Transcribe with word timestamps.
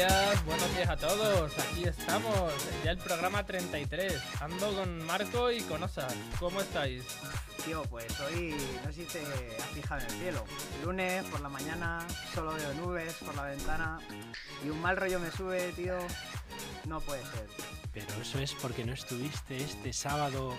días, 0.00 0.46
buenos 0.46 0.74
días 0.74 0.88
a 0.88 0.96
todos. 0.96 1.52
Aquí 1.58 1.84
estamos, 1.84 2.54
ya 2.82 2.92
el 2.92 2.96
programa 2.96 3.44
33. 3.44 4.14
Ando 4.40 4.74
con 4.74 5.04
Marco 5.04 5.52
y 5.52 5.60
con 5.60 5.82
Osa. 5.82 6.08
¿Cómo 6.38 6.62
estáis? 6.62 7.04
Tío, 7.66 7.82
pues 7.82 8.06
hoy 8.20 8.54
no 8.82 8.90
sé 8.90 9.04
si 9.04 9.12
te 9.12 9.18
has 9.58 9.68
fijado 9.74 10.00
en 10.00 10.06
el 10.06 10.12
cielo. 10.12 10.44
Lunes 10.82 11.22
por 11.26 11.40
la 11.42 11.50
mañana 11.50 12.06
solo 12.34 12.54
veo 12.54 12.72
nubes 12.74 13.12
por 13.16 13.34
la 13.34 13.42
ventana 13.42 13.98
y 14.64 14.70
un 14.70 14.80
mal 14.80 14.96
rollo 14.96 15.20
me 15.20 15.30
sube, 15.30 15.70
tío. 15.72 15.98
No 16.86 17.02
puede 17.02 17.20
ser. 17.20 17.46
Pero 17.92 18.22
eso 18.22 18.38
es 18.38 18.54
porque 18.54 18.86
no 18.86 18.94
estuviste 18.94 19.58
este 19.58 19.92
sábado 19.92 20.54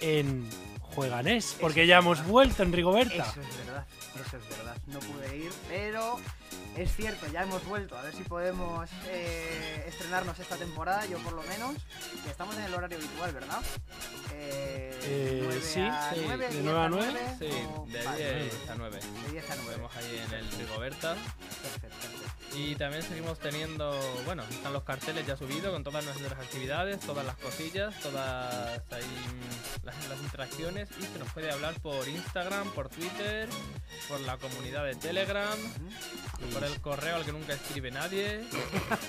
en 0.00 0.46
Jueganés, 0.94 1.56
porque 1.60 1.86
ya 1.86 1.98
hemos 1.98 2.24
vuelto 2.26 2.62
en 2.62 2.72
Rigoberta. 2.72 3.22
Eso 3.30 3.40
es 3.40 3.66
verdad, 3.66 3.86
eso 4.26 4.36
es 4.36 4.48
verdad. 4.58 4.76
No 4.86 4.98
pude 5.00 5.36
ir, 5.36 5.52
pero 5.68 6.18
es 6.76 6.94
cierto, 6.94 7.26
ya 7.32 7.42
hemos 7.42 7.64
vuelto. 7.66 7.96
A 7.96 8.02
ver 8.02 8.14
si 8.14 8.22
podemos 8.24 8.88
eh, 9.06 9.84
estrenarnos 9.88 10.38
esta 10.38 10.56
temporada, 10.56 11.06
yo 11.06 11.18
por 11.18 11.32
lo 11.32 11.42
menos. 11.44 11.74
Y 12.26 12.28
estamos 12.28 12.56
en 12.56 12.64
el 12.64 12.74
horario 12.74 12.98
habitual, 12.98 13.32
¿verdad? 13.32 13.60
Eh, 14.34 14.88
Eh, 15.04 15.40
nueve 15.44 15.60
sí, 15.62 15.80
a 15.80 16.10
sí, 16.14 16.22
nueve, 16.24 16.46
de 16.46 16.52
diez 16.52 16.64
nueve 16.64 16.80
a 16.80 16.84
a 16.84 16.88
nueve. 16.88 17.08
nueve, 17.12 17.36
Sí, 17.38 17.66
o- 17.76 17.86
de 17.86 18.02
vale, 18.04 18.42
10 18.44 18.70
a 18.70 18.74
9. 18.76 19.00
de 19.00 19.30
10 19.32 19.50
a 19.50 19.54
Nos 19.56 19.64
9. 19.64 19.76
vemos 19.76 19.96
ahí 19.96 20.22
en 20.26 20.32
el 20.34 20.50
Rigoberta. 20.52 21.16
Perfecto. 21.62 22.06
Y 22.54 22.74
también 22.76 23.02
seguimos 23.02 23.38
teniendo, 23.38 23.98
bueno, 24.26 24.42
están 24.44 24.72
los 24.74 24.82
carteles 24.84 25.26
ya 25.26 25.36
subidos 25.36 25.72
con 25.72 25.82
todas 25.82 26.04
nuestras 26.04 26.32
actividades, 26.32 27.00
todas 27.00 27.24
las 27.24 27.36
cosillas, 27.36 27.98
todas 28.00 28.78
ahí 28.92 29.02
las, 29.82 30.08
las 30.08 30.18
interacciones 30.20 30.81
y 30.98 31.02
se 31.02 31.18
nos 31.18 31.32
puede 31.32 31.50
hablar 31.50 31.74
por 31.80 32.08
Instagram, 32.08 32.70
por 32.72 32.88
Twitter, 32.88 33.48
por 34.08 34.20
la 34.20 34.36
comunidad 34.38 34.84
de 34.84 34.94
Telegram, 34.94 35.58
por 36.52 36.64
el 36.64 36.80
correo 36.80 37.16
al 37.16 37.24
que 37.24 37.32
nunca 37.32 37.54
escribe 37.54 37.90
nadie, 37.90 38.44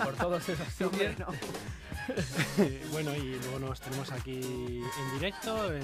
por 0.03 0.15
todos 0.15 0.47
esos 0.49 0.67
sitios. 0.77 1.17
no. 1.19 1.27
bueno, 2.91 3.15
y 3.15 3.39
luego 3.39 3.59
nos 3.59 3.79
tenemos 3.79 4.11
aquí 4.11 4.41
en 4.41 5.13
directo 5.13 5.73
en 5.73 5.83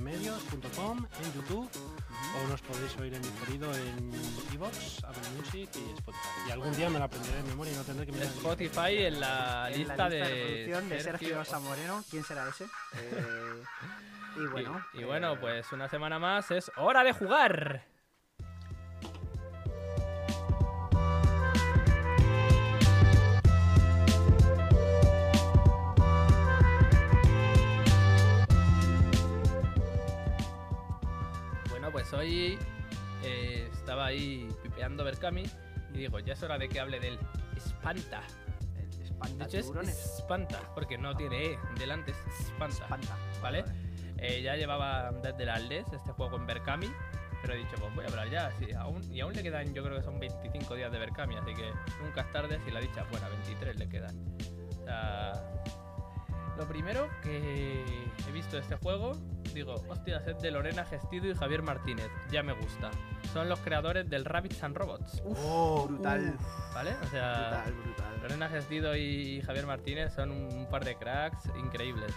lgnmedios.com, 0.00 1.06
en 1.22 1.34
YouTube, 1.34 1.68
o 2.36 2.48
nos 2.48 2.60
podéis 2.62 2.96
oír 2.98 3.14
en 3.14 3.22
diferido 3.22 3.74
en 3.74 4.12
Evox, 4.52 5.02
Apple 5.04 5.28
Music 5.36 5.68
y 5.74 5.92
Spotify. 5.94 6.28
Y 6.48 6.50
algún 6.52 6.74
día 6.76 6.88
me 6.88 6.98
la 6.98 7.06
aprenderé 7.06 7.36
de 7.38 7.42
memoria 7.44 7.72
y 7.72 7.76
no 7.76 7.82
tendré 7.82 8.06
que 8.06 8.12
mirar. 8.12 8.28
Spotify 8.28 9.04
en 9.06 9.20
la 9.20 9.68
En 9.70 9.78
lista, 9.78 9.96
la 9.96 10.08
lista 10.08 10.26
de, 10.26 10.82
de 10.88 11.00
Sergio 11.00 11.44
Samoreno. 11.44 12.04
¿Quién 12.10 12.24
será 12.24 12.48
ese? 12.48 12.66
Eh, 12.96 13.62
y 14.36 14.46
bueno. 14.46 14.84
y, 14.92 15.00
y 15.00 15.04
bueno, 15.04 15.38
pues 15.40 15.70
una 15.72 15.88
semana 15.88 16.18
más 16.18 16.50
es 16.50 16.70
hora 16.76 17.02
de 17.04 17.12
jugar. 17.12 17.84
Bueno, 31.70 31.90
pues 31.90 32.12
hoy 32.12 32.58
eh, 33.22 33.68
estaba 33.72 34.06
ahí 34.06 34.48
pipeando 34.62 35.04
Berkami 35.04 35.44
y 35.92 35.98
digo, 35.98 36.18
ya 36.18 36.32
es 36.32 36.42
hora 36.42 36.58
de 36.58 36.68
que 36.68 36.80
hable 36.80 36.98
del 37.00 37.18
Espanta. 37.56 38.22
el 38.76 38.90
De 38.98 39.04
espanta 39.04 39.44
hecho 39.46 39.80
es. 39.80 40.18
Espanta, 40.18 40.60
porque 40.74 40.98
no 40.98 41.14
tiene 41.14 41.52
E 41.52 41.58
delante, 41.78 42.10
es 42.12 42.46
Espanta. 42.46 42.84
Espanta. 42.84 43.16
¿vale? 43.42 43.64
Eh, 44.26 44.40
ya 44.42 44.56
llevaba 44.56 45.10
desde 45.22 45.44
la 45.44 45.54
Aldes 45.54 45.84
este 45.92 46.12
juego 46.12 46.36
en 46.36 46.46
Berkami, 46.46 46.90
pero 47.42 47.52
he 47.54 47.58
dicho, 47.58 47.76
pues 47.78 47.94
voy 47.94 48.04
a 48.06 48.08
hablar 48.08 48.30
ya. 48.30 48.50
sí, 48.52 48.72
aún, 48.72 49.02
y 49.12 49.20
aún 49.20 49.34
le 49.34 49.42
quedan, 49.42 49.74
yo 49.74 49.82
creo 49.84 49.98
que 49.98 50.02
son 50.02 50.18
25 50.18 50.74
días 50.76 50.90
de 50.90 50.98
Berkami, 50.98 51.36
así 51.36 51.52
que 51.54 51.70
nunca 52.02 52.22
es 52.22 52.32
tarde 52.32 52.58
si 52.64 52.70
la 52.70 52.80
dicha 52.80 53.02
es 53.02 53.10
buena, 53.10 53.28
23 53.28 53.76
le 53.76 53.88
quedan. 53.88 54.16
O 54.80 54.84
sea, 54.84 55.32
lo 56.56 56.66
primero 56.68 57.08
que 57.22 57.84
he 58.26 58.32
visto 58.32 58.56
de 58.56 58.62
este 58.62 58.76
juego, 58.76 59.12
digo, 59.52 59.74
hostia, 59.88 60.22
es 60.26 60.40
de 60.40 60.50
Lorena 60.50 60.84
Gestido 60.86 61.26
y 61.30 61.34
Javier 61.34 61.62
Martínez, 61.62 62.08
ya 62.30 62.42
me 62.42 62.52
gusta. 62.54 62.90
Son 63.32 63.48
los 63.48 63.58
creadores 63.60 64.08
del 64.08 64.24
Rabbits 64.24 64.62
and 64.62 64.76
Robots, 64.76 65.20
Uf, 65.24 65.38
Oh, 65.42 65.86
brutal. 65.88 66.34
¿vale? 66.72 66.94
O 67.02 67.06
sea, 67.08 67.62
Brutal, 67.64 67.72
brutal. 67.74 68.20
Lorena 68.22 68.48
Gestido 68.48 68.96
y 68.96 69.42
Javier 69.42 69.66
Martínez 69.66 70.14
son 70.14 70.30
un 70.30 70.66
par 70.70 70.84
de 70.84 70.94
cracks 70.96 71.44
increíbles. 71.58 72.14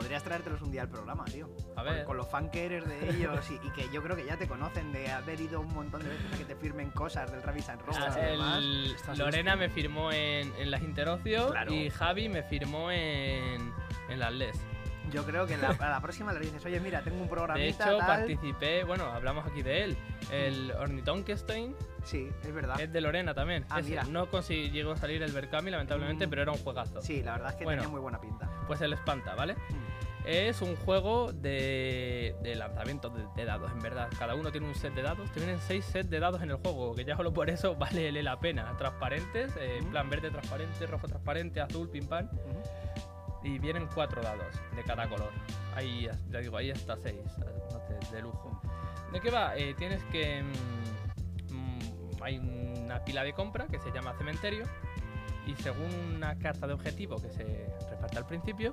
Podrías 0.00 0.22
traértelos 0.24 0.62
un 0.62 0.70
día 0.70 0.80
al 0.80 0.88
programa, 0.88 1.26
tío. 1.26 1.50
A 1.76 1.84
Con- 1.84 1.92
ver. 1.92 2.04
Con 2.04 2.16
los 2.16 2.26
fan 2.26 2.50
que 2.50 2.64
eres 2.64 2.86
de 2.88 3.10
ellos 3.10 3.50
y, 3.50 3.54
y 3.66 3.70
que 3.72 3.86
yo 3.92 4.02
creo 4.02 4.16
que 4.16 4.24
ya 4.24 4.38
te 4.38 4.48
conocen 4.48 4.92
de 4.92 5.10
haber 5.10 5.38
ido 5.42 5.60
un 5.60 5.72
montón 5.74 6.02
de 6.02 6.08
veces 6.08 6.32
a 6.32 6.38
que 6.38 6.44
te 6.46 6.56
firmen 6.56 6.90
cosas 6.90 7.30
del 7.30 7.42
Rabbit 7.42 7.68
and 7.68 7.80
Ah, 7.82 7.84
Robots 7.86 8.16
y 8.16 8.20
demás. 8.22 9.18
Lorena 9.18 9.56
me 9.56 9.68
firmó 9.68 10.10
en, 10.10 10.50
en 10.58 10.70
las 10.70 10.80
Interocio 10.80 11.50
Claro. 11.50 11.70
y 11.74 11.90
Javi 11.90 12.30
me 12.30 12.42
firmó 12.42 12.90
en, 12.90 13.74
en 14.08 14.18
las 14.18 14.32
LES. 14.32 14.56
Yo 15.10 15.24
creo 15.24 15.46
que 15.46 15.56
la, 15.56 15.68
a 15.70 15.88
la 15.90 16.00
próxima 16.00 16.32
le 16.32 16.40
dices, 16.40 16.64
oye, 16.66 16.78
mira, 16.78 17.00
tengo 17.02 17.16
un 17.16 17.24
De 17.24 17.28
programita 17.30 17.84
hecho, 17.88 17.96
tal. 17.98 18.06
participé, 18.06 18.84
bueno, 18.84 19.04
hablamos 19.06 19.46
aquí 19.46 19.62
de 19.62 19.84
él. 19.84 19.96
El 20.30 20.70
Ornitonkenstein 20.72 21.74
Sí, 22.04 22.30
es 22.44 22.54
verdad. 22.54 22.80
es 22.80 22.92
de 22.92 23.00
Lorena 23.00 23.34
también. 23.34 23.64
Ah, 23.70 23.80
Ese 23.80 23.90
mira. 23.90 24.04
No 24.04 24.30
consiguió 24.30 24.96
salir 24.96 25.22
el 25.22 25.32
Berkami, 25.32 25.70
lamentablemente, 25.70 26.26
Mm. 26.26 26.30
pero 26.30 26.42
era 26.42 26.52
un 26.52 26.58
juegazo. 26.58 27.00
Sí, 27.02 27.22
la 27.22 27.32
verdad 27.32 27.50
es 27.50 27.56
que 27.56 27.64
Bueno. 27.64 27.82
tenía 27.82 27.90
muy 27.92 28.00
buena 28.00 28.20
pinta. 28.20 28.48
Pues 28.66 28.80
el 28.82 28.92
Espanta, 28.92 29.34
¿vale? 29.34 29.54
Mm. 29.54 29.90
Es 30.26 30.60
un 30.60 30.76
juego 30.76 31.32
de, 31.32 32.36
de 32.42 32.54
lanzamiento 32.54 33.08
de, 33.08 33.24
de 33.36 33.44
dados, 33.46 33.72
en 33.72 33.80
verdad. 33.80 34.08
Cada 34.18 34.34
uno 34.34 34.52
tiene 34.52 34.68
un 34.68 34.74
set 34.74 34.92
de 34.94 35.00
dados. 35.00 35.30
Te 35.32 35.40
vienen 35.40 35.58
seis 35.66 35.82
sets 35.86 36.10
de 36.10 36.20
dados 36.20 36.42
en 36.42 36.50
el 36.50 36.56
juego, 36.58 36.94
que 36.94 37.04
ya 37.06 37.16
solo 37.16 37.32
por 37.32 37.48
eso 37.48 37.74
vale 37.78 38.12
la 38.22 38.38
pena. 38.38 38.76
Transparentes, 38.76 39.56
eh, 39.56 39.76
en 39.78 39.84
Ujú. 39.84 39.90
plan 39.92 40.10
verde 40.10 40.30
transparente, 40.30 40.86
rojo 40.86 41.08
transparente, 41.08 41.60
azul, 41.62 41.88
pim 41.88 42.06
pam. 42.06 42.28
Y 43.42 43.58
vienen 43.58 43.88
cuatro 43.94 44.22
dados 44.22 44.54
de 44.76 44.82
cada 44.82 45.08
color. 45.08 45.30
Ahí, 45.74 46.08
ya 46.30 46.38
digo, 46.40 46.56
ahí 46.56 46.70
hasta 46.70 46.96
seis. 46.96 47.20
Entonces, 47.36 48.10
de 48.12 48.22
lujo. 48.22 48.60
¿De 49.12 49.20
qué 49.20 49.30
va? 49.30 49.56
Eh, 49.56 49.74
tienes 49.74 50.02
que... 50.04 50.42
mm, 50.42 51.54
mm, 51.54 52.22
hay 52.22 52.38
una 52.38 53.04
pila 53.04 53.24
de 53.24 53.32
compra 53.32 53.66
que 53.66 53.78
se 53.78 53.90
llama 53.90 54.14
cementerio. 54.18 54.64
Y 55.46 55.54
según 55.62 55.88
una 56.16 56.38
carta 56.38 56.66
de 56.66 56.74
objetivo 56.74 57.16
que 57.16 57.30
se 57.30 57.66
reparte 57.88 58.18
al 58.18 58.26
principio, 58.26 58.72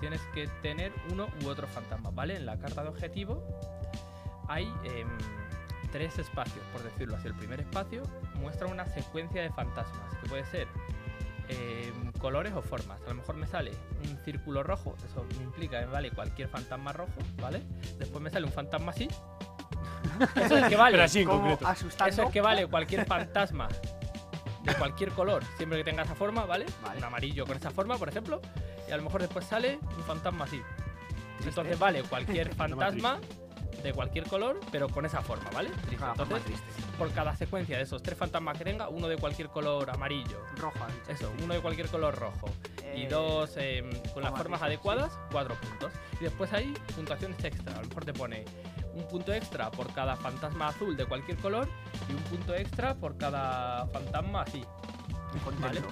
tienes 0.00 0.20
que 0.34 0.48
tener 0.62 0.92
uno 1.12 1.28
u 1.44 1.48
otro 1.48 1.66
fantasma, 1.66 2.10
¿vale? 2.10 2.36
En 2.36 2.46
la 2.46 2.58
carta 2.58 2.82
de 2.82 2.88
objetivo 2.88 3.42
hay 4.48 4.64
em, 4.84 5.08
tres 5.92 6.18
espacios, 6.18 6.64
por 6.72 6.82
decirlo 6.82 7.16
así. 7.16 7.28
El 7.28 7.34
primer 7.34 7.60
espacio 7.60 8.02
muestra 8.40 8.66
una 8.66 8.86
secuencia 8.86 9.42
de 9.42 9.50
fantasmas, 9.50 10.14
que 10.20 10.28
puede 10.28 10.44
ser 10.46 10.68
em, 11.48 12.12
colores 12.12 12.52
o 12.54 12.62
formas. 12.62 13.00
A 13.06 13.08
lo 13.08 13.14
mejor 13.16 13.36
me 13.36 13.46
sale 13.46 13.72
un 14.02 14.18
círculo 14.24 14.62
rojo, 14.62 14.96
eso 15.08 15.24
me 15.38 15.44
implica 15.44 15.80
que 15.80 15.86
vale 15.86 16.10
cualquier 16.10 16.48
fantasma 16.48 16.92
rojo, 16.92 17.12
¿vale? 17.40 17.62
Después 17.98 18.20
me 18.22 18.30
sale 18.30 18.46
un 18.46 18.52
fantasma 18.52 18.90
así. 18.92 19.08
Eso 20.36 20.56
es 20.56 20.68
que 20.68 20.76
vale. 20.76 20.92
Pero 20.92 21.04
así 21.04 21.20
en 21.20 21.26
Como 21.26 21.40
concreto. 21.40 21.66
asustando. 21.66 22.12
Eso 22.12 22.22
es 22.24 22.30
que 22.30 22.40
vale 22.40 22.66
cualquier 22.68 23.04
fantasma 23.06 23.68
de 24.62 24.74
cualquier 24.74 25.10
color, 25.10 25.42
siempre 25.56 25.78
que 25.78 25.84
tenga 25.84 26.02
esa 26.04 26.14
forma, 26.14 26.44
¿vale? 26.46 26.66
Vale. 26.82 26.98
Un 26.98 27.04
amarillo 27.04 27.44
con 27.46 27.56
esa 27.56 27.70
forma, 27.70 27.96
por 27.96 28.08
ejemplo. 28.08 28.40
Y 28.88 28.92
a 28.92 28.96
lo 28.96 29.02
mejor 29.02 29.20
después 29.22 29.44
sale 29.44 29.78
un 29.96 30.02
fantasma 30.04 30.44
así. 30.44 30.60
Triste. 31.38 31.48
Entonces 31.48 31.78
vale 31.78 32.02
cualquier 32.04 32.54
Fantasma 32.54 32.86
fantasma 32.86 33.45
de 33.86 33.94
cualquier 33.94 34.24
color, 34.26 34.60
pero 34.70 34.88
con 34.88 35.06
esa 35.06 35.20
forma, 35.22 35.48
¿vale? 35.50 35.70
Triste. 35.86 36.04
Ah, 36.04 36.10
Entonces, 36.12 36.42
triste. 36.44 36.64
por 36.98 37.10
cada 37.12 37.34
secuencia 37.36 37.76
de 37.76 37.84
esos 37.84 38.02
tres 38.02 38.18
fantasmas 38.18 38.58
que 38.58 38.64
tenga, 38.64 38.88
uno 38.88 39.08
de 39.08 39.16
cualquier 39.16 39.48
color 39.48 39.88
amarillo. 39.90 40.38
Rojo, 40.56 40.78
dicho. 40.86 41.10
Eso, 41.12 41.32
uno 41.42 41.54
de 41.54 41.60
cualquier 41.60 41.88
color 41.88 42.14
rojo. 42.16 42.48
Y 42.94 43.02
Eh, 43.02 43.08
dos 43.08 43.56
em, 43.56 43.90
con 44.14 44.22
las 44.22 44.32
formas 44.32 44.62
adecuadas, 44.62 45.18
cuatro 45.30 45.54
puntos. 45.56 45.92
Y 46.20 46.24
después 46.24 46.52
hay 46.52 46.72
puntuaciones 46.94 47.42
extra. 47.44 47.72
A 47.78 47.82
lo 47.82 47.88
mejor 47.88 48.04
te 48.04 48.12
pone 48.12 48.44
un 48.94 49.06
punto 49.08 49.32
extra 49.32 49.70
por 49.70 49.92
cada 49.92 50.16
fantasma 50.16 50.68
azul 50.68 50.96
de 50.96 51.04
cualquier 51.04 51.36
color 51.38 51.68
y 52.08 52.12
un 52.14 52.22
punto 52.24 52.54
extra 52.54 52.94
por 52.94 53.16
cada 53.18 53.86
fantasma 53.88 54.42
así. 54.42 54.64
contento. 55.44 55.88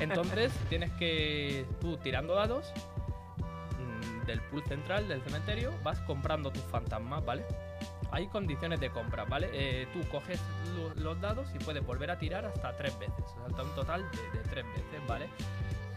Entonces 0.00 0.52
tienes 0.68 0.90
que, 0.92 1.64
tú 1.80 1.96
tirando 1.96 2.34
dados 2.34 2.72
del 4.30 4.40
pool 4.42 4.62
central 4.64 5.08
del 5.08 5.20
cementerio, 5.22 5.72
vas 5.82 6.00
comprando 6.02 6.50
tus 6.50 6.62
fantasmas, 6.64 7.24
¿vale? 7.24 7.44
Hay 8.12 8.26
condiciones 8.28 8.80
de 8.80 8.90
compra, 8.90 9.24
¿vale? 9.24 9.48
Eh, 9.52 9.86
tú 9.92 10.00
coges 10.08 10.40
lo- 10.74 10.94
los 11.02 11.20
dados 11.20 11.48
y 11.54 11.58
puedes 11.58 11.84
volver 11.84 12.10
a 12.10 12.18
tirar 12.18 12.44
hasta 12.46 12.76
tres 12.76 12.98
veces, 12.98 13.24
o 13.46 13.50
sea, 13.54 13.64
un 13.64 13.74
total 13.74 14.04
de, 14.10 14.38
de 14.38 14.44
tres 14.48 14.64
veces, 14.66 15.06
¿vale? 15.06 15.28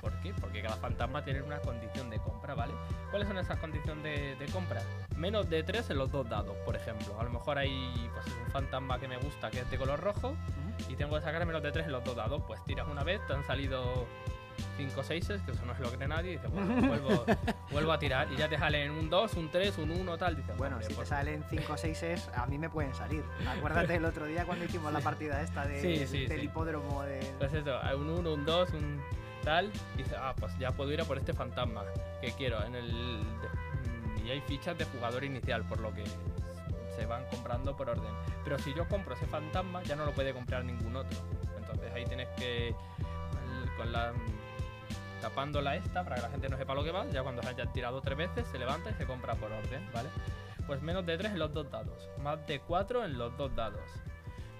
¿Por 0.01 0.11
qué? 0.19 0.33
Porque 0.33 0.61
cada 0.61 0.75
fantasma 0.75 1.23
tiene 1.23 1.41
una 1.41 1.59
condición 1.59 2.09
de 2.09 2.19
compra, 2.19 2.53
¿vale? 2.55 2.73
¿Cuáles 3.09 3.27
son 3.27 3.37
esas 3.37 3.57
condiciones 3.59 4.03
de, 4.03 4.35
de 4.35 4.51
compra? 4.51 4.81
Menos 5.15 5.49
de 5.49 5.63
tres 5.63 5.89
en 5.89 5.97
los 5.97 6.11
dos 6.11 6.27
dados, 6.29 6.57
por 6.65 6.75
ejemplo. 6.75 7.17
A 7.19 7.23
lo 7.23 7.29
mejor 7.29 7.57
hay 7.57 8.09
pues, 8.13 8.25
un 8.45 8.51
fantasma 8.51 8.99
que 8.99 9.07
me 9.07 9.17
gusta 9.17 9.49
que 9.49 9.59
es 9.61 9.71
de 9.71 9.77
color 9.77 9.99
rojo 10.01 10.29
Ujú. 10.31 10.91
y 10.91 10.95
tengo 10.97 11.15
que 11.15 11.21
sacar 11.21 11.45
menos 11.45 11.63
de 11.63 11.71
3 11.71 11.85
en 11.85 11.93
los 11.93 12.03
dos 12.03 12.15
dados, 12.17 12.41
pues 12.45 12.61
tiras 12.65 12.87
una 12.89 13.03
vez, 13.03 13.21
te 13.27 13.33
han 13.33 13.45
salido 13.45 14.05
5 14.77 15.03
6 15.03 15.27
que 15.45 15.51
eso 15.51 15.65
no 15.65 15.73
es 15.73 15.79
lo 15.79 15.91
que 15.91 15.97
de 15.97 16.07
nadie, 16.07 16.31
y 16.31 16.35
dices, 16.35 16.51
bueno, 16.51 16.87
vuelvo, 16.87 17.25
vuelvo 17.71 17.91
a 17.91 17.99
tirar. 17.99 18.31
Y 18.31 18.37
ya 18.37 18.47
te 18.49 18.57
salen 18.57 18.91
un 18.91 19.09
2, 19.09 19.33
un 19.35 19.49
3, 19.51 19.77
un 19.79 19.91
1, 19.91 20.17
tal. 20.17 20.35
Dices, 20.35 20.57
Bueno, 20.57 20.81
si 20.81 20.89
te 20.89 20.95
pues- 20.95 21.09
salen 21.09 21.43
5 21.49 21.73
o 21.73 21.77
6 21.77 22.29
a 22.35 22.45
mí 22.45 22.57
me 22.57 22.69
pueden 22.69 22.93
salir. 22.93 23.23
Acuérdate 23.57 23.95
el 23.95 24.05
otro 24.05 24.25
día 24.25 24.45
cuando 24.45 24.65
hicimos 24.65 24.91
la 24.91 24.99
partida 25.01 25.41
esta 25.41 25.65
de, 25.65 25.81
Sí, 25.81 26.07
sí, 26.07 26.25
del 26.25 26.39
sí. 26.39 26.45
hipódromo 26.45 27.03
de... 27.03 27.19
Pues 27.39 27.53
eso, 27.53 27.79
un 27.97 28.09
1, 28.09 28.33
un 28.33 28.45
2, 28.45 28.69
un 28.71 29.01
tal, 29.43 29.71
y 29.95 29.97
dices, 29.97 30.15
ah, 30.17 30.33
pues 30.39 30.57
ya 30.57 30.71
puedo 30.71 30.91
ir 30.91 31.01
a 31.01 31.05
por 31.05 31.17
este 31.17 31.33
fantasma 31.33 31.83
que 32.21 32.31
quiero. 32.31 32.63
En 32.65 32.75
el 32.75 33.19
y 34.25 34.29
hay 34.31 34.39
fichas 34.41 34.77
de 34.77 34.85
jugador 34.85 35.23
inicial, 35.25 35.63
por 35.67 35.79
lo 35.81 35.93
que 35.93 36.03
se 36.95 37.05
van 37.05 37.25
comprando 37.25 37.75
por 37.75 37.89
orden. 37.89 38.13
Pero 38.45 38.57
si 38.59 38.73
yo 38.73 38.87
compro 38.87 39.15
ese 39.15 39.25
fantasma, 39.25 39.83
ya 39.83 39.95
no 39.97 40.05
lo 40.05 40.11
puede 40.13 40.33
comprar 40.33 40.63
ningún 40.63 40.95
otro. 40.95 41.17
Entonces 41.57 41.91
ahí 41.93 42.05
tienes 42.05 42.29
que 42.37 42.73
con 43.77 43.91
la 43.91 44.13
tapándola 45.23 45.77
esta 45.77 46.03
para 46.03 46.17
que 46.17 46.21
la 46.23 46.29
gente 46.29 46.49
no 46.49 46.57
sepa 46.57 46.75
lo 46.75 46.83
que 46.83 46.91
va. 46.91 47.07
Ya 47.07 47.23
cuando 47.23 47.41
se 47.41 47.47
haya 47.47 47.65
tirado 47.71 48.01
tres 48.01 48.17
veces, 48.17 48.45
se 48.49 48.59
levanta 48.59 48.89
y 48.89 48.93
se 48.95 49.05
compra 49.05 49.35
por 49.35 49.49
orden, 49.53 49.89
¿vale? 49.93 50.09
Pues 50.67 50.81
menos 50.81 51.05
de 51.05 51.17
3 51.17 51.31
en 51.31 51.39
los 51.39 51.53
dos 51.53 51.71
dados, 51.71 52.09
más 52.21 52.45
de 52.45 52.59
4 52.59 53.05
en 53.05 53.17
los 53.17 53.35
dos 53.37 53.55
dados. 53.55 53.89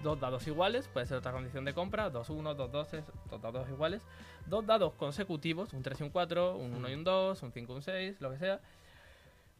Dos 0.03 0.19
dados 0.21 0.47
iguales, 0.47 0.87
puede 0.87 1.05
ser 1.05 1.17
otra 1.17 1.33
condición 1.33 1.65
de 1.65 1.73
compra, 1.73 2.09
dos 2.09 2.29
1, 2.29 2.55
dos 2.55 2.71
2, 2.71 2.87
dos 3.29 3.41
dados 3.41 3.69
iguales. 3.69 4.01
Dos 4.45 4.65
dados 4.65 4.93
consecutivos, 4.93 5.73
un 5.73 5.83
3 5.83 5.99
y 5.99 6.03
un 6.03 6.09
4, 6.09 6.55
un 6.55 6.75
1 6.75 6.89
y 6.89 6.93
un 6.93 7.03
2, 7.03 7.43
un 7.43 7.51
5 7.51 7.73
y 7.73 7.75
un 7.75 7.81
6, 7.81 8.21
lo 8.21 8.31
que 8.31 8.37
sea. 8.37 8.61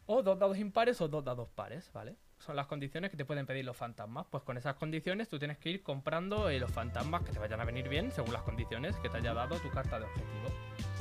O 0.06 0.22
dos 0.22 0.38
dados 0.38 0.56
impares 0.56 1.00
o 1.02 1.08
dos 1.08 1.22
dados 1.22 1.48
pares, 1.54 1.90
¿vale? 1.92 2.16
Son 2.44 2.56
las 2.56 2.66
condiciones 2.66 3.10
que 3.10 3.16
te 3.16 3.24
pueden 3.24 3.46
pedir 3.46 3.64
los 3.64 3.74
fantasmas. 3.74 4.26
Pues 4.30 4.42
con 4.42 4.58
esas 4.58 4.74
condiciones 4.74 5.30
tú 5.30 5.38
tienes 5.38 5.56
que 5.56 5.70
ir 5.70 5.82
comprando 5.82 6.50
eh, 6.50 6.58
los 6.58 6.70
fantasmas 6.70 7.22
que 7.22 7.32
te 7.32 7.38
vayan 7.38 7.58
a 7.60 7.64
venir 7.64 7.88
bien 7.88 8.12
según 8.12 8.34
las 8.34 8.42
condiciones 8.42 8.94
que 8.96 9.08
te 9.08 9.16
haya 9.16 9.32
dado 9.32 9.58
tu 9.60 9.70
carta 9.70 9.98
de 9.98 10.04
objetivo. 10.04 10.48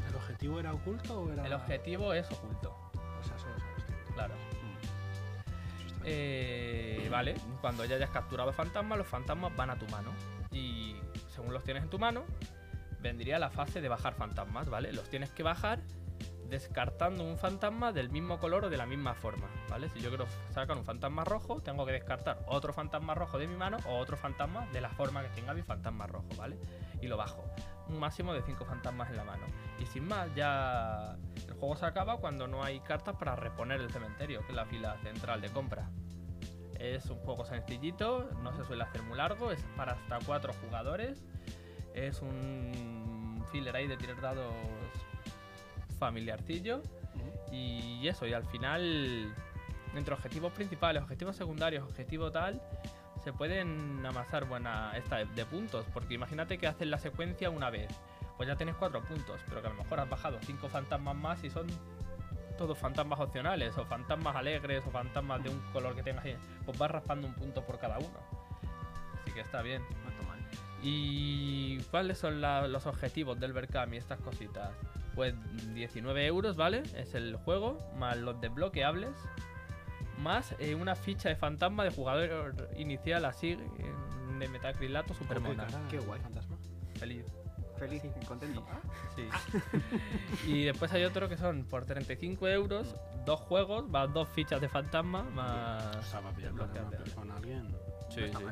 ¿El 0.07 0.15
objetivo 0.15 0.59
era 0.61 0.73
oculto 0.73 1.19
o 1.21 1.33
era.? 1.33 1.45
El 1.45 1.51
objetivo 1.53 2.13
es 2.13 2.31
oculto, 2.31 2.73
O 3.19 3.23
sea, 3.23 3.37
solo 3.37 3.55
tú. 3.55 4.13
claro. 4.13 4.33
Bien. 5.77 6.01
Eh, 6.05 7.07
vale, 7.11 7.35
cuando 7.59 7.83
ya 7.83 7.97
hayas 7.97 8.11
capturado 8.11 8.53
fantasmas, 8.53 8.97
los 8.97 9.07
fantasmas 9.07 9.53
van 9.53 9.69
a 9.71 9.75
tu 9.77 9.85
mano. 9.87 10.11
Y 10.51 10.95
según 11.27 11.53
los 11.53 11.63
tienes 11.65 11.83
en 11.83 11.89
tu 11.89 11.99
mano, 11.99 12.23
vendría 13.01 13.37
la 13.37 13.49
fase 13.49 13.81
de 13.81 13.89
bajar 13.89 14.13
fantasmas, 14.13 14.69
¿vale? 14.69 14.93
Los 14.93 15.09
tienes 15.09 15.29
que 15.31 15.43
bajar 15.43 15.79
descartando 16.53 17.23
un 17.23 17.35
fantasma 17.35 17.91
del 17.91 18.11
mismo 18.11 18.37
color 18.37 18.65
o 18.65 18.69
de 18.69 18.77
la 18.77 18.85
misma 18.85 19.15
forma, 19.15 19.49
¿vale? 19.69 19.89
Si 19.89 19.99
yo 19.99 20.09
quiero 20.09 20.27
sacar 20.51 20.77
un 20.77 20.85
fantasma 20.85 21.23
rojo, 21.23 21.61
tengo 21.61 21.83
que 21.83 21.93
descartar 21.93 22.45
otro 22.45 22.73
fantasma 22.73 23.15
rojo 23.15 23.39
de 23.39 23.47
mi 23.47 23.55
mano 23.55 23.77
o 23.87 23.97
otro 23.97 24.17
fantasma 24.17 24.67
de 24.67 24.79
la 24.79 24.89
forma 24.89 25.23
que 25.23 25.29
tenga 25.29 25.55
mi 25.55 25.63
fantasma 25.63 26.05
rojo, 26.05 26.27
¿vale? 26.37 26.59
Y 27.01 27.07
lo 27.07 27.17
bajo. 27.17 27.43
Un 27.87 27.99
máximo 27.99 28.35
de 28.35 28.43
5 28.43 28.65
fantasmas 28.65 29.09
en 29.09 29.17
la 29.17 29.23
mano. 29.23 29.47
Y 29.79 29.87
sin 29.87 30.07
más, 30.07 30.29
ya 30.35 31.17
el 31.47 31.53
juego 31.55 31.75
se 31.75 31.87
acaba 31.87 32.17
cuando 32.17 32.47
no 32.47 32.63
hay 32.63 32.81
cartas 32.81 33.15
para 33.15 33.35
reponer 33.35 33.81
el 33.81 33.89
cementerio, 33.89 34.41
que 34.41 34.49
es 34.51 34.55
la 34.55 34.65
fila 34.65 34.95
central 35.01 35.41
de 35.41 35.49
compra. 35.49 35.89
Es 36.77 37.07
un 37.07 37.17
juego 37.17 37.45
sencillito, 37.45 38.29
no 38.43 38.55
se 38.55 38.63
suele 38.63 38.83
hacer 38.83 39.01
muy 39.01 39.17
largo, 39.17 39.51
es 39.51 39.65
para 39.75 39.93
hasta 39.93 40.19
4 40.23 40.53
jugadores. 40.53 41.23
Es 41.95 42.21
un 42.21 43.43
filler 43.51 43.75
ahí 43.75 43.87
de 43.87 43.97
tirar 43.97 44.21
dados 44.21 44.53
familiarcillo. 46.05 46.81
Y 47.51 48.07
eso, 48.07 48.25
y 48.25 48.33
al 48.33 48.45
final, 48.45 49.33
entre 49.95 50.13
objetivos 50.13 50.51
principales, 50.53 51.03
objetivos 51.03 51.35
secundarios, 51.35 51.83
objetivo 51.83 52.31
tal, 52.31 52.61
se 53.23 53.31
pueden 53.31 54.03
amasar 54.05 54.45
buena 54.45 54.91
esta 54.97 55.17
de- 55.17 55.25
de 55.27 55.45
puntos. 55.45 55.85
Porque 55.93 56.15
imagínate 56.15 56.57
que 56.57 56.67
haces 56.67 56.87
la 56.87 56.97
secuencia 56.97 57.49
una 57.49 57.69
vez, 57.69 57.89
pues 58.37 58.47
ya 58.49 58.55
tienes 58.55 58.75
cuatro 58.75 59.01
puntos, 59.03 59.39
pero 59.47 59.61
que 59.61 59.67
a 59.67 59.69
lo 59.69 59.77
mejor 59.77 59.99
has 59.99 60.09
bajado 60.09 60.39
cinco 60.41 60.67
fantasmas 60.67 61.15
más 61.15 61.43
y 61.43 61.49
son 61.49 61.67
todos 62.57 62.77
fantasmas 62.77 63.19
opcionales, 63.19 63.77
o 63.77 63.85
fantasmas 63.85 64.35
alegres, 64.35 64.83
o 64.85 64.91
fantasmas 64.91 65.41
de 65.43 65.49
un 65.49 65.59
color 65.71 65.95
que 65.95 66.03
tengas 66.03 66.25
ahí. 66.25 66.35
Pues 66.65 66.77
vas 66.77 66.91
raspando 66.91 67.27
un 67.27 67.33
punto 67.33 67.63
por 67.65 67.79
cada 67.79 67.97
uno. 67.99 68.19
Así 69.21 69.31
que 69.31 69.41
está 69.41 69.61
bien. 69.61 69.81
No 70.03 70.09
está 70.09 70.23
mal. 70.27 70.39
¿Y 70.81 71.77
cuáles 71.91 72.17
son 72.17 72.41
la- 72.41 72.67
los 72.67 72.85
objetivos 72.87 73.39
del 73.39 73.53
Berkami 73.53 73.97
estas 73.97 74.19
cositas? 74.19 74.71
Pues 75.15 75.33
19 75.73 76.25
euros, 76.25 76.55
¿vale? 76.55 76.83
Es 76.95 77.13
el 77.13 77.35
juego, 77.35 77.77
más 77.97 78.17
los 78.17 78.39
desbloqueables, 78.41 79.11
más 80.17 80.55
eh, 80.59 80.75
una 80.75 80.95
ficha 80.95 81.29
de 81.29 81.35
fantasma 81.35 81.83
de 81.83 81.91
jugador 81.91 82.69
inicial 82.77 83.25
así 83.25 83.51
eh, 83.51 83.59
de 84.39 84.47
metacrilato 84.47 85.13
super 85.13 85.39
¿Con 85.41 85.55
qué? 85.55 85.63
Qué 85.91 85.99
guay. 85.99 86.19
Fantasma. 86.21 86.57
Feliz. 86.95 87.25
Feliz 87.77 88.03
y 88.05 88.25
contento. 88.25 88.63
Sí. 89.15 89.27
y 90.47 90.63
después 90.65 90.91
hay 90.93 91.03
otro 91.03 91.27
que 91.27 91.37
son 91.37 91.65
por 91.65 91.85
35 91.85 92.47
euros, 92.47 92.95
dos 93.25 93.39
juegos, 93.41 93.87
más 93.89 94.11
dos 94.13 94.29
fichas 94.29 94.61
de 94.61 94.69
fantasma, 94.69 95.21
O 95.21 95.31
más. 95.31 96.05
sea, 96.07 96.21
va 96.21 96.29
a 96.29 96.33
pillar 96.33 96.53
desbloqueables. 96.53 97.13
con 97.13 97.31
alguien. 97.31 97.75
Sí, 98.09 98.21
No 98.31 98.39
sí. 98.39 98.45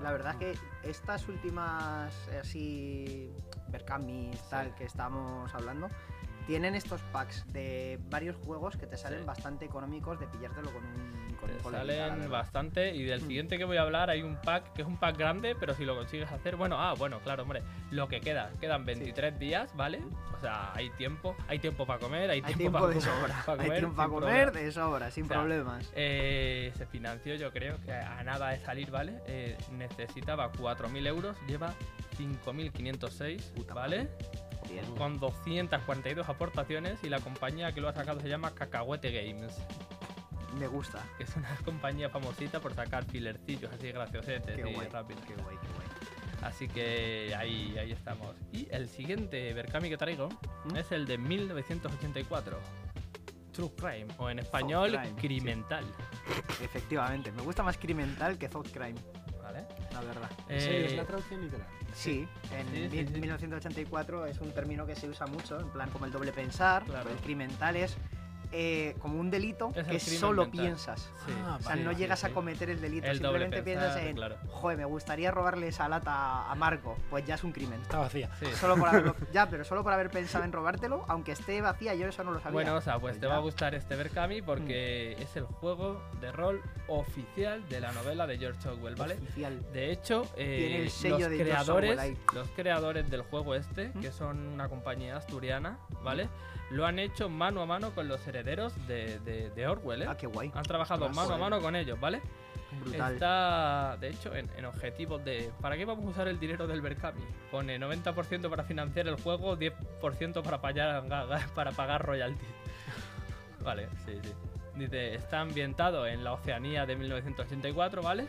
La 0.00 0.12
verdad 0.12 0.36
es 0.40 0.58
que 0.60 0.88
estas 0.88 1.26
últimas 1.28 2.12
eh, 2.30 3.32
así 3.68 3.72
Berkamis 3.72 4.40
tal 4.48 4.74
que 4.74 4.84
estamos 4.84 5.54
hablando 5.54 5.88
tienen 6.46 6.74
estos 6.74 7.02
packs 7.12 7.44
de 7.52 7.98
varios 8.08 8.34
juegos 8.36 8.76
que 8.78 8.86
te 8.86 8.96
salen 8.96 9.20
Sí. 9.20 9.26
bastante 9.26 9.66
económicos 9.66 10.18
de 10.18 10.26
pillártelo 10.28 10.72
con 10.72 10.82
un 10.82 11.18
con 11.38 11.50
Te 11.50 11.62
salen 11.62 12.28
bastante 12.30 12.94
y 12.96 13.04
del 13.04 13.20
Mm. 13.22 13.26
siguiente 13.26 13.58
que 13.58 13.64
voy 13.64 13.76
a 13.76 13.82
hablar 13.82 14.10
hay 14.10 14.22
un 14.22 14.34
pack 14.40 14.72
que 14.72 14.82
es 14.82 14.88
un 14.88 14.96
pack 14.96 15.16
grande, 15.16 15.54
pero 15.54 15.72
si 15.74 15.84
lo 15.84 15.94
consigues 15.94 16.32
hacer, 16.32 16.56
bueno, 16.56 16.80
ah, 16.80 16.94
bueno, 16.98 17.20
claro, 17.20 17.44
hombre, 17.44 17.62
lo 17.92 18.08
que 18.08 18.20
queda, 18.20 18.50
quedan 18.60 18.84
23 18.84 19.38
días, 19.38 19.70
¿vale? 19.76 20.00
O 20.36 20.40
sea, 20.40 20.72
hay 20.74 20.90
tiempo, 20.90 21.36
hay 21.46 21.58
tiempo 21.60 21.86
para 21.86 22.00
comer, 22.00 22.30
hay, 22.30 22.38
Hay 22.38 22.54
tiempo, 22.54 22.62
tiempo 22.62 22.78
para 22.80 22.94
de 22.94 23.00
sobra. 23.02 23.42
para 23.46 23.62
Hay 23.62 23.66
comer 23.68 23.78
tiempo 23.80 23.96
para 23.96 24.08
comer 24.08 24.44
problema. 24.46 24.66
de 24.66 24.72
sobra, 24.72 25.10
sin 25.12 25.24
O 25.24 25.28
sea, 25.28 25.36
problemas. 25.36 25.92
Eh, 25.94 26.72
se 26.76 26.86
financió, 26.86 27.34
yo 27.36 27.52
creo 27.52 27.78
que 27.82 27.92
a 27.92 28.22
nada 28.24 28.48
de 28.50 28.58
salir, 28.60 28.90
¿vale? 28.90 29.20
Eh, 29.26 29.56
necesitaba 29.72 30.50
4.000 30.50 31.06
euros, 31.06 31.36
lleva 31.46 31.72
5.506, 32.18 33.42
Puta 33.54 33.74
¿vale? 33.74 34.08
Bien. 34.70 34.84
Con 34.96 35.18
242 35.18 36.28
aportaciones 36.28 37.02
y 37.02 37.08
la 37.08 37.20
compañía 37.20 37.72
que 37.72 37.80
lo 37.80 37.88
ha 37.88 37.92
sacado 37.94 38.20
se 38.20 38.28
llama 38.28 38.54
Cacahuete 38.54 39.10
Games, 39.10 39.56
Me 40.58 40.66
gusta. 40.66 41.02
que 41.16 41.24
es 41.24 41.36
una 41.36 41.54
compañía 41.64 42.10
famosita 42.10 42.60
por 42.60 42.74
sacar 42.74 43.04
filercillos 43.04 43.72
así 43.72 43.90
graciosetes 43.92 44.56
Qué 44.56 44.70
y 44.70 44.74
guay. 44.74 44.88
rápidos. 44.88 45.22
Qué 45.26 45.34
guay, 45.34 45.56
qué 45.62 45.68
guay. 45.74 45.86
Así 46.42 46.68
que 46.68 47.34
ahí, 47.36 47.76
ahí 47.78 47.92
estamos. 47.92 48.34
Y 48.52 48.68
el 48.70 48.88
siguiente 48.88 49.52
Berkami 49.54 49.88
que 49.88 49.96
traigo 49.96 50.28
¿Mm? 50.66 50.76
es 50.76 50.92
el 50.92 51.06
de 51.06 51.18
1984. 51.18 52.58
True 53.52 53.70
Crime, 53.76 54.06
o 54.18 54.30
en 54.30 54.38
español, 54.38 54.90
Crime, 54.90 55.06
sí. 55.08 55.14
Crimental. 55.16 55.84
Efectivamente, 56.62 57.32
me 57.32 57.42
gusta 57.42 57.62
más 57.64 57.76
Crimental 57.76 58.38
que 58.38 58.48
Thought 58.48 58.70
Crime. 58.70 58.94
La 60.02 60.08
verdad. 60.08 60.30
¿Sí, 60.48 60.54
Eh, 60.70 60.86
es 60.86 60.96
la 60.96 61.04
traducción 61.04 61.40
literal? 61.42 61.66
Sí, 61.94 62.28
en 62.52 62.66
Sí, 62.68 62.74
sí, 62.90 62.96
mil- 62.96 63.06
sí. 63.08 63.20
1984 63.20 64.26
es 64.26 64.38
un 64.40 64.52
término 64.52 64.86
que 64.86 64.94
se 64.94 65.08
usa 65.08 65.26
mucho, 65.26 65.58
en 65.60 65.68
plan 65.70 65.90
como 65.90 66.04
el 66.06 66.12
doble 66.12 66.32
pensar, 66.32 66.84
Claro. 66.84 67.10
el 67.10 67.16
crimental 67.18 67.76
es 67.76 67.96
eh, 68.52 68.94
como 69.00 69.18
un 69.20 69.30
delito 69.30 69.70
Es 69.74 69.86
que 69.86 69.98
solo 70.00 70.42
mental. 70.42 70.60
piensas. 70.64 71.00
Sí. 71.26 71.32
Ah, 71.44 71.56
O 71.58 71.62
sea, 71.62 71.70
vale, 71.70 71.84
no 71.84 71.90
sí, 71.92 71.96
llegas 71.96 72.24
a 72.24 72.30
cometer 72.30 72.70
el 72.70 72.80
delito, 72.80 73.06
El 73.06 73.18
simplemente 73.18 73.62
pensar, 73.62 73.84
piensas 73.92 74.02
en, 74.08 74.16
claro. 74.16 74.36
joder, 74.50 74.78
me 74.78 74.84
gustaría 74.84 75.30
robarle 75.30 75.68
esa 75.68 75.88
lata 75.88 76.50
a 76.50 76.54
Marco, 76.54 76.96
pues 77.10 77.24
ya 77.26 77.34
es 77.34 77.44
un 77.44 77.52
crimen. 77.52 77.80
Está 77.82 77.98
vacía. 77.98 78.30
Sí. 78.40 78.46
Solo 78.58 78.76
por 78.76 78.88
haberlo, 78.88 79.14
ya, 79.32 79.48
pero 79.48 79.64
solo 79.64 79.82
por 79.82 79.92
haber 79.92 80.10
pensado 80.10 80.44
en 80.44 80.52
robártelo, 80.52 81.04
aunque 81.08 81.32
esté 81.32 81.60
vacía, 81.60 81.94
yo 81.94 82.06
eso 82.08 82.24
no 82.24 82.30
lo 82.32 82.38
sabía. 82.40 82.52
Bueno, 82.54 82.74
o 82.76 82.80
sea, 82.80 82.94
pues 82.98 83.12
Pues 83.12 83.20
te 83.20 83.26
ya. 83.26 83.32
va 83.32 83.36
a 83.38 83.40
gustar 83.40 83.74
este 83.74 83.96
Berkami 83.96 84.42
porque 84.42 85.12
es 85.20 85.36
el 85.36 85.44
juego 85.44 86.00
de 86.20 86.32
rol 86.32 86.62
oficial 86.88 87.66
de 87.68 87.80
la 87.80 87.92
novela 87.92 88.26
de 88.26 88.38
George 88.38 88.68
Orwell, 88.68 88.94
¿vale? 88.96 89.14
Oficial. 89.14 89.62
De 89.72 89.90
hecho, 89.92 90.26
eh, 90.36 90.56
Tiene 90.58 90.82
el 90.84 90.90
sello 90.90 91.18
los 91.18 91.30
de 91.30 91.38
creadores, 91.38 91.90
Orwell 91.98 92.16
los 92.34 92.48
creadores 92.50 93.10
del 93.10 93.22
juego 93.22 93.54
este, 93.54 93.88
¿Mm? 93.94 94.00
que 94.00 94.10
son 94.12 94.38
una 94.48 94.68
compañía 94.68 95.16
asturiana, 95.16 95.78
¿vale? 96.02 96.28
Lo 96.70 96.84
han 96.86 96.98
hecho 96.98 97.28
mano 97.28 97.62
a 97.62 97.66
mano 97.66 97.90
con 97.92 98.08
los 98.08 98.26
herederos 98.26 98.72
de, 98.86 99.18
de- 99.20 99.50
de 99.50 99.66
Orwell, 99.66 100.02
¿eh? 100.02 100.06
Ah, 100.08 100.16
qué 100.16 100.26
guay. 100.26 100.50
Han 100.54 100.62
trabajado 100.64 101.08
mano 101.08 101.34
a 101.34 101.38
mano 101.38 101.60
con 101.62 101.74
ellos, 101.76 101.98
¿vale? 101.98 102.20
Brutal. 102.82 103.14
Está, 103.14 103.96
de 103.98 104.10
hecho, 104.10 104.34
en, 104.36 104.48
en 104.56 104.66
objetivos 104.66 105.24
de... 105.24 105.50
¿Para 105.62 105.76
qué 105.78 105.86
vamos 105.86 106.04
a 106.04 106.08
usar 106.10 106.28
el 106.28 106.38
dinero 106.38 106.66
del 106.66 106.82
Berkami? 106.82 107.22
Pone 107.50 107.78
90% 107.80 108.50
para 108.50 108.64
financiar 108.64 109.08
el 109.08 109.16
juego, 109.16 109.56
10% 109.56 110.42
para 110.42 110.60
pagar, 110.60 111.04
para 111.54 111.72
pagar 111.72 112.04
royalties. 112.04 112.50
Vale, 113.64 113.88
sí, 114.04 114.18
sí. 114.22 114.32
Dice, 114.78 115.14
está 115.14 115.40
ambientado 115.40 116.06
en 116.06 116.22
la 116.22 116.32
Oceanía 116.32 116.86
de 116.86 116.96
1984, 116.96 118.02
¿vale? 118.02 118.26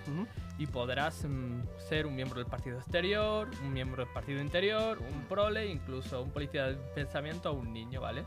Y 0.58 0.66
podrás 0.68 1.24
mm, 1.24 1.62
ser 1.88 2.06
un 2.06 2.16
miembro 2.16 2.40
del 2.40 2.48
partido 2.48 2.78
exterior, 2.78 3.50
un 3.64 3.74
miembro 3.74 4.04
del 4.04 4.14
partido 4.14 4.42
interior, 4.42 4.98
un 4.98 5.26
prole, 5.26 5.68
incluso 5.68 6.22
un 6.22 6.32
policía 6.32 6.66
del 6.66 6.78
pensamiento 6.96 7.52
o 7.52 7.54
un 7.54 7.72
niño, 7.72 8.02
¿vale? 8.02 8.24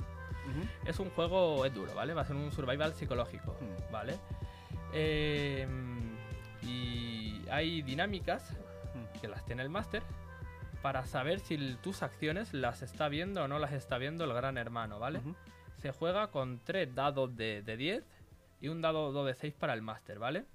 Es 0.85 0.99
un 0.99 1.11
juego, 1.11 1.64
es 1.64 1.75
duro, 1.75 1.95
¿vale? 1.95 2.14
Va 2.14 2.23
a 2.23 2.25
ser 2.25 2.37
un 2.37 2.50
survival 2.52 2.95
psicológico. 2.95 3.57
¿vale? 3.93 4.19
Eh, 4.93 5.67
y 6.62 7.43
hay 7.50 7.83
dinámicas 7.83 8.57
que 9.21 9.29
las 9.29 9.45
tiene 9.45 9.62
el 9.62 9.69
máster 9.69 10.02
para 10.81 11.07
saber 11.07 11.38
si 11.38 11.76
tus 11.83 12.02
acciones 12.02 12.52
las 12.52 12.83
está 12.83 13.09
viendo 13.09 13.45
o 13.45 13.49
no 13.49 13.59
las 13.59 13.73
está 13.73 13.99
viendo 13.99 14.25
el 14.25 14.33
gran 14.33 14.59
hermano, 14.59 14.99
¿vale? 14.99 15.21
Se 15.81 15.93
juega 15.93 16.29
con 16.29 16.61
tres 16.64 16.93
dados 16.95 17.37
de, 17.37 17.62
de 17.62 17.76
10 17.76 18.05
y 18.62 18.69
un 18.69 18.81
dado 18.81 19.25
de 19.26 19.35
6 19.35 19.52
para 19.54 19.75
el 19.75 19.83
máster, 19.83 20.19
¿vale? 20.19 20.47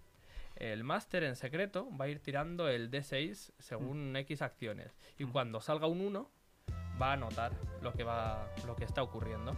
El 0.56 0.84
máster 0.84 1.24
en 1.24 1.36
secreto 1.36 1.88
va 1.96 2.06
a 2.06 2.08
ir 2.08 2.20
tirando 2.20 2.68
el 2.68 2.90
D6 2.90 3.52
según 3.60 4.16
X 4.16 4.42
acciones. 4.42 4.98
Y 5.20 5.26
Mm. 5.26 5.32
cuando 5.32 5.62
salga 5.62 5.86
un 5.86 6.02
1, 6.02 6.32
va 7.00 7.12
a 7.12 7.14
anotar 7.14 7.52
lo 7.84 7.94
que, 7.94 8.04
va, 8.04 8.48
lo 8.66 8.76
que 8.76 8.86
está 8.86 9.04
ocurriendo. 9.04 9.56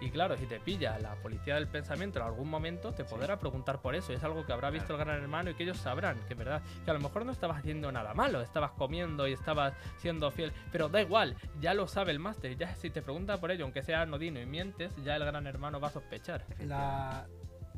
Y 0.00 0.10
claro, 0.10 0.36
si 0.36 0.46
te 0.46 0.60
pilla 0.60 0.98
la 0.98 1.14
policía 1.16 1.54
del 1.54 1.68
pensamiento 1.68 2.18
en 2.18 2.26
algún 2.26 2.48
momento, 2.50 2.92
te 2.92 3.04
podrá 3.04 3.38
preguntar 3.38 3.80
por 3.80 3.94
eso. 3.94 4.12
Y 4.12 4.16
es 4.16 4.24
algo 4.24 4.44
que 4.44 4.52
habrá 4.52 4.68
visto 4.70 4.92
el 4.94 4.98
gran 4.98 5.20
hermano 5.22 5.50
y 5.50 5.54
que 5.54 5.62
ellos 5.64 5.78
sabrán, 5.78 6.18
que 6.26 6.34
es 6.34 6.38
verdad, 6.38 6.62
que 6.84 6.90
a 6.90 6.94
lo 6.94 7.00
mejor 7.00 7.24
no 7.24 7.32
estabas 7.32 7.58
haciendo 7.58 7.90
nada 7.92 8.12
malo, 8.14 8.42
estabas 8.42 8.72
comiendo 8.72 9.26
y 9.26 9.32
estabas 9.32 9.74
siendo 9.98 10.30
fiel. 10.30 10.52
Pero 10.72 10.88
da 10.90 11.00
igual, 11.00 11.36
ya 11.60 11.72
lo 11.74 11.88
sabe 11.88 12.12
el 12.12 12.18
máster. 12.18 12.56
Ya 12.56 12.74
si 12.74 12.90
te 12.90 13.00
pregunta 13.02 13.38
por 13.38 13.50
ello, 13.50 13.64
aunque 13.64 13.82
sea 13.82 14.02
anodino 14.02 14.38
y 14.40 14.46
mientes, 14.46 14.94
ya 15.02 15.16
el 15.16 15.24
gran 15.24 15.46
hermano 15.46 15.78
va 15.80 15.88
a 15.88 15.92
sospechar. 15.92 16.44
La, 16.60 17.26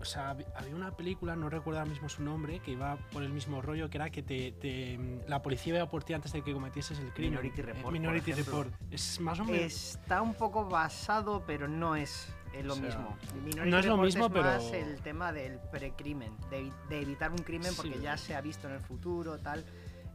o 0.00 0.05
sea, 0.05 0.33
hab- 0.35 0.47
había 0.55 0.75
una 0.75 0.93
película, 0.97 1.35
no 1.37 1.49
recuerdo 1.50 1.81
ahora 1.81 1.90
mismo 1.90 2.09
su 2.09 2.23
nombre, 2.23 2.61
que 2.61 2.73
iba 2.73 2.97
por 3.12 3.23
el 3.23 3.31
mismo 3.31 3.61
rollo, 3.62 3.90
que 3.90 3.99
era 3.99 4.11
que 4.11 4.23
te, 4.23 4.52
te- 4.52 4.99
la 5.26 5.43
policía 5.43 5.76
iba 5.76 5.87
por 5.90 6.05
ti 6.05 6.12
antes 6.14 6.33
de 6.33 6.43
que 6.43 6.52
cometieses 6.52 6.99
el 6.99 7.12
crimen. 7.12 7.33
Minority 7.40 7.61
Eh, 7.61 7.64
Report, 7.64 7.83
por 7.83 7.93
Minority. 7.93 8.33
Report. 8.33 8.73
Es 8.90 9.21
más 9.21 9.40
o 9.40 9.45
menos... 9.45 9.61
Está 9.62 10.23
un 10.23 10.35
poco 10.35 10.69
basado, 10.69 11.43
pero 11.47 11.67
no 11.69 11.97
es 11.97 12.28
eh, 12.55 12.62
lo 12.62 12.73
O 12.75 12.76
sea, 12.76 12.85
mismo. 12.87 13.17
Minority 13.45 13.71
no 13.71 13.78
es 13.78 13.87
lo 13.87 13.93
Report 13.93 14.05
mismo, 14.07 14.31
pero- 14.31 14.45
más 14.45 14.73
el 14.73 15.00
tema 15.02 15.33
del 15.33 15.59
precrimen, 15.71 16.33
de, 16.50 16.71
de 16.88 17.00
evitar 17.02 17.31
un 17.31 17.38
crimen 17.38 17.73
porque 17.76 17.95
Sí. 17.95 18.00
ya 18.02 18.17
se 18.17 18.35
ha 18.35 18.40
visto 18.40 18.69
en 18.69 18.75
el 18.75 18.81
futuro, 18.81 19.38
tal. 19.38 19.64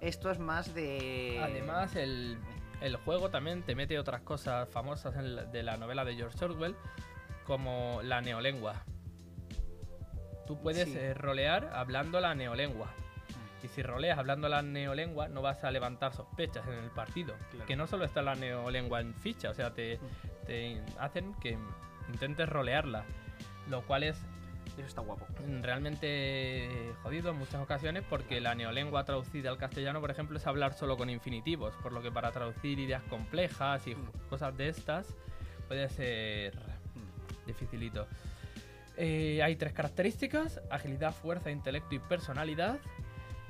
Esto 0.01 0.31
es 0.31 0.39
más 0.39 0.73
de. 0.73 1.39
Además, 1.41 1.95
el, 1.95 2.37
el 2.81 2.95
juego 2.97 3.29
también 3.29 3.63
te 3.63 3.73
mete 3.75 3.97
otras 3.99 4.21
cosas 4.21 4.67
famosas 4.69 5.15
en 5.15 5.35
la- 5.35 5.45
de 5.45 5.63
la 5.63 5.77
novela 5.77 6.03
de 6.03 6.15
George 6.15 6.43
Orwell, 6.43 6.75
como 7.45 8.01
la 8.03 8.19
neolengua. 8.21 8.83
Tú 10.47 10.57
puedes 10.59 10.89
Sí. 10.89 10.97
eh, 10.97 11.13
rolear 11.13 11.71
hablando 11.73 12.19
la 12.19 12.35
neolengua. 12.35 12.87
Y 13.63 13.69
si 13.69 13.81
roleas 13.81 14.17
hablando 14.19 14.49
la 14.49 14.61
neolengua, 14.61 15.29
no 15.29 15.41
vas 15.41 15.63
a 15.63 15.71
levantar 15.71 16.13
sospechas 16.13 16.67
en 16.67 16.73
el 16.73 16.89
partido. 16.91 17.33
Claro. 17.51 17.65
Que 17.65 17.75
no 17.77 17.87
solo 17.87 18.03
está 18.03 18.21
la 18.21 18.35
neolengua 18.35 18.99
en 18.99 19.13
ficha, 19.13 19.49
o 19.51 19.53
sea, 19.53 19.73
te, 19.73 19.99
te 20.45 20.81
hacen 20.99 21.33
que 21.35 21.57
intentes 22.11 22.49
rolearla. 22.49 23.05
Lo 23.69 23.81
cual 23.83 24.03
es 24.03 24.17
Eso 24.77 24.87
está 24.87 25.01
guapo. 25.01 25.25
realmente 25.61 26.67
jodido 27.03 27.29
en 27.31 27.37
muchas 27.37 27.61
ocasiones 27.61 28.03
porque 28.09 28.41
la 28.41 28.55
neolengua 28.55 29.03
traducida 29.05 29.49
al 29.51 29.57
castellano, 29.57 30.01
por 30.01 30.09
ejemplo, 30.11 30.37
es 30.37 30.47
hablar 30.47 30.73
solo 30.73 30.97
con 30.97 31.09
infinitivos, 31.09 31.73
por 31.83 31.91
lo 31.91 32.01
que 32.01 32.11
para 32.11 32.31
traducir 32.31 32.79
ideas 32.79 33.03
complejas 33.03 33.85
y 33.87 33.95
Mm. 33.95 34.09
cosas 34.29 34.57
de 34.57 34.69
estas 34.69 35.15
puede 35.67 35.87
ser 35.89 36.57
dificilito. 37.45 38.07
Eh, 38.97 39.41
hay 39.43 39.55
tres 39.55 39.73
características, 39.73 40.61
agilidad, 40.69 41.13
fuerza, 41.13 41.49
intelecto 41.51 41.95
y 41.95 41.99
personalidad. 41.99 42.79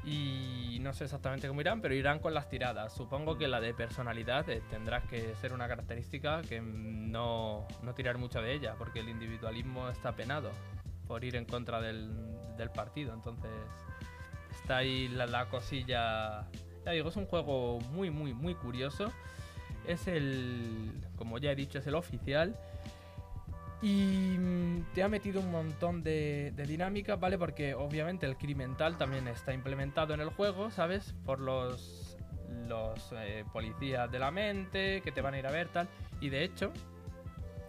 Y 0.05 0.79
no 0.81 0.93
sé 0.93 1.05
exactamente 1.05 1.47
cómo 1.47 1.62
irán, 1.62 1.79
pero 1.79 1.93
irán 1.93 2.19
con 2.19 2.33
las 2.33 2.50
tiradas. 2.50 2.93
Supongo 2.93 3.38
que 3.38 3.47
la 3.47 3.62
de 3.62 3.73
personalidad 3.73 4.50
eh, 4.50 4.62
tendrá 4.69 5.01
que 5.01 5.33
ser 5.35 5.53
una 5.53 5.67
característica 5.67 6.41
que 6.41 6.59
no, 6.62 7.65
no 7.81 7.93
tirar 7.93 8.17
mucho 8.17 8.41
de 8.41 8.53
ella, 8.53 8.75
porque 8.77 9.00
el 9.00 9.07
individualismo 9.07 9.88
está 9.88 10.12
penado 10.12 10.51
por 11.07 11.23
ir 11.23 11.38
en 11.38 11.45
contra 11.45 11.79
del, 11.79 12.12
del 12.57 12.69
partido. 12.69 13.13
Entonces 13.13 13.51
está 14.51 14.77
ahí 14.77 15.07
la, 15.07 15.25
la 15.25 15.45
cosilla... 15.45 16.50
Ya 16.85 16.91
digo, 16.91 17.07
es 17.07 17.15
un 17.15 17.25
juego 17.25 17.79
muy, 17.91 18.09
muy, 18.09 18.33
muy 18.33 18.55
curioso. 18.55 19.09
Es 19.88 20.07
el, 20.07 20.91
como 21.15 21.38
ya 21.38 21.51
he 21.51 21.55
dicho, 21.55 21.79
es 21.79 21.88
el 21.88 21.95
oficial. 21.95 22.57
Y 23.84 24.38
mm, 24.40 24.94
te 24.94 25.04
ha 25.04 25.10
metido 25.10 25.42
un 25.42 25.52
montón 25.52 26.04
de, 26.04 26.54
de 26.56 26.66
dinámicas, 26.66 27.20
¿vale? 27.20 27.38
Porque 27.38 27.74
obviamente 27.75 28.25
el 28.25 28.38
crimental 28.38 28.98
también 28.98 29.28
está 29.28 29.54
implementado 29.54 30.13
en 30.13 30.22
el 30.22 30.30
juego, 30.30 30.72
¿sabes? 30.72 31.13
Por 31.25 31.42
los, 31.42 32.18
los 32.70 33.12
eh, 33.12 33.44
policías 33.52 34.10
de 34.10 34.20
la 34.20 34.32
mente 34.32 35.02
que 35.02 35.12
te 35.12 35.20
van 35.20 35.34
a 35.34 35.40
ir 35.40 35.48
a 35.48 35.52
ver, 35.52 35.68
tal. 35.68 35.90
Y 36.22 36.30
de 36.30 36.46
hecho, 36.46 36.72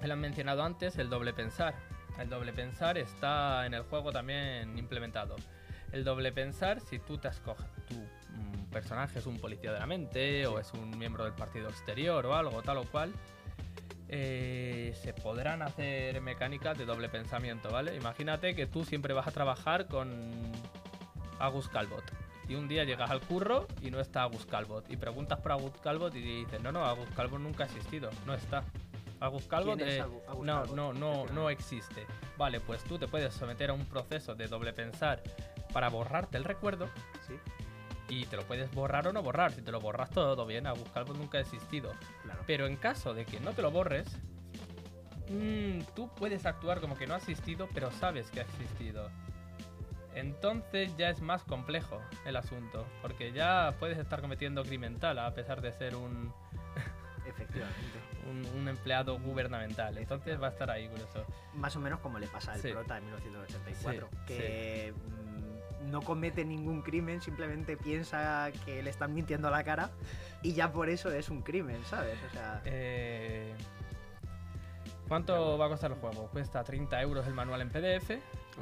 él 0.03 0.13
han 0.13 0.21
mencionado 0.21 0.63
antes 0.63 0.97
el 0.99 1.11
doble 1.11 1.33
pensar. 1.33 1.75
El 2.17 2.31
doble 2.31 2.53
pensar 2.53 2.97
está 2.97 3.67
en 3.67 3.75
el 3.75 3.83
juego 3.83 4.13
también 4.13 4.79
implementado. 4.79 5.35
El 5.91 6.05
doble 6.05 6.31
pensar, 6.31 6.81
si 6.81 7.01
tú 7.01 7.19
te 7.19 7.27
escoges, 7.27 7.67
tu 7.89 7.97
mm, 7.97 8.71
personaje 8.71 9.19
es 9.19 9.27
un 9.27 9.41
policía 9.41 9.73
de 9.73 9.81
la 9.81 9.87
mente 9.87 10.47
o 10.47 10.61
es 10.61 10.73
un 10.75 10.97
miembro 10.97 11.25
del 11.25 11.33
partido 11.33 11.69
exterior 11.69 12.25
o 12.25 12.35
algo, 12.37 12.63
tal 12.63 12.79
o 12.79 12.85
cual, 12.85 13.13
eh, 14.09 14.95
se 15.03 15.13
podrán 15.13 15.63
hacer 15.63 16.21
mecánicas 16.21 16.77
de 16.77 16.85
doble 16.85 17.09
pensamiento, 17.09 17.71
¿vale? 17.71 17.97
Imagínate 17.97 18.55
que 18.55 18.67
tú 18.67 18.85
siempre 18.85 19.15
vas 19.15 19.27
a 19.27 19.33
trabajar 19.33 19.87
con 19.87 20.13
Agus 21.39 21.69
Calbot. 21.69 22.05
Y 22.49 22.57
un 22.57 22.69
día 22.69 22.85
llegas 22.85 23.11
al 23.11 23.21
curro 23.21 23.67
y 23.81 23.91
no 23.91 24.01
está 24.01 24.23
Agus 24.23 24.45
Calbot. 24.45 24.91
Y 24.91 24.97
preguntas 24.97 25.41
por 25.41 25.53
Agus 25.53 25.73
Calbot 25.83 26.15
y 26.15 26.21
dices, 26.21 26.61
no, 26.63 26.73
no, 26.73 26.85
Agus 26.85 27.09
Calbot 27.17 27.41
nunca 27.41 27.65
ha 27.65 27.67
existido. 27.67 28.11
No 28.27 28.35
está. 28.35 28.65
Agus 29.21 29.45
Calbot 29.47 29.77
¿Quién 29.77 29.89
es 29.89 29.99
eh, 29.99 30.01
Agus 30.29 30.45
no, 30.45 30.67
no, 30.67 30.93
no, 30.93 31.27
no 31.27 31.49
existe. 31.49 32.07
Vale, 32.37 32.61
pues 32.61 32.85
tú 32.85 32.99
te 32.99 33.09
puedes 33.09 33.33
someter 33.33 33.71
a 33.71 33.73
un 33.73 33.87
proceso 33.87 34.35
de 34.35 34.49
doble 34.49 34.73
pensar 34.73 35.23
para 35.73 35.89
borrarte 35.89 36.37
el 36.37 36.45
recuerdo 36.45 36.89
Sí, 37.27 37.35
y 38.09 38.27
te 38.27 38.37
lo 38.37 38.43
puedes 38.45 38.71
borrar 38.73 39.09
o 39.09 39.13
no 39.13 39.23
borrar. 39.23 39.53
Si 39.53 39.63
te 39.63 39.73
lo 39.73 39.81
borras 39.81 40.11
todo 40.11 40.45
bien, 40.47 40.67
Agus 40.67 40.89
Calbot 40.91 41.17
nunca 41.17 41.39
ha 41.39 41.41
existido. 41.41 41.93
claro. 42.23 42.43
Pero 42.47 42.67
en 42.67 42.77
caso 42.77 43.15
de 43.15 43.25
que 43.25 43.41
no 43.41 43.53
te 43.53 43.63
lo 43.63 43.71
borres, 43.71 44.07
mm, 45.31 45.81
tú 45.97 46.09
puedes 46.15 46.45
actuar 46.47 46.81
como 46.81 46.97
que 46.97 47.07
no 47.07 47.15
ha 47.15 47.19
existido, 47.19 47.69
pero 47.73 47.91
sabes 47.91 48.31
que 48.31 48.41
ha 48.41 48.45
existido. 48.45 49.11
Entonces 50.15 50.97
ya 50.97 51.11
es 51.11 51.21
más 51.21 51.43
complejo 51.43 52.01
el 52.25 52.37
asunto, 52.37 52.87
porque 53.03 53.33
ya 53.33 53.75
puedes 53.81 53.99
estar 53.99 54.21
cometiendo 54.21 54.63
criminal 54.63 55.19
a 55.19 55.35
pesar 55.35 55.61
de 55.61 55.73
ser 55.73 55.97
un, 55.97 56.33
Efectivamente. 57.27 57.99
un- 58.31 58.61
un 58.61 58.69
empleado 58.69 59.19
gubernamental. 59.19 59.99
Entonces 59.99 60.41
va 60.41 60.49
a 60.49 60.51
estar 60.51 60.71
ahí 60.71 60.89
curioso. 60.89 61.25
Más 61.55 61.75
o 61.75 61.81
menos 61.81 61.99
como 62.01 62.19
le 62.19 62.29
pasa 62.29 62.53
al 62.53 62.61
Sí. 62.61 62.71
prota 62.71 62.99
en 62.99 63.05
1984, 63.07 64.09
Sí, 64.13 64.19
que 64.27 64.95
no 65.91 66.03
comete 66.03 66.45
ningún 66.45 66.83
crimen, 66.83 67.21
simplemente 67.21 67.77
piensa 67.77 68.51
que 68.65 68.83
le 68.83 68.91
están 68.91 69.15
mintiendo 69.15 69.49
a 69.49 69.51
la 69.51 69.65
cara 69.65 69.91
y 70.43 70.53
ya 70.53 70.73
por 70.73 70.89
eso 70.89 71.11
es 71.13 71.29
un 71.29 71.43
crimen, 71.43 71.83
¿sabes? 71.85 72.19
O 72.29 72.33
sea, 72.33 72.61
Eh, 72.65 73.53
¿Cuánto 75.09 75.59
va 75.59 75.67
a 75.67 75.69
costar 75.69 75.91
el 75.93 75.99
juego? 75.99 76.29
Cuesta 76.29 76.65
30 76.65 77.01
euros 77.03 77.27
el 77.27 77.35
manual 77.35 77.61
en 77.61 77.69
PDF, 77.71 78.11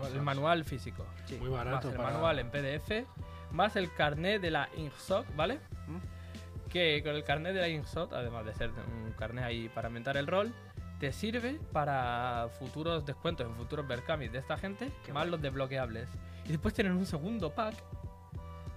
o 0.01 0.07
el 0.07 0.21
manual 0.23 0.65
físico. 0.65 1.07
sí. 1.27 1.37
Muy 1.37 1.51
más 1.51 1.65
barato 1.65 1.91
el 1.91 1.97
para... 1.97 2.11
manual 2.11 2.39
en 2.41 2.51
PDF, 2.51 3.07
más 3.53 3.77
el 3.77 3.93
carnet 3.93 4.41
de 4.41 4.51
la 4.51 4.69
Inksoc, 4.77 5.25
¿vale? 5.37 5.61
¿Mm? 5.87 6.69
Que 6.69 7.03
con 7.03 7.15
el 7.15 7.23
carnet 7.23 7.55
de 7.55 7.61
la 7.61 7.69
Inksoc, 7.69 8.13
además 8.13 8.45
de 8.45 8.55
ser 8.55 8.71
un 8.71 9.13
carnet 9.13 9.45
ahí 9.45 9.69
para 9.69 9.89
aumentar 9.89 10.17
el 10.17 10.27
rol, 10.27 10.53
te 10.99 11.13
sirve 11.13 11.61
para 11.73 12.49
futuros 12.59 13.05
descuentos 13.07 13.47
en 13.47 13.55
futuros 13.55 13.87
Berkami 13.87 14.29
de 14.29 14.39
esta 14.39 14.57
gente, 14.57 14.91
Qué 15.05 15.13
más 15.13 15.29
los 15.29 15.41
desbloqueables. 15.41 16.09
Y 16.47 16.49
después 16.49 16.75
tienen 16.75 16.95
un 16.95 17.07
segundo 17.07 17.55
pack 17.55 17.75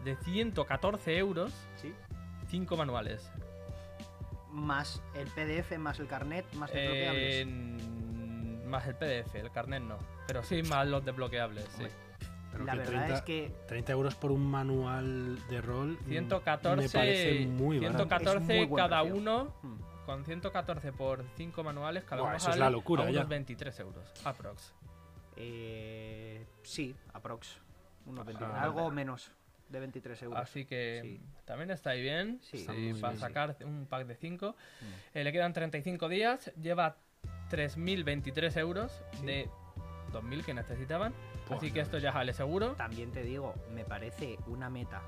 de 0.04 0.16
114 0.18 1.18
euros, 1.18 1.52
Sí. 1.82 1.94
5 2.48 2.78
manuales. 2.78 3.30
Más 4.52 5.02
el 5.16 5.28
PDF, 5.30 5.78
más 5.78 6.00
el 6.00 6.08
carnet, 6.08 6.46
más 6.54 6.72
desbloqueables. 6.72 7.36
En- 7.42 8.70
más 8.70 8.88
el 8.88 8.96
PDF, 8.96 9.36
el 9.40 9.52
carnet 9.52 9.82
no. 9.84 9.98
Pero 10.28 10.44
sí, 10.44 10.64
más 10.64 10.88
los 10.88 11.04
desbloqueables, 11.04 11.66
sí. 11.66 11.84
Hombre. 11.84 11.92
Pero 12.52 12.64
La 12.66 12.76
verdad 12.76 12.92
30, 13.06 13.14
es 13.16 13.22
que 13.24 13.52
30 13.68 13.92
euros 13.92 14.16
por 14.16 14.32
un 14.32 14.50
manual 14.50 15.38
de 15.50 15.60
rol 15.62 15.98
mm, 16.06 16.08
114, 16.10 16.82
me 16.84 16.90
parece 16.90 17.46
muy 17.48 17.80
barato. 17.80 17.98
114 18.06 18.38
Es 18.64 18.70
muy 18.70 18.78
cada 18.78 19.02
precio. 19.02 19.18
uno 19.20 19.54
mm, 19.62 19.76
Con 20.06 20.24
114 20.24 20.94
por 20.94 21.26
5 21.36 21.64
manuales, 21.64 22.06
cada 22.06 22.22
Buah, 22.22 22.30
uno 22.30 22.38
eso 22.38 22.48
es 22.50 22.54
sale 22.54 22.64
la 22.64 22.70
locura, 22.70 23.04
a 23.04 23.10
ya. 23.12 23.20
unos 23.20 23.30
23 23.30 23.80
euros, 23.82 24.14
aprox. 24.24 24.72
Eh, 25.38 26.46
sí, 26.64 26.96
aprox. 27.14 27.58
Unos 28.06 28.26
20 28.26 28.44
Ah, 28.46 28.64
algo 28.64 28.92
menos 28.92 29.32
de 29.70 29.80
23 29.80 30.22
euros. 30.24 30.40
Así 30.40 30.66
que 30.66 31.00
Sí. 31.04 31.22
también 31.46 31.72
está 31.72 31.92
ahí 31.92 32.02
bien. 32.02 32.40
Sí. 32.42 32.58
sí, 32.60 32.62
Está 32.62 32.72
para 32.74 32.80
bien, 32.80 32.96
sí. 33.16 33.20
sacar 33.20 33.58
un 33.66 33.86
pack 33.88 34.06
de 34.08 34.16
5. 34.16 34.56
Mm. 35.16 35.18
le 35.20 35.32
quedan 35.32 35.54
35 35.54 36.08
días, 36.10 36.52
lleva 36.62 36.98
3.023 37.50 38.58
euros 38.58 39.02
Sí. 39.20 39.26
de 39.26 39.50
2.000 40.12 40.44
que 40.46 40.54
necesitaban. 40.54 41.14
Buah, 41.48 41.58
Así 41.58 41.72
que 41.72 41.80
esto 41.80 41.98
ya 41.98 42.12
sale 42.14 42.34
seguro. 42.34 42.74
También 42.74 43.12
te 43.12 43.24
digo, 43.24 43.54
me 43.74 43.84
parece 43.86 44.38
una 44.48 44.70
meta 44.70 45.02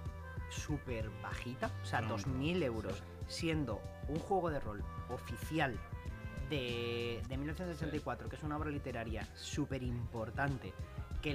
súper 0.50 1.10
bajita, 1.22 1.70
o 1.82 1.86
sea, 1.86 2.02
No, 2.02 2.10
no, 2.10 2.18
2.000 2.18 2.64
euros, 2.64 3.04
siendo 3.28 3.82
un 4.08 4.18
juego 4.20 4.50
de 4.50 4.60
rol 4.60 4.84
oficial 5.10 5.78
de, 6.50 7.22
de 7.28 7.38
1984, 7.38 8.30
que 8.30 8.36
es 8.36 8.44
una 8.44 8.58
obra 8.58 8.70
literaria 8.70 9.28
súper 9.36 9.84
importante, 9.84 10.74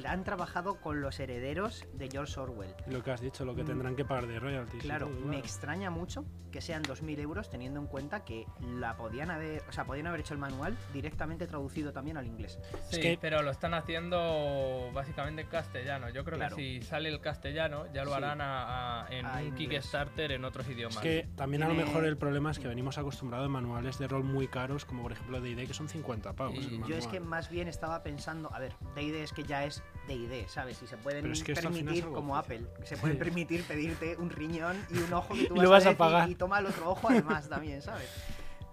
que 0.00 0.06
han 0.08 0.24
trabajado 0.24 0.80
con 0.80 1.00
los 1.00 1.18
herederos 1.20 1.84
de 1.92 2.08
George 2.10 2.38
Orwell. 2.40 2.74
Lo 2.86 3.02
que 3.02 3.10
has 3.10 3.20
dicho, 3.20 3.44
lo 3.44 3.54
que 3.54 3.62
Mm. 3.62 3.66
tendrán 3.66 3.96
que 3.96 4.04
pagar 4.04 4.26
de 4.26 4.38
royalties. 4.38 4.82
Claro, 4.82 5.08
todo, 5.08 5.26
me 5.26 5.38
extraña 5.38 5.90
mucho 5.90 6.24
que 6.50 6.60
sean 6.60 6.82
2.000 6.82 7.18
euros 7.18 7.48
teniendo 7.50 7.80
en 7.80 7.86
cuenta 7.86 8.24
que 8.24 8.46
la 8.78 8.96
podían 8.96 9.30
haber, 9.30 9.62
o 9.68 9.72
sea, 9.72 9.84
podían 9.84 10.06
haber 10.06 10.20
hecho 10.20 10.34
el 10.34 10.40
manual 10.40 10.76
directamente 10.92 11.46
traducido 11.46 11.92
también 11.92 12.16
al 12.18 12.26
inglés. 12.26 12.58
Sí, 12.90 13.00
que- 13.00 13.18
pero 13.20 13.42
lo 13.42 13.50
están 13.50 13.72
haciendo 13.74 14.90
básicamente 14.92 15.42
en 15.42 15.48
castellano. 15.48 16.10
Yo 16.10 16.24
creo 16.24 16.38
Claro. 16.38 16.56
que 16.56 16.62
si 16.80 16.82
sale 16.82 17.08
el 17.08 17.20
castellano 17.20 17.86
ya 17.92 18.04
lo 18.04 18.10
Sí. 18.10 18.16
harán 18.16 18.40
a- 18.40 19.02
a- 19.04 19.08
en 19.10 19.26
A 19.26 19.32
un 19.38 19.46
inglés. 19.48 19.68
Kickstarter 19.82 20.32
en 20.32 20.44
otros 20.44 20.68
idiomas. 20.68 20.96
Es 20.96 21.02
que 21.02 21.28
también 21.36 21.62
a 21.62 21.68
lo 21.68 21.74
mejor 21.74 22.04
el 22.04 22.16
problema 22.16 22.50
es 22.50 22.58
que 22.58 22.68
venimos 22.68 22.98
acostumbrados 22.98 23.46
a 23.46 23.48
manuales 23.48 23.98
de 23.98 24.08
rol 24.08 24.24
muy 24.24 24.48
caros, 24.48 24.84
como 24.84 25.02
por 25.02 25.12
ejemplo 25.12 25.40
D&D, 25.40 25.66
que 25.66 25.74
son 25.74 25.88
50 25.88 26.34
pavos. 26.34 26.58
Y 26.58 26.82
yo 26.86 26.96
es 26.96 27.06
que 27.06 27.20
más 27.20 27.48
bien 27.48 27.68
estaba 27.68 28.02
pensando, 28.02 28.52
a 28.54 28.58
ver, 28.58 28.74
D&D 28.94 29.22
es 29.22 29.32
que 29.32 29.44
ya 29.44 29.64
es 29.64 29.81
D&D, 30.06 30.46
¿sabes? 30.48 30.82
Y 30.82 30.86
se 30.86 30.96
pueden 30.96 31.30
es 31.30 31.42
que 31.44 31.54
permitir, 31.54 32.04
como. 32.06 32.36
Apple, 32.36 32.62
se 32.84 32.96
pueden 32.96 33.18
permitir 33.18 33.62
pedirte 33.64 34.16
un 34.16 34.30
riñón 34.30 34.76
y 34.90 34.98
un 34.98 35.12
ojo 35.12 35.34
que 35.34 35.44
tú 35.48 35.54
Y 35.54 35.58
vas, 35.58 35.64
lo 35.64 35.70
vas 35.70 35.86
a 35.86 35.96
pagar. 35.96 36.28
y 36.28 36.34
toma 36.34 36.58
el 36.58 36.66
otro 36.66 36.90
ojo 36.90 37.08
además 37.08 37.48
también, 37.48 37.80
¿sabes? 37.82 38.08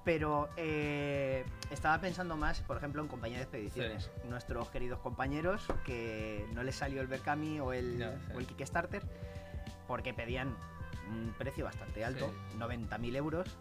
Pero 0.05 0.49
eh, 0.57 1.45
estaba 1.69 1.99
pensando 2.01 2.35
más, 2.35 2.61
por 2.61 2.77
ejemplo, 2.77 3.01
en 3.01 3.07
compañía 3.07 3.37
de 3.37 3.43
expediciones. 3.43 4.09
Nuestros 4.27 4.69
queridos 4.69 4.99
compañeros 5.01 5.61
que 5.85 6.47
no 6.53 6.63
les 6.63 6.75
salió 6.75 7.01
el 7.01 7.07
Berkami 7.07 7.59
o 7.59 7.73
el, 7.73 7.99
Ya, 7.99 8.13
sí. 8.17 8.31
o 8.35 8.39
el 8.39 8.47
Kickstarter 8.47 9.03
porque 9.87 10.13
pedían 10.13 10.55
un 11.11 11.33
precio 11.37 11.65
bastante 11.65 12.05
alto, 12.05 12.31
Sí. 12.51 12.57
90.000 12.57 13.15
euros, 13.17 13.57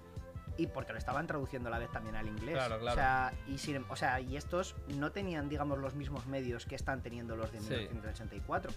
y 0.59 0.67
porque 0.67 0.93
lo 0.93 0.99
estaban 0.99 1.27
traduciendo 1.27 1.69
a 1.69 1.71
la 1.73 1.79
vez 1.79 1.91
también 1.91 2.17
al 2.17 2.27
inglés. 2.27 2.55
Claro, 2.57 2.79
claro. 2.79 2.93
O 2.93 2.95
sea, 3.01 3.33
y, 3.47 3.57
sin- 3.59 3.85
o 3.89 3.97
sea, 3.97 4.21
y 4.21 4.37
estos 4.37 4.77
no 4.97 5.13
tenían, 5.13 5.49
digamos, 5.49 5.79
los 5.79 5.95
mismos 5.95 6.27
medios 6.27 6.67
que 6.67 6.75
están 6.75 7.01
teniendo 7.01 7.37
los 7.37 7.51
de 7.53 7.61
Sí. 7.61 7.69
1984. 7.93 8.71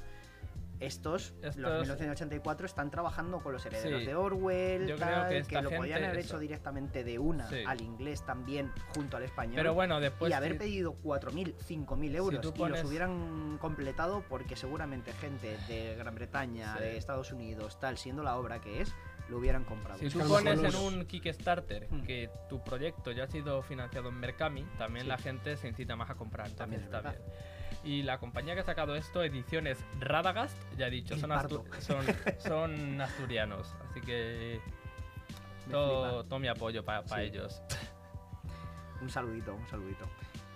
Estos, 0.79 1.35
los 1.43 1.55
Estos- 1.55 1.55
de 1.73 1.79
1984, 1.81 2.65
están 2.65 2.89
trabajando 2.89 3.39
con 3.39 3.53
los 3.53 3.63
herederos 3.67 4.00
Sí. 4.00 4.05
de 4.07 4.15
Orwell, 4.15 4.88
Yo 4.88 4.95
creo 4.95 5.07
tal, 5.09 5.29
que 5.29 5.38
esta 5.38 5.61
lo 5.61 5.69
podían 5.69 5.83
gente- 6.00 6.05
haber 6.07 6.17
eso. 6.19 6.27
hecho 6.29 6.39
directamente 6.39 7.03
de 7.03 7.19
una 7.19 7.47
Sí. 7.50 7.63
al 7.67 7.81
inglés 7.81 8.25
también 8.25 8.71
junto 8.95 9.15
al 9.17 9.21
español. 9.21 9.57
Pero 9.57 9.75
bueno, 9.75 10.00
después 10.00 10.31
y 10.31 10.33
haber 10.33 10.53
sí- 10.53 10.57
pedido 10.57 10.93
4.000, 11.03 11.53
5.000 11.59 12.15
euros 12.15 12.41
tú 12.41 12.65
y 12.65 12.69
los 12.69 12.83
hubieran 12.83 13.59
completado 13.59 14.23
porque 14.27 14.55
seguramente 14.55 15.13
gente 15.13 15.55
de 15.67 15.95
Gran 15.97 16.15
Bretaña, 16.15 16.75
Sí. 16.77 16.83
de 16.83 16.97
Estados 16.97 17.31
Unidos, 17.31 17.79
tal, 17.79 18.00
siendo 18.00 18.23
la 18.23 18.35
obra 18.38 18.59
que 18.59 18.81
es, 18.81 18.95
lo 19.31 19.38
hubieran 19.38 19.63
comprado. 19.63 19.97
Si 19.97 20.09
tú 20.09 20.19
pones 20.27 20.61
en 20.61 20.75
un 20.75 21.05
Kickstarter 21.05 21.88
Mm. 21.89 22.01
que 22.03 22.29
tu 22.50 22.61
proyecto 22.63 23.11
ya 23.11 23.23
ha 23.23 23.27
sido 23.27 23.63
financiado 23.63 24.09
en 24.09 24.19
Mercami, 24.19 24.63
también 24.77 25.05
Sí. 25.05 25.09
la 25.09 25.17
gente 25.17 25.57
se 25.57 25.67
incita 25.69 25.95
más 25.95 26.09
a 26.09 26.15
comprar. 26.15 26.50
También, 26.51 26.81
También 26.89 27.11
es 27.15 27.17
está 27.23 27.31
bien. 27.31 27.81
Y 27.83 28.03
la 28.03 28.19
compañía 28.19 28.53
que 28.53 28.59
ha 28.59 28.63
sacado 28.65 28.95
esto, 28.95 29.23
Ediciones 29.23 29.79
Radagast, 30.00 30.55
ya 30.77 30.88
he 30.88 30.91
dicho, 30.91 31.17
son, 31.17 31.31
astu- 31.31 31.63
son, 31.79 32.05
son 32.39 33.01
asturianos. 33.01 33.73
Así 33.89 34.01
que 34.01 34.59
todo, 35.69 36.23
todo 36.25 36.39
mi 36.39 36.47
apoyo 36.47 36.83
para 36.83 37.07
Sí. 37.07 37.15
ellos. 37.21 37.61
Un 39.01 39.09
saludito, 39.09 39.55
un 39.55 39.67
saludito. 39.67 40.05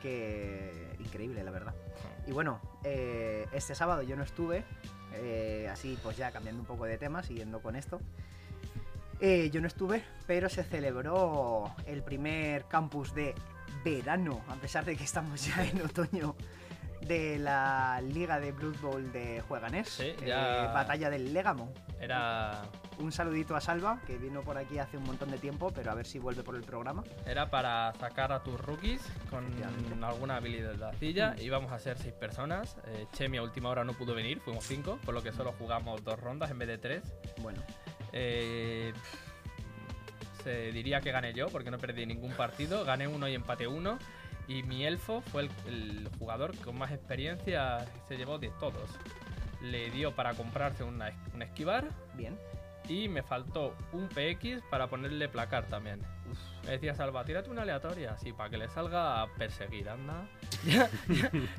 Que 0.01 0.95
increíble, 0.99 1.43
la 1.43 1.51
verdad. 1.51 1.73
Y 2.27 2.31
bueno, 2.31 2.59
eh, 2.83 3.47
este 3.53 3.73
sábado 3.73 4.03
yo 4.03 4.15
no 4.15 4.23
estuve, 4.23 4.63
eh, 5.13 5.67
así 5.71 5.97
pues 6.03 6.17
ya 6.17 6.31
cambiando 6.31 6.61
un 6.61 6.67
poco 6.67 6.85
de 6.85 6.97
tema, 6.97 7.23
siguiendo 7.23 7.61
con 7.61 7.75
esto. 7.75 7.99
Eh, 9.19 9.49
yo 9.51 9.61
no 9.61 9.67
estuve, 9.67 10.03
pero 10.27 10.49
se 10.49 10.63
celebró 10.63 11.73
el 11.85 12.03
primer 12.03 12.65
campus 12.65 13.13
de 13.13 13.33
verano, 13.83 14.41
a 14.49 14.55
pesar 14.55 14.83
de 14.85 14.95
que 14.95 15.03
estamos 15.03 15.45
ya 15.45 15.63
en 15.65 15.81
otoño, 15.81 16.35
de 17.01 17.37
la 17.37 18.01
liga 18.01 18.39
de 18.39 18.51
Blood 18.51 18.77
Bowl 18.81 19.11
de 19.11 19.41
Jueganés, 19.47 19.89
Sí, 19.89 20.03
eh, 20.07 20.17
ya- 20.25 20.71
batalla 20.73 21.09
del 21.09 21.33
Légamo. 21.33 21.71
Era, 21.99 22.63
Un 22.97 23.11
saludito 23.11 23.55
a 23.57 23.61
Salva, 23.61 23.99
que 24.07 24.17
vino 24.17 24.41
por 24.41 24.57
aquí 24.57 24.79
hace 24.79 24.95
un 24.97 25.03
montón 25.03 25.29
de 25.29 25.37
tiempo, 25.37 25.69
pero 25.73 25.91
a 25.91 25.95
ver 25.95 26.05
si 26.05 26.17
vuelve 26.17 26.43
por 26.43 26.55
el 26.55 26.63
programa. 26.63 27.03
era 27.25 27.49
para 27.49 27.93
sacar 27.99 28.31
a 28.31 28.41
tus 28.41 28.59
rookies 28.59 29.01
con 29.29 29.45
alguna 30.03 30.37
habilidad. 30.37 30.93
Mm. 31.01 31.39
Íbamos 31.41 31.71
a 31.73 31.79
ser 31.79 31.97
seis 31.97 32.13
personas. 32.13 32.77
Eh, 32.87 33.05
Chemi 33.13 33.37
a 33.37 33.43
última 33.43 33.67
hora 33.69 33.83
no 33.83 33.93
pudo 33.93 34.13
venir, 34.15 34.39
fuimos 34.39 34.65
cinco, 34.65 34.97
por 35.05 35.13
lo 35.13 35.21
que 35.21 35.31
solo 35.33 35.53
jugamos 35.59 36.03
dos 36.05 36.17
rondas 36.19 36.49
en 36.51 36.57
vez 36.59 36.69
de 36.69 36.77
tres. 36.77 37.03
Bueno, 37.41 37.61
Eh, 38.15 38.93
se 40.43 40.71
diría 40.71 41.01
que 41.01 41.11
gané 41.11 41.33
yo 41.33 41.49
porque 41.49 41.69
no 41.69 41.77
perdí 41.77 42.05
ningún 42.05 42.31
partido. 42.31 42.83
Gané 42.85 43.07
uno 43.07 43.27
y 43.27 43.35
empate 43.35 43.67
uno. 43.67 43.99
Y 44.47 44.63
mi 44.63 44.85
elfo 44.85 45.21
fue 45.21 45.43
el, 45.43 45.49
el 45.67 46.09
jugador 46.17 46.55
con 46.57 46.77
más 46.77 46.91
experiencia. 46.91 47.85
Se 48.07 48.17
llevó 48.17 48.39
de 48.39 48.49
todos. 48.59 48.89
Le 49.61 49.91
dio 49.91 50.15
para 50.15 50.33
comprarse 50.33 50.83
una, 50.83 51.11
un 51.33 51.41
esquivar. 51.41 51.89
bien. 52.15 52.39
Y 52.87 53.07
me 53.09 53.23
faltó 53.23 53.75
un 53.93 54.07
PX 54.07 54.61
para 54.69 54.87
ponerle 54.87 55.27
placar 55.27 55.65
también. 55.65 55.99
Me 56.65 56.71
decía 56.71 56.95
Salva, 56.95 57.23
tírate 57.23 57.49
una 57.49 57.61
aleatoria. 57.61 58.13
Así, 58.13 58.33
para 58.33 58.49
que 58.49 58.57
le 58.57 58.67
salga 58.69 59.21
a 59.21 59.27
perseguir, 59.33 59.87
anda. 59.89 60.27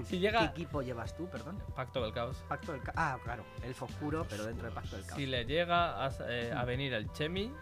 Si 0.05 0.11
¿Qué 0.11 0.19
llega. 0.19 0.45
equipo 0.47 0.83
llevas 0.83 1.17
tú, 1.17 1.29
perdón? 1.29 1.63
Pacto 1.75 2.03
del 2.03 2.13
caos. 2.13 2.43
Pacto 2.49 2.73
del 2.73 2.83
Ca- 2.83 2.93
Ah, 2.97 3.19
claro, 3.23 3.45
elfo 3.63 3.85
oscuro, 3.85 4.27
pero 4.29 4.45
dentro 4.45 4.65
del 4.67 4.75
Pacto 4.75 4.97
del 4.97 5.07
Caos. 5.07 5.17
Si 5.19 5.27
le 5.27 5.45
llega 5.45 6.05
a, 6.05 6.11
eh, 6.29 6.53
a 6.57 6.65
venir 6.65 6.93
el 6.95 7.11
Chemi, 7.13 7.53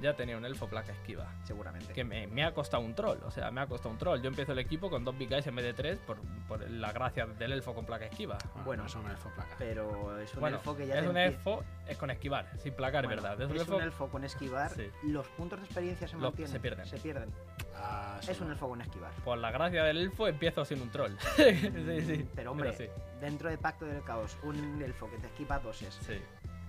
Ya 0.00 0.14
tenía 0.14 0.36
un 0.36 0.44
elfo 0.44 0.68
placa 0.68 0.92
esquiva. 0.92 1.26
Seguramente. 1.44 1.92
Que 1.92 2.04
me, 2.04 2.26
me 2.26 2.44
ha 2.44 2.52
costado 2.54 2.82
un 2.82 2.94
troll, 2.94 3.18
o 3.24 3.30
sea, 3.30 3.50
me 3.50 3.60
ha 3.60 3.66
costado 3.66 3.90
un 3.90 3.98
troll. 3.98 4.20
Yo 4.20 4.28
empiezo 4.28 4.52
el 4.52 4.58
equipo 4.58 4.88
con 4.90 5.04
dos 5.04 5.16
big 5.16 5.28
guys 5.28 5.46
en 5.46 5.56
vez 5.56 5.64
de 5.64 5.72
tres 5.74 5.98
por, 6.06 6.18
por 6.48 6.68
la 6.70 6.92
gracia 6.92 7.26
del 7.26 7.52
elfo 7.52 7.74
con 7.74 7.84
placa 7.86 8.06
esquiva. 8.06 8.38
Bueno. 8.64 8.84
no 8.84 8.88
son 8.88 9.08
elfo 9.10 9.30
placa. 9.34 9.54
Pero 9.58 10.18
es 10.20 10.32
un 10.34 10.40
bueno, 10.40 10.56
elfo 10.58 10.76
que 10.76 10.86
ya 10.86 10.94
es 10.96 11.02
te 11.02 11.08
un 11.08 11.16
empie- 11.16 11.26
elfo 11.26 11.64
es 11.88 11.96
con 11.98 12.10
esquivar, 12.10 12.46
sin 12.58 12.74
placar, 12.74 13.04
Bueno, 13.04 13.18
es 13.20 13.22
verdad. 13.22 13.40
Es, 13.42 13.50
un 13.50 13.56
Es 13.56 13.62
elfo, 13.62 13.76
un 13.76 13.82
elfo 13.82 14.08
con 14.08 14.24
esquivar. 14.24 14.70
Sí. 14.72 14.90
Los 15.04 15.26
puntos 15.28 15.58
de 15.60 15.64
experiencia 15.66 16.08
se 16.08 16.16
mantienen. 16.16 16.52
se 16.52 16.60
pierden. 16.60 16.86
Se 16.86 16.98
pierden. 16.98 17.30
Ah, 17.74 18.18
Es 18.26 18.40
un 18.40 18.50
elfo 18.50 18.68
con 18.68 18.80
esquivar. 18.80 19.12
Por 19.24 19.38
la 19.38 19.50
gracia 19.50 19.84
del 19.84 19.98
elfo 19.98 20.26
empiezo 20.28 20.64
sin 20.64 20.80
un 20.80 20.90
troll. 20.90 21.12
sí, 21.36 22.00
sí. 22.02 22.28
Pero 22.34 22.52
hombre, 22.52 22.72
sí, 22.72 22.86
dentro 23.20 23.48
de 23.50 23.58
Pacto 23.58 23.84
del 23.84 24.02
Caos, 24.02 24.36
un 24.42 24.80
elfo 24.82 25.10
que 25.10 25.18
te 25.18 25.26
esquiva 25.26 25.58
doses 25.58 25.98
sí, 26.06 26.18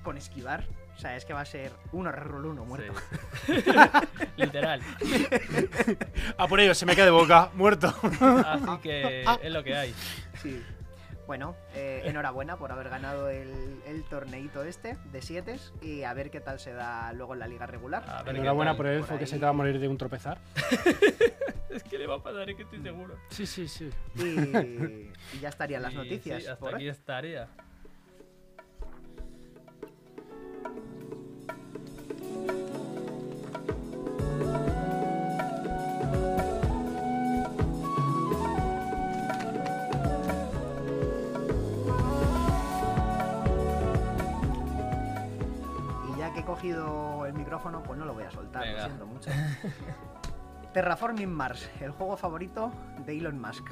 con 0.04 0.18
esquivar, 0.18 0.66
o 0.96 1.00
sea, 1.00 1.16
es 1.16 1.26
que 1.26 1.34
va 1.34 1.42
a 1.42 1.46
ser 1.46 1.72
uno 1.92 2.12
reroll 2.12 2.46
uno 2.48 2.66
muerto. 2.66 2.94
sí. 3.46 3.54
Literal. 4.38 4.82
Ah, 6.38 6.48
por 6.48 6.60
ello, 6.60 6.74
se 6.74 6.86
me 6.86 6.96
queda 6.96 7.06
de 7.06 7.12
boca, 7.12 7.50
muerto. 7.54 7.88
Así 8.46 8.78
que 8.82 9.26
es 9.42 9.52
lo 9.52 9.64
que 9.64 9.76
hay. 9.76 9.94
Sí. 10.42 10.64
Bueno, 11.28 11.58
eh, 11.76 12.04
enhorabuena 12.06 12.56
por 12.56 12.72
haber 12.72 12.88
ganado 12.88 13.30
el, 13.30 13.82
el 13.86 14.04
torneito 14.06 14.64
este 14.64 14.98
de 15.12 15.22
7 15.22 15.58
y 15.82 16.04
a 16.04 16.14
ver 16.14 16.32
qué 16.32 16.40
tal 16.40 16.58
se 16.58 16.72
da 16.72 17.12
luego 17.12 17.34
en 17.34 17.40
la 17.40 17.48
liga 17.48 17.66
regular. 17.66 18.04
A 18.08 18.24
ver 18.24 18.34
qué 18.36 18.40
Enhorabuena 18.40 18.78
por 18.78 18.88
el 18.88 19.02
por 19.02 19.10
elfo 19.10 19.20
que 19.20 19.28
se 19.28 19.38
te 19.38 19.44
va 19.44 19.50
a 19.50 19.54
morir 19.54 19.78
de 19.80 19.88
un 19.90 19.98
tropezar. 19.98 20.40
Es 21.70 21.84
que 21.84 21.98
le 22.00 22.08
va 22.08 22.16
a 22.16 22.24
pasar, 22.24 22.50
es 22.50 22.56
que 22.56 22.64
estoy 22.64 22.82
seguro. 22.82 23.16
Sí, 23.30 23.46
sí, 23.46 23.68
sí. 23.68 23.90
Y, 24.16 25.36
y 25.36 25.40
ya 25.42 25.50
estarían 25.50 25.84
las 25.84 25.94
Y 25.94 25.98
noticias. 25.98 26.42
sí, 26.42 26.48
hasta 26.48 26.58
por 26.60 26.70
hoy. 26.70 26.76
aquí 26.76 26.88
estaría. 26.88 27.50
Ya 46.28 46.34
que 46.34 46.40
he 46.42 46.46
cogido 46.46 47.26
el 47.26 47.34
micrófono, 47.34 47.82
pues 47.84 47.98
no 47.98 48.06
lo 48.06 48.14
voy 48.14 48.24
a 48.26 48.32
soltar, 48.32 48.64
Venga. 48.64 48.80
lo 48.80 48.86
siento 48.86 49.06
mucho. 49.06 49.30
Terraforming 50.74 51.32
Mars, 51.32 51.70
el 51.80 51.92
juego 51.92 52.18
favorito 52.18 52.72
de 53.06 53.18
Elon 53.18 53.40
Musk. 53.40 53.66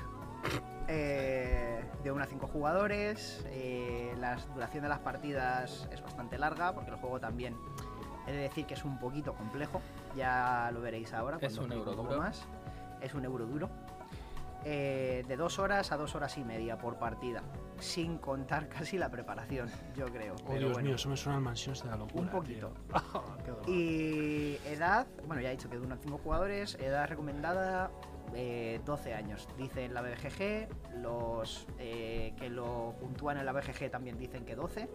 Eh, 0.87 1.83
de 2.03 2.11
1 2.11 2.23
a 2.23 2.27
5 2.27 2.47
jugadores, 2.47 3.43
eh, 3.49 4.13
la 4.19 4.37
duración 4.53 4.83
de 4.83 4.89
las 4.89 4.99
partidas 4.99 5.87
es 5.91 6.01
bastante 6.01 6.37
larga, 6.37 6.73
porque 6.73 6.91
el 6.91 6.97
juego 6.97 7.19
también 7.19 7.55
he 8.27 8.31
de 8.31 8.37
decir 8.37 8.65
que 8.65 8.75
es 8.75 8.85
un 8.85 8.99
poquito 8.99 9.33
complejo, 9.33 9.81
ya 10.15 10.69
lo 10.71 10.81
veréis 10.81 11.13
ahora. 11.13 11.37
Es 11.41 11.57
un 11.57 11.71
euro 11.71 11.93
duro. 11.93 12.17
más. 12.17 12.45
Es 13.01 13.13
un 13.13 13.25
euro 13.25 13.45
duro. 13.45 13.69
Eh, 14.63 15.25
de 15.27 15.35
2 15.35 15.59
horas 15.59 15.91
a 15.91 15.97
2 15.97 16.15
horas 16.15 16.37
y 16.37 16.43
media 16.43 16.77
por 16.77 16.95
partida, 16.97 17.43
sin 17.79 18.17
contar 18.17 18.67
casi 18.69 18.97
la 18.97 19.09
preparación, 19.09 19.69
yo 19.95 20.05
creo. 20.07 20.33
Oh, 20.35 20.45
pero 20.47 20.59
Dios 20.59 20.73
bueno. 20.73 20.87
mío, 20.87 20.95
eso 20.95 21.09
me 21.09 21.17
suenan 21.17 21.43
mansiones 21.43 21.83
de 21.83 21.89
la 21.89 21.97
locura. 21.97 22.21
Un 22.23 22.29
poquito. 22.29 22.73
dolor. 23.45 23.69
Y 23.69 24.57
edad, 24.65 25.07
bueno, 25.27 25.41
ya 25.41 25.49
he 25.49 25.51
dicho 25.51 25.69
que 25.69 25.77
duran 25.77 25.99
5 25.99 26.17
jugadores, 26.23 26.75
edad 26.79 27.07
recomendada 27.07 27.91
eh, 28.33 28.81
12 28.85 29.13
años, 29.13 29.47
dice 29.57 29.85
en 29.85 29.93
la 29.93 30.01
BGG, 30.01 30.67
los 31.01 31.67
eh, 31.79 32.33
que 32.37 32.49
lo 32.49 32.95
puntúan 32.99 33.37
en 33.37 33.45
la 33.45 33.51
BGG 33.51 33.91
también 33.91 34.17
dicen 34.17 34.45
que 34.45 34.55
12. 34.55 34.89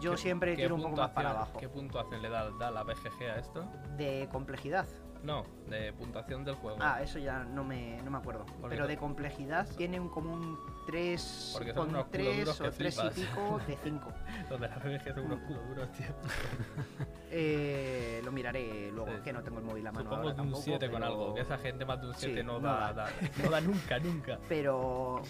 Yo 0.00 0.12
¿Qué- 0.12 0.16
siempre 0.18 0.56
tiro 0.56 0.74
un 0.74 0.82
poco 0.82 0.96
más 0.96 1.10
para 1.10 1.30
abajo. 1.30 1.58
¿Qué 1.58 1.68
puntuación 1.68 2.20
le 2.20 2.28
da, 2.28 2.50
da 2.58 2.70
la 2.70 2.82
BGG 2.82 3.22
a 3.32 3.36
esto? 3.38 3.64
De 3.96 4.28
complejidad, 4.30 4.86
No, 5.24 5.44
de 5.68 5.92
puntuación 5.94 6.44
del 6.44 6.54
juego. 6.56 6.76
Ah, 6.80 7.00
eso 7.02 7.18
ya 7.18 7.44
no 7.44 7.64
me, 7.64 8.00
no 8.02 8.10
me 8.10 8.18
acuerdo. 8.18 8.44
Porque 8.60 8.76
Pero 8.76 8.86
de 8.86 8.96
complejidad 8.98 9.66
tiene 9.76 9.98
un 9.98 10.10
como 10.10 10.32
un 10.34 10.58
3 10.86 11.50
Porque 11.54 11.72
son 11.72 11.86
con 11.86 11.88
unos 11.94 12.04
culo 12.08 12.12
3 12.12 12.38
duros 12.40 12.60
que 12.60 12.68
o 12.68 12.72
3 12.72 12.98
y 13.04 13.20
pico 13.20 13.60
de 13.66 13.76
5. 13.82 14.12
Los 14.50 14.60
de 14.60 14.68
la 14.68 14.74
RBG 14.76 15.14
son 15.14 15.24
unos 15.24 15.40
culos 15.40 15.68
duros, 15.68 15.92
tío. 15.92 16.06
Eh, 17.36 18.20
lo 18.24 18.30
miraré 18.30 18.92
luego, 18.92 19.10
Sí. 19.16 19.22
que 19.24 19.32
no 19.32 19.42
tengo 19.42 19.58
el 19.58 19.64
móvil 19.64 19.84
a 19.88 19.90
mano 19.90 20.04
Supongo 20.04 20.22
ahora 20.22 20.34
que 20.36 20.40
un 20.40 20.46
tampoco, 20.52 20.62
7 20.62 20.90
con 20.90 21.02
algo. 21.02 21.34
Que 21.34 21.40
esa 21.40 21.58
gente 21.58 21.84
más 21.84 22.00
de 22.00 22.06
un 22.06 22.14
7 22.14 22.40
Sí, 22.40 22.46
no, 22.46 22.60
no 22.60 22.68
da, 22.68 22.92
da. 22.92 23.04
da- 23.04 23.10
no 23.42 23.50
da 23.50 23.60
nunca, 23.60 23.98
nunca. 23.98 24.38
Pero 24.48 25.20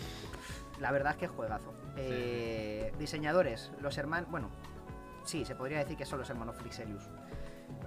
la 0.80 0.90
verdad 0.92 1.12
es 1.12 1.18
que 1.18 1.24
es 1.24 1.30
juegazo. 1.30 1.72
Eh, 1.96 2.92
diseñadores, 2.98 3.72
los 3.80 3.96
hermanos. 3.96 4.30
Bueno, 4.30 4.50
sí, 5.24 5.46
se 5.46 5.54
podría 5.54 5.78
decir 5.78 5.96
que 5.96 6.04
son 6.04 6.18
los 6.18 6.28
hermanos 6.28 6.56
Frixelius. 6.56 7.08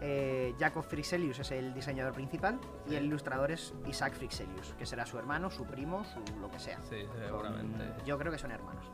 Eh, 0.01 0.53
Jacob 0.59 0.83
Frixelius 0.83 1.39
es 1.39 1.51
el 1.51 1.73
diseñador 1.73 2.13
principal 2.13 2.59
y 2.87 2.95
el 2.95 3.05
ilustrador 3.05 3.51
es 3.51 3.73
Isaac 3.87 4.13
Frixelius, 4.13 4.73
que 4.77 4.85
será 4.85 5.05
su 5.05 5.17
hermano, 5.17 5.49
su 5.49 5.65
primo, 5.65 6.05
su 6.05 6.19
lo 6.39 6.51
que 6.51 6.59
sea. 6.59 6.79
Sí, 6.83 7.03
Son- 7.05 7.17
seguramente. 7.17 7.83
yo 8.05 8.17
creo 8.17 8.31
que 8.31 8.37
son 8.37 8.51
hermanos. 8.51 8.85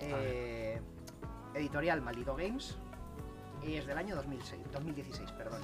Eh, 0.00 0.80
editorial 1.54 2.02
Maldito 2.02 2.34
Games 2.36 2.76
y 3.62 3.74
es 3.76 3.86
del 3.86 3.96
año 3.96 4.14
2006, 4.16 4.60
2016, 4.72 5.32
perdón. 5.32 5.60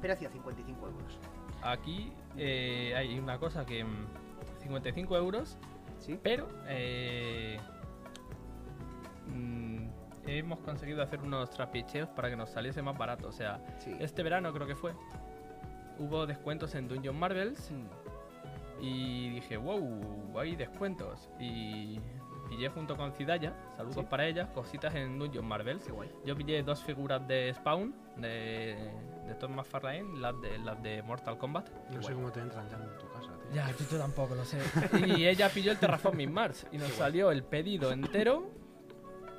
Precio 0.00 0.28
55 0.30 0.86
euros. 0.88 1.18
Aquí 1.62 2.12
eh, 2.36 2.94
hay 2.96 3.18
una 3.18 3.38
cosa 3.38 3.64
que. 3.64 3.84
mm, 3.84 4.06
55 4.62 5.16
euros, 5.16 5.56
¿Sí? 6.00 6.18
pero. 6.20 6.48
mm, 9.28 9.86
hemos 10.26 10.58
conseguido 10.60 11.02
hacer 11.02 11.20
unos 11.20 11.50
trapicheos 11.50 12.08
para 12.10 12.28
que 12.30 12.36
nos 12.36 12.50
saliese 12.50 12.82
más 12.82 12.96
barato. 12.96 13.28
O 13.28 13.32
sea, 13.32 13.60
Sí. 13.78 13.96
este 14.00 14.22
verano 14.22 14.52
creo 14.52 14.66
que 14.66 14.76
fue. 14.76 14.92
Hubo 15.98 16.26
descuentos 16.26 16.74
en 16.74 16.88
Dungeon 16.88 17.18
Marvels. 17.18 17.70
Mm, 17.70 17.86
Y 18.78 19.30
dije, 19.30 19.56
wow, 19.56 20.38
hay 20.38 20.54
descuentos. 20.54 21.30
Y 21.40 21.98
pillé 22.50 22.68
junto 22.68 22.94
con 22.94 23.10
Zidaya, 23.12 23.54
saludos 23.74 23.96
Sí. 23.96 24.06
para 24.10 24.26
ella, 24.26 24.52
cositas 24.52 24.94
en 24.94 25.18
Dungeon 25.18 25.46
Marvels. 25.46 25.82
Qué 25.84 25.92
guay. 25.92 26.12
Yo 26.26 26.36
pillé 26.36 26.62
dos 26.62 26.84
figuras 26.84 27.26
de 27.26 27.54
Spawn, 27.54 27.94
de, 28.18 28.76
de 29.26 29.34
Tom 29.36 29.54
McFarlane, 29.54 30.18
las 30.18 30.38
de, 30.42 30.58
las 30.58 30.82
de 30.82 31.02
Mortal 31.02 31.38
Kombat. 31.38 31.70
No 31.90 32.02
sé 32.02 32.12
cómo 32.12 32.30
te 32.30 32.40
entran 32.40 32.68
ya 32.68 32.76
en 32.76 32.98
tu 32.98 33.08
casa, 33.08 33.30
tío. 33.42 33.54
Ya, 33.54 33.70
yo, 33.70 33.86
yo 33.90 33.98
tampoco 33.98 34.34
lo 34.34 34.44
sé. 34.44 34.58
Y 35.06 35.26
ella 35.26 35.48
pilló 35.48 35.72
el 35.72 35.78
Terraforming 35.78 36.30
Mars 36.30 36.66
y 36.70 36.76
nos 36.76 36.90
salió 36.90 37.30
el 37.30 37.44
pedido 37.44 37.92
entero 37.92 38.50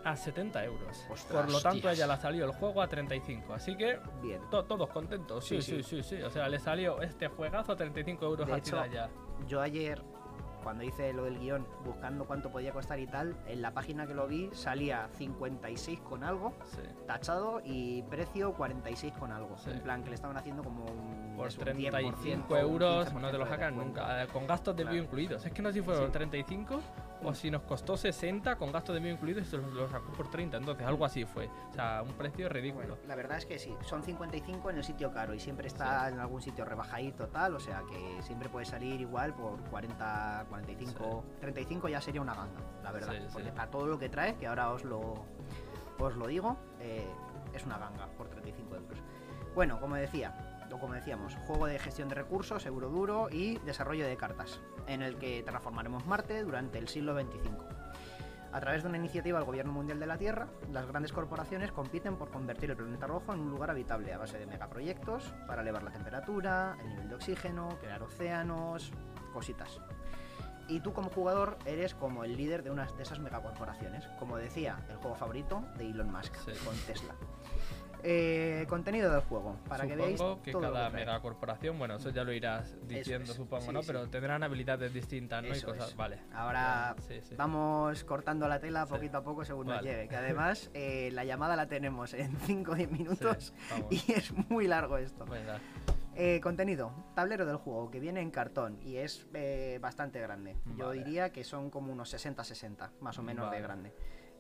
a 0.10 0.16
70 0.16 0.64
euros. 0.66 1.06
Ostras, 1.10 1.44
Por 1.44 1.52
lo 1.52 1.62
tanto, 1.62 1.88
a 1.90 1.94
ella 1.94 2.08
la 2.08 2.18
salió 2.18 2.46
el 2.46 2.52
juego 2.52 2.82
a 2.82 2.88
35. 2.88 3.54
Así 3.54 3.76
que 3.76 4.00
Bien. 4.22 4.42
to- 4.50 4.64
todos 4.66 4.90
contentos. 4.90 5.46
Sí, 5.46 5.62
Sí, 5.62 5.84
sí, 5.84 6.02
sí, 6.02 6.04
sí, 6.18 6.22
O 6.24 6.30
sea, 6.30 6.48
le 6.50 6.60
salió 6.60 7.02
este 7.02 7.28
juegazo 7.28 7.72
a 7.74 7.76
35 7.76 8.26
euros 8.26 8.48
De 8.48 8.54
a 8.54 8.58
hecho. 8.58 8.78
Yo 9.48 9.62
ayer, 9.62 10.02
cuando 10.64 10.84
hice 10.84 11.14
lo 11.14 11.24
del 11.24 11.40
guion, 11.40 11.66
buscando 11.86 12.26
cuánto 12.26 12.52
podía 12.52 12.72
costar 12.72 13.00
y 13.00 13.08
tal, 13.08 13.36
en 13.48 13.62
la 13.62 13.72
página 13.74 14.06
que 14.08 14.14
lo 14.14 14.28
vi 14.28 14.50
salía 14.54 15.10
56 15.18 16.00
con 16.02 16.24
algo, 16.24 16.54
Sí. 16.66 16.82
tachado, 17.06 17.62
y 17.64 18.02
precio 18.04 18.54
46 18.54 19.14
con 19.14 19.32
algo. 19.32 19.58
Sí. 19.58 19.72
En 19.72 19.82
plan, 19.82 20.04
que 20.04 20.10
le 20.10 20.16
estaban 20.16 20.38
haciendo 20.38 20.64
como 20.64 20.86
un. 20.86 21.36
Por 21.38 21.48
eso, 21.48 21.62
un 21.62 21.68
10%, 21.68 21.92
35 21.92 22.54
un 22.54 22.60
euros 22.60 23.08
15% 23.08 23.20
no 23.22 23.32
te 23.32 23.38
lo 23.38 23.46
sacan 23.48 23.76
nunca, 23.78 24.24
eh, 24.24 24.28
con 24.28 24.48
gastos 24.48 24.76
de 24.76 24.84
envío 24.84 25.02
Claro. 25.02 25.06
incluidos. 25.06 25.46
Es 25.46 25.52
que 25.52 25.62
no 25.62 25.70
sé 25.70 25.76
si 25.76 25.82
fueron 25.82 26.06
Sí. 26.08 26.12
35 26.12 26.80
o 27.24 27.34
si 27.34 27.50
nos 27.52 27.62
costó 27.64 27.96
60 27.98 28.56
con 28.58 28.72
gastos 28.72 28.94
de 28.94 28.98
envío 28.98 29.14
incluidos 29.14 29.44
y 29.44 29.46
se 29.50 29.58
lo, 29.58 29.68
lo 29.70 29.88
sacó 29.90 30.12
por 30.14 30.30
30. 30.30 30.58
Entonces, 30.58 30.86
algo 30.86 31.06
así 31.06 31.26
fue. 31.26 31.48
O 31.72 31.74
sea, 31.74 32.02
un 32.04 32.14
precio 32.14 32.50
ridículo. 32.50 32.88
Bueno, 32.88 33.02
la 33.08 33.16
verdad 33.16 33.38
es 33.38 33.46
que 33.46 33.60
sí, 33.60 33.76
son 33.82 34.04
55 34.04 34.70
en 34.70 34.78
el 34.78 34.84
sitio 34.84 35.12
caro 35.12 35.34
y 35.34 35.40
siempre 35.40 35.68
está 35.68 36.10
en 36.10 36.20
algún 36.20 36.42
sitio 36.42 36.66
rebajadito 36.66 37.28
tal, 37.28 37.56
o 37.56 37.60
sea 37.60 37.84
que 37.90 38.22
siempre 38.24 38.50
puede 38.50 38.66
salir 38.66 39.00
igual 39.02 39.34
por 39.34 39.60
40, 39.70 40.46
45, 40.48 41.24
35 41.42 41.90
ya 41.90 42.02
sería 42.02 42.22
una 42.22 42.34
ganga, 42.34 42.60
la 42.84 42.92
verdad, 42.92 43.14
Sí, 43.14 43.20
sí. 43.22 43.30
porque 43.34 43.52
para 43.52 43.70
todo 43.70 43.88
lo 43.88 44.00
que 44.00 44.10
trae, 44.10 44.36
que 44.36 44.48
ahora 44.48 44.72
os 44.72 44.84
lo, 44.84 45.26
os 46.00 46.16
lo 46.16 46.28
digo, 46.28 46.58
eh, 46.80 47.08
es 47.54 47.66
una 47.66 47.78
ganga 47.78 48.08
por 48.18 48.28
35 48.30 48.76
euros. 48.76 48.98
Bueno, 49.56 49.80
como 49.80 49.96
decía, 49.96 50.64
o 50.72 50.78
como 50.80 50.94
decíamos, 50.94 51.36
juego 51.48 51.66
de 51.68 51.80
gestión 51.80 52.10
de 52.10 52.16
recursos, 52.16 52.66
euro 52.66 52.90
duro 52.90 53.30
y 53.32 53.58
desarrollo 53.60 54.06
de 54.06 54.18
cartas, 54.18 54.60
en 54.88 55.02
el 55.02 55.18
que 55.18 55.42
terraformaremos 55.44 56.06
Marte 56.06 56.44
durante 56.44 56.78
el 56.78 56.88
siglo 56.88 57.14
25. 57.16 57.66
A 58.54 58.60
través 58.62 58.82
de 58.82 58.90
una 58.90 58.98
iniciativa 58.98 59.40
del 59.40 59.46
Gobierno 59.46 59.74
Mundial 59.74 60.00
de 60.00 60.08
la 60.08 60.18
Tierra, 60.18 60.48
las 60.72 60.88
grandes 60.88 61.12
corporaciones 61.12 61.72
compiten 61.72 62.16
por 62.16 62.32
convertir 62.32 62.72
el 62.72 62.78
planeta 62.78 63.06
rojo 63.06 63.34
en 63.34 63.42
un 63.42 63.50
lugar 63.52 63.70
habitable 63.72 64.14
a 64.14 64.18
base 64.18 64.38
de 64.40 64.46
megaproyectos 64.46 65.34
para 65.48 65.62
elevar 65.62 65.84
la 65.84 65.92
temperatura, 65.92 66.78
el 66.82 66.90
nivel 66.90 67.10
de 67.10 67.16
oxígeno, 67.16 67.70
crear 67.82 68.02
océanos, 68.02 68.92
cositas. 69.34 69.82
Y 70.68 70.80
tú 70.82 70.94
como 70.94 71.10
jugador 71.10 71.58
eres 71.66 71.94
como 71.96 72.24
el 72.24 72.36
líder 72.36 72.64
de 72.64 72.72
una 72.72 72.86
de 72.86 73.04
esas 73.04 73.20
megacorporaciones. 73.20 74.06
Como 74.20 74.38
decía, 74.38 74.80
el 74.90 74.98
juego 74.98 75.16
favorito 75.16 75.64
de 75.78 75.90
Elon 75.90 76.12
Musk 76.12 76.36
Sí. 76.36 76.52
con 76.66 76.76
Tesla. 76.86 77.16
Eh, 78.04 78.66
contenido 78.70 79.12
del 79.12 79.22
juego, 79.22 79.58
para 79.68 79.88
que 79.88 79.96
veáis 79.96 80.20
supongo 80.20 80.44
que 80.44 80.52
todo 80.52 80.62
cada 80.62 80.92
que 80.92 80.98
megacorporación, 80.98 81.80
bueno, 81.80 81.96
eso 81.96 82.12
ya 82.12 82.24
lo 82.24 82.32
irás 82.32 82.78
diciendo, 82.88 83.32
es, 83.32 83.36
supongo, 83.38 83.64
sí, 83.66 83.72
¿no? 83.72 83.82
sí. 83.82 83.88
Pero 83.88 84.08
tendrán 84.08 84.44
habilidades 84.44 84.94
distintas, 84.94 85.42
¿no? 85.44 85.50
Eso 85.52 85.68
y 85.68 85.72
cosas, 85.74 85.90
es. 85.90 85.96
vale. 85.96 86.20
Ahora. 86.32 86.96
Vamos 87.38 88.04
cortando 88.04 88.48
la 88.48 88.60
tela 88.60 88.86
poquito 88.86 89.18
a 89.18 89.24
poco 89.24 89.44
según 89.44 89.66
nos 89.68 89.78
Vale. 89.78 89.90
llegue. 89.90 90.08
Que 90.10 90.16
además 90.18 90.70
eh, 90.76 91.10
la 91.12 91.26
llamada 91.26 91.56
la 91.56 91.66
tenemos 91.68 92.14
en 92.14 92.38
5 92.46 92.72
o 92.72 92.76
10 92.76 92.92
minutos 92.92 93.54
y 93.90 94.12
es 94.12 94.32
muy 94.50 94.68
largo 94.68 94.98
esto. 94.98 95.26
Venga. 95.26 95.60
Eh, 96.20 96.42
contenido, 96.42 96.92
tablero 97.14 97.46
del 97.46 97.58
juego 97.58 97.92
que 97.92 98.00
viene 98.00 98.22
en 98.22 98.32
cartón 98.32 98.80
y 98.82 98.98
es 98.98 99.28
eh, 99.34 99.78
bastante 99.80 100.20
grande. 100.20 100.58
Yo 100.76 100.92
diría 100.92 101.32
que 101.32 101.44
son 101.44 101.70
como 101.70 101.92
unos 101.92 102.12
60-60, 102.14 102.90
más 103.02 103.20
o 103.20 103.24
menos 103.24 103.46
Vale. 103.46 103.58
de 103.58 103.64
grande. 103.64 103.94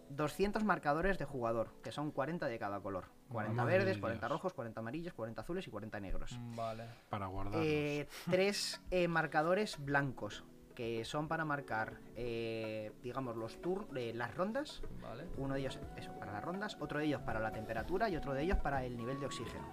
200 0.09 0.63
marcadores 0.63 1.17
de 1.17 1.25
jugador, 1.25 1.69
que 1.83 1.91
son 1.91 2.11
40 2.11 2.47
de 2.47 2.57
cada 2.57 2.79
color. 2.79 3.05
40 3.29 3.61
Madre 3.61 3.77
verdes, 3.77 3.95
de 3.95 4.01
40 4.01 4.25
Dios. 4.25 4.31
rojos, 4.31 4.53
40 4.53 4.79
amarillos, 4.79 5.13
40 5.13 5.41
azules 5.41 5.67
y 5.67 5.69
40 5.69 5.99
negros. 5.99 6.39
Vale. 6.55 6.85
Para. 7.09 7.29
Eh, 7.55 8.07
tres 8.29 8.81
eh, 8.89 9.07
marcadores 9.07 9.77
blancos, 9.83 10.45
que 10.73 11.03
son 11.05 11.27
para 11.27 11.45
marcar, 11.45 11.99
eh, 12.15 12.91
digamos, 13.03 13.35
los 13.35 13.61
tours 13.61 13.91
de 13.91 14.13
las 14.13 14.33
rondas. 14.35 14.81
Vale. 15.01 15.25
Uno 15.37 15.55
de 15.55 15.59
ellos, 15.59 15.79
eso, 15.97 16.11
para 16.17 16.31
las 16.31 16.43
rondas, 16.43 16.77
otro 16.79 16.99
de 16.99 17.05
ellos 17.05 17.21
para 17.21 17.39
la 17.39 17.51
temperatura 17.51 18.09
y 18.09 18.15
otro 18.15 18.33
de 18.33 18.43
ellos 18.43 18.57
para 18.57 18.85
el 18.85 18.95
nivel 18.97 19.19
de 19.19 19.25
oxígeno. 19.25 19.67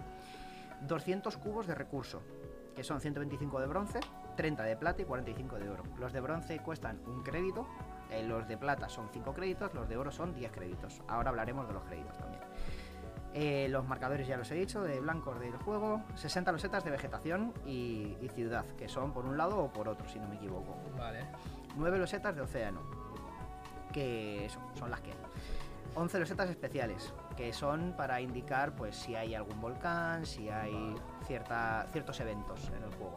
200 0.82 1.36
cubos 1.38 1.66
de 1.66 1.74
recurso, 1.74 2.22
que 2.74 2.84
son 2.84 3.00
125 3.00 3.60
de 3.60 3.66
bronce, 3.66 4.00
30 4.36 4.62
de 4.64 4.76
plata 4.76 5.02
y 5.02 5.04
45 5.04 5.58
de 5.58 5.70
oro. 5.70 5.82
Los 5.98 6.12
de 6.12 6.20
bronce 6.20 6.58
cuestan 6.60 7.00
un 7.06 7.22
crédito, 7.22 7.66
eh, 8.10 8.22
los 8.22 8.46
de 8.48 8.56
plata 8.56 8.88
son 8.88 9.08
5 9.12 9.32
créditos, 9.34 9.72
los 9.74 9.88
de 9.88 9.96
oro 9.96 10.10
son 10.10 10.34
10 10.34 10.52
créditos. 10.52 11.02
Ahora 11.08 11.30
hablaremos 11.30 11.66
de 11.66 11.74
los 11.74 11.84
créditos 11.84 12.16
también. 12.18 12.42
Eh, 13.36 13.66
los 13.68 13.84
marcadores 13.84 14.28
ya 14.28 14.36
los 14.36 14.48
he 14.52 14.54
dicho, 14.54 14.82
de 14.82 15.00
blancos 15.00 15.40
del 15.40 15.56
juego, 15.56 16.02
60 16.14 16.52
losetas 16.52 16.84
de 16.84 16.90
vegetación 16.92 17.52
y, 17.66 18.16
y 18.20 18.28
ciudad, 18.28 18.64
que 18.76 18.88
son 18.88 19.12
por 19.12 19.24
un 19.26 19.36
lado 19.36 19.58
o 19.58 19.72
por 19.72 19.88
otro, 19.88 20.08
si 20.08 20.20
no 20.20 20.28
me 20.28 20.36
equivoco. 20.36 20.76
Vale. 20.96 21.26
9 21.76 21.98
losetas 21.98 22.36
de 22.36 22.42
océano, 22.42 22.80
que 23.92 24.46
eso, 24.46 24.60
son 24.74 24.90
las 24.90 25.00
que 25.00 25.10
hay. 25.10 25.18
11 25.96 26.18
losetas 26.20 26.50
especiales, 26.50 27.12
que 27.36 27.52
son 27.52 27.94
para 27.96 28.20
indicar 28.20 28.74
pues 28.74 28.96
si 28.96 29.14
hay 29.16 29.34
algún 29.34 29.60
volcán, 29.60 30.24
si 30.26 30.48
hay 30.48 30.94
cierta, 31.26 31.86
ciertos 31.92 32.20
eventos 32.20 32.70
en 32.76 32.82
el 32.82 32.94
juego. 32.94 33.14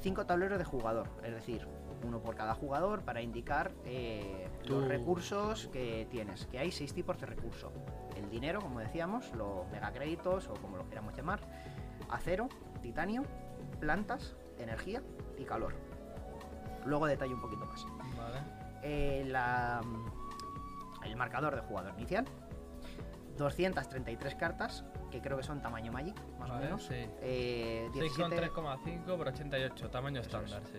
5 0.00 0.24
tableros 0.26 0.56
de 0.58 0.64
jugador, 0.64 1.08
es 1.24 1.32
decir, 1.34 1.66
uno 2.06 2.20
por 2.20 2.36
cada 2.36 2.54
jugador 2.54 3.02
para 3.02 3.20
indicar 3.20 3.72
eh, 3.84 4.48
los 4.64 4.86
recursos 4.86 5.66
que 5.72 6.06
tienes, 6.10 6.46
que 6.46 6.60
hay 6.60 6.70
6 6.70 6.94
tipos 6.94 7.18
de 7.18 7.26
recursos. 7.26 7.72
El 8.16 8.30
dinero, 8.30 8.60
como 8.60 8.78
decíamos, 8.78 9.32
los 9.34 9.66
megacréditos 9.72 10.46
o 10.46 10.54
como 10.54 10.76
lo 10.76 10.88
queramos 10.88 11.12
llamar, 11.16 11.40
acero, 12.08 12.48
titanio, 12.82 13.24
plantas, 13.80 14.36
energía 14.60 15.02
y 15.36 15.44
calor. 15.44 15.74
Luego 16.84 17.06
detalle 17.06 17.34
un 17.34 17.40
poquito 17.40 17.66
más. 17.66 17.84
Vale. 18.16 18.38
Eh, 18.84 19.24
la- 19.26 19.80
el 21.04 21.16
marcador 21.16 21.56
de 21.56 21.62
jugador 21.62 21.94
inicial. 21.98 22.24
233 23.38 24.34
cartas, 24.34 24.84
que 25.10 25.20
creo 25.22 25.36
que 25.36 25.42
son 25.42 25.62
tamaño 25.62 25.92
Magic, 25.92 26.16
más 26.38 26.50
o 26.50 26.56
menos. 26.56 26.82
Sí. 26.82 27.06
Eh, 27.20 27.88
6 27.94 28.12
con 28.16 28.30
17, 28.30 28.50
3,5 28.50 29.16
por 29.16 29.28
88, 29.28 29.90
tamaño 29.90 30.20
Eso 30.20 30.38
es. 30.38 30.44
estándar, 30.44 30.70
sí. 30.70 30.78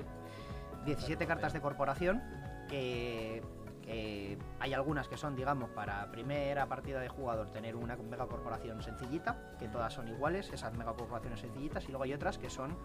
17 0.85 1.25
cartas 1.25 1.53
de 1.53 1.61
corporación, 1.61 2.21
que, 2.69 3.41
que 3.81 4.37
hay 4.59 4.73
algunas 4.73 5.07
que 5.07 5.17
son, 5.17 5.35
digamos, 5.35 5.69
para 5.71 6.11
primera 6.11 6.67
partida 6.67 6.99
de 6.99 7.09
jugador 7.09 7.49
tener 7.51 7.75
una 7.75 7.95
mega 7.95 8.27
corporación 8.27 8.81
sencillita, 8.81 9.55
que 9.57 9.67
todas 9.67 9.93
son 9.93 10.07
iguales, 10.07 10.51
esas 10.53 10.73
mega 10.77 10.93
corporaciones 10.93 11.39
sencillitas, 11.39 11.83
y 11.85 11.87
luego 11.89 12.03
hay 12.03 12.13
otras 12.13 12.37
que 12.37 12.49
son 12.49 12.77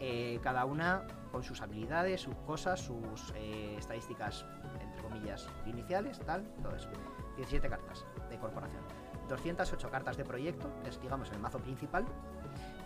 eh, 0.00 0.38
cada 0.42 0.64
una 0.64 1.06
con 1.32 1.42
sus 1.42 1.60
habilidades, 1.60 2.20
sus 2.20 2.34
cosas, 2.46 2.80
sus 2.80 3.32
eh, 3.34 3.76
estadísticas, 3.78 4.44
entre 4.80 5.02
comillas, 5.02 5.48
iniciales, 5.66 6.18
tal, 6.20 6.44
todo 6.62 6.74
eso. 6.76 6.88
17 7.36 7.68
cartas 7.68 8.04
de 8.28 8.38
corporación. 8.38 8.82
208 9.28 9.90
cartas 9.90 10.16
de 10.16 10.24
proyecto, 10.24 10.70
que 10.82 10.90
es 10.90 11.00
digamos 11.00 11.30
el 11.30 11.38
mazo 11.38 11.58
principal, 11.58 12.04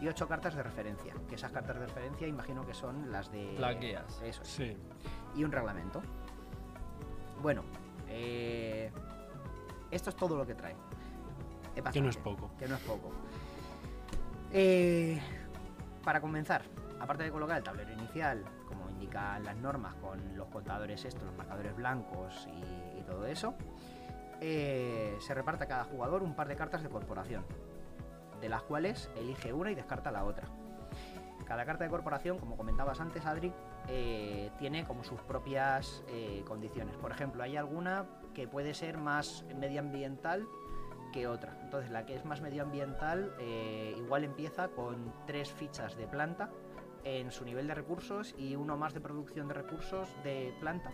y 0.00 0.08
8 0.08 0.28
cartas 0.28 0.54
de 0.54 0.62
referencia. 0.62 1.14
Que 1.28 1.36
esas 1.36 1.52
cartas 1.52 1.78
de 1.78 1.86
referencia 1.86 2.26
imagino 2.26 2.66
que 2.66 2.74
son 2.74 3.10
las 3.10 3.30
de. 3.30 3.56
Las 3.58 3.78
guías. 3.78 4.20
Eso 4.22 4.42
es. 4.42 4.48
Sí. 4.48 4.76
Y 5.36 5.44
un 5.44 5.52
reglamento. 5.52 6.02
Bueno, 7.40 7.62
eh, 8.08 8.90
esto 9.90 10.10
es 10.10 10.16
todo 10.16 10.36
lo 10.36 10.46
que 10.46 10.54
trae. 10.54 10.76
Que 11.92 12.00
no 12.00 12.10
es 12.10 12.16
poco. 12.16 12.50
Que 12.58 12.68
no 12.68 12.76
es 12.76 12.82
poco. 12.82 13.10
Eh, 14.52 15.18
para 16.04 16.20
comenzar, 16.20 16.62
aparte 17.00 17.24
de 17.24 17.30
colocar 17.30 17.56
el 17.56 17.62
tablero 17.62 17.90
inicial, 17.92 18.44
como 18.66 18.90
indican 18.90 19.42
las 19.44 19.56
normas, 19.56 19.94
con 19.94 20.36
los 20.36 20.48
contadores 20.48 21.04
estos, 21.04 21.22
los 21.22 21.34
marcadores 21.36 21.74
blancos 21.74 22.46
y, 22.52 23.00
y 23.00 23.02
todo 23.04 23.26
eso, 23.26 23.54
eh, 24.44 25.16
se 25.20 25.34
reparte 25.34 25.62
a 25.62 25.68
cada 25.68 25.84
jugador 25.84 26.24
un 26.24 26.34
par 26.34 26.48
de 26.48 26.56
cartas 26.56 26.82
de 26.82 26.88
corporación, 26.88 27.44
de 28.40 28.48
las 28.48 28.62
cuales 28.62 29.08
elige 29.16 29.52
una 29.52 29.70
y 29.70 29.76
descarta 29.76 30.10
la 30.10 30.24
otra. 30.24 30.48
Cada 31.46 31.64
carta 31.64 31.84
de 31.84 31.90
corporación, 31.90 32.38
como 32.38 32.56
comentabas 32.56 32.98
antes, 32.98 33.24
Adri, 33.24 33.52
eh, 33.86 34.50
tiene 34.58 34.84
como 34.84 35.04
sus 35.04 35.20
propias 35.20 36.02
eh, 36.08 36.42
condiciones. 36.44 36.96
Por 36.96 37.12
ejemplo, 37.12 37.44
hay 37.44 37.56
alguna 37.56 38.06
que 38.34 38.48
puede 38.48 38.74
ser 38.74 38.98
más 38.98 39.44
medioambiental 39.56 40.48
que 41.12 41.28
otra. 41.28 41.56
Entonces, 41.62 41.92
la 41.92 42.04
que 42.04 42.16
es 42.16 42.24
más 42.24 42.40
medioambiental 42.40 43.36
igual 43.96 44.24
empieza 44.24 44.68
con 44.68 45.12
tres 45.26 45.52
fichas 45.52 45.96
de 45.96 46.08
planta 46.08 46.50
en 47.04 47.30
su 47.30 47.44
nivel 47.44 47.68
de 47.68 47.74
recursos 47.74 48.34
y 48.38 48.56
uno 48.56 48.76
más 48.76 48.92
de 48.92 49.00
producción 49.00 49.46
de 49.46 49.54
recursos 49.54 50.08
de 50.24 50.52
planta 50.58 50.90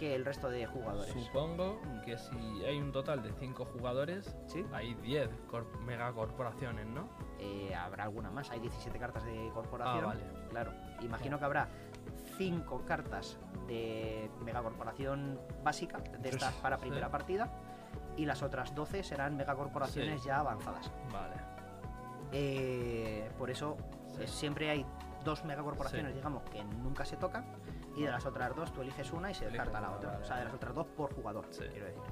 que 0.00 0.14
el 0.14 0.24
resto 0.24 0.48
de 0.48 0.66
jugadores. 0.66 1.12
Supongo 1.12 1.78
que 2.06 2.16
si 2.16 2.64
hay 2.64 2.78
un 2.80 2.90
total 2.90 3.22
de 3.22 3.34
5 3.34 3.66
jugadores, 3.66 4.34
¿Sí? 4.46 4.64
hay 4.72 4.94
10 4.94 5.28
cor- 5.50 5.66
megacorporaciones, 5.84 6.86
¿no? 6.86 7.06
Eh, 7.38 7.74
habrá 7.74 8.04
alguna 8.04 8.30
más. 8.30 8.50
Hay 8.50 8.60
17 8.60 8.98
cartas 8.98 9.24
de 9.26 9.50
corporación. 9.52 10.04
Ah, 10.04 10.06
vale. 10.06 10.22
Claro. 10.48 10.72
Imagino 11.02 11.38
que 11.38 11.44
habrá 11.44 11.68
5 12.38 12.82
cartas 12.86 13.38
de 13.68 14.30
megacorporación 14.42 15.38
básica, 15.62 15.98
de 15.98 16.30
estas 16.30 16.54
para 16.54 16.76
sí. 16.76 16.82
primera 16.82 17.10
partida, 17.10 17.52
y 18.16 18.24
las 18.24 18.42
otras 18.42 18.74
12 18.74 19.02
serán 19.02 19.36
megacorporaciones 19.36 20.22
Sí. 20.22 20.28
ya 20.28 20.38
avanzadas. 20.38 20.90
Vale. 21.12 21.34
Eh, 22.32 23.30
por 23.38 23.50
eso 23.50 23.76
eh, 24.18 24.26
siempre 24.26 24.70
hay 24.70 24.86
dos 25.24 25.44
megacorporaciones, 25.44 26.14
digamos, 26.14 26.42
que 26.44 26.64
nunca 26.64 27.04
se 27.04 27.16
tocan, 27.18 27.44
y 28.00 28.04
de 28.04 28.10
las 28.10 28.24
otras 28.26 28.54
dos 28.56 28.72
tú 28.72 28.80
eliges 28.82 29.12
una 29.12 29.30
y 29.30 29.34
se 29.34 29.44
descarta 29.46 29.80
la 29.80 29.88
una, 29.88 29.96
otra. 29.96 30.10
vale, 30.10 30.22
o 30.22 30.26
sea, 30.26 30.36
de 30.36 30.40
vale. 30.42 30.44
las 30.46 30.54
otras 30.54 30.74
dos 30.74 30.86
por 30.96 31.14
jugador, 31.14 31.46
Sí. 31.50 31.64
quiero 31.70 31.86
decir. 31.86 32.02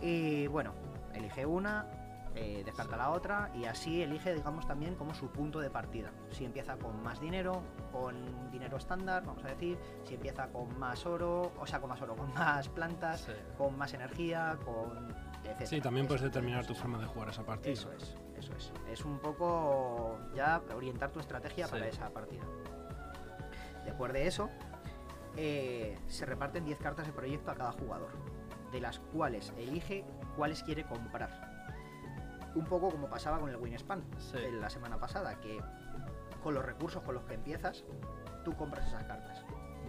Y 0.00 0.46
bueno, 0.48 0.72
elige 1.14 1.46
una, 1.46 1.86
eh, 2.34 2.62
descarta 2.64 2.92
Sí. 2.94 2.98
la 2.98 3.10
otra 3.10 3.50
y 3.54 3.64
así 3.66 4.02
elige, 4.02 4.34
digamos, 4.34 4.66
también 4.66 4.94
como 4.94 5.14
su 5.14 5.28
punto 5.28 5.60
de 5.60 5.70
partida. 5.70 6.10
Si 6.30 6.44
empieza 6.44 6.76
con 6.76 7.02
más 7.02 7.20
dinero, 7.20 7.62
con 7.92 8.50
dinero 8.50 8.76
estándar, 8.78 9.24
vamos 9.24 9.44
a 9.44 9.48
decir, 9.48 9.78
si 10.04 10.14
empieza 10.14 10.48
con 10.48 10.78
más 10.78 11.04
oro, 11.06 11.52
o 11.58 11.66
sea, 11.66 11.80
con 11.80 11.90
más 11.90 12.00
oro, 12.02 12.16
con 12.16 12.32
más 12.34 12.68
plantas, 12.68 13.20
Sí. 13.22 13.32
con 13.58 13.76
más 13.78 13.92
energía, 13.94 14.58
con... 14.64 15.14
etcétera. 15.44 15.66
Sí, 15.66 15.80
también 15.80 16.06
puedes 16.06 16.22
Ese 16.22 16.30
tipo 16.30 16.40
de 16.40 16.40
determinar 16.46 16.62
tu 16.62 16.68
cosas. 16.68 16.82
forma 16.82 16.98
de 16.98 17.06
jugar 17.06 17.28
esa 17.28 17.42
partida. 17.44 17.72
Eso 17.72 17.92
es, 17.92 18.16
eso 18.38 18.52
es. 18.56 18.72
Es 18.90 19.04
un 19.04 19.18
poco 19.18 20.18
ya 20.34 20.60
orientar 20.74 21.10
tu 21.10 21.20
estrategia 21.20 21.66
Sí. 21.66 21.72
para 21.72 21.86
esa 21.86 22.10
partida. 22.10 22.42
Después 23.84 24.12
de 24.12 24.26
eso, 24.26 24.48
eh, 25.36 25.98
se 26.08 26.26
reparten 26.26 26.64
10 26.64 26.78
cartas 26.78 27.06
de 27.06 27.12
proyecto 27.12 27.50
a 27.50 27.54
cada 27.54 27.72
jugador, 27.72 28.10
de 28.70 28.80
las 28.80 28.98
cuales 28.98 29.52
elige 29.56 30.04
cuáles 30.36 30.62
quiere 30.62 30.84
comprar. 30.84 31.50
Un 32.54 32.64
poco 32.64 32.90
como 32.90 33.08
pasaba 33.08 33.38
con 33.38 33.48
el 33.50 33.56
Winspan 33.56 34.04
Sí. 34.18 34.36
de 34.38 34.52
la 34.52 34.68
semana 34.70 34.98
pasada, 34.98 35.38
que 35.40 35.58
con 36.42 36.54
los 36.54 36.64
recursos 36.64 37.02
con 37.02 37.14
los 37.14 37.24
que 37.24 37.34
empiezas, 37.34 37.84
tú 38.44 38.54
compras 38.56 38.88
esas 38.88 39.04
cartas. 39.04 39.44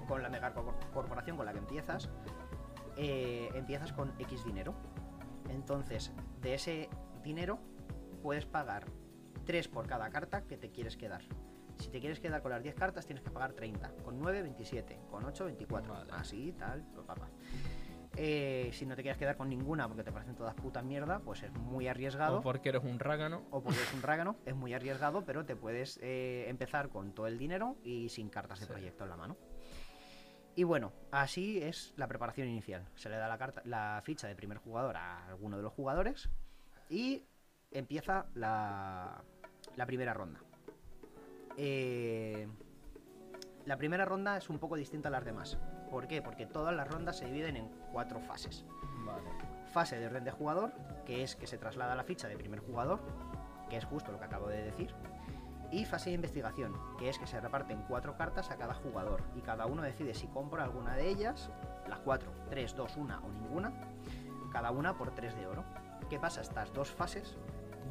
Con 0.08 0.22
la 0.22 0.30
mega 0.30 0.54
cor- 0.54 0.76
corporación 0.94 1.36
con 1.38 1.46
la 1.46 1.52
que 1.54 1.60
empiezas, 1.60 2.10
eh, 2.96 3.50
empiezas 3.54 3.92
con 3.94 4.14
X 4.20 4.46
dinero. 4.46 4.74
Entonces, 5.50 6.12
de 6.42 6.54
ese 6.54 6.90
dinero 7.24 7.60
puedes 8.22 8.46
pagar 8.46 8.86
3 9.46 9.68
por 9.68 9.88
cada 9.88 10.10
carta 10.10 10.44
que 10.44 10.58
te 10.58 10.72
quieres 10.72 10.96
quedar. 10.96 11.22
Si 11.84 11.90
te 11.90 12.00
quieres 12.00 12.20
quedar 12.22 12.42
con 12.42 12.52
las 12.52 12.64
10 12.64 12.76
cartas, 12.76 13.06
tienes 13.06 13.24
que 13.24 13.30
pagar 13.30 13.52
30. 13.52 13.92
Con 14.06 14.18
9, 14.20 14.42
27. 14.42 15.00
Con 15.12 15.26
8, 15.26 15.44
24. 15.46 15.94
Vale. 15.94 16.12
Así, 16.14 16.54
tal, 16.54 16.82
pa, 16.96 17.04
pa, 17.04 17.16
pa. 17.16 17.28
Eh, 18.16 18.70
si 18.72 18.86
no 18.86 18.96
te 18.96 19.02
quieres 19.02 19.18
quedar 19.18 19.36
con 19.36 19.50
ninguna 19.50 19.88
porque 19.88 20.04
te 20.04 20.12
parecen 20.14 20.36
todas 20.36 20.54
puta 20.56 20.82
mierda, 20.82 21.20
pues 21.20 21.44
es 21.44 21.52
muy 21.52 21.88
arriesgado 21.90 22.38
O 22.38 22.42
porque 22.42 22.70
eres 22.70 22.84
un 22.84 23.00
rágano. 23.00 23.44
o 23.52 23.62
porque 23.62 23.82
es 23.82 23.94
un 23.94 24.02
rágano, 24.02 24.38
es 24.46 24.56
muy 24.56 24.74
arriesgado, 24.74 25.26
pero 25.26 25.46
te 25.46 25.56
puedes 25.58 26.00
eh, 26.02 26.46
empezar 26.48 26.88
con 26.90 27.14
todo 27.14 27.28
el 27.28 27.38
dinero 27.38 27.76
y 27.84 28.08
sin 28.10 28.30
cartas 28.30 28.60
de 28.62 28.66
Sí. 28.68 28.72
proyecto 28.72 29.04
en 29.04 29.10
la 29.10 29.18
mano. 29.18 29.36
Y 30.56 30.64
bueno, 30.64 30.94
así 31.12 31.62
es 31.62 31.94
la 31.98 32.08
preparación 32.08 32.48
inicial. 32.48 32.88
Se 32.96 33.10
le 33.10 33.18
da 33.18 33.28
la, 33.28 33.38
carta, 33.40 33.62
la 33.66 34.00
ficha 34.06 34.28
de 34.28 34.36
primer 34.36 34.60
jugador 34.60 34.96
a 34.96 35.26
alguno 35.28 35.58
de 35.58 35.64
los 35.64 35.74
jugadores 35.74 36.30
y 36.90 37.26
empieza 37.72 38.28
la, 38.36 39.24
la 39.76 39.86
primera 39.88 40.14
ronda. 40.14 40.40
Eh, 41.58 42.48
la 43.66 43.78
primera 43.78 44.06
ronda 44.06 44.38
es 44.38 44.50
un 44.50 44.60
poco 44.60 44.76
distinta 44.76 45.10
a 45.10 45.12
las 45.12 45.26
demás. 45.26 45.58
¿Por 45.90 46.08
qué? 46.08 46.22
Porque 46.22 46.46
todas 46.46 46.76
las 46.76 46.88
rondas 46.88 47.18
se 47.18 47.26
dividen 47.26 47.56
en 47.56 47.70
cuatro 47.92 48.20
fases 48.20 48.66
Vale. 49.06 49.30
fase 49.72 50.00
de 50.00 50.08
orden 50.08 50.24
de 50.24 50.32
jugador, 50.32 50.74
que 51.06 51.24
es 51.24 51.36
que 51.36 51.48
se 51.48 51.58
traslada 51.58 51.96
la 51.96 52.04
ficha 52.04 52.28
de 52.28 52.36
primer 52.36 52.60
jugador, 52.60 53.00
que 53.70 53.78
es 53.78 53.86
justo 53.86 54.12
lo 54.12 54.20
que 54.20 54.26
acabo 54.26 54.48
de 54.48 54.64
decir, 54.64 54.94
y 55.72 55.86
fase 55.86 56.10
de 56.10 56.16
investigación, 56.16 56.74
que 57.00 57.10
es 57.10 57.18
que 57.18 57.26
se 57.26 57.40
reparten 57.40 57.84
cuatro 57.88 58.16
cartas 58.16 58.52
a 58.52 58.58
cada 58.58 58.74
jugador 58.74 59.24
y 59.36 59.42
cada 59.42 59.66
uno 59.66 59.82
decide 59.82 60.14
si 60.14 60.28
compra 60.28 60.64
alguna 60.64 60.96
de 60.96 61.10
ellas, 61.10 61.50
las 61.88 62.00
cuatro, 62.00 62.32
tres, 62.50 62.76
dos, 62.76 62.96
una 62.98 63.20
o 63.22 63.30
ninguna, 63.30 63.74
cada 64.52 64.72
una 64.72 64.96
por 64.98 65.16
tres 65.16 65.36
de 65.36 65.48
oro. 65.48 65.64
¿Qué 66.10 66.20
pasa? 66.20 66.42
Estas 66.42 66.72
dos 66.74 66.92
fases 66.92 67.38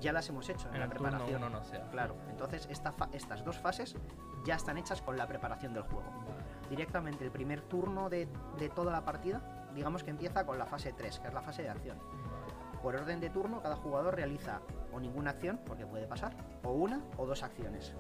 ya 0.01 0.13
las 0.13 0.29
hemos 0.29 0.49
hecho 0.49 0.69
en, 0.69 0.75
En 0.77 0.81
la 0.81 0.89
preparación. 0.89 1.43
uno 1.43 1.51
no 1.51 1.65
sea. 1.65 1.89
Claro, 1.91 2.17
entonces 2.31 2.67
esta 2.71 2.93
estas 3.13 3.45
dos 3.45 3.59
fases 3.59 3.97
ya 4.45 4.57
están 4.57 4.79
hechas 4.79 5.01
con 5.03 5.17
la 5.17 5.27
preparación 5.27 5.73
del 5.75 5.83
juego 5.85 6.03
Vale. 6.11 6.69
directamente 6.71 7.25
el 7.25 7.31
primer 7.31 7.61
turno 7.63 8.09
de, 8.11 8.29
de 8.59 8.69
toda 8.69 8.93
la 8.93 9.05
partida, 9.05 9.41
digamos 9.75 10.03
que 10.05 10.11
empieza 10.11 10.45
con 10.45 10.59
la 10.59 10.67
fase 10.67 10.93
3, 10.93 11.21
que 11.21 11.29
es 11.29 11.35
la 11.35 11.43
fase 11.43 11.63
de 11.63 11.71
acción. 11.71 11.99
Por 12.83 12.97
orden 12.97 13.21
de 13.21 13.31
turno, 13.31 13.63
cada 13.63 13.77
jugador 13.77 14.17
realiza 14.17 14.61
o 14.93 14.99
ninguna 14.99 15.31
acción, 15.31 15.61
porque 15.65 15.87
puede 15.87 16.07
pasar, 16.09 16.35
o 16.65 16.73
una 16.73 17.01
o 17.17 17.27
dos 17.27 17.43
acciones. 17.45 17.95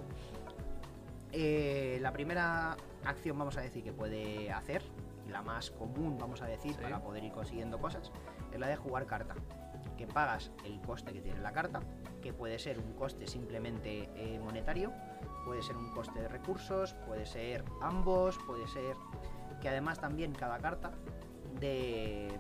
Eh, 1.30 1.98
la 2.02 2.12
primera 2.12 2.76
acción, 3.04 3.38
vamos 3.38 3.56
a 3.56 3.60
decir, 3.60 3.82
que 3.84 3.92
puede 3.92 4.52
hacer, 4.52 4.82
y 5.26 5.30
la 5.30 5.40
más 5.40 5.70
común, 5.70 6.18
vamos 6.18 6.42
a 6.42 6.46
decir, 6.46 6.74
Sí. 6.74 6.82
para 6.82 7.00
poder 7.00 7.22
ir 7.24 7.32
consiguiendo 7.32 7.78
cosas, 7.78 8.10
es 8.52 8.58
la 8.60 8.66
de 8.66 8.76
jugar 8.76 9.06
carta. 9.06 9.34
Que 10.02 10.08
pagas 10.12 10.50
el 10.64 10.80
coste 10.80 11.12
que 11.12 11.20
tiene 11.20 11.38
la 11.40 11.52
carta, 11.52 11.80
que 12.20 12.32
puede 12.32 12.58
ser 12.58 12.80
un 12.80 12.92
coste 12.94 13.28
simplemente 13.28 14.10
eh, 14.16 14.40
monetario, 14.42 14.92
puede 15.46 15.62
ser 15.62 15.76
un 15.76 15.92
coste 15.94 16.20
de 16.20 16.26
recursos, 16.26 16.94
puede 17.06 17.24
ser 17.24 17.64
ambos, 17.80 18.36
puede 18.44 18.66
ser 18.66 18.96
que 19.60 19.68
además 19.68 20.00
también 20.00 20.32
cada 20.32 20.58
carta 20.58 20.90
de, 21.60 22.36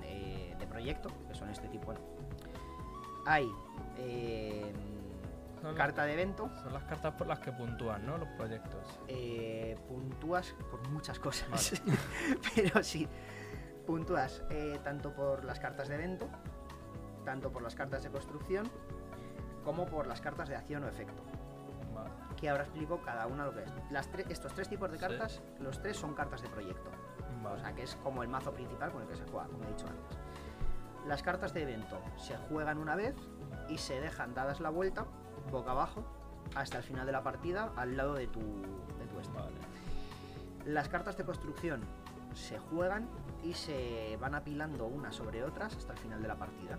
de, 0.00 0.54
de 0.56 0.66
proyecto, 0.68 1.10
que 1.26 1.34
son 1.34 1.48
este 1.50 1.66
tipo, 1.66 1.86
bueno, 1.86 2.00
hay 3.26 3.50
eh, 3.98 4.72
las- 5.64 5.74
carta 5.74 6.04
de 6.04 6.12
evento, 6.12 6.48
Son 6.62 6.72
las 6.72 6.84
cartas 6.84 7.14
por 7.14 7.26
las 7.26 7.40
que 7.40 7.50
puntúan, 7.50 8.06
¿no? 8.06 8.16
Los 8.16 8.28
proyectos. 8.36 9.00
eh, 9.08 9.76
puntúas 9.88 10.54
por 10.70 10.86
muchas 10.90 11.18
cosas, 11.18 11.82
pero 12.54 12.80
sí, 12.84 13.08
puntúas 13.88 14.44
eh, 14.50 14.78
tanto 14.84 15.12
por 15.12 15.44
las 15.44 15.58
cartas 15.58 15.88
de 15.88 15.96
evento, 15.96 16.28
tanto 17.26 17.50
por 17.52 17.60
las 17.60 17.74
cartas 17.74 18.02
de 18.04 18.10
construcción, 18.10 18.70
como 19.64 19.84
por 19.84 20.06
las 20.06 20.22
cartas 20.22 20.48
de 20.48 20.56
acción 20.56 20.84
o 20.84 20.88
efecto. 20.88 21.22
Vale. 21.94 22.08
Que 22.36 22.48
ahora 22.48 22.62
explico 22.62 23.00
cada 23.04 23.26
una 23.26 23.44
lo 23.44 23.52
que 23.52 23.64
es. 23.64 23.72
Las 23.90 24.10
tre- 24.10 24.24
estos 24.30 24.54
tres 24.54 24.68
tipos 24.68 24.90
de 24.90 24.96
Sí. 24.96 25.04
cartas, 25.04 25.42
los 25.58 25.82
tres 25.82 25.96
son 25.98 26.14
cartas 26.14 26.40
de 26.40 26.48
proyecto. 26.48 26.88
O 27.52 27.58
sea, 27.58 27.74
que 27.74 27.82
es 27.82 27.96
como 27.96 28.22
el 28.22 28.28
mazo 28.28 28.52
principal 28.52 28.90
con 28.92 29.02
el 29.02 29.08
que 29.08 29.16
se 29.16 29.24
juega, 29.24 29.46
como 29.46 29.64
he 29.64 29.66
dicho 29.68 29.86
antes. 29.86 30.18
Las 31.06 31.22
cartas 31.22 31.52
de 31.52 31.62
evento 31.62 32.00
se 32.16 32.36
juegan 32.36 32.78
una 32.78 32.96
vez 32.96 33.14
y 33.68 33.78
se 33.78 34.00
dejan 34.00 34.34
dadas 34.34 34.60
la 34.60 34.70
vuelta, 34.70 35.04
boca 35.50 35.72
abajo, 35.72 36.04
hasta 36.54 36.78
el 36.78 36.82
final 36.84 37.06
de 37.06 37.12
la 37.12 37.22
partida, 37.22 37.72
al 37.76 37.96
lado 37.96 38.14
de 38.14 38.26
tu, 38.28 38.40
de 38.40 39.06
tu 39.08 39.20
este. 39.20 39.36
Vale. 39.36 39.56
Las 40.64 40.88
cartas 40.88 41.16
de 41.16 41.24
construcción 41.24 41.80
se 42.34 42.58
juegan 42.58 43.08
y 43.42 43.54
se 43.54 44.16
van 44.20 44.34
apilando 44.34 44.86
unas 44.86 45.14
sobre 45.14 45.44
otras 45.44 45.76
hasta 45.76 45.92
el 45.92 45.98
final 45.98 46.20
de 46.22 46.28
la 46.28 46.36
partida. 46.36 46.78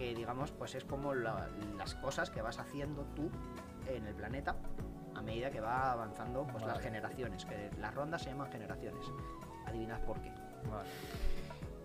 Que 0.00 0.14
digamos, 0.14 0.50
pues 0.50 0.74
es 0.74 0.84
como 0.86 1.12
la- 1.12 1.46
las 1.76 1.94
cosas 1.96 2.30
que 2.30 2.40
vas 2.40 2.58
haciendo 2.58 3.04
tú 3.14 3.30
en 3.86 4.06
el 4.06 4.14
planeta 4.14 4.56
a 5.14 5.20
medida 5.20 5.50
que 5.50 5.60
va 5.60 5.92
avanzando 5.92 6.46
pues, 6.46 6.64
las 6.64 6.80
generaciones. 6.80 7.44
Que 7.44 7.70
las 7.78 7.94
rondas 7.94 8.22
se 8.22 8.30
llaman 8.30 8.50
generaciones. 8.50 9.04
Adivinad 9.66 10.00
por 10.06 10.18
qué. 10.22 10.32
Vale. 10.70 10.88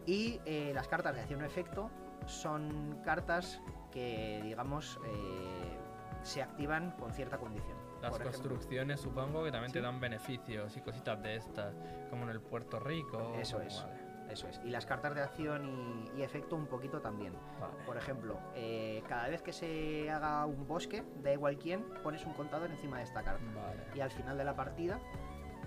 Y 0.05 0.39
eh, 0.45 0.71
las 0.73 0.87
cartas 0.87 1.13
de 1.13 1.19
acción 1.23 1.41
o 1.41 1.45
efecto 1.45 1.89
son 2.25 3.01
cartas 3.03 3.59
que, 3.91 4.39
digamos, 4.43 4.97
eh, 5.07 5.77
se 6.23 6.41
activan 6.41 6.91
con 6.91 7.11
cierta 7.11 7.37
condición. 7.37 7.75
Las 8.01 8.11
Por 8.11 8.21
ejemplo, 8.21 8.39
construcciones 8.49 9.01
supongo 9.01 9.43
que 9.43 9.51
también 9.51 9.73
te 9.73 9.81
dan 9.81 9.99
beneficios 9.99 10.77
y 10.77 10.79
cositas 10.79 11.21
de 11.21 11.35
estas, 11.35 11.75
como 12.09 12.23
en 12.23 12.29
el 12.29 12.39
Puerto 12.39 12.79
Rico. 12.79 13.33
Eso 13.37 13.59
es. 13.59 13.81
Vale, 13.83 14.04
Eso 14.35 14.49
es. 14.49 14.59
Y 14.65 14.69
las 14.69 14.85
cartas 14.85 15.15
de 15.15 15.21
acción 15.21 15.65
y, 15.65 16.19
y 16.19 16.21
efecto 16.21 16.57
un 16.57 16.67
poquito 16.67 16.99
también. 16.99 17.33
vale. 17.57 17.73
Por 17.85 17.95
ejemplo, 17.95 18.37
eh, 18.53 19.01
cada 19.07 19.29
vez 19.29 19.41
que 19.41 19.53
se 19.53 20.11
haga 20.11 20.45
un 20.45 20.67
bosque, 20.67 21.05
da 21.23 21.31
igual 21.31 21.57
quién, 21.57 21.85
pones 22.03 22.25
un 22.25 22.33
contador 22.33 22.69
encima 22.69 22.97
de 22.97 23.03
esta 23.03 23.23
carta. 23.23 23.45
Vale. 23.55 23.85
Y 23.95 24.01
al 24.01 24.11
final 24.11 24.37
de 24.37 24.43
la 24.43 24.53
partida, 24.53 24.99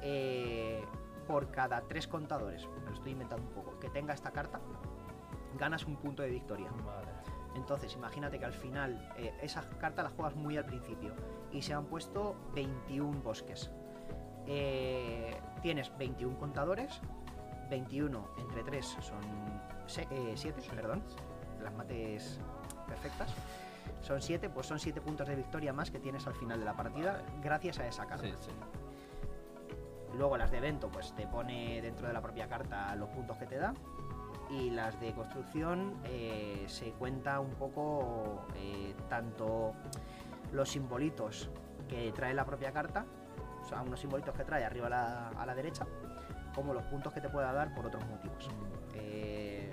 eh, 0.03 0.85
por 1.27 1.51
cada 1.51 1.81
tres 1.89 2.07
contadores, 2.07 2.69
me 2.85 2.91
lo 2.91 2.95
estoy 2.95 3.13
inventando 3.13 3.47
un 3.47 3.55
poco, 3.55 3.79
que 3.81 3.89
tenga 3.89 4.13
esta 4.13 4.33
carta, 4.33 4.61
ganas 5.59 5.87
un 5.87 5.97
punto 5.97 6.23
de 6.23 6.29
victoria. 6.29 6.71
Vale. 6.85 7.09
Entonces, 7.55 7.95
imagínate 7.95 8.39
que 8.39 8.45
al 8.45 8.53
final 8.53 9.11
eh, 9.17 9.33
esa 9.41 9.63
carta 9.79 10.03
la 10.03 10.11
juegas 10.11 10.37
muy 10.37 10.59
al 10.59 10.67
principio 10.67 11.15
y 11.53 11.63
se 11.63 11.73
han 11.73 11.87
puesto 11.87 12.37
21 12.55 13.23
bosques. 13.23 13.71
Eh, 14.47 15.35
tienes 15.63 15.97
21 15.97 16.39
contadores, 16.39 17.01
21 17.69 18.29
entre 18.39 18.63
3 18.63 18.97
son 19.01 19.21
7, 19.87 20.63
perdón, 20.75 21.03
las 21.63 21.73
mates 21.75 22.41
perfectas. 22.87 23.31
Son 24.03 24.21
7, 24.21 24.51
pues 24.51 24.67
son 24.67 24.79
7 24.79 25.01
puntos 25.01 25.27
de 25.27 25.35
victoria 25.35 25.73
más 25.73 25.91
que 25.91 25.99
tienes 25.99 26.27
al 26.27 26.35
final 26.35 26.59
de 26.59 26.65
la 26.65 26.75
partida 26.75 27.13
Vale. 27.13 27.25
gracias 27.43 27.79
a 27.79 27.87
esa 27.87 28.07
carta. 28.07 28.27
Sí, 28.27 28.35
sí. 28.41 28.51
Luego 30.17 30.37
las 30.37 30.51
de 30.51 30.59
evento, 30.59 30.89
pues 30.89 31.13
te 31.15 31.27
pone 31.27 31.81
dentro 31.83 32.07
de 32.07 32.13
la 32.13 32.21
propia 32.21 32.49
carta 32.49 32.95
los 32.97 33.09
puntos 33.11 33.37
que 33.37 33.47
te 33.47 33.57
da. 33.57 33.75
Y 34.51 34.71
las 34.71 34.99
de 35.01 35.13
construcción 35.13 35.95
eh, 36.05 36.65
se 36.69 36.93
cuenta 36.93 37.39
un 37.39 37.51
poco 37.51 38.47
eh, 38.57 38.95
tanto 39.09 39.75
los 40.53 40.71
simbolitos 40.71 41.51
que 41.87 42.13
trae 42.13 42.33
la 42.33 42.47
propia 42.47 42.73
carta, 42.73 43.05
o 43.63 43.65
sea, 43.67 43.83
unos 43.83 44.01
simbolitos 44.01 44.35
que 44.35 44.45
trae 44.45 44.65
arriba 44.65 44.87
a 44.87 44.91
la, 44.91 45.29
a 45.29 45.47
la 45.47 45.55
derecha, 45.55 45.87
como 46.55 46.75
los 46.75 46.85
puntos 46.85 47.13
que 47.13 47.21
te 47.21 47.29
pueda 47.29 47.53
dar 47.53 47.75
por 47.75 47.87
otros 47.87 48.05
motivos. 48.07 48.49
Eh, 48.95 49.71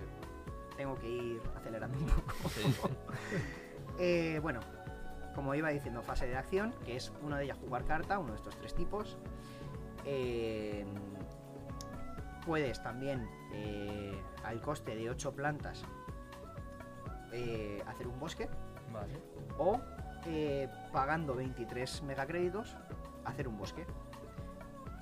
tengo 0.77 0.95
que 0.95 1.09
ir 1.09 1.41
acelerando 1.55 1.97
un 1.97 2.05
poco. 2.05 2.49
Sí. 2.49 2.75
Eh, 3.97 4.39
bueno, 4.41 4.59
como 5.35 5.55
iba 5.55 5.69
diciendo, 5.69 6.01
fase 6.01 6.27
de 6.27 6.35
acción, 6.35 6.73
que 6.83 6.97
es 6.97 7.13
una 7.21 7.38
de 7.38 7.45
ellas 7.45 7.57
jugar 7.57 7.85
carta, 7.85 8.19
uno 8.19 8.31
de 8.31 8.35
estos 8.35 8.53
tres 8.57 8.75
tipos. 8.75 9.17
Eh, 10.03 10.85
puedes 12.45 12.83
también, 12.83 13.25
al 14.43 14.59
coste 14.59 14.97
de 14.97 15.09
8 15.09 15.33
plantas, 15.33 15.85
hacer 17.88 18.07
un 18.07 18.19
bosque. 18.19 18.49
Vale. 18.91 19.13
O 19.57 19.79
pagando 20.91 21.35
23 21.35 22.03
megacréditos, 22.03 22.75
hacer 23.23 23.47
un 23.47 23.57
bosque. 23.57 23.85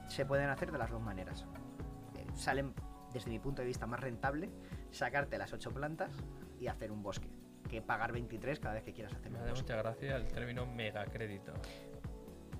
Se 0.07 0.23
pueden 0.23 0.49
hacer 0.49 0.71
de 0.71 0.77
las 0.77 0.91
dos 0.91 1.01
maneras. 1.01 1.45
Salen, 2.35 2.73
desde 3.13 3.29
mi 3.29 3.39
punto 3.39 3.61
de 3.61 3.67
vista, 3.67 3.85
más 3.87 3.99
rentable 3.99 4.49
sacarte 4.91 5.37
las 5.37 5.53
8 5.53 5.71
plantas 5.71 6.11
y 6.59 6.67
hacer 6.67 6.91
un 6.91 7.03
bosque. 7.03 7.29
Que 7.69 7.81
pagar 7.81 8.11
23 8.11 8.59
cada 8.59 8.75
vez 8.75 8.83
que 8.83 8.93
quieras 8.93 9.13
hacer 9.13 9.31
Me 9.31 9.39
un 9.39 9.45
bosque. 9.49 9.61
mucha 9.61 9.75
gracia 9.77 10.15
el 10.17 10.27
término 10.27 10.65
megacrédito. 10.65 11.53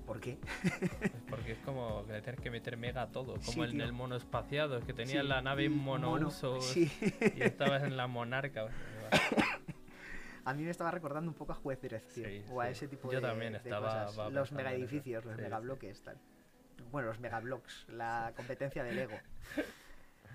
¿Por 0.06 0.20
qué? 0.20 0.38
Porque 1.30 1.52
es 1.52 1.58
como 1.60 2.04
que 2.04 2.12
le 2.12 2.20
tienes 2.22 2.40
que 2.40 2.50
meter 2.50 2.76
mega 2.76 3.02
a 3.02 3.10
todo. 3.10 3.32
Como 3.34 3.40
Sí, 3.42 3.60
el 3.60 3.70
tío. 3.70 3.82
del 3.82 3.92
mono 3.92 4.16
espaciado, 4.16 4.80
que 4.80 4.92
tenía 4.92 5.22
Sí, 5.22 5.26
la 5.28 5.40
nave 5.40 5.68
monouso 5.70 6.60
Sí. 6.60 6.90
y 7.36 7.42
estabas 7.42 7.84
en 7.84 7.96
la 7.96 8.06
monarca. 8.06 8.66
A 10.46 10.52
mí 10.52 10.62
me 10.62 10.68
estaba 10.70 10.90
recordando 10.90 11.30
un 11.30 11.34
poco 11.34 11.52
a 11.52 11.54
Juez 11.54 11.80
Dirección 11.80 12.30
o 12.50 12.60
a 12.60 12.68
ese 12.68 12.86
tipo 12.86 13.10
Yo 13.10 13.18
de, 13.22 13.26
también 13.26 13.52
de 13.52 13.58
estaba- 13.58 13.86
cosas. 13.86 14.18
va 14.18 14.24
Los 14.24 14.52
los 14.52 14.52
megabloques, 15.38 16.02
tal. 16.02 16.18
Bueno, 16.94 17.08
los 17.08 17.18
megablocks, 17.18 17.86
la 17.88 18.32
competencia 18.36 18.84
de 18.84 18.92
Lego. 18.92 19.16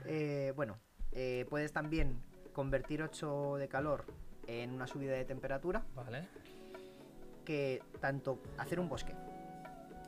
Eh, 0.06 0.54
bueno, 0.56 0.78
eh, 1.12 1.46
puedes 1.50 1.74
también 1.74 2.22
convertir 2.54 3.04
8 3.04 3.58
de 3.58 3.68
calor 3.68 4.06
en 4.48 4.72
una 4.72 4.88
subida 4.88 5.12
de 5.12 5.26
temperatura, 5.26 5.84
Vale. 5.94 6.26
que 7.44 7.84
tanto 8.00 8.40
hacer 8.58 8.80
un 8.80 8.88
bosque 8.88 9.14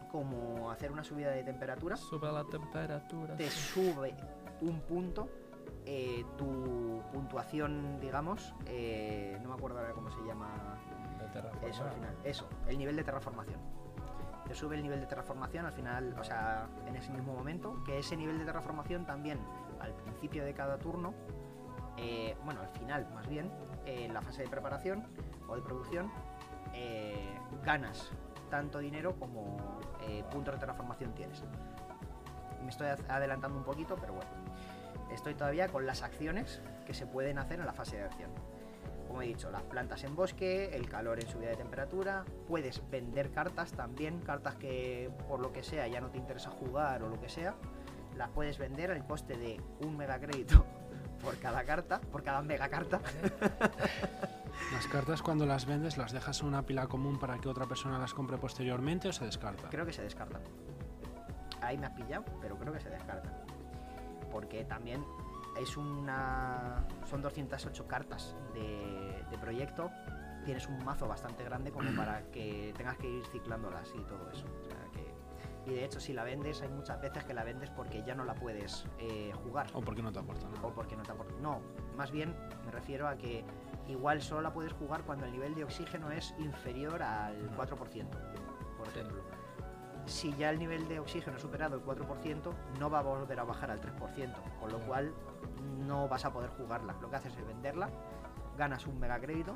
como 0.10 0.72
hacer 0.72 0.94
una 0.94 1.04
subida 1.04 1.32
de 1.32 1.44
temperatura 1.44 1.98
Sube 1.98 2.32
la 2.32 2.46
temperatura. 2.46 3.36
te 3.36 3.50
sube 3.50 4.16
un 4.62 4.80
punto 4.80 5.30
eh, 5.86 6.24
tu 6.38 7.04
puntuación, 7.12 8.00
digamos, 8.00 8.56
eh, 8.68 9.38
no 9.44 9.50
me 9.50 9.56
acuerdo 9.56 9.80
ahora 9.80 9.92
cómo 9.92 10.10
se 10.10 10.22
llama 10.26 10.80
de 11.62 11.70
eso 11.70 11.84
al 11.84 11.92
final, 11.92 12.16
eso, 12.24 12.50
el 12.68 12.78
nivel 12.78 12.96
de 12.96 13.04
terraformación. 13.04 13.60
Te 14.52 14.58
sube 14.58 14.76
el 14.76 14.82
nivel 14.84 15.00
de 15.00 15.06
terraformación 15.06 15.66
al 15.66 15.72
final, 15.72 16.14
o 16.20 16.26
sea, 16.26 16.68
en 16.86 16.94
ese 16.98 17.10
mismo 17.14 17.34
momento, 17.34 17.82
que 17.86 18.00
ese 18.00 18.18
nivel 18.18 18.38
de 18.38 18.44
terraformación 18.44 19.06
también 19.06 19.40
al 19.80 19.94
principio 19.94 20.44
de 20.44 20.54
cada 20.54 20.78
turno, 20.78 21.14
eh, 21.96 22.36
bueno, 22.44 22.60
al 22.60 22.68
final 22.68 23.08
más 23.14 23.30
bien, 23.30 23.50
eh, 23.86 24.04
en 24.04 24.14
la 24.14 24.22
fase 24.22 24.42
de 24.42 24.50
preparación 24.50 25.06
o 25.48 25.56
de 25.56 25.62
producción, 25.62 26.12
eh, 26.74 27.34
ganas 27.64 28.12
tanto 28.50 28.80
dinero 28.80 29.16
como 29.18 29.56
puntos 30.32 30.56
de 30.56 30.60
terraformación 30.60 31.14
tienes. 31.14 31.46
Me 32.62 32.72
estoy 32.72 32.88
ad- 32.88 33.10
adelantando 33.10 33.58
un 33.58 33.64
poquito, 33.64 33.96
pero 34.02 34.12
bueno. 34.16 34.30
Estoy 35.14 35.34
todavía 35.34 35.70
con 35.70 35.86
las 35.86 36.04
acciones 36.04 36.62
que 36.86 36.94
se 36.94 37.08
pueden 37.08 37.40
hacer 37.40 37.62
en 37.62 37.66
la 37.66 37.74
fase 37.74 37.96
de 38.00 38.04
acción. 38.04 38.32
Como 39.12 39.24
he 39.24 39.28
dicho, 39.28 39.52
las 39.52 39.63
plantas 39.63 40.06
en 40.06 40.15
bosque, 40.15 40.74
el 40.74 40.88
calor 40.88 41.19
en 41.19 41.28
subida 41.28 41.50
de 41.50 41.58
temperatura, 41.58 42.24
puedes 42.47 42.82
vender 42.89 43.30
cartas 43.32 43.74
también, 43.74 44.21
cartas 44.21 44.56
que 44.56 45.12
por 45.28 45.41
lo 45.41 45.52
que 45.52 45.63
sea 45.63 45.86
ya 45.89 46.00
no 46.00 46.10
te 46.10 46.17
interesa 46.17 46.50
jugar 46.50 47.04
o 47.04 47.10
lo 47.10 47.19
que 47.19 47.28
sea, 47.28 47.56
las 48.15 48.30
puedes 48.30 48.58
vender 48.58 48.89
al 48.89 49.06
coste 49.06 49.36
de 49.36 49.60
un 49.82 49.97
megacrédito 49.97 50.65
por 51.21 51.38
cada 51.39 51.65
carta, 51.65 52.00
por 52.00 52.24
cada 52.24 52.41
megacarta. 52.41 53.02
Las 54.74 54.88
cartas 54.88 55.21
cuando 55.21 55.45
las 55.45 55.65
vendes 55.65 55.97
las 55.97 56.13
dejas 56.13 56.39
en 56.41 56.47
una 56.47 56.62
pila 56.62 56.88
común 56.88 57.19
para 57.19 57.38
que 57.39 57.50
otra 57.50 57.65
persona 57.65 57.97
las 57.97 58.13
compre 58.13 58.38
posteriormente 58.38 59.10
o 59.10 59.13
se 59.13 59.26
descarta. 59.26 59.67
Creo 59.69 59.86
que 59.86 59.91
se 59.91 60.04
descartan. 60.04 60.41
Ahí 61.62 61.78
me 61.78 61.88
has 61.88 61.93
pillado, 61.93 62.24
pero 62.41 62.58
creo 62.58 62.71
que 62.71 62.80
se 62.80 62.89
descartan. 62.89 63.34
Porque 64.32 64.63
también 64.63 65.04
es 65.60 65.78
una. 65.78 66.86
Son 67.10 67.22
208 67.22 67.88
cartas 67.88 68.36
de, 68.54 69.24
de 69.30 69.38
proyecto. 69.38 69.90
Tienes 70.46 70.68
un 70.68 70.84
mazo 70.84 71.08
bastante 71.08 71.44
grande 71.44 71.72
como 71.72 71.90
para 71.96 72.24
que 72.32 72.74
tengas 72.78 72.98
que 72.98 73.10
ir 73.10 73.26
ciclándolas 73.28 73.90
y 73.96 74.02
todo 74.04 74.30
eso. 74.32 74.46
O 74.62 74.64
sea 74.66 74.78
que- 74.92 75.12
y 75.64 75.76
de 75.76 75.86
hecho, 75.86 76.00
si 76.00 76.12
la 76.12 76.24
vendes, 76.24 76.60
hay 76.64 76.70
muchas 76.70 77.00
veces 77.00 77.24
que 77.24 77.36
la 77.36 77.44
vendes 77.44 77.70
porque 77.70 78.02
ya 78.04 78.16
no 78.16 78.24
la 78.26 78.34
puedes 78.34 78.84
eh, 78.98 79.32
jugar. 79.44 79.68
O 79.74 79.82
porque 79.82 80.02
no 80.02 80.12
te 80.12 80.18
aporta 80.18 80.48
nada. 80.50 80.60
O 80.64 80.74
porque 80.74 80.96
no 80.96 81.04
te 81.04 81.12
aporta. 81.12 81.36
No, 81.40 81.62
más 81.96 82.10
bien 82.12 82.36
me 82.66 82.72
refiero 82.72 83.08
a 83.08 83.16
que 83.16 83.46
igual 83.88 84.24
solo 84.24 84.42
la 84.42 84.52
puedes 84.54 84.74
jugar 84.74 85.04
cuando 85.04 85.26
el 85.26 85.32
nivel 85.32 85.54
de 85.54 85.64
oxígeno 85.64 86.10
es 86.12 86.34
inferior 86.40 87.04
al 87.04 87.36
4%, 87.56 87.68
por 87.78 88.88
Sí. 88.88 88.92
ejemplo. 89.00 89.22
Si 90.08 90.34
ya 90.34 90.50
el 90.50 90.58
nivel 90.58 90.88
de 90.88 91.00
oxígeno 91.00 91.38
ha 91.38 91.40
superado 91.40 91.76
el 91.76 91.84
4%, 91.84 92.52
no 92.80 92.90
va 92.90 93.00
a 93.00 93.04
volver 93.04 93.40
a 93.40 93.44
bajar 93.44 93.70
al 93.70 93.80
3%, 93.80 94.34
con 94.60 94.72
lo 94.72 94.80
cual 94.80 95.14
no 95.86 96.08
vas 96.08 96.25
a 96.25 96.34
poder 96.34 96.49
jugarla. 96.51 96.95
Lo 97.01 97.10
que 97.10 97.15
haces 97.15 97.36
es 97.36 97.45
venderla, 97.45 97.89
ganas 98.58 98.88
un 98.88 98.99
mega 98.99 99.19
crédito 99.19 99.56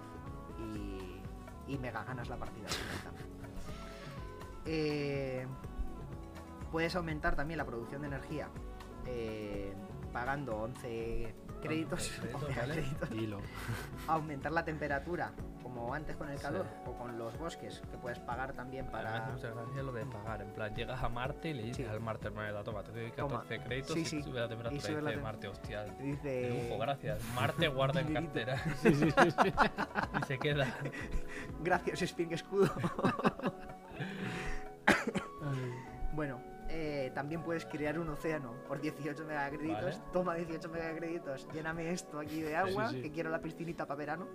y, 0.59 1.21
y 1.67 1.77
mega 1.77 2.03
ganas 2.03 2.29
la 2.29 2.37
partida. 2.37 2.67
Eh, 4.65 5.45
puedes 6.71 6.95
aumentar 6.95 7.35
también 7.35 7.59
la 7.59 7.65
producción 7.65 8.01
de 8.01 8.07
energía 8.07 8.49
eh, 9.05 9.75
pagando 10.15 10.55
11 10.55 11.35
créditos, 11.61 12.07
créditos, 12.17 12.43
11 12.43 12.59
vale. 12.61 12.73
créditos. 12.73 13.09
Dilo. 13.09 13.37
aumentar 14.07 14.53
la 14.53 14.63
temperatura 14.63 15.33
como 15.61 15.93
antes 15.93 16.15
con 16.15 16.29
el 16.29 16.37
Sí. 16.37 16.43
calor 16.43 16.65
o 16.85 16.93
con 16.93 17.17
los 17.17 17.37
bosques 17.37 17.81
que 17.91 17.97
puedes 17.97 18.17
pagar 18.19 18.53
también 18.53 18.85
Para... 18.89 19.11
Me 19.11 19.17
hace 19.17 19.31
mucha 19.33 19.49
gracia 19.49 19.83
lo 19.83 19.91
de 19.91 20.05
pagar. 20.05 20.41
En 20.41 20.53
plan, 20.53 20.73
llegas 20.73 21.03
a 21.03 21.09
Marte 21.09 21.49
y 21.49 21.53
le 21.53 21.63
dices 21.63 21.85
Sí. 21.85 21.91
al 21.91 21.99
Marte, 21.99 22.27
hermano, 22.27 22.63
toma, 22.63 22.81
te 22.83 22.91
doy 22.93 23.11
Toma. 23.11 23.41
14 23.41 23.59
créditos 23.65 23.93
Sí, 23.93 23.99
y 24.17 24.23
sube 24.23 24.39
la 24.39 24.47
temperatura. 24.47 24.77
Y 24.77 24.79
sube 24.79 25.01
la 25.01 25.09
dice 25.09 25.21
Marte, 25.21 25.47
hostia. 25.49 25.83
Dice 25.99 26.63
lujo, 26.69 26.79
gracias. 26.79 27.21
Marte 27.35 27.67
guarda 27.77 27.99
en 27.99 28.13
cartera 28.13 28.55
y 30.21 30.25
se 30.25 30.39
queda. 30.39 30.67
gracias 31.61 32.01
Spin 32.03 32.31
Escudo 32.31 32.71
bueno 36.13 36.39
también 37.15 37.41
puedes 37.41 37.65
crear 37.65 37.97
un 37.97 38.09
océano 38.09 38.53
por 38.67 38.79
18 38.79 39.25
megacréditos 39.25 39.97
Vale. 39.99 40.11
toma 40.13 40.35
18 40.35 40.69
megacréditos 40.69 41.47
lléname 41.53 41.89
esto 41.91 42.19
aquí 42.19 42.41
de 42.41 42.55
agua 42.55 42.89
sí. 42.89 43.01
que 43.01 43.11
quiero 43.11 43.29
la 43.31 43.39
piscinita 43.41 43.87
para 43.87 43.97
verano 43.97 44.27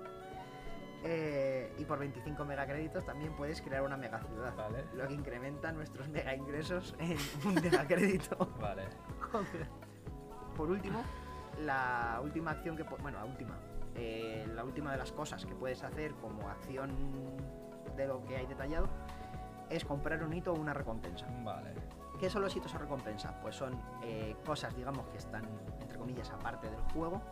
Eh, 1.03 1.73
y 1.79 1.85
por 1.87 1.99
25 1.99 2.45
megacréditos 2.45 3.05
también 3.07 3.33
puedes 3.35 3.63
crear 3.63 3.83
una 3.83 3.97
mega 3.97 4.19
ciudad 4.21 4.55
Vale. 4.55 4.85
lo 4.95 5.07
que 5.09 5.15
incrementa 5.15 5.73
nuestros 5.73 6.09
mega 6.09 6.35
ingresos 6.35 6.95
en 6.99 7.17
un 7.47 7.55
megacrédito 7.55 8.37
Vale. 8.61 8.85
Por 10.57 10.69
último, 10.71 11.03
la 11.61 12.21
última 12.23 12.51
acción 12.51 12.77
que... 12.77 12.83
Bueno, 12.83 13.19
la 13.19 13.25
última. 13.25 13.59
eh, 13.95 14.47
la 14.55 14.63
última 14.65 14.93
de 14.93 14.99
las 14.99 15.11
cosas 15.13 15.47
que 15.47 15.55
puedes 15.55 15.83
hacer 15.83 16.13
como 16.15 16.49
acción 16.51 16.91
de 17.97 18.07
lo 18.07 18.23
que 18.27 18.37
hay 18.37 18.47
detallado, 18.47 18.89
es 19.71 19.85
comprar 19.85 20.23
un 20.23 20.33
hito 20.35 20.53
o 20.53 20.59
una 20.59 20.75
recompensa. 20.75 21.27
Vale. 21.45 21.73
¿Qué 22.21 22.29
son 22.29 22.43
los 22.43 22.55
hitos 22.55 22.75
o 22.75 22.79
recompensas? 22.79 23.33
Pues 23.41 23.57
son 23.57 23.81
eh, 24.03 24.37
cosas, 24.45 24.77
digamos, 24.77 25.09
que 25.09 25.17
están, 25.17 25.43
entre 25.81 25.99
comillas, 25.99 26.31
aparte 26.31 26.71
del 26.71 26.83
juego, 26.93 27.23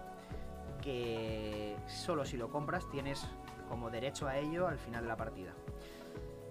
que 0.80 1.76
solo 1.86 2.24
si 2.24 2.38
lo 2.38 2.48
compras 2.48 2.88
tienes 2.90 3.28
como 3.68 3.90
derecho 3.90 4.26
a 4.26 4.38
ello 4.38 4.66
al 4.66 4.78
final 4.78 5.02
de 5.02 5.08
la 5.08 5.16
partida. 5.16 5.52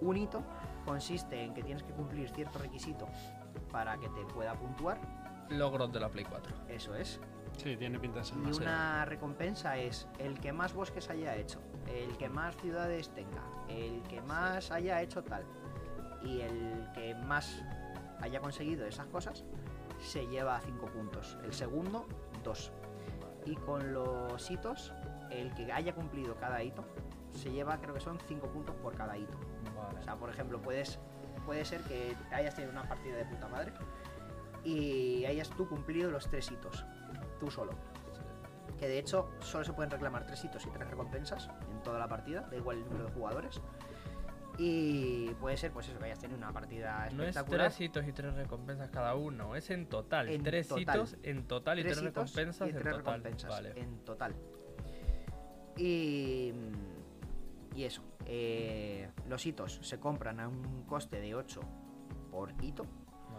Un 0.00 0.16
hito 0.16 0.40
consiste 0.84 1.42
en 1.42 1.52
que 1.52 1.64
tienes 1.64 1.82
que 1.82 1.92
cumplir 1.92 2.30
cierto 2.30 2.60
requisito 2.60 3.08
para 3.72 3.98
que 3.98 4.08
te 4.08 4.24
pueda 4.26 4.54
puntuar, 4.54 5.00
Logros 5.50 5.90
de 5.92 5.98
la 5.98 6.08
Play 6.08 6.24
4. 6.24 6.54
eso 6.68 6.94
es. 6.94 7.20
Sí, 7.56 7.76
tiene 7.76 7.98
pinta 7.98 8.20
de 8.20 8.24
ser 8.24 8.36
Y 8.38 8.52
una 8.52 9.04
recompensa 9.04 9.76
es 9.78 10.06
el 10.18 10.38
que 10.38 10.52
más 10.52 10.74
bosques 10.74 11.10
haya 11.10 11.34
hecho, 11.34 11.58
el 11.86 12.16
que 12.18 12.28
más 12.28 12.54
ciudades 12.58 13.08
tenga, 13.10 13.42
el 13.68 14.02
que 14.02 14.20
más 14.22 14.70
haya 14.70 15.02
hecho 15.02 15.24
tal. 15.24 15.44
Y 16.22 16.40
el 16.40 16.88
que 16.94 17.14
más 17.14 17.62
haya 18.20 18.40
conseguido 18.40 18.86
esas 18.86 19.06
cosas 19.06 19.44
se 20.00 20.26
lleva 20.26 20.60
5 20.60 20.86
puntos. 20.86 21.38
El 21.44 21.52
segundo, 21.52 22.06
2. 22.44 22.72
Y 23.46 23.56
con 23.56 23.92
los 23.92 24.50
hitos, 24.50 24.92
el 25.30 25.52
que 25.54 25.72
haya 25.72 25.94
cumplido 25.94 26.36
cada 26.36 26.62
hito 26.62 26.84
se 27.30 27.50
lleva, 27.50 27.78
creo 27.80 27.94
que 27.94 28.00
son 28.00 28.18
5 28.26 28.46
puntos 28.48 28.74
por 28.76 28.94
cada 28.94 29.16
hito. 29.16 29.34
Vale. 29.76 30.00
O 30.00 30.02
sea, 30.02 30.16
por 30.16 30.30
ejemplo, 30.30 30.60
puedes, 30.60 30.98
puede 31.44 31.64
ser 31.64 31.80
que 31.82 32.16
hayas 32.30 32.54
tenido 32.54 32.72
una 32.72 32.88
partida 32.88 33.16
de 33.16 33.24
puta 33.24 33.48
madre 33.48 33.72
y 34.64 35.24
hayas 35.24 35.50
tú 35.50 35.68
cumplido 35.68 36.10
los 36.10 36.28
tres 36.28 36.50
hitos, 36.50 36.84
tú 37.38 37.50
solo. 37.50 37.72
Que 38.78 38.88
de 38.88 38.98
hecho 38.98 39.30
solo 39.40 39.64
se 39.64 39.72
pueden 39.72 39.90
reclamar 39.90 40.26
tres 40.26 40.44
hitos 40.44 40.64
y 40.66 40.70
tres 40.70 40.88
recompensas 40.88 41.48
en 41.70 41.82
toda 41.82 41.98
la 41.98 42.08
partida, 42.08 42.42
da 42.42 42.56
igual 42.56 42.78
el 42.78 42.84
número 42.84 43.06
de 43.06 43.12
jugadores. 43.12 43.60
Y 44.60 45.30
puede 45.34 45.56
ser, 45.56 45.70
pues 45.70 45.88
eso, 45.88 45.98
que 45.98 46.06
hayas 46.06 46.18
tenido 46.18 46.36
una 46.36 46.52
partida 46.52 47.08
No 47.12 47.22
es 47.22 47.28
espectacular. 47.30 47.68
tres 47.68 47.80
hitos 47.80 48.06
y 48.08 48.12
tres 48.12 48.34
recompensas 48.34 48.90
cada 48.90 49.14
uno, 49.14 49.54
es 49.54 49.70
en 49.70 49.86
total. 49.86 50.28
En 50.28 50.42
tres 50.42 50.66
total. 50.66 50.82
hitos 50.96 51.16
en 51.22 51.46
total 51.46 51.78
y 51.78 51.82
tres 51.84 52.02
recompensas 52.02 52.66
y 52.66 52.70
en 52.70 52.76
tres 52.78 52.96
total. 52.96 52.98
recompensas 53.20 53.50
Vale. 53.50 53.80
en 53.80 53.98
total. 54.04 54.34
Y, 55.76 56.52
y 57.74 57.84
eso, 57.84 58.02
eh, 58.26 59.10
los 59.28 59.46
hitos 59.46 59.78
se 59.82 60.00
compran 60.00 60.40
a 60.40 60.48
un 60.48 60.84
coste 60.86 61.20
de 61.20 61.34
8 61.34 61.60
por 62.30 62.52
hito. 62.62 62.84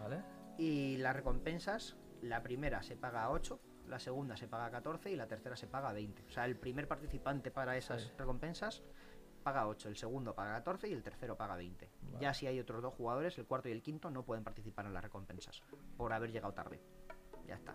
Vale. 0.02 0.22
Y 0.56 0.96
las 0.98 1.14
recompensas, 1.14 1.96
la 2.22 2.42
primera 2.42 2.82
se 2.82 2.96
paga 2.96 3.24
a 3.24 3.30
8, 3.30 3.60
la 3.88 3.98
segunda 3.98 4.36
se 4.36 4.48
paga 4.48 4.66
a 4.66 4.70
14 4.70 5.10
y 5.10 5.16
la 5.16 5.26
tercera 5.26 5.56
se 5.56 5.66
paga 5.66 5.90
a 5.90 5.92
20. 5.92 6.22
O 6.26 6.30
sea, 6.30 6.46
el 6.46 6.56
primer 6.56 6.88
participante 6.88 7.50
para 7.50 7.76
esas 7.76 8.02
Sí. 8.04 8.10
recompensas 8.16 8.82
paga 9.40 9.66
8, 9.66 9.88
el 9.88 9.96
segundo 9.96 10.34
paga 10.34 10.54
14 10.54 10.88
y 10.88 10.92
el 10.92 11.02
tercero 11.02 11.36
paga 11.36 11.56
20. 11.56 11.88
Vale. 12.12 12.18
Ya 12.20 12.34
si 12.34 12.46
hay 12.46 12.60
otros 12.60 12.82
dos 12.82 12.94
jugadores, 12.94 13.36
el 13.38 13.46
cuarto 13.46 13.68
y 13.68 13.72
el 13.72 13.82
quinto 13.82 14.10
no 14.10 14.22
pueden 14.22 14.44
participar 14.44 14.86
en 14.86 14.94
las 14.94 15.02
recompensas 15.02 15.62
por 15.96 16.12
haber 16.12 16.30
llegado 16.32 16.52
tarde. 16.54 16.80
Ya 17.46 17.54
está. 17.54 17.74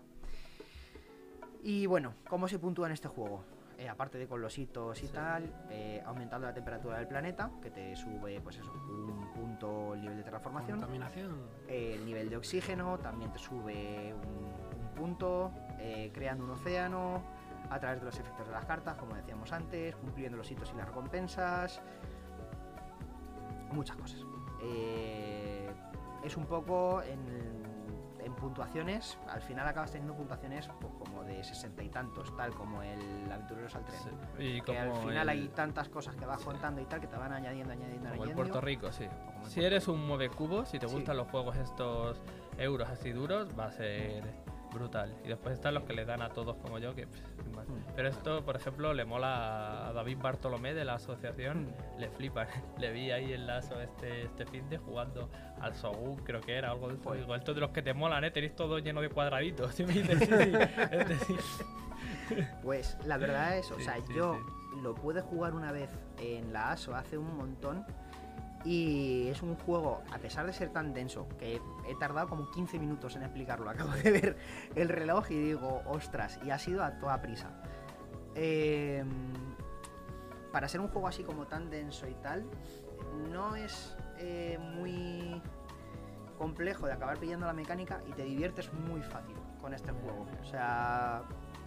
Y 1.62 1.86
bueno, 1.86 2.14
¿cómo 2.28 2.48
se 2.48 2.58
puntúa 2.58 2.86
en 2.86 2.92
este 2.92 3.08
juego? 3.08 3.44
Eh, 3.78 3.88
aparte 3.90 4.16
de 4.16 4.26
con 4.26 4.40
los 4.40 4.56
hitos 4.56 5.02
y 5.02 5.06
Sí. 5.06 5.12
tal, 5.12 5.52
eh, 5.68 6.02
aumentando 6.06 6.46
la 6.46 6.54
temperatura 6.54 6.96
del 6.98 7.08
planeta, 7.08 7.50
que 7.60 7.70
te 7.70 7.94
sube 7.94 8.40
pues 8.40 8.56
eso, 8.56 8.72
un 8.72 9.30
punto 9.34 9.92
el 9.94 10.00
nivel 10.00 10.16
de 10.16 10.22
transformación 10.22 10.78
Contaminación. 10.78 11.42
el 11.68 12.04
nivel 12.06 12.30
de 12.30 12.38
oxígeno, 12.38 12.98
también 12.98 13.32
te 13.32 13.38
sube 13.38 14.14
un, 14.14 14.80
un 14.80 14.94
punto, 14.94 15.52
eh, 15.78 16.10
creando 16.14 16.44
un 16.44 16.50
océano, 16.52 17.22
a 17.70 17.78
través 17.80 18.00
de 18.00 18.06
los 18.06 18.18
efectos 18.18 18.46
de 18.46 18.52
las 18.52 18.64
cartas, 18.64 18.96
como 18.96 19.14
decíamos 19.14 19.52
antes, 19.52 19.94
cumpliendo 19.96 20.36
los 20.38 20.50
hitos 20.50 20.70
y 20.72 20.76
las 20.76 20.86
recompensas, 20.86 21.80
muchas 23.72 23.96
cosas. 23.96 24.20
Eh, 24.62 25.70
es 26.24 26.36
un 26.36 26.46
poco 26.46 27.02
en, 27.02 27.18
en 28.20 28.34
puntuaciones, 28.34 29.18
al 29.28 29.40
final 29.42 29.66
acabas 29.68 29.92
teniendo 29.92 30.14
puntuaciones 30.14 30.68
pues, 30.80 30.92
como 30.98 31.22
de 31.24 31.42
sesenta 31.44 31.82
y 31.82 31.88
tantos, 31.88 32.34
tal 32.36 32.52
como 32.54 32.82
el 32.82 33.30
Aventureros 33.30 33.74
al 33.76 33.84
Tren. 33.84 34.00
Sí. 34.36 34.44
Y 34.44 34.60
Que 34.62 34.78
al 34.78 34.92
final 34.94 35.22
el, 35.22 35.28
hay 35.28 35.48
tantas 35.48 35.88
cosas 35.88 36.16
que 36.16 36.24
vas 36.24 36.40
Sí. 36.40 36.46
contando 36.46 36.80
y 36.80 36.84
tal 36.86 37.00
que 37.00 37.06
te 37.06 37.16
van 37.16 37.32
añadiendo, 37.32 37.72
añadiendo, 37.72 38.08
como 38.10 38.14
el 38.14 38.30
añadiendo. 38.30 38.42
Puerto 38.42 38.60
Rico, 38.60 38.92
sí. 38.92 39.06
Si 39.48 39.62
eres 39.64 39.86
un 39.88 40.04
mueve 40.06 40.28
cubos, 40.30 40.68
si 40.68 40.78
te 40.78 40.88
Sí. 40.88 40.94
gustan 40.94 41.16
los 41.16 41.28
juegos 41.28 41.56
estos 41.56 42.20
euros 42.58 42.88
así 42.88 43.12
duros, 43.12 43.48
va 43.58 43.66
a 43.66 43.72
ser 43.72 44.24
brutal. 44.76 45.14
Y 45.24 45.28
después 45.28 45.54
están 45.54 45.74
los 45.74 45.82
que 45.84 45.92
le 45.92 46.04
dan 46.04 46.22
a 46.22 46.28
todos 46.30 46.56
como 46.58 46.78
yo, 46.78 46.94
que 46.94 47.06
pff. 47.06 47.20
Mm. 47.46 47.94
Pero 47.96 48.08
esto, 48.08 48.44
por 48.44 48.56
ejemplo, 48.56 48.94
le 48.94 49.04
mola 49.04 49.88
a 49.88 49.92
David 49.92 50.18
Bartolomé 50.22 50.72
de 50.74 50.84
la 50.84 50.94
asociación, 50.94 51.64
Mm. 51.66 52.00
le 52.00 52.10
flipa. 52.10 52.46
Le 52.78 52.92
vi 52.92 53.10
ahí 53.10 53.32
en 53.32 53.46
lazo 53.46 53.80
este, 53.80 54.22
este 54.22 54.46
fin 54.46 54.68
de 54.68 54.78
jugando 54.78 55.28
al 55.60 55.74
Sogun, 55.74 56.16
creo 56.24 56.40
que 56.40 56.56
era 56.56 56.70
algo 56.70 56.88
de. 56.88 56.96
Joder. 57.02 57.20
Digo, 57.20 57.34
esto 57.34 57.54
de 57.54 57.60
los 57.60 57.70
que 57.70 57.82
te 57.82 57.94
molan, 57.94 58.24
¿eh? 58.24 58.30
Tenéis 58.30 58.54
todo 58.54 58.78
lleno 58.78 59.00
de 59.00 59.08
cuadraditos. 59.08 59.78
Me 59.80 59.86
sí, 59.92 60.02
sí, 60.04 60.16
este. 60.92 61.16
Pues 62.62 62.96
la 63.04 63.16
verdad 63.18 63.56
es, 63.56 63.70
o 63.70 63.78
sea, 63.80 63.96
yo 64.14 64.38
lo 64.82 64.94
pude 64.94 65.20
jugar 65.22 65.54
una 65.54 65.72
vez 65.72 65.90
en 66.20 66.52
la 66.52 66.72
ASO 66.72 66.94
hace 66.94 67.16
un 67.16 67.36
montón 67.36 67.84
y 68.66 69.28
es 69.28 69.42
un 69.42 69.54
juego, 69.54 70.02
a 70.12 70.18
pesar 70.18 70.44
de 70.44 70.52
ser 70.52 70.70
tan 70.70 70.92
denso, 70.92 71.28
que 71.38 71.60
he 71.86 71.94
tardado 71.94 72.28
como 72.28 72.50
15 72.50 72.80
minutos 72.80 73.14
en 73.14 73.22
explicarlo, 73.22 73.70
acabo 73.70 73.92
de 73.92 74.10
ver 74.10 74.36
el 74.74 74.88
reloj 74.88 75.30
y 75.30 75.38
digo, 75.38 75.82
ostras, 75.86 76.40
y 76.44 76.50
ha 76.50 76.58
sido 76.58 76.82
a 76.82 76.98
toda 76.98 77.22
prisa. 77.22 77.62
Eh, 78.34 79.04
para 80.50 80.68
ser 80.68 80.80
un 80.80 80.88
juego 80.88 81.06
así 81.06 81.22
como 81.22 81.46
tan 81.46 81.70
denso 81.70 82.08
y 82.08 82.14
tal, 82.14 82.44
no 83.30 83.54
es 83.54 83.96
eh, 84.18 84.58
muy 84.58 85.40
complejo 86.36 86.86
de 86.86 86.92
acabar 86.92 87.18
pillando 87.18 87.46
la 87.46 87.52
mecánica 87.52 88.02
y 88.08 88.12
te 88.12 88.24
diviertes 88.24 88.72
muy 88.72 89.00
fácil 89.02 89.36
con 89.60 89.74
este 89.74 89.92
juego. 89.92 90.26
O 90.42 90.44
sea, 90.44 91.22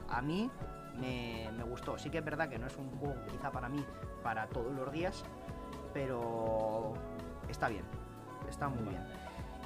a 0.09 0.21
mí 0.21 0.51
me, 0.99 1.49
me 1.55 1.63
gustó. 1.63 1.97
Sí 1.97 2.09
que 2.09 2.17
es 2.17 2.25
verdad 2.25 2.49
que 2.49 2.59
no 2.59 2.67
es 2.67 2.75
un 2.75 2.89
juego 2.97 3.15
quizá 3.31 3.51
para 3.51 3.69
mí 3.69 3.85
para 4.21 4.47
todos 4.47 4.73
los 4.73 4.91
días, 4.91 5.23
pero 5.93 6.93
está 7.47 7.69
bien, 7.69 7.83
está 8.49 8.69
muy 8.69 8.83
bien. 8.83 9.03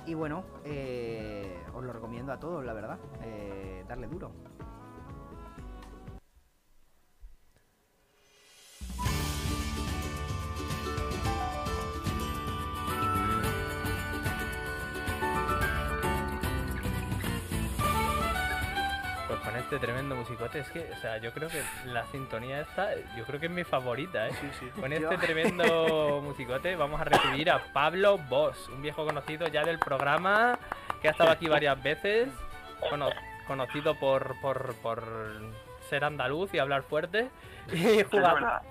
Y 0.06 0.14
bueno, 0.16 0.44
eh, 0.66 1.64
os 1.74 1.84
lo 1.84 1.94
recomiendo 1.94 2.34
a 2.34 2.40
todos, 2.40 2.64
la 2.66 2.74
verdad, 2.74 3.00
eh, 3.24 3.86
darle 3.88 4.08
duro. 4.08 4.32
Es 20.54 20.70
que, 20.70 20.92
o 20.92 20.96
sea, 20.98 21.18
yo 21.18 21.32
creo 21.32 21.50
que 21.50 21.62
la 21.86 22.06
sintonía 22.08 22.62
esta, 22.62 22.90
yo 23.16 23.24
creo 23.26 23.40
que 23.40 23.48
es 23.48 23.52
mi 23.52 23.64
favorita, 23.64 24.28
¿eh? 24.28 24.32
Con 24.80 24.92
este 24.92 25.18
tremendo 25.20 26.22
musicote 26.24 26.76
vamos 26.76 27.00
a 27.02 27.06
recibir 27.06 27.50
a 27.50 27.64
Pablo 27.74 28.18
Boss, 28.18 28.70
un 28.70 28.82
viejo 28.82 29.06
conocido 29.06 29.48
ya 29.48 29.64
del 29.64 29.80
programa, 29.80 30.58
que 31.02 31.08
ha 31.08 31.12
estado 31.12 31.32
aquí 31.32 31.48
varias 31.48 31.82
veces, 31.82 32.30
conocido 33.48 33.96
por, 34.00 34.40
por, 34.42 34.76
por 34.76 35.04
ser 35.90 36.04
andaluz 36.04 36.54
y 36.54 36.60
hablar 36.60 36.84
fuerte, 36.84 37.30
y 37.72 38.04
jugador, 38.04 38.62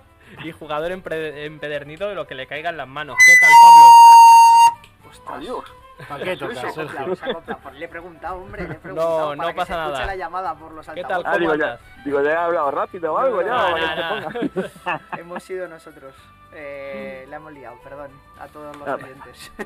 y 0.45 0.53
jugador 0.53 0.93
empedernido 0.93 2.09
de 2.09 2.15
lo 2.15 2.27
que 2.27 2.35
le 2.35 2.47
caiga 2.47 2.71
en 2.71 2.77
las 2.77 2.89
manos. 2.89 3.17
¿Qué 3.27 3.35
tal, 3.41 3.51
Pablo? 3.63 5.11
Ostras. 5.11 5.37
Adiós. 5.39 5.82
¿Para 6.09 6.25
qué 6.25 6.31
Se 6.31 6.37
tocas, 6.39 6.59
acopla, 6.65 6.73
Sergio? 6.89 7.17
se 7.17 7.25
acopla. 7.31 7.71
Le 7.73 7.85
he 7.85 7.89
preguntado, 7.89 8.37
hombre, 8.37 8.67
le 8.67 8.75
he 8.75 8.79
preguntado 8.79 9.37
no 9.37 9.43
para 9.43 9.53
que 9.53 9.57
pasa 9.57 9.75
se 9.75 9.81
escuche 9.81 9.93
nada. 9.95 10.07
la 10.07 10.17
llamada 10.17 10.55
por 10.55 10.73
los 10.73 10.87
¿Qué 10.89 11.03
tal? 11.03 11.13
altavoces. 11.13 11.35
Ah, 11.35 11.39
digo, 11.39 11.55
ya, 11.55 11.79
digo, 12.05 12.23
ya 12.23 12.31
he 12.31 12.37
hablado 12.37 12.71
rápido 12.71 13.13
o 13.15 13.19
algo, 13.19 13.43
ya, 13.43 13.49
No, 13.57 13.75
que 13.75 13.81
no, 13.81 14.21
no. 14.21 14.31
ponga. 14.51 15.01
Hemos 15.19 15.43
sido 15.43 15.69
nosotros. 15.69 16.15
Eh, 16.55 17.25
la 17.31 17.37
hemos 17.37 17.51
liado, 17.53 17.77
perdón, 17.83 18.11
a 18.39 18.47
todos 18.49 18.77
los 18.77 18.87
oyentes. 18.89 19.53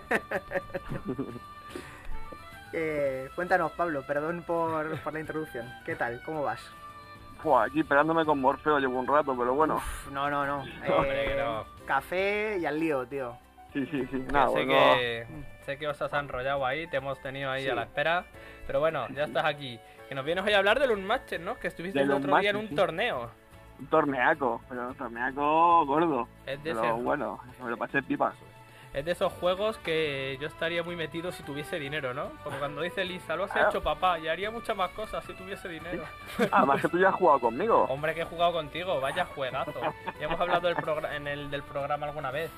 Eh, 2.73 3.31
cuéntanos, 3.35 3.73
Pablo, 3.73 4.03
perdón 4.07 4.43
por, 4.47 4.99
por 5.01 5.13
la 5.13 5.21
introducción. 5.21 5.67
¿Qué 5.87 5.95
tal? 5.97 6.21
¿Cómo 6.27 6.43
vas? 6.43 6.61
Aquí 7.65 7.81
esperándome 7.81 8.25
con 8.25 8.41
Morfeo 8.41 8.79
llevo 8.81 8.99
un 8.99 9.07
rato, 9.07 9.35
pero 9.39 9.55
bueno. 9.55 9.77
Uf, 9.77 10.11
no, 10.11 10.29
no, 10.29 10.45
no. 10.45 10.65
Eh, 10.85 11.37
no. 11.39 11.65
Café 11.87 12.59
y 12.61 12.67
al 12.67 12.79
lío, 12.81 13.07
tío. 13.07 13.39
Sí, 13.77 13.87
sí, 13.91 14.07
sí. 14.11 14.25
Nada, 14.33 14.47
sé, 14.49 14.53
bueno, 14.65 14.73
que, 14.95 15.27
sé 15.67 15.77
que 15.79 15.87
os 15.87 16.01
has 16.01 16.13
enrollado 16.15 16.65
ahí, 16.65 16.87
te 16.87 16.97
hemos 16.97 17.21
tenido 17.21 17.51
ahí 17.51 17.65
Sí. 17.65 17.69
a 17.69 17.75
la 17.75 17.83
espera. 17.83 18.25
Pero 18.67 18.81
bueno, 18.81 19.07
ya 19.11 19.25
estás 19.25 19.45
aquí. 19.45 19.79
Que 20.09 20.15
nos 20.15 20.25
vienes 20.25 20.45
hoy 20.47 20.55
a 20.55 20.59
hablar 20.59 20.81
de 20.81 20.89
un 20.93 21.05
matches, 21.07 21.41
¿no? 21.41 21.59
Que 21.59 21.69
estuviste 21.69 22.01
el 22.01 22.11
otro 22.11 22.39
día 22.39 22.51
en 22.51 22.57
un 22.57 22.69
sí. 22.69 22.75
torneo. 22.75 23.31
un 23.79 23.87
torneaco, 23.89 24.63
pero 24.71 24.89
un 24.89 24.95
torneaco 24.95 25.85
gordo. 25.85 26.27
Es 26.47 26.63
de, 26.65 26.73
Pero 26.73 26.83
ese- 26.95 27.03
bueno, 27.03 27.39
me 27.63 27.69
lo 27.69 27.77
pasé 27.77 28.03
pipa. 28.03 28.33
es 28.95 29.05
de 29.05 29.13
esos 29.13 29.31
juegos 29.35 29.77
que 29.81 30.39
yo 30.41 30.47
estaría 30.47 30.83
muy 30.83 30.97
metido 30.97 31.31
si 31.31 31.43
tuviese 31.43 31.79
dinero, 31.79 32.15
¿no? 32.15 32.31
Como 32.43 32.59
cuando 32.59 32.81
dice 32.81 33.05
Lisa, 33.05 33.37
lo 33.37 33.45
has 33.45 33.51
Claro. 33.53 33.69
hecho 33.69 33.83
papá, 33.83 34.19
y 34.19 34.29
haría 34.29 34.51
muchas 34.51 34.75
más 34.75 34.89
cosas 34.93 35.23
si 35.27 35.35
tuviese 35.35 35.69
dinero. 35.69 36.03
Además 36.53 36.81
que 36.81 36.89
tú 36.89 36.99
ya 36.99 37.11
has 37.11 37.15
jugado 37.17 37.39
conmigo. 37.41 37.83
Hombre, 37.91 38.15
que 38.15 38.23
he 38.23 38.25
jugado 38.25 38.55
contigo, 38.55 38.99
vaya 38.99 39.27
juegazo. 39.27 39.79
Ya 40.19 40.25
hemos 40.25 40.41
hablado 40.41 40.69
del 40.69 40.77
en 41.15 41.27
el 41.29 41.51
del 41.51 41.63
programa 41.63 42.07
alguna 42.07 42.31
vez. 42.31 42.51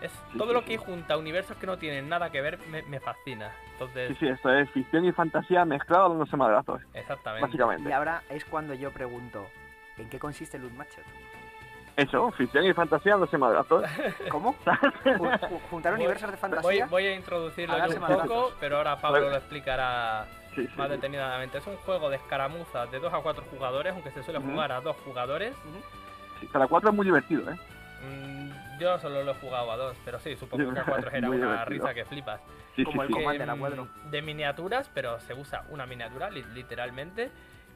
Es 0.00 0.12
Sí, 0.12 0.38
todo 0.38 0.48
sí, 0.48 0.54
lo 0.54 0.60
sí. 0.60 0.66
que 0.66 0.76
junta 0.78 1.16
universos 1.16 1.56
que 1.56 1.66
no 1.66 1.78
tienen 1.78 2.08
nada 2.08 2.30
que 2.30 2.40
ver 2.42 2.58
me, 2.70 2.82
me 2.82 3.00
fascina. 3.00 3.50
Entonces, 3.72 4.08
Sí, 4.10 4.16
sí, 4.20 4.28
esto 4.28 4.52
es 4.52 4.70
ficción 4.70 5.04
y 5.06 5.12
fantasía 5.12 5.64
mezclado 5.64 6.10
dándose 6.10 6.36
madrazos, 6.36 6.82
exactamente. 6.94 7.46
básicamente. 7.46 7.88
Y 7.88 7.92
ahora 7.92 8.22
es 8.28 8.44
cuando 8.44 8.74
yo 8.74 8.90
pregunto, 8.92 9.46
¿en 9.96 10.08
qué 10.10 10.18
consiste 10.18 10.58
Loot 10.58 10.72
Matchup? 10.72 11.04
Eso, 11.96 12.30
ficción 12.32 12.66
y 12.66 12.74
fantasía 12.74 13.12
dándose 13.12 13.38
madrazos. 13.38 13.84
¿Cómo? 14.30 14.54
Ju- 14.64 15.40
ju- 15.40 15.60
¿Juntar 15.70 15.92
Voy- 15.92 16.00
universos 16.00 16.30
de 16.30 16.36
fantasía? 16.36 16.86
voy 16.86 17.06
a 17.06 17.14
introducirlo 17.14 17.74
A 17.74 17.86
yo 17.88 17.94
un 17.94 18.00
poco, 18.00 18.08
madrazos. 18.12 18.54
pero 18.60 18.76
ahora 18.76 18.96
Pablo 19.00 19.30
lo 19.30 19.36
explicará 19.36 20.26
Sí, 20.54 20.66
sí. 20.66 20.72
más 20.76 20.90
detenidamente. 20.90 21.56
Es 21.58 21.66
un 21.66 21.76
juego 21.76 22.10
de 22.10 22.16
escaramuzas 22.16 22.90
de 22.90 22.98
2 22.98 23.12
a 23.14 23.18
4 23.20 23.44
jugadores, 23.50 23.92
aunque 23.94 24.10
se 24.10 24.22
suele 24.22 24.40
jugar 24.40 24.72
a 24.72 24.80
2 24.82 24.96
jugadores. 25.04 25.54
sí. 26.40 26.46
Cada 26.52 26.66
cuatro 26.66 26.90
es 26.90 26.94
muy 26.96 27.06
divertido, 27.06 27.50
¿eh? 27.50 27.56
Mm, 28.02 28.45
yo 28.78 28.98
solo 28.98 29.22
lo 29.22 29.32
he 29.32 29.34
jugado 29.34 29.70
a 29.70 29.76
2, 29.76 29.96
pero 30.04 30.18
sí, 30.18 30.36
supongo 30.36 30.72
que 30.72 30.80
a 30.80 30.84
4 30.86 31.10
era 31.10 31.28
una 31.28 31.36
divertido. 31.36 31.66
risa 31.66 31.94
que 31.94 32.04
flipas. 32.04 32.40
Sí, 32.74 32.84
Como 32.84 33.02
sí, 33.02 33.06
el 33.06 33.08
sí. 33.08 33.14
Commander 33.14 33.50
a 33.50 33.54
mm, 33.54 33.58
cuatro. 33.58 33.88
de 34.10 34.22
miniaturas, 34.22 34.90
pero 34.94 35.18
se 35.20 35.34
usa 35.34 35.64
una 35.70 35.86
miniatura, 35.86 36.30
li- 36.30 36.44
literalmente. 36.54 37.30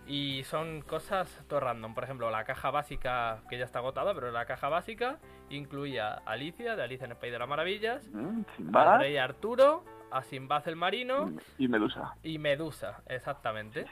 Y 0.06 0.42
son 0.44 0.80
cosas 0.82 1.28
todo 1.48 1.60
random. 1.60 1.94
Por 1.94 2.02
ejemplo, 2.04 2.30
la 2.30 2.42
caja 2.44 2.70
básica, 2.70 3.38
que 3.48 3.58
ya 3.58 3.64
está 3.64 3.78
agotada, 3.78 4.12
pero 4.14 4.30
la 4.32 4.44
caja 4.44 4.68
básica 4.68 5.18
incluía 5.50 6.14
a 6.14 6.32
Alicia, 6.32 6.74
de 6.74 6.82
Alicia 6.82 7.04
en 7.04 7.12
el 7.12 7.16
País 7.16 7.32
de 7.32 7.38
las 7.38 7.48
Maravillas, 7.48 8.08
Mm, 8.12 8.38
al 8.40 8.56
Sinbad 8.56 8.98
Rey 8.98 9.16
Arturo, 9.18 9.84
a 10.10 10.22
Sinbad 10.22 10.66
el 10.68 10.74
Marino 10.76 11.30
y 11.58 11.68
Medusa. 11.68 12.14
y 12.24 12.38
Medusa, 12.38 13.02
exactamente. 13.06 13.86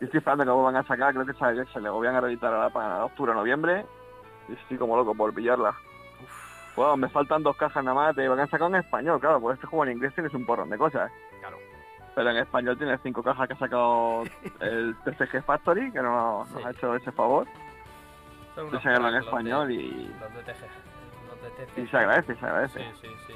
Yo 0.00 0.04
estoy 0.06 0.18
esperando 0.18 0.44
que 0.44 0.50
van 0.50 0.76
a 0.76 0.86
sacar, 0.86 1.12
creo 1.12 1.26
que 1.26 1.32
se, 1.32 1.72
se 1.72 1.80
le 1.80 1.88
van 1.90 2.14
a 2.14 2.20
reeditar 2.20 2.54
ahora 2.54 2.70
para 2.70 3.04
octubre 3.06 3.32
o 3.32 3.34
noviembre. 3.34 3.84
Y 4.48 4.52
estoy 4.54 4.78
como 4.78 4.96
loco 4.96 5.14
por 5.14 5.32
pillarla. 5.34 5.74
Bueno, 6.76 6.96
me 6.96 7.08
faltan 7.08 7.42
dos 7.42 7.56
cajas 7.56 7.82
nada 7.84 7.94
más, 7.94 8.14
te 8.14 8.28
van 8.28 8.38
a 8.40 8.46
sacar 8.46 8.68
en 8.68 8.76
español, 8.76 9.18
claro, 9.20 9.40
porque 9.40 9.54
este 9.54 9.66
juego 9.66 9.84
en 9.84 9.92
inglés 9.92 10.14
tienes 10.14 10.32
un 10.34 10.46
porrón 10.46 10.70
de 10.70 10.78
cosas. 10.78 11.10
Claro. 11.40 11.56
Pero 12.14 12.30
en 12.30 12.36
español 12.36 12.78
tienes 12.78 13.00
cinco 13.02 13.22
cajas 13.22 13.46
que 13.48 13.54
ha 13.54 13.58
sacado 13.58 14.22
el 14.60 14.94
TCG 15.04 15.42
Factory, 15.44 15.90
que 15.92 16.00
no, 16.00 16.44
nos 16.52 16.64
ha 16.64 16.70
hecho 16.70 16.94
ese 16.94 17.10
favor 17.12 17.46
Son 18.54 18.66
unos 18.68 18.82
sacarlo 18.82 19.08
en 19.08 19.14
de- 19.14 19.20
español 19.20 19.70
y, 19.72 20.06
Los 20.20 20.34
de 20.34 20.42
TG. 20.52 20.60
Los 21.28 21.42
de 21.42 21.66
TG. 21.66 21.78
y 21.80 21.86
se 21.88 21.96
agradece, 21.96 22.34
se 22.36 22.46
agradece. 22.46 22.78
Sí, 22.80 22.90
sí, 23.02 23.08
sí. 23.26 23.32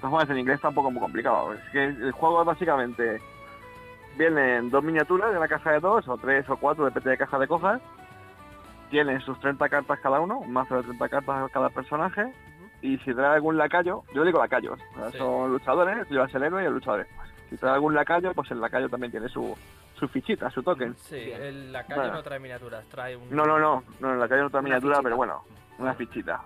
Juegos 0.00 0.30
en 0.30 0.38
inglés 0.38 0.54
está 0.56 0.68
un 0.70 0.74
poco 0.76 0.90
muy 0.90 1.00
complicado. 1.00 1.52
Es 1.52 1.60
que 1.72 1.84
el 1.84 2.12
juego 2.12 2.40
es 2.40 2.46
básicamente 2.46 3.20
vienen 4.16 4.70
dos 4.70 4.82
miniaturas 4.82 5.30
de 5.32 5.36
una 5.38 5.48
caja 5.48 5.72
de 5.72 5.80
dos, 5.80 6.06
o 6.08 6.16
tres 6.16 6.48
o 6.48 6.56
cuatro, 6.56 6.84
depende 6.86 7.10
de 7.10 7.18
caja 7.18 7.38
de 7.38 7.46
cojas. 7.48 7.80
Tienen 8.90 9.20
sus 9.20 9.38
30 9.40 9.68
cartas 9.68 10.00
cada 10.00 10.20
uno, 10.20 10.38
un 10.38 10.52
mazo 10.52 10.76
de 10.76 10.82
30 10.82 11.08
cartas 11.08 11.50
cada 11.52 11.68
personaje. 11.70 12.32
Y 12.82 12.96
si 12.98 13.12
trae 13.14 13.34
algún 13.34 13.56
lacayo, 13.56 14.02
yo 14.14 14.24
digo 14.24 14.38
lacayos, 14.40 14.78
Sí. 15.12 15.18
son 15.18 15.52
luchadores, 15.52 16.08
llevas 16.10 16.34
el 16.34 16.42
héroe 16.42 16.62
y 16.62 16.66
el 16.66 16.72
luchador. 16.72 17.06
Si 17.50 17.56
trae 17.56 17.74
algún 17.74 17.94
lacayo, 17.94 18.32
pues 18.34 18.50
el 18.50 18.60
lacayo 18.60 18.88
también 18.88 19.10
tiene 19.10 19.28
su, 19.28 19.56
su 19.98 20.08
fichita, 20.08 20.50
su 20.50 20.62
token. 20.62 20.94
Sí, 20.96 21.16
el, 21.30 21.72
la 21.72 21.82
calle 21.84 22.00
Bueno. 22.00 22.14
no 22.14 22.22
trae 22.22 22.38
miniaturas, 22.40 22.84
trae 22.86 23.16
un. 23.16 23.28
No, 23.30 23.44
no, 23.44 23.58
no, 23.58 23.84
no, 24.00 24.12
el 24.14 24.18
lacayo 24.18 24.44
no 24.44 24.50
trae 24.50 24.60
Una 24.60 24.68
miniatura, 24.68 24.94
fichita. 24.96 25.02
pero 25.02 25.16
bueno, 25.16 25.42
una 25.78 25.94
fichita. 25.94 26.40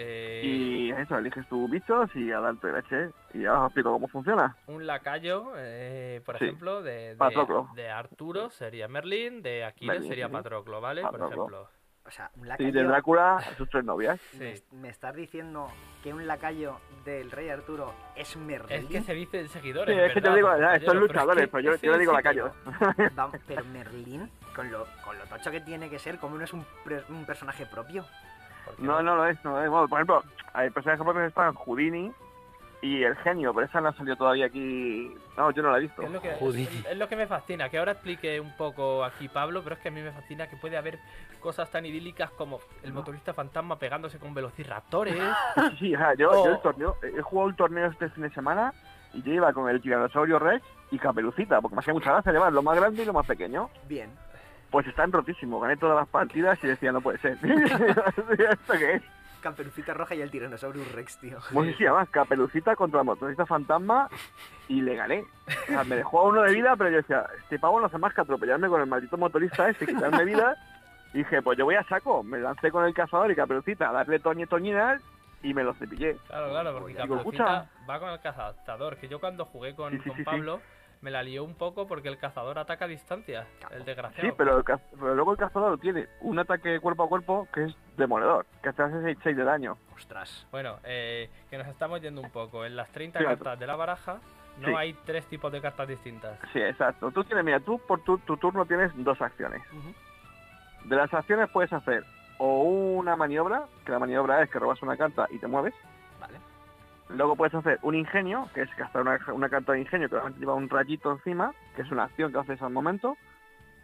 Eh, 0.00 0.40
Y 0.44 0.90
eso, 0.92 1.18
eliges 1.18 1.46
tus 1.48 1.68
bichos 1.68 2.08
y 2.14 2.30
a 2.30 2.38
darte 2.38 2.70
leche. 2.72 3.10
Y 3.34 3.44
ahora 3.46 3.62
os 3.62 3.66
explico 3.66 3.90
cómo 3.92 4.06
funciona. 4.08 4.56
Un 4.68 4.86
lacayo, 4.86 5.52
eh, 5.56 6.20
por 6.24 6.38
Sí. 6.38 6.44
ejemplo, 6.44 6.82
de, 6.82 7.10
de, 7.10 7.16
Patroclo. 7.16 7.68
de 7.74 7.90
Arturo 7.90 8.48
sería 8.50 8.86
Merlin, 8.86 9.42
de 9.42 9.64
Aquiles 9.64 9.94
Merlin, 9.94 10.08
sería 10.08 10.26
sí. 10.28 10.32
Patroclo, 10.32 10.80
¿vale? 10.80 11.02
Patroclo. 11.02 11.26
Por 11.28 11.32
ejemplo. 11.36 11.68
O 12.06 12.10
sea, 12.10 12.30
un 12.36 12.46
Y 12.46 12.48
lacayo... 12.48 12.72
de 12.72 12.84
Drácula 12.84 13.36
a 13.36 13.40
sus 13.56 13.68
tres 13.68 13.84
novias. 13.84 14.18
me, 14.38 14.56
Sí. 14.56 14.64
me 14.72 14.88
estás 14.88 15.14
diciendo 15.16 15.66
que 16.02 16.14
un 16.14 16.26
lacayo 16.28 16.80
del 17.04 17.30
rey 17.30 17.48
Arturo 17.50 17.92
es 18.16 18.34
Merlín? 18.36 18.78
Es 18.78 18.86
que 18.86 19.00
se 19.02 19.12
dice 19.14 19.40
en 19.40 19.48
Sí, 19.48 19.54
seguidores. 19.58 19.98
es 19.98 20.14
que 20.14 20.20
te 20.22 20.30
¿verdad, 20.30 20.36
digo, 20.36 20.48
ya, 20.58 20.74
estos 20.76 20.94
Pero 20.94 21.04
es 21.04 21.08
luchadores, 21.10 21.44
que- 21.44 21.48
pero 21.50 21.60
yo, 21.64 21.76
sí, 21.76 21.86
yo 21.86 21.92
le 21.92 21.98
digo 21.98 22.12
sí. 22.16 23.02
Vamos, 23.14 23.36
pero 23.46 23.64
Merlín, 23.64 24.30
con 24.54 24.70
lo, 24.70 24.86
con 25.04 25.18
lo 25.18 25.24
tocho 25.26 25.50
que 25.50 25.60
tiene 25.60 25.90
que 25.90 25.98
ser, 25.98 26.18
como 26.18 26.38
no 26.38 26.44
es 26.44 26.52
un, 26.54 26.64
pre- 26.84 27.02
un 27.10 27.26
personaje 27.26 27.66
propio? 27.66 28.04
¿Por 28.68 28.76
qué 28.76 28.82
No, 28.82 29.02
no 29.02 29.16
lo 29.16 29.26
es, 29.26 29.44
no 29.44 29.52
lo 29.52 29.62
es. 29.64 29.70
Bueno, 29.70 29.88
por 29.88 29.98
ejemplo, 29.98 30.22
hay 30.52 30.70
personajes 30.70 31.04
propios 31.04 31.26
están 31.28 31.54
Houdini 31.54 32.12
y 32.80 33.02
el 33.02 33.16
genio, 33.16 33.52
pero 33.52 33.66
esa 33.66 33.80
no 33.80 33.88
ha 33.88 33.92
salido 33.94 34.14
todavía 34.16 34.46
aquí. 34.46 35.12
No, 35.36 35.50
yo 35.50 35.62
no 35.62 35.70
la 35.72 35.78
he 35.78 35.80
visto. 35.82 36.02
Es 36.02 36.10
lo, 36.10 36.20
que, 36.22 36.30
Houdini. 36.34 36.64
es, 36.64 36.86
es 36.86 36.96
lo 36.96 37.08
que 37.08 37.16
me 37.16 37.26
fascina, 37.26 37.68
que 37.68 37.78
ahora 37.78 37.92
explique 37.92 38.38
un 38.40 38.56
poco 38.56 39.04
aquí 39.04 39.28
Pablo, 39.28 39.62
pero 39.64 39.74
es 39.74 39.80
que 39.82 39.88
a 39.88 39.90
mí 39.90 40.00
me 40.00 40.12
fascina 40.12 40.48
que 40.48 40.56
puede 40.56 40.76
haber 40.76 40.98
cosas 41.40 41.68
tan 41.70 41.86
idílicas 41.86 42.30
como 42.32 42.60
el 42.84 42.92
motorista 42.92 43.34
fantasma 43.34 43.78
pegándose 43.78 44.18
con 44.18 44.32
velociraptores. 44.34 45.16
Sí, 45.78 45.94
ajá, 45.94 46.14
yo, 46.14 46.30
Oh. 46.30 46.44
yo 46.44 46.52
el 46.52 46.60
torneo, 46.60 46.96
he 47.02 47.20
jugado 47.22 47.48
un 47.48 47.56
torneo 47.56 47.86
este 47.88 48.08
fin 48.10 48.22
de 48.24 48.30
semana 48.30 48.72
y 49.12 49.22
yo 49.22 49.32
iba 49.32 49.52
con 49.52 49.68
el 49.68 49.80
Tiranosaurio 49.80 50.38
Rex 50.38 50.64
y 50.90 50.98
Caperucita, 50.98 51.60
porque 51.60 51.74
me 51.74 51.80
hacía 51.80 51.94
mucha 51.94 52.12
gracia 52.12 52.32
llevar 52.32 52.52
lo 52.52 52.62
más 52.62 52.76
grande 52.76 53.02
y 53.02 53.06
lo 53.06 53.12
más 53.12 53.26
pequeño. 53.26 53.70
Bien. 53.88 54.10
Pues 54.70 54.86
están 54.86 55.12
rotísimos, 55.12 55.62
gané 55.62 55.76
todas 55.76 55.96
las 55.96 56.08
partidas 56.08 56.58
y 56.62 56.66
decía, 56.66 56.92
no 56.92 57.00
puede 57.00 57.18
ser. 57.18 57.38
¿Esto 57.42 58.72
qué 58.78 58.94
es? 58.94 59.02
Camperucita 59.40 59.94
roja 59.94 60.14
y 60.14 60.20
el 60.20 60.30
Tyrannosaurus 60.30 60.92
Rex, 60.92 61.18
tío. 61.18 61.38
¿Cómo 61.52 61.64
se 61.64 61.84
llama? 61.84 62.06
Caperucita 62.06 62.74
contra 62.74 63.00
el 63.00 63.06
motorista 63.06 63.46
fantasma 63.46 64.08
y 64.68 64.80
le 64.80 64.96
gané. 64.96 65.24
O 65.46 65.66
sea, 65.66 65.84
me 65.84 65.96
dejó 65.96 66.20
a 66.20 66.24
uno 66.24 66.42
de 66.42 66.52
vida, 66.52 66.74
pero 66.76 66.90
yo 66.90 66.96
decía, 66.96 67.24
este 67.40 67.58
pavo 67.58 67.80
no 67.80 67.86
hace 67.86 67.98
más 67.98 68.12
que 68.12 68.20
atropellarme 68.20 68.68
con 68.68 68.80
el 68.80 68.88
maldito 68.88 69.16
motorista 69.16 69.68
ese, 69.68 69.86
quitarme 69.86 70.24
vida. 70.24 70.56
Y 71.14 71.18
dije, 71.18 71.40
pues 71.40 71.56
yo 71.56 71.64
voy 71.64 71.76
a 71.76 71.84
saco. 71.84 72.22
Me 72.22 72.38
lancé 72.38 72.70
con 72.70 72.84
el 72.84 72.92
cazador 72.92 73.30
y 73.30 73.36
Caperucita 73.36 73.88
a 73.88 73.92
darle 73.92 74.18
toñe 74.18 74.46
toñinas 74.46 75.00
y 75.42 75.54
me 75.54 75.62
lo 75.62 75.72
cepillé. 75.74 76.16
Claro, 76.26 76.50
claro, 76.50 76.78
porque 76.78 76.94
Caperucita 76.94 77.70
va 77.88 78.00
con 78.00 78.10
el 78.10 78.20
cazador, 78.20 78.96
que 78.96 79.08
yo 79.08 79.20
cuando 79.20 79.44
jugué 79.44 79.74
con, 79.74 79.92
Sí, 79.92 79.98
sí, 80.02 80.10
con 80.10 80.16
sí, 80.16 80.24
sí. 80.24 80.60
Me 81.00 81.10
la 81.12 81.22
lió 81.22 81.44
un 81.44 81.54
poco 81.54 81.86
porque 81.86 82.08
el 82.08 82.18
cazador 82.18 82.58
ataca 82.58 82.86
a 82.86 82.88
distancia, 82.88 83.46
el 83.70 83.84
desgraciado. 83.84 84.28
Sí, 84.28 84.34
pero, 84.36 84.56
el 84.58 84.64
caz- 84.64 84.80
pero 84.98 85.14
luego 85.14 85.30
el 85.32 85.38
cazador 85.38 85.78
tiene 85.78 86.08
un 86.22 86.38
ataque 86.40 86.80
cuerpo 86.80 87.04
a 87.04 87.08
cuerpo 87.08 87.46
que 87.54 87.64
es 87.66 87.76
demoledor, 87.96 88.46
que 88.62 88.72
te 88.72 88.82
hace 88.82 89.16
6 89.22 89.36
de 89.36 89.44
daño. 89.44 89.78
Ostras. 89.94 90.46
Bueno, 90.50 90.78
eh, 90.82 91.30
que 91.50 91.56
nos 91.58 91.68
estamos 91.68 92.00
yendo 92.00 92.20
un 92.20 92.30
poco. 92.30 92.64
En 92.64 92.74
las 92.74 92.90
30 92.90 93.20
Sí, 93.20 93.24
cartas 93.24 93.58
de 93.60 93.66
la 93.68 93.76
baraja 93.76 94.18
no 94.58 94.66
Sí. 94.68 94.74
hay 94.74 94.92
tres 95.06 95.24
tipos 95.26 95.52
de 95.52 95.60
cartas 95.60 95.86
distintas. 95.86 96.36
Sí, 96.52 96.58
exacto. 96.60 97.12
Tú 97.12 97.22
tienes, 97.22 97.44
mira, 97.44 97.60
tú 97.60 97.78
por 97.78 98.02
tu, 98.02 98.18
tu 98.18 98.36
turno 98.36 98.66
tienes 98.66 98.90
dos 98.96 99.20
acciones. 99.22 99.62
De 100.84 100.96
las 100.96 101.12
acciones 101.14 101.48
puedes 101.50 101.72
hacer 101.72 102.04
o 102.38 102.62
una 102.62 103.14
maniobra, 103.14 103.64
que 103.84 103.92
la 103.92 103.98
maniobra 104.00 104.42
es 104.42 104.50
que 104.50 104.58
robas 104.58 104.82
una 104.82 104.96
carta 104.96 105.26
y 105.30 105.38
te 105.38 105.46
mueves. 105.46 105.74
Luego 107.10 107.36
puedes 107.36 107.54
hacer 107.54 107.78
un 107.82 107.94
ingenio, 107.94 108.48
que 108.54 108.62
es 108.62 108.76
gastar 108.76 109.02
una, 109.02 109.18
una 109.32 109.48
carta 109.48 109.72
de 109.72 109.80
ingenio 109.80 110.08
que 110.08 110.16
lleva 110.38 110.54
un 110.54 110.68
rayito 110.68 111.10
encima, 111.12 111.52
que 111.74 111.82
es 111.82 111.90
una 111.90 112.04
acción 112.04 112.32
que 112.32 112.38
haces 112.38 112.60
al 112.60 112.72
momento. 112.72 113.16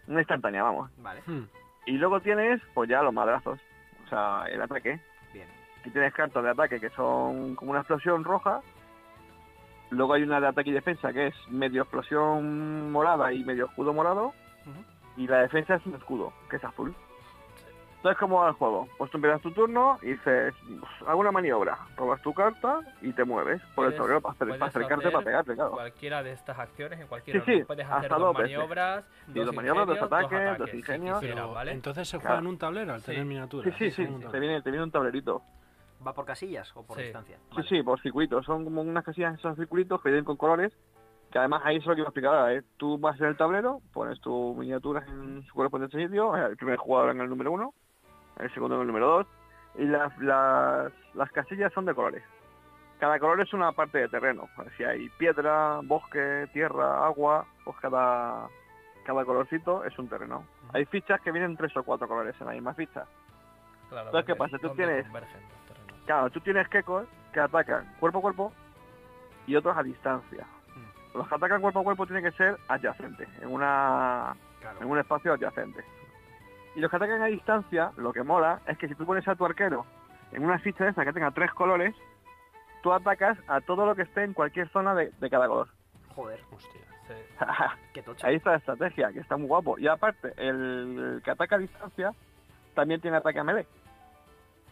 Una 0.06 0.20
instantánea, 0.20 0.62
vamos. 0.62 0.90
Vale. 0.98 1.22
Hmm. 1.26 1.44
Y 1.86 1.92
luego 1.92 2.20
tienes, 2.20 2.60
pues 2.74 2.88
ya 2.88 3.02
los 3.02 3.14
madrazos. 3.14 3.58
O 4.04 4.08
sea, 4.08 4.44
el 4.50 4.60
ataque. 4.60 5.00
Bien. 5.32 5.48
Aquí 5.80 5.90
tienes 5.90 6.12
cartas 6.12 6.42
de 6.42 6.50
ataque 6.50 6.80
que 6.80 6.90
son 6.90 7.54
como 7.54 7.70
una 7.70 7.80
explosión 7.80 8.24
roja. 8.24 8.60
Luego 9.90 10.14
hay 10.14 10.22
una 10.22 10.40
de 10.40 10.48
ataque 10.48 10.70
y 10.70 10.74
defensa 10.74 11.12
que 11.12 11.28
es 11.28 11.34
medio 11.48 11.82
explosión 11.82 12.90
morada 12.90 13.32
y 13.32 13.44
medio 13.44 13.66
escudo 13.66 13.92
morado. 13.92 14.34
Y 15.16 15.28
la 15.28 15.42
defensa 15.42 15.76
es 15.76 15.86
un 15.86 15.94
escudo, 15.94 16.32
que 16.50 16.56
es 16.56 16.64
azul. 16.64 16.94
Entonces, 18.04 18.20
¿cómo 18.20 18.40
va 18.40 18.48
el 18.48 18.54
juego? 18.56 18.86
Pues 18.98 19.10
tú 19.10 19.16
empiezas 19.16 19.40
tu 19.40 19.50
turno 19.52 19.98
y 20.02 20.08
dices, 20.08 20.54
"Pues, 20.68 21.08
hago 21.08 21.20
una 21.20 21.32
maniobra, 21.32 21.78
robas 21.96 22.20
tu 22.20 22.34
carta 22.34 22.80
y 23.00 23.14
te 23.14 23.24
mueves 23.24 23.62
por 23.74 23.86
el 23.86 23.96
tablero 23.96 24.20
para, 24.20 24.34
acercarte, 24.66 24.94
hacer 24.94 25.10
para 25.12 25.24
pegarte, 25.24 25.54
claro. 25.54 25.70
Cualquiera 25.70 26.22
de 26.22 26.32
estas 26.32 26.58
acciones 26.58 27.00
en 27.00 27.06
cualquier 27.06 27.42
Sí, 27.42 27.50
sí. 27.60 27.64
Puedes 27.64 27.86
hacer 27.86 28.12
hasta 28.12 28.18
dos 28.18 28.34
maniobras, 28.34 29.06
Sí, 29.24 29.32
dos 29.40 29.54
maniobras, 29.54 29.86
dos 29.86 30.02
ataques, 30.02 30.58
dos 30.58 30.68
si 30.70 30.76
ingenios. 30.76 31.18
quisieras, 31.18 31.50
¿vale? 31.50 31.72
entonces 31.72 32.06
se 32.06 32.18
Claro. 32.18 32.26
juega 32.28 32.40
en 32.40 32.46
un 32.48 32.58
tablero 32.58 32.92
al 32.92 33.00
Sí. 33.00 33.06
tener 33.06 33.24
miniaturas. 33.24 33.74
Sí, 33.78 33.90
sí, 33.90 34.06
sí, 34.06 34.26
te 34.30 34.38
viene, 34.38 34.60
te 34.60 34.70
viene 34.70 34.84
un 34.84 34.90
tablerito. 34.90 35.40
¿Va 36.06 36.12
por 36.12 36.26
casillas 36.26 36.70
o 36.76 36.84
por 36.84 36.98
Sí. 36.98 37.04
distancia? 37.04 37.38
Sí, 37.56 37.62
sí, 37.70 37.82
por 37.82 37.98
circuitos. 38.02 38.44
Son 38.44 38.64
como 38.64 38.82
unas 38.82 39.02
casillas, 39.02 39.38
esos 39.38 39.56
circuitos 39.56 40.02
que 40.02 40.10
vienen 40.10 40.26
con 40.26 40.36
colores. 40.36 40.74
Que 41.32 41.38
además 41.38 41.62
ahí 41.64 41.78
es 41.78 41.86
lo 41.86 41.94
que 41.94 42.00
iba 42.02 42.08
a 42.08 42.10
explicar 42.10 42.34
ahora. 42.34 42.52
¿eh? 42.54 42.62
Tú 42.76 42.98
vas 42.98 43.18
en 43.18 43.26
el 43.28 43.36
tablero, 43.38 43.80
pones 43.94 44.20
tus 44.20 44.54
miniaturas 44.56 45.08
en 45.08 45.42
su 45.44 45.54
correspondiente 45.54 46.00
sitio. 46.04 46.36
El 46.36 46.56
primer 46.58 46.76
jugador 46.76 47.10
en 47.10 47.22
el 47.22 47.28
número 47.30 47.50
uno, 47.50 47.72
el 48.38 48.52
segundo 48.54 48.80
el 48.80 48.86
número 48.86 49.06
dos. 49.08 49.26
Y 49.76 49.84
las, 49.84 50.16
las, 50.18 50.92
las 51.14 51.30
casillas 51.32 51.72
son 51.72 51.84
de 51.84 51.94
colores. 51.94 52.22
Cada 53.00 53.18
color 53.18 53.40
es 53.40 53.52
una 53.52 53.72
parte 53.72 53.98
de 53.98 54.08
terreno. 54.08 54.48
Si 54.76 54.84
hay 54.84 55.08
piedra, 55.18 55.80
bosque, 55.82 56.48
tierra, 56.52 57.04
agua, 57.04 57.44
pues 57.64 57.76
cada, 57.80 58.48
cada 59.04 59.24
colorcito 59.24 59.84
es 59.84 59.98
un 59.98 60.08
terreno. 60.08 60.44
Hay 60.72 60.84
fichas 60.86 61.20
que 61.20 61.32
vienen 61.32 61.56
tres 61.56 61.76
o 61.76 61.82
cuatro 61.82 62.06
colores 62.06 62.34
en 62.40 62.46
la 62.46 62.52
misma 62.52 62.72
ficha. 62.74 63.04
Claro, 63.90 64.06
Entonces, 64.06 64.26
¿qué 64.26 64.36
pasa? 64.36 64.58
Tú 64.58 64.70
tienes-. 64.70 65.06
Claro, 66.06 66.30
tú 66.30 66.40
tienes 66.40 66.68
quecos 66.68 67.06
que 67.32 67.40
atacan 67.40 67.84
cuerpo 67.98 68.18
a 68.18 68.22
cuerpo 68.22 68.52
y 69.46 69.56
otros 69.56 69.76
a 69.76 69.82
distancia. 69.82 70.46
Los 71.14 71.28
que 71.28 71.34
atacan 71.34 71.60
cuerpo 71.60 71.80
a 71.80 71.84
cuerpo 71.84 72.06
tienen 72.06 72.24
que 72.24 72.36
ser 72.36 72.56
adyacentes, 72.68 73.28
en, 73.42 73.52
una, 73.52 74.34
Claro. 74.60 74.78
en 74.80 74.86
un 74.88 74.98
espacio 74.98 75.32
adyacente. 75.32 75.84
Y 76.74 76.80
los 76.80 76.90
que 76.90 76.96
atacan 76.96 77.22
a 77.22 77.26
distancia, 77.26 77.92
lo 77.96 78.12
que 78.12 78.22
mola 78.22 78.60
es 78.66 78.76
que 78.78 78.88
si 78.88 78.94
tú 78.94 79.06
pones 79.06 79.26
a 79.28 79.36
tu 79.36 79.44
arquero 79.44 79.86
en 80.32 80.44
una 80.44 80.58
ficha 80.58 80.84
de 80.84 80.90
esa 80.90 81.04
que 81.04 81.12
tenga 81.12 81.30
tres 81.30 81.52
colores, 81.52 81.94
tú 82.82 82.92
atacas 82.92 83.38
a 83.46 83.60
todo 83.60 83.86
lo 83.86 83.94
que 83.94 84.02
esté 84.02 84.24
en 84.24 84.34
cualquier 84.34 84.68
zona 84.70 84.94
de, 84.94 85.12
de 85.20 85.30
cada 85.30 85.46
color. 85.46 85.68
Joder, 86.14 86.40
Hostia. 86.50 86.80
Sí. 87.08 87.14
qué 87.92 88.02
tocha. 88.02 88.26
Ahí 88.26 88.36
está 88.36 88.50
la 88.52 88.56
estrategia, 88.56 89.12
que 89.12 89.20
está 89.20 89.36
muy 89.36 89.46
guapo. 89.46 89.78
Y 89.78 89.86
aparte, 89.86 90.32
el 90.36 91.20
que 91.24 91.30
ataca 91.30 91.56
a 91.56 91.58
distancia 91.58 92.12
también 92.74 93.00
tiene 93.00 93.16
ataque 93.16 93.38
a 93.38 93.44
melee. 93.44 93.66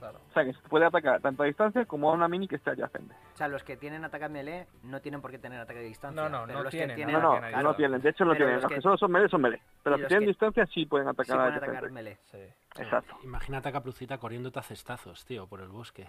Claro. 0.03 0.18
O 0.28 0.32
sea, 0.32 0.44
que 0.44 0.53
se 0.53 0.61
puede 0.68 0.84
atacar 0.84 1.20
tanto 1.20 1.44
a 1.44 1.46
distancia 1.46 1.84
como 1.84 2.11
a 2.11 2.14
una 2.14 2.26
mini 2.26 2.48
que 2.48 2.57
esté 2.57 2.70
adyacente. 2.70 3.14
O 3.34 3.36
sea, 3.36 3.46
los 3.46 3.62
que 3.62 3.76
tienen 3.76 4.05
ataque 4.05 4.28
melee 4.28 4.66
no 4.82 5.00
tienen 5.00 5.20
por 5.20 5.30
qué 5.30 5.38
tener 5.38 5.61
ataque 5.61 5.78
de 5.78 5.84
distancia. 5.86 6.20
No, 6.20 6.28
no, 6.28 6.44
pero 6.44 6.59
no 6.59 6.64
los 6.64 6.70
tienen, 6.72 6.96
que 6.96 7.03
no, 7.07 7.30
tienen 7.32 7.53
No, 7.53 7.62
no, 7.62 7.74
tienen. 7.76 8.00
De 8.00 8.09
hecho, 8.11 8.24
no 8.24 8.32
Pero 8.32 8.38
tienen. 8.46 8.55
los 8.57 8.62
Los 8.64 8.68
que 8.70 8.74
que- 8.76 8.80
solo 8.82 8.96
son 8.96 9.12
melee 9.12 9.28
son 9.28 9.40
melee. 9.42 9.61
Pero 9.84 9.96
los 9.96 10.00
que 10.03 10.09
tienen 10.09 10.24
que- 10.24 10.30
distancia 10.30 10.66
sí 10.66 10.86
pueden 10.86 11.07
sí 11.07 11.11
atacar 11.11 11.36
a 11.36 11.38
pueden 11.44 11.55
atacar 11.55 11.70
distancia. 11.84 11.94
melee. 11.94 12.18
Sí. 12.32 12.82
Exacto. 12.82 13.14
Imagínate 13.22 13.68
a 13.68 13.72
Caprucita 13.72 14.18
corriéndote 14.18 14.59
a 14.59 14.62
cestazos, 14.62 15.24
tío, 15.26 15.46
por 15.46 15.61
el 15.61 15.68
bosque. 15.68 16.07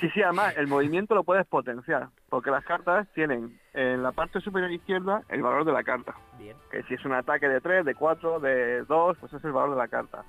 Sí, 0.00 0.08
sí, 0.10 0.22
además 0.22 0.54
el 0.56 0.66
movimiento 0.68 1.14
lo 1.14 1.24
puedes 1.24 1.46
potenciar. 1.46 2.08
Porque 2.30 2.50
las 2.50 2.64
cartas 2.64 3.06
tienen 3.12 3.60
en 3.74 4.02
la 4.02 4.12
parte 4.12 4.40
superior 4.40 4.70
izquierda 4.70 5.22
el 5.28 5.42
valor 5.42 5.64
de 5.66 5.72
la 5.72 5.82
carta. 5.84 6.14
Bien. 6.38 6.56
que 6.70 6.82
si 6.84 6.94
es 6.94 7.04
un 7.04 7.12
ataque 7.12 7.48
de 7.50 7.60
3, 7.60 7.84
de 7.84 7.94
4, 7.94 8.40
de 8.40 8.82
2, 8.84 9.18
pues 9.18 9.30
es 9.34 9.44
el 9.44 9.52
valor 9.52 9.72
de 9.72 9.76
la 9.76 9.88
carta. 9.88 10.24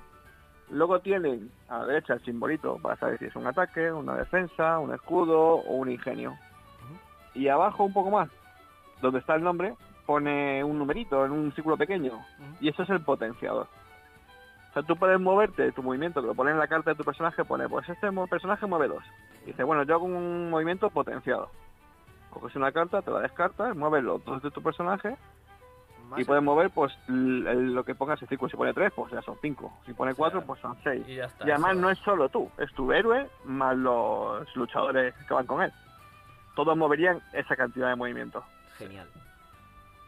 Luego 0.72 1.00
tienen 1.00 1.50
a 1.68 1.80
la 1.80 1.86
derecha 1.86 2.14
el 2.14 2.24
simbolito 2.24 2.78
para 2.80 2.96
saber 2.96 3.18
si 3.18 3.26
es 3.26 3.36
un 3.36 3.46
ataque, 3.46 3.92
una 3.92 4.16
defensa, 4.16 4.78
un 4.78 4.94
escudo 4.94 5.56
o 5.56 5.74
un 5.74 5.90
ingenio. 5.90 6.38
Y 7.34 7.48
abajo 7.48 7.84
un 7.84 7.92
poco 7.92 8.10
más, 8.10 8.30
donde 9.02 9.18
está 9.18 9.34
el 9.34 9.42
nombre, 9.42 9.74
pone 10.06 10.64
un 10.64 10.78
numerito 10.78 11.26
en 11.26 11.32
un 11.32 11.52
círculo 11.52 11.76
pequeño 11.76 12.24
y 12.58 12.70
eso 12.70 12.84
es 12.84 12.90
el 12.90 13.02
potenciador. 13.02 13.66
O 14.70 14.72
sea, 14.72 14.82
tú 14.82 14.96
puedes 14.96 15.20
moverte, 15.20 15.72
tu 15.72 15.82
movimiento, 15.82 16.22
que 16.22 16.28
lo 16.28 16.34
pone 16.34 16.52
en 16.52 16.58
la 16.58 16.68
carta 16.68 16.92
de 16.92 16.96
tu 16.96 17.04
personaje, 17.04 17.44
pone, 17.44 17.68
pues 17.68 17.86
este 17.90 18.10
personaje 18.30 18.64
mueve 18.64 18.88
2. 18.88 19.04
Y 19.42 19.46
dice, 19.48 19.64
bueno, 19.64 19.82
yo 19.82 19.96
hago 19.96 20.06
un 20.06 20.48
movimiento 20.48 20.88
potenciado. 20.88 21.50
Coges 22.30 22.56
una 22.56 22.72
carta, 22.72 23.02
te 23.02 23.10
la 23.10 23.20
descartas, 23.20 23.76
mueves 23.76 24.02
los 24.04 24.24
dos 24.24 24.42
de 24.42 24.50
tu 24.50 24.62
personaje 24.62 25.18
y 26.16 26.24
puedes 26.24 26.42
mover 26.42 26.70
pues 26.70 26.92
lo 27.08 27.84
que 27.84 27.94
pongas 27.94 28.20
en 28.22 28.28
círculo. 28.28 28.50
Si 28.50 28.56
pone 28.56 28.72
3, 28.72 28.92
pues 28.94 29.12
ya 29.12 29.22
son 29.22 29.36
5. 29.40 29.80
Si 29.86 29.92
pone 29.94 30.14
4, 30.14 30.40
sea, 30.40 30.46
pues 30.46 30.60
son 30.60 30.76
6. 30.82 31.06
Y 31.08 31.20
además 31.50 31.76
no 31.76 31.90
es 31.90 31.98
solo 31.98 32.28
tú, 32.28 32.50
es 32.58 32.72
tu 32.74 32.92
héroe 32.92 33.28
más 33.44 33.76
los 33.76 34.56
luchadores 34.56 35.14
que 35.26 35.34
van 35.34 35.46
con 35.46 35.62
él. 35.62 35.72
Todos 36.54 36.76
moverían 36.76 37.20
esa 37.32 37.56
cantidad 37.56 37.88
de 37.88 37.96
movimientos. 37.96 38.44
Genial. 38.76 39.08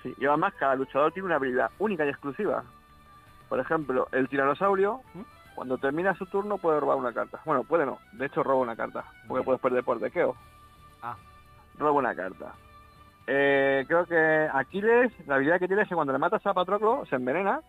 Sí. 0.03 0.15
Y 0.19 0.27
además 0.27 0.53
cada 0.59 0.75
luchador 0.75 1.13
tiene 1.13 1.27
una 1.27 1.37
habilidad 1.37 1.71
única 1.79 2.05
y 2.05 2.11
exclusiva. 2.11 2.63
Por 3.49 3.61
ejemplo, 3.61 4.09
el 4.13 4.29
tiranosaurio, 4.29 5.01
¿Mm? 5.15 5.21
cuando 5.55 5.79
termina 5.79 6.15
su 6.17 6.27
turno 6.27 6.59
puede 6.59 6.81
robar 6.81 6.97
una 6.97 7.13
carta. 7.13 7.41
Bueno, 7.45 7.65
puede 7.65 7.87
no, 7.87 7.99
de 8.13 8.27
hecho 8.27 8.43
roba 8.43 8.61
una 8.61 8.77
carta, 8.77 9.05
porque 9.27 9.41
Bien. 9.41 9.45
puedes 9.45 9.61
perder 9.61 9.85
por 9.85 9.99
dequeo. 10.01 10.37
Ah. 11.03 11.17
Roba 11.79 11.93
una 11.93 12.15
carta. 12.15 12.53
Eh, 13.27 13.85
creo 13.87 14.05
que 14.07 14.49
Aquiles, 14.53 15.13
la 15.27 15.37
habilidad 15.37 15.59
que 15.59 15.67
tiene 15.67 15.83
es 15.83 15.89
que 15.89 15.95
cuando 15.95 16.13
le 16.13 16.19
matas 16.19 16.45
a 16.47 16.53
Patroclo, 16.55 17.07
se 17.07 17.17
envenena 17.17 17.61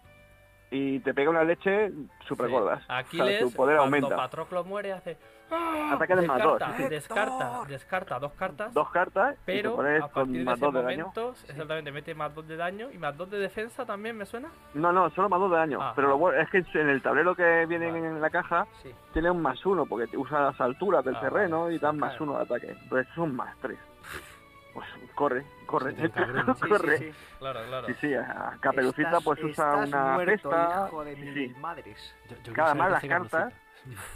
y 0.72 1.00
te 1.00 1.14
pega 1.14 1.30
una 1.30 1.44
leche 1.44 1.92
super 2.28 2.48
Sí. 2.48 2.52
gordas. 2.52 2.84
Aquiles, 2.90 3.40
tu 3.40 3.52
poder 3.54 3.78
cuando 3.78 3.96
aumenta. 3.98 4.16
Patroclo 4.18 4.64
muere, 4.66 4.92
hace. 4.94 5.18
¡Ah! 5.52 5.92
Ataque 5.94 6.16
de 6.16 6.28
más 6.28 6.42
dos, 6.42 6.60
descarta, 6.90 7.62
descarta, 7.68 8.18
dos 8.20 8.34
cartas. 8.34 8.74
Dos 8.74 8.90
cartas 8.90 9.36
y 9.36 9.46
Pero 9.46 9.76
pones 9.76 10.02
a 10.02 10.08
con 10.08 10.24
partir 10.24 10.38
de 10.40 10.44
más 10.44 10.56
ese 10.58 10.66
dos 10.66 10.74
de 10.74 10.82
daño. 10.82 10.98
momento, 11.06 11.30
exactamente, 11.48 11.92
mete 11.92 12.16
más 12.16 12.34
dos 12.34 12.48
de 12.48 12.58
daño 12.58 12.90
y 12.92 12.98
más 12.98 13.16
dos 13.16 13.30
de 13.30 13.38
defensa 13.38 13.86
también, 13.86 14.18
¿me 14.18 14.26
suena? 14.26 14.50
No, 14.74 14.92
no, 14.92 15.08
solo 15.12 15.30
más 15.30 15.40
dos 15.40 15.52
de 15.52 15.58
daño. 15.58 15.78
Ah. 15.80 15.94
Pero 15.96 16.08
lo 16.10 16.18
bueno 16.18 16.42
es 16.42 16.50
que 16.50 16.66
en 16.80 16.90
el 16.90 17.00
tablero 17.04 17.36
que 17.36 17.66
viene 17.68 17.92
Vale. 17.92 18.08
en 18.08 18.22
la 18.22 18.30
caja 18.32 18.66
Sí. 18.82 18.90
tiene 19.14 19.30
un 19.30 19.40
más 19.42 19.64
uno, 19.68 19.86
porque 19.86 20.18
usa 20.18 20.42
las 20.42 20.60
alturas 20.60 21.06
del 21.06 21.16
Ah, 21.16 21.22
terreno 21.22 21.70
y 21.70 21.78
dan 21.78 22.00
más 22.00 22.16
claro. 22.18 22.24
uno 22.26 22.38
de 22.40 22.44
ataque. 22.44 22.76
Entonces 22.82 23.08
es 23.12 23.18
un 23.18 23.36
más 23.36 23.56
tres. 23.62 23.78
Pues 24.74 24.88
corre, 25.16 25.46
corre. 25.66 25.96
Sí, 25.96 26.68
corre. 26.70 26.98
sí, 26.98 27.12
sí. 27.12 27.18
Claro, 27.40 27.60
claro. 27.68 27.88
Sí, 27.88 27.94
sí, 28.02 28.14
a 28.14 28.58
Caperucita 28.60 29.08
Estás- 29.10 29.24
pues 29.24 29.44
usa 29.44 29.50
estás 29.84 29.88
una 29.90 30.14
muerto, 30.14 30.32
cesta. 30.50 30.86
hijo 30.88 31.04
de 31.04 31.16
sí, 31.16 31.22
mil 31.22 31.34
sí. 31.56 31.60
madres. 31.60 32.16
Yo- 32.30 32.36
yo 32.36 32.42
quiero 32.44 32.54
Cada 32.56 32.74
más 32.76 32.92
las 32.92 33.04
cartas. 33.06 33.54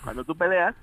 Cuando 0.04 0.24
tú 0.24 0.36
peleas, 0.36 0.76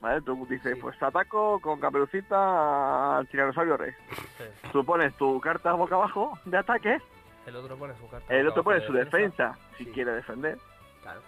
¿vale? 0.00 0.20
Tú 0.22 0.46
dices, 0.48 0.74
Sí. 0.74 0.80
pues 0.80 1.00
ataco 1.02 1.60
con 1.60 1.80
Caperucita 1.80 3.16
al 3.18 3.26
Tiranosaurio 3.28 3.76
Rey. 3.76 3.92
Sí. 4.38 4.44
Tú 4.72 4.84
pones 4.84 5.14
tu 5.16 5.40
carta 5.40 5.72
boca 5.72 5.94
abajo 5.94 6.38
de 6.44 6.58
ataque, 6.58 6.98
El 7.46 7.56
otro 7.56 7.76
pone 7.76 7.94
su 7.96 8.08
carta. 8.08 8.34
el 8.34 8.48
otro 8.48 8.62
pone 8.64 8.80
de 8.80 8.86
su 8.86 8.92
defensa, 8.92 9.56
si 9.78 9.84
Sí. 9.84 9.90
quiere 9.92 10.12
defender, 10.12 10.58
Claro. 11.02 11.20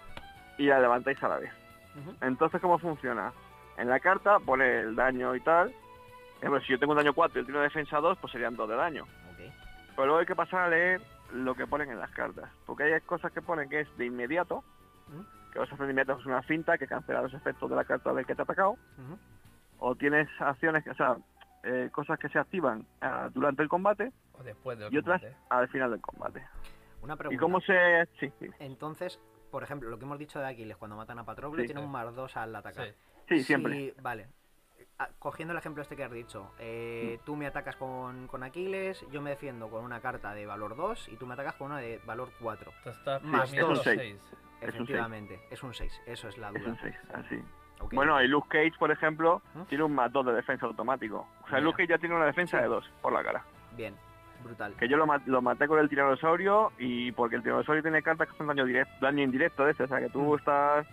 y 0.57 0.65
la 0.67 0.79
levantáis 0.79 1.21
a 1.23 1.29
la 1.29 1.37
vez. 1.39 1.51
Entonces, 2.21 2.61
¿cómo 2.61 2.77
funciona? 2.79 3.31
En 3.77 3.89
la 3.89 3.99
carta 3.99 4.39
pone 4.39 4.79
el 4.81 4.95
daño 4.95 5.35
y 5.35 5.39
tal. 5.41 5.73
Ejemplo, 6.39 6.61
si 6.61 6.71
yo 6.71 6.79
tengo 6.79 6.93
un 6.93 6.97
daño 6.97 7.13
4 7.13 7.37
y 7.37 7.41
el 7.41 7.45
tiro 7.45 7.59
de 7.59 7.65
defensa 7.65 7.97
2, 7.99 8.17
pues 8.19 8.31
serían 8.31 8.55
2 8.55 8.69
de 8.69 8.75
daño. 8.75 9.03
Ok. 9.03 9.53
Pero 9.95 10.05
luego 10.05 10.19
hay 10.19 10.25
que 10.25 10.35
pasar 10.35 10.61
a 10.61 10.69
leer 10.69 11.01
lo 11.33 11.53
que 11.55 11.67
ponen 11.67 11.89
en 11.91 11.99
las 11.99 12.11
cartas. 12.11 12.49
Porque 12.65 12.83
hay 12.83 13.01
cosas 13.01 13.31
que 13.31 13.41
ponen 13.41 13.69
que 13.69 13.81
es 13.81 13.97
de 13.97 14.05
inmediato, 14.05 14.63
¿Mm? 15.07 15.51
que 15.51 15.59
vas 15.59 15.69
a 15.71 15.75
hacer 15.75 15.85
de 15.87 15.91
inmediato 15.91 16.19
es 16.19 16.25
una 16.25 16.41
finta 16.43 16.77
que 16.77 16.87
cancela 16.87 17.21
los 17.21 17.33
efectos 17.33 17.69
de 17.69 17.75
la 17.75 17.83
carta 17.83 18.13
del 18.13 18.25
que 18.25 18.35
te 18.35 18.41
ha 18.41 18.43
atacado. 18.43 18.77
O 19.79 19.95
tienes 19.95 20.27
acciones, 20.39 20.83
que- 20.83 20.91
o 20.91 20.95
sea, 20.95 21.17
eh, 21.63 21.89
cosas 21.91 22.17
que 22.19 22.29
se 22.29 22.39
activan 22.39 22.85
ah, 23.01 23.29
durante 23.33 23.61
el 23.63 23.67
combate 23.69 24.11
O 24.33 24.43
después 24.43 24.77
del 24.79 24.93
y 24.93 24.97
otras 24.97 25.21
combate. 25.21 25.41
al 25.49 25.67
final 25.69 25.91
del 25.91 26.01
combate. 26.01 26.45
Una 27.01 27.13
¿Y 27.13 27.17
pregunta. 27.17 27.41
cómo 27.41 27.59
se...? 27.61 28.05
Sí, 28.19 28.31
sí, 28.39 28.49
Entonces, 28.59 29.19
por 29.51 29.63
ejemplo, 29.63 29.89
lo 29.89 29.97
que 29.99 30.05
hemos 30.05 30.19
dicho 30.19 30.39
de 30.39 30.47
Aquiles 30.47 30.77
cuando 30.77 30.95
matan 30.97 31.19
a 31.19 31.25
Patroclo 31.25 31.59
Sí. 31.61 31.65
tiene 31.67 31.81
un 31.81 31.91
más 31.91 32.13
2 32.15 32.35
al 32.37 32.55
atacar. 32.55 32.93
Sí. 33.27 33.43
siempre. 33.43 33.73
Si- 33.73 33.93
vale. 34.01 34.27
Ah, 35.01 35.07
Cogiendo 35.17 35.53
el 35.53 35.57
ejemplo 35.57 35.81
este 35.81 35.95
que 35.95 36.03
has 36.03 36.11
dicho, 36.11 36.51
eh, 36.59 37.19
tú 37.25 37.35
me 37.37 37.47
atacas 37.47 37.77
con, 37.77 38.27
con 38.27 38.43
Aquiles, 38.43 39.05
yo 39.11 39.21
me 39.21 39.29
defiendo 39.29 39.69
con 39.69 39.83
una 39.85 40.01
carta 40.01 40.33
de 40.33 40.45
valor 40.45 40.75
2 40.75 41.07
y 41.09 41.15
tú 41.15 41.25
me 41.25 41.35
atacas 41.35 41.55
con 41.55 41.67
una 41.67 41.77
de 41.79 42.01
valor 42.05 42.29
4. 42.41 42.71
Te 42.83 42.89
estás 42.89 43.23
Más 43.23 43.49
premiando 43.49 43.75
dos. 43.75 43.85
los 43.85 43.87
Es 43.87 43.93
un 43.93 44.01
seis. 44.01 44.11
Es 44.11 44.21
un 44.21 44.29
seis. 44.29 44.73
Efectivamente, 44.75 45.39
es 45.49 45.63
un 45.63 45.73
6, 45.73 46.01
eso 46.05 46.27
es 46.27 46.37
la 46.37 46.49
Es 46.49 46.53
duda. 46.55 46.69
un 46.71 46.77
6, 46.81 46.95
así. 47.13 47.41
Bueno, 47.93 48.21
y 48.21 48.27
Luke 48.27 48.49
Cage, 48.49 48.77
por 48.77 48.91
ejemplo, 48.91 49.41
¿Mm? 49.55 49.61
tiene 49.63 49.85
un 49.85 49.95
más 49.95 50.11
2 50.11 50.25
de 50.25 50.33
defensa 50.33 50.65
automático. 50.65 51.19
O 51.43 51.47
sea, 51.47 51.59
Mira. 51.59 51.61
Luke 51.61 51.77
Cage 51.77 51.87
ya 51.93 51.97
tiene 51.97 52.15
una 52.15 52.25
defensa 52.25 52.57
Sí. 52.57 52.63
de 52.63 52.67
2 52.69 52.91
por 53.01 53.13
la 53.13 53.23
cara. 53.23 53.41
Bien, 53.77 53.95
brutal. 54.43 54.73
Que 54.75 54.89
yo 54.89 54.97
lo, 54.97 55.05
lo 55.27 55.41
maté 55.41 55.65
con 55.65 55.79
el 55.79 55.87
tiranosaurio 55.87 56.73
y 56.77 57.13
porque 57.13 57.37
el 57.37 57.43
tiranosaurio 57.43 57.81
tiene 57.81 58.03
cartas 58.03 58.27
que 58.27 58.37
son 58.37 58.47
daño 58.47 58.65
directo, 58.65 58.93
daño 58.99 59.23
indirecto 59.23 59.63
de 59.63 59.71
ese. 59.71 59.83
O 59.83 59.87
sea, 59.87 59.99
que 59.99 60.09
tú 60.09 60.19
Mm. 60.33 60.39
estás... 60.39 60.87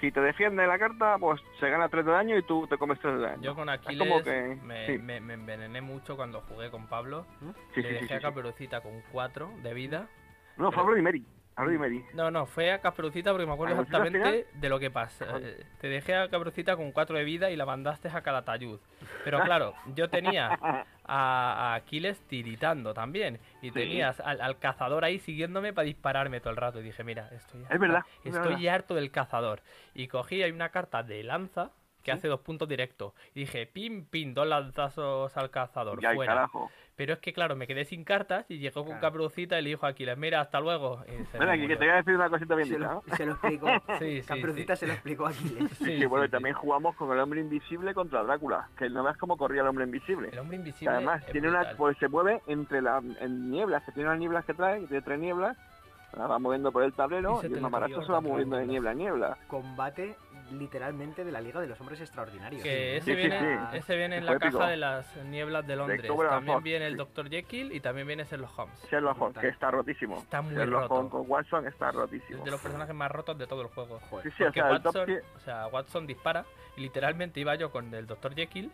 Si 0.00 0.12
te 0.12 0.20
defiende 0.20 0.66
la 0.66 0.78
carta, 0.78 1.16
pues 1.18 1.40
se 1.58 1.68
gana 1.68 1.88
3 1.88 2.04
de 2.06 2.12
daño 2.12 2.38
y 2.38 2.42
tú 2.42 2.66
te 2.68 2.76
comes 2.78 2.98
3 3.00 3.14
de 3.14 3.20
daño. 3.20 3.42
Yo 3.42 3.54
con 3.54 3.68
Aquiles 3.68 4.08
como 4.08 4.22
que- 4.22 4.56
me, 4.62 4.86
sí. 4.86 4.98
me- 4.98 5.20
me 5.20 5.34
envenené 5.34 5.80
mucho 5.80 6.16
cuando 6.16 6.40
jugué 6.42 6.70
con 6.70 6.86
Pablo. 6.86 7.26
Sí, 7.74 7.82
Le 7.82 7.88
sí, 7.88 7.94
dejé 7.94 8.06
sí, 8.06 8.12
a 8.14 8.16
sí. 8.18 8.22
Caperucita 8.22 8.80
con 8.80 9.02
4 9.12 9.50
de 9.62 9.74
vida. 9.74 10.06
No, 10.56 10.70
fue 10.72 10.82
a 10.82 10.86
Bloody 10.86 11.02
Mary. 11.02 11.24
No, 12.14 12.30
no, 12.30 12.46
fue 12.46 12.70
a 12.70 12.80
Caperucita 12.80 13.32
porque 13.32 13.44
me 13.46 13.52
acuerdo 13.52 13.74
¿A 13.74 13.78
Caperucita 13.84 13.98
al 14.28 14.34
exactamente 14.36 14.58
de 14.60 14.68
lo 14.68 14.78
que 14.78 14.90
pasa. 14.92 15.26
Eh, 15.40 15.64
Te 15.80 15.88
dejé 15.88 16.14
a 16.14 16.28
Caperucita 16.28 16.76
con 16.76 16.92
4 16.92 17.16
de 17.18 17.24
vida 17.24 17.50
y 17.50 17.56
la 17.56 17.66
mandaste 17.66 18.08
a 18.08 18.20
Calatayud. 18.22 18.78
Pero 19.24 19.40
claro, 19.40 19.74
yo 19.96 20.08
tenía 20.08 20.56
a, 21.08 21.74
Aquiles 21.74 22.20
tiritando 22.28 22.94
también. 22.94 23.40
Y 23.62 23.70
tenías 23.70 24.20
al, 24.20 24.40
al 24.40 24.58
cazador 24.58 25.04
ahí 25.04 25.18
siguiéndome 25.18 25.72
para 25.72 25.86
dispararme 25.86 26.40
todo 26.40 26.50
el 26.50 26.56
rato. 26.56 26.80
Y 26.80 26.82
dije, 26.84 27.02
mira, 27.04 27.28
estoy 27.32 27.62
Es 27.68 27.80
verdad, 27.80 28.02
estoy 28.24 28.54
verdad. 28.56 28.74
harto 28.74 28.94
del 28.94 29.10
cazador. 29.10 29.62
Y 29.94 30.08
cogí 30.08 30.42
ahí 30.42 30.50
una 30.52 30.68
carta 30.70 31.02
de 31.02 31.22
lanza 31.24 31.72
que 32.02 32.12
hace 32.12 32.28
dos 32.28 32.40
puntos 32.40 32.68
directos. 32.68 33.12
Y 33.34 33.40
dije, 33.40 33.66
pim, 33.66 34.04
pim, 34.06 34.32
dos 34.34 34.46
lanzazos 34.46 35.36
al 35.36 35.50
cazador. 35.50 36.00
Ya, 36.00 36.14
fuera. 36.14 36.34
carajo. 36.34 36.70
Pero 36.98 37.12
es 37.12 37.20
que, 37.20 37.32
claro, 37.32 37.54
me 37.54 37.68
quedé 37.68 37.84
sin 37.84 38.02
cartas 38.02 38.44
y 38.50 38.58
llegó 38.58 38.80
con 38.82 38.86
Claro. 38.98 39.00
Caperucita 39.02 39.56
y 39.56 39.62
le 39.62 39.68
dijo 39.70 39.86
a 39.86 39.90
Aquiles, 39.90 40.18
mira, 40.18 40.40
hasta 40.40 40.58
luego. 40.58 41.00
Y 41.06 41.12
Ven 41.38 41.46
me 41.46 41.52
aquí, 41.52 41.68
que 41.68 41.76
te 41.76 41.84
voy 41.84 41.94
a 41.94 41.96
decir 41.98 42.14
una 42.16 42.28
cosita 42.28 42.56
bien 42.56 42.68
Se 42.68 42.74
dicha, 42.74 42.88
lo, 42.88 42.94
¿no? 43.06 43.16
se 43.16 43.24
lo 43.26 43.32
explicó. 43.34 43.66
Sí, 44.00 44.22
sí. 44.22 44.76
se 44.76 44.86
lo 44.88 44.92
explicó 44.94 45.26
a 45.26 45.30
Aquiles. 45.30 45.70
Sí, 45.78 45.84
Sí, 45.84 45.98
sí, 46.00 46.06
bueno, 46.06 46.24
sí, 46.24 46.28
y 46.28 46.32
también 46.32 46.56
jugamos 46.56 46.96
con 46.96 47.12
el 47.12 47.20
hombre 47.20 47.40
invisible 47.40 47.94
contra 47.94 48.24
Drácula. 48.24 48.68
Que 48.76 48.90
no 48.90 49.04
veas 49.04 49.16
cómo 49.16 49.36
corría 49.36 49.62
el 49.62 49.68
hombre 49.68 49.84
invisible. 49.84 50.30
El 50.32 50.40
hombre 50.40 50.56
Que 50.56 50.60
invisible. 50.62 50.92
además 50.96 51.24
tiene 51.30 51.48
una, 51.50 51.70
pues 51.76 51.96
se 51.98 52.08
mueve 52.08 52.42
entre 52.48 52.82
las 52.82 53.04
en 53.20 53.48
nieblas, 53.48 53.84
que 53.84 53.92
tiene 53.92 54.08
unas 54.08 54.18
nieblas 54.18 54.44
que 54.44 54.54
trae, 54.54 54.80
que 54.80 54.86
tiene 54.88 55.02
tres 55.02 55.20
nieblas, 55.20 55.56
las 56.16 56.28
va 56.28 56.38
moviendo 56.40 56.72
por 56.72 56.82
el 56.82 56.92
tablero 56.94 57.38
Y 57.44 57.46
y 57.46 57.52
el 57.54 57.60
mamarracho 57.60 58.02
se 58.02 58.10
va 58.10 58.20
moviendo 58.20 58.56
de 58.56 58.66
niebla 58.66 58.90
a 58.90 58.94
niebla. 58.94 59.38
Combate 59.46 60.16
literalmente 60.52 61.24
de 61.24 61.32
la 61.32 61.40
Liga 61.40 61.60
de 61.60 61.66
los 61.66 61.80
Hombres 61.80 62.00
Extraordinarios. 62.00 62.62
Que 62.62 62.96
ese, 62.98 63.04
Sí, 63.10 63.16
viene, 63.16 63.38
sí. 63.70 63.76
ese 63.78 63.96
viene 63.96 64.16
en 64.16 64.24
Fue 64.24 64.32
la 64.34 64.38
caja 64.38 64.48
épico. 64.48 64.66
de 64.66 64.76
las 64.76 65.16
nieblas 65.24 65.66
de 65.66 65.76
Londres. 65.76 66.02
También 66.06 66.54
Fox, 66.54 66.62
viene 66.64 66.86
el. 66.86 66.96
Dr. 66.96 67.28
Jekyll 67.30 67.72
y 67.72 67.80
también 67.80 68.06
viene 68.06 68.24
Sherlock 68.24 68.58
Holmes. 68.58 68.86
Sherlock 68.90 69.20
Holmes, 69.20 69.38
que 69.38 69.48
está 69.48 69.70
rotísimo. 69.70 70.18
Está 70.18 70.42
muy 70.42 70.54
Sherlock 70.54 70.82
roto. 70.82 70.94
Holmes 70.94 71.10
con 71.12 71.24
Watson 71.28 71.66
está 71.66 71.88
Es 71.90 71.94
rotísimo. 71.94 72.44
de 72.44 72.50
los 72.50 72.60
personajes 72.60 72.94
más 72.94 73.10
rotos 73.10 73.38
de 73.38 73.46
todo 73.46 73.62
el 73.62 73.68
juego. 73.68 73.98
Joder. 74.10 74.24
Sí, 74.30 74.34
sí, 74.36 74.42
o 74.42 74.46
Porque 74.46 74.60
sea, 74.60 74.70
el 74.70 74.82
top 74.82 74.94
Watson, 74.94 75.06
10 75.06 75.24
o 75.36 75.40
sea, 75.40 75.66
Watson 75.68 76.06
dispara 76.06 76.44
y 76.76 76.80
literalmente 76.82 77.40
iba 77.40 77.54
yo 77.54 77.70
con 77.70 77.92
el 77.94 78.06
Dr. 78.06 78.34
Jekyll 78.34 78.70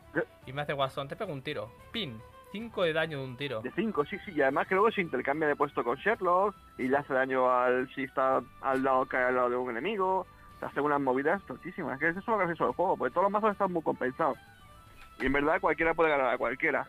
y 0.47 0.53
me 0.53 0.63
hace 0.63 0.73
Watson, 0.75 1.09
te 1.09 1.17
pego 1.17 1.33
un 1.33 1.43
tiro. 1.43 1.71
Pin, 1.93 2.21
5 2.53 2.83
de 2.85 2.93
daño 2.93 3.19
de 3.19 3.25
un 3.25 3.37
tiro. 3.37 3.61
de 3.63 3.71
5, 3.73 4.05
sí, 4.07 4.17
sí, 4.25 4.33
y 4.37 4.43
además 4.43 4.67
que 4.69 4.75
luego 4.75 4.91
se 4.93 5.01
intercambia 5.01 5.49
de 5.49 5.57
puesto 5.57 5.83
con 5.83 5.97
Sherlock 5.97 6.55
y 6.79 6.89
le 6.89 6.97
hace 6.97 7.13
daño 7.13 7.51
al 7.51 7.93
si 7.95 8.05
está 8.05 8.41
al 8.63 8.83
lado 8.83 9.07
cae 9.07 9.25
al 9.25 9.35
lado 9.35 9.51
de 9.51 9.57
un 9.57 9.71
enemigo. 9.71 10.27
Te 10.61 10.67
hace 10.67 10.81
unas 10.81 11.01
movidas 11.01 11.43
tontísimas. 11.47 11.99
Que 11.99 12.09
eso 12.09 12.19
es 12.21 12.27
lo 12.27 12.39
gracioso 12.39 12.65
del 12.67 12.75
juego, 12.75 12.97
porque 12.97 13.13
todos 13.13 13.25
los 13.25 13.33
mazos 13.33 13.53
están 13.53 13.73
muy 13.73 13.83
compensados. 13.83 14.39
Y 15.21 15.27
en 15.27 15.33
verdad 15.33 15.61
cualquiera 15.61 15.95
puede 15.95 16.11
ganar 16.11 16.35
a 16.35 16.39
cualquiera. 16.39 16.87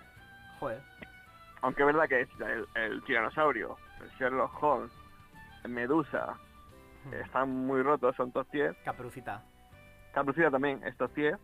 Joder. 0.60 0.82
Aunque 1.62 1.82
es 1.82 1.86
verdad 1.88 2.08
que 2.08 2.22
es 2.22 2.30
el, 2.40 2.66
el 2.76 3.04
tiranosaurio, 3.04 3.78
el 4.02 4.10
Sherlock 4.18 4.62
Holmes, 4.64 4.92
el 5.64 5.72
Medusa, 5.72 6.36
Hmm. 7.06 7.14
están 7.14 7.50
muy 7.68 7.84
rotos, 7.84 8.16
son 8.16 8.32
top 8.32 8.48
tier. 8.50 8.76
Caperucita. 8.84 9.44
Caperucita 10.12 10.50
también 10.50 10.82
es 10.84 10.98
top 10.98 11.14
tier. 11.14 11.38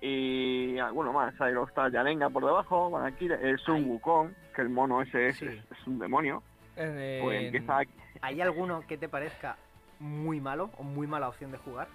Y 0.00 0.78
alguno 0.78 1.12
más, 1.12 1.38
ahí 1.42 1.52
luego 1.52 1.68
está 1.68 1.90
Yanenga 1.90 2.30
por 2.30 2.44
debajo, 2.46 2.90
Valkyria, 2.90 3.36
el 3.36 3.58
Sun 3.58 3.76
Ay. 3.76 3.84
Wukong, 3.84 4.30
que 4.56 4.62
el 4.62 4.70
mono 4.70 5.02
ese 5.02 5.28
es, 5.28 5.36
Sí. 5.36 5.44
es, 5.46 5.58
es 5.70 5.86
un 5.86 5.98
demonio. 5.98 6.42
Pues 6.74 7.42
empieza 7.42 7.80
¿Hay 8.22 8.40
alguno 8.40 8.80
que 8.86 8.96
te 8.96 9.10
parezca 9.10 9.56
muy 10.00 10.40
malo 10.40 10.70
o 10.78 10.82
muy 10.82 11.06
mala 11.06 11.28
opción 11.28 11.52
de 11.52 11.58
jugar? 11.58 11.86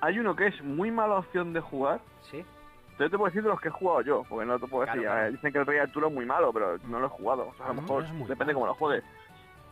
Hay 0.00 0.18
uno 0.18 0.36
que 0.36 0.46
es 0.46 0.62
muy 0.62 0.90
mala 0.90 1.16
opción 1.16 1.52
de 1.52 1.60
jugar. 1.60 2.00
Sí. 2.30 2.44
Yo 2.98 3.08
te 3.10 3.16
puedo 3.16 3.26
decir 3.26 3.42
de 3.42 3.48
los 3.48 3.60
que 3.60 3.68
he 3.68 3.70
jugado 3.72 4.00
yo, 4.02 4.24
porque 4.28 4.44
no 4.46 4.58
te 4.58 4.66
puedo 4.66 4.84
Claro, 4.84 5.00
decir. 5.00 5.10
claro. 5.12 5.26
eh, 5.26 5.30
Dicen 5.32 5.52
que 5.52 5.58
el 5.58 5.66
Rey 5.66 5.78
Arturo 5.78 6.08
es 6.08 6.14
muy 6.14 6.26
malo, 6.26 6.52
pero 6.52 6.78
no 6.84 6.98
lo 7.00 7.06
he 7.06 7.10
jugado. 7.10 7.48
O 7.48 7.54
sea, 7.54 7.66
a 7.66 7.68
lo 7.68 7.82
mejor 7.82 8.04
depende 8.04 8.36
malo. 8.36 8.54
cómo 8.54 8.66
lo 8.66 8.74
juegues. 8.74 9.04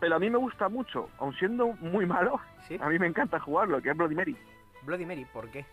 Pero 0.01 0.17
a 0.17 0.19
mí 0.19 0.31
me 0.31 0.39
gusta 0.39 0.69
mucho, 0.69 1.09
aun 1.19 1.35
siendo 1.35 1.69
muy 1.81 2.07
malo, 2.07 2.41
Sí. 2.69 2.79
a 2.81 2.89
mí 2.89 2.99
me 2.99 3.07
encanta 3.07 3.41
jugarlo, 3.41 3.81
que 3.81 3.91
es 3.91 3.97
Bloody 3.97 4.15
Mary. 4.15 4.37
Bloody 4.83 5.07
Mary, 5.07 5.25
¿por 5.33 5.49
qué? 5.51 5.65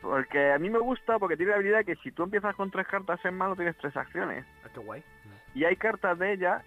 Porque 0.00 0.52
a 0.52 0.58
mí 0.58 0.70
me 0.70 0.78
gusta 0.78 1.18
porque 1.18 1.36
tiene 1.36 1.50
la 1.50 1.56
habilidad 1.56 1.84
que 1.84 1.96
si 1.96 2.10
tú 2.12 2.22
empiezas 2.22 2.54
con 2.56 2.70
tres 2.70 2.86
cartas 2.86 3.22
en 3.24 3.36
mano 3.36 3.54
tienes 3.56 3.76
tres 3.78 3.94
acciones. 3.96 4.46
Ah, 4.64 4.68
qué 4.72 4.80
guay. 4.80 5.02
Y 5.54 5.64
hay 5.64 5.76
cartas 5.76 6.18
de 6.18 6.32
ella 6.32 6.62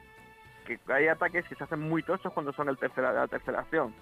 que 0.68 0.80
hay 0.93 1.07
ataques 1.07 1.47
que 1.47 1.55
se 1.55 1.63
hacen 1.63 1.80
muy 1.80 2.03
tochos 2.03 2.32
cuando 2.34 2.51
son 2.53 2.70
el 2.70 2.78
tercera, 2.78 3.11
la 3.13 3.28
tercera 3.28 3.61
acción. 3.61 3.93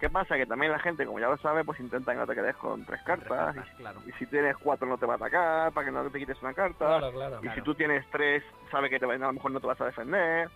¿Qué 0.00 0.10
pasa? 0.10 0.34
Que 0.36 0.46
también 0.46 0.72
la 0.72 0.80
gente, 0.80 1.06
como 1.06 1.20
ya 1.20 1.28
lo 1.28 1.36
sabe, 1.38 1.62
pues 1.62 1.78
intenta 1.78 2.10
que 2.12 2.18
no 2.18 2.26
te 2.26 2.34
quedes 2.34 2.56
con 2.56 2.84
tres 2.84 3.00
Tres 3.04 3.18
cartas. 3.20 3.54
cartas, 3.54 3.68
claro. 3.76 4.00
Y 4.04 4.10
si 4.12 4.26
tienes 4.26 4.56
cuatro 4.56 4.88
no 4.88 4.98
te 4.98 5.06
va 5.06 5.12
a 5.12 5.16
atacar, 5.16 5.70
para 5.72 5.86
que 5.86 5.92
no 5.92 6.02
te 6.10 6.18
quites 6.18 6.42
una 6.42 6.54
carta. 6.54 6.86
Claro, 6.86 7.12
claro. 7.12 7.36
y 7.38 7.42
claro. 7.42 7.54
si 7.54 7.62
tú 7.62 7.74
tienes 7.76 8.04
tres, 8.10 8.42
sabe 8.72 8.90
que 8.90 8.98
te 8.98 9.06
va- 9.06 9.14
a 9.14 9.18
lo 9.18 9.32
mejor 9.32 9.52
no 9.52 9.60
te 9.60 9.66
vas 9.68 9.80
a 9.80 9.84
defender. 9.86 10.48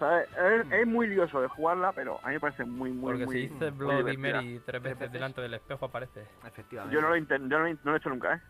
¿Sabes? 0.00 0.28
Es, 0.36 0.66
Mm. 0.66 0.72
es 0.72 0.86
muy 0.88 1.06
lioso 1.06 1.40
de 1.40 1.46
jugarla, 1.46 1.92
pero 1.92 2.18
a 2.24 2.28
mí 2.28 2.34
me 2.34 2.40
parece 2.40 2.64
muy, 2.64 2.90
muy, 2.90 3.12
Porque 3.12 3.24
muy... 3.26 3.34
si 3.36 3.48
dices 3.48 3.72
muy 3.74 3.86
Bloody. 4.02 4.16
Mary 4.16 4.60
tres 4.66 4.82
veces 4.82 4.98
veces. 4.98 5.12
delante 5.12 5.40
del 5.42 5.54
espejo 5.54 5.84
aparece. 5.86 6.26
Efectivamente. 6.44 6.92
Yo 6.92 7.00
no 7.02 7.08
lo, 7.10 7.16
yo 7.16 7.38
no, 7.38 7.58
lo 7.84 7.94
he 7.94 7.96
hecho 7.98 8.08
nunca, 8.10 8.34
¿eh? 8.34 8.40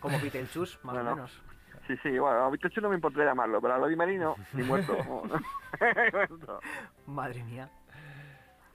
Como 0.00 0.18
Beetlejuice, 0.20 0.78
más 0.84 0.94
No, 0.94 1.00
o 1.00 1.04
no. 1.04 1.14
menos. 1.16 1.42
Sí, 1.86 1.96
sí, 2.02 2.18
bueno, 2.18 2.44
a 2.44 2.50
Vitocho 2.50 2.80
no 2.80 2.88
me 2.88 2.94
importaría 2.94 3.30
llamarlo, 3.30 3.60
pero 3.60 3.74
a 3.74 3.78
Lodi 3.78 3.96
Marino, 3.96 4.36
ni 4.52 4.62
muerto. 4.66 4.96
no, 5.04 5.22
no. 5.26 5.40
Muerto. 6.12 6.60
Madre 7.06 7.42
mía. 7.44 7.68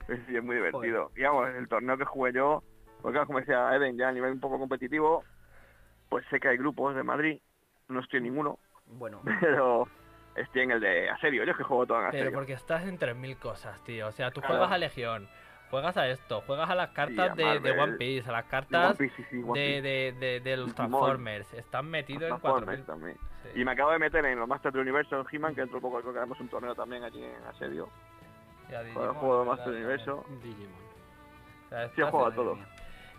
Sí, 0.06 0.36
es 0.36 0.42
muy 0.44 0.56
divertido. 0.56 1.10
Y 1.16 1.22
vamos, 1.22 1.48
el 1.50 1.68
torneo 1.68 1.96
que 1.98 2.04
jugué 2.04 2.32
yo, 2.32 2.62
porque 3.02 3.18
como 3.26 3.40
decía 3.40 3.74
Eden, 3.74 3.96
ya 3.96 4.08
a 4.08 4.12
nivel 4.12 4.32
un 4.32 4.40
poco 4.40 4.58
competitivo, 4.58 5.24
pues 6.08 6.24
sé 6.30 6.40
que 6.40 6.48
hay 6.48 6.56
grupos 6.56 6.94
de 6.94 7.02
Madrid, 7.02 7.40
no 7.88 8.00
estoy 8.00 8.18
en 8.18 8.24
ninguno, 8.24 8.58
Bueno, 8.86 9.20
pero 9.40 9.86
estoy 10.34 10.62
en 10.62 10.70
el 10.72 10.80
de 10.80 11.10
Aserio, 11.10 11.44
yo 11.44 11.50
es 11.52 11.56
que 11.58 11.62
juego 11.64 11.86
todo 11.86 11.98
en 11.98 12.10
Pero 12.10 12.20
Aserio. 12.22 12.38
porque 12.38 12.52
estás 12.54 12.84
en 12.84 12.98
3.000 12.98 13.38
cosas, 13.38 13.82
tío. 13.84 14.06
O 14.08 14.12
sea, 14.12 14.30
tú 14.30 14.40
Claro. 14.40 14.54
juegas 14.56 14.72
a 14.72 14.78
Legión, 14.78 15.28
juegas 15.70 15.96
a 15.96 16.08
esto, 16.08 16.40
juegas 16.46 16.68
a 16.70 16.74
las 16.74 16.90
cartas 16.90 17.30
a 17.30 17.34
de, 17.34 17.70
One 17.78 17.96
Piece, 17.96 18.28
a 18.28 18.32
las 18.32 18.44
cartas 18.46 18.96
Piece, 18.96 19.14
sí, 19.16 19.24
sí, 19.30 19.42
One 19.44 19.58
de, 19.60 19.82
de, 19.82 20.12
de, 20.18 20.40
de 20.40 20.56
los 20.56 20.66
Digimon. 20.68 20.90
Transformers. 20.90 21.52
Estás 21.54 21.84
metido 21.84 22.22
en 22.22 22.28
Transformers 22.28 22.80
4.000. 22.82 22.86
también. 22.86 23.16
Sí. 23.42 23.60
Y 23.60 23.64
me 23.64 23.72
acabo 23.72 23.90
de 23.92 23.98
meter 23.98 24.24
en 24.24 24.38
los 24.38 24.48
Masters 24.48 24.72
del 24.74 24.82
Universo 24.82 25.20
en 25.20 25.26
He-Man, 25.30 25.54
que 25.54 25.60
dentro 25.62 25.78
de 25.78 25.82
poco 25.82 26.00
creo 26.00 26.12
que 26.12 26.18
haremos 26.18 26.40
un 26.40 26.48
torneo 26.48 26.74
también 26.74 27.04
allí 27.04 27.22
en 27.22 27.44
Asedio. 27.46 27.88
Ya 28.70 28.78
Con 28.78 28.80
el 28.80 28.86
Digimon, 28.94 29.14
juego 29.14 29.40
de. 29.40 29.46
Masters 29.50 29.70
del 29.70 29.76
Universo. 29.76 30.24
Digimon. 30.42 30.88
O 31.66 31.68
sea, 31.68 31.88
Sí, 31.90 32.02
a 32.02 32.04
en- 32.06 32.10
todo. 32.34 32.58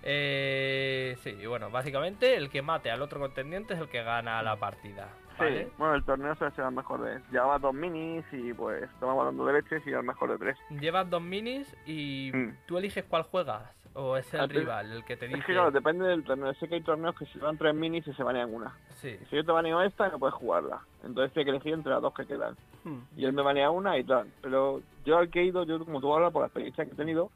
Eh, 0.02 1.18
sí, 1.24 1.30
y 1.42 1.46
bueno, 1.46 1.70
básicamente 1.70 2.36
el 2.36 2.50
que 2.50 2.62
mate 2.62 2.90
al 2.90 3.02
otro 3.02 3.20
contendiente 3.20 3.74
es 3.74 3.80
el 3.80 3.90
que 3.90 4.02
gana 4.04 4.42
la 4.42 4.56
partida. 4.56 5.10
¿Vale? 5.40 5.66
Sí, 5.66 5.72
bueno, 5.78 5.96
el 5.96 6.04
torneo 6.04 6.36
suele 6.36 6.56
ser 6.56 6.66
el 6.66 6.72
mejor 6.72 7.02
de... 7.02 7.20
Llevaba 7.32 7.60
dos 7.60 7.74
minis 7.74 8.26
y 8.32 8.54
pues 8.54 8.84
estamos 8.84 9.18
hablando 9.20 9.46
de 9.46 9.54
leches 9.54 9.86
y 9.88 9.92
el 9.92 10.04
mejor 10.04 10.32
de 10.32 10.38
tres. 10.38 10.58
Llevas 10.80 11.10
dos 11.10 11.22
minis 11.22 11.76
y 11.86 12.32
Mm. 12.34 12.56
tú 12.68 12.78
eliges 12.78 13.06
cuál 13.06 13.24
juegas. 13.24 13.64
O 13.96 14.16
es 14.16 14.32
el 14.36 14.42
Al 14.42 14.48
pri- 14.50 14.60
rival 14.60 14.92
el 14.92 15.04
que 15.04 15.18
te 15.18 15.26
Es 15.26 15.32
dice. 15.34 15.46
que 15.48 15.54
claro, 15.54 15.72
depende 15.72 16.06
del 16.08 16.24
torneo. 16.24 16.54
Sé 16.54 16.68
que 16.70 16.76
hay 16.76 16.82
torneos 16.82 17.16
que 17.18 17.26
se 17.26 17.40
van 17.40 17.58
tres 17.58 17.74
minis 17.74 18.08
y 18.08 18.14
se 18.14 18.24
banean 18.24 18.54
una. 18.54 18.74
Sí. 18.96 19.18
Si 19.30 19.36
yo 19.36 19.44
te 19.44 19.52
baneo 19.52 19.82
esta, 19.82 20.08
no 20.10 20.20
puedes 20.20 20.36
jugarla. 20.36 20.82
Entonces 21.04 21.34
tienes 21.34 21.46
que 21.46 21.50
elegir 21.52 21.74
entre 21.74 21.92
las 21.94 22.02
dos 22.02 22.14
que 22.14 22.26
quedan. 22.26 22.56
Hmm. 22.84 23.00
Y 23.18 23.26
él 23.26 23.34
me 23.34 23.42
banea 23.42 23.72
una 23.72 23.98
y 23.98 24.04
tal. 24.04 24.28
Pero 24.42 24.82
yo 25.06 25.18
al 25.18 25.30
que 25.30 25.42
he 25.42 25.46
ido, 25.46 25.64
yo 25.66 25.84
como 25.84 26.00
tú 26.00 26.14
hablas 26.14 26.32
por 26.32 26.44
la 26.44 26.48
experiencia 26.48 26.86
que 26.86 26.92
he 26.92 26.96
tenido, 26.96 27.32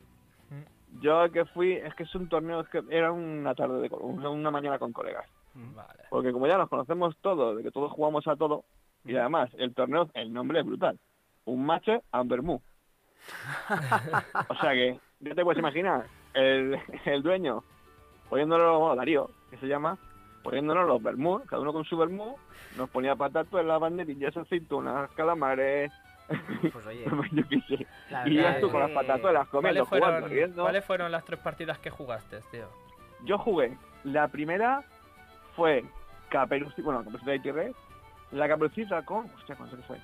Mm. 0.52 1.02
yo 1.02 1.20
al 1.22 1.32
que 1.32 1.44
fui, 1.46 1.74
es 1.74 1.94
que 1.96 2.04
es 2.04 2.14
un 2.16 2.30
torneo, 2.30 2.60
es 2.62 2.68
que 2.70 2.84
era 2.92 3.12
una 3.12 3.56
tarde 3.56 3.82
de 3.82 3.90
una 3.96 4.52
mañana 4.52 4.78
con 4.78 4.94
colegas. 4.94 5.26
Vale. 5.54 6.04
Porque 6.10 6.32
como 6.32 6.48
ya 6.48 6.58
nos 6.58 6.70
conocemos 6.70 7.16
todos, 7.22 7.58
de 7.58 7.64
que 7.64 7.72
todos 7.72 7.92
jugamos 7.92 8.28
a 8.28 8.36
todo, 8.36 8.64
y 9.06 9.16
además 9.16 9.50
el 9.58 9.74
torneo, 9.74 10.10
el 10.14 10.34
nombre 10.34 10.60
es 10.60 10.66
brutal. 10.66 11.00
Un 11.46 11.66
match 11.66 11.90
and 12.12 12.30
vermú. 12.30 12.62
o 14.50 14.56
sea 14.56 14.72
que, 14.74 15.00
ya 15.20 15.36
te 15.36 15.44
puedes 15.44 15.60
imaginar, 15.60 16.06
el, 16.34 16.78
el 17.06 17.24
dueño 17.24 17.64
poniéndonos, 18.30 18.80
bueno, 18.80 18.96
Darío, 18.96 19.30
que 19.52 19.58
se 19.58 19.68
llama, 19.68 19.98
poniéndonos 20.44 20.88
los 20.88 21.04
vermú, 21.04 21.40
cada 21.46 21.62
uno 21.62 21.72
con 21.72 21.86
su 21.86 21.96
vermú, 21.96 22.36
nos 22.78 22.90
ponía 22.90 23.16
patato 23.16 23.60
en 23.60 23.68
la 23.68 23.78
banderillas, 23.78 24.36
aceitunas, 24.36 25.12
calamares, 25.12 25.92
Pues 26.72 26.86
oye, 26.88 27.06
yo 27.32 27.44
qué 27.48 27.62
sé. 27.68 27.88
la 28.10 28.28
Y 28.28 28.38
verdad 28.38 28.60
tú 28.60 28.72
con 28.72 28.80
las 28.80 28.92
patatuelas 28.92 29.48
comiendo, 29.50 29.86
¿Cuáles 29.86 30.24
fueron. 30.24 30.54
¿Cuáles 30.56 30.86
fueron 30.86 31.12
las 31.12 31.26
tres 31.26 31.40
partidas 31.42 31.78
que 31.78 31.90
jugaste, 31.92 32.40
tío? 32.50 32.66
Yo 33.24 33.38
jugué, 33.38 33.78
la 34.04 34.28
primera 34.30 34.84
fue 35.56 35.84
Caperucita, 36.30 36.82
bueno, 36.84 37.00
Caperucita 37.04 37.36
y 37.36 37.40
T-Rex, 37.40 37.76
la 38.32 38.48
Caperucita 38.48 39.02
con, 39.04 39.26
hostia, 39.38 39.56
¿cuánto 39.56 39.78
fue? 39.84 39.98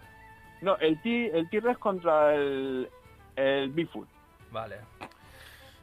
No, 0.62 0.76
el 0.78 1.02
T- 1.02 1.38
el 1.38 1.50
T-Rex 1.50 1.78
contra 1.80 2.36
el, 2.36 2.90
el 3.36 3.70
Bigfoot. 3.72 4.08
Vale. 4.52 4.78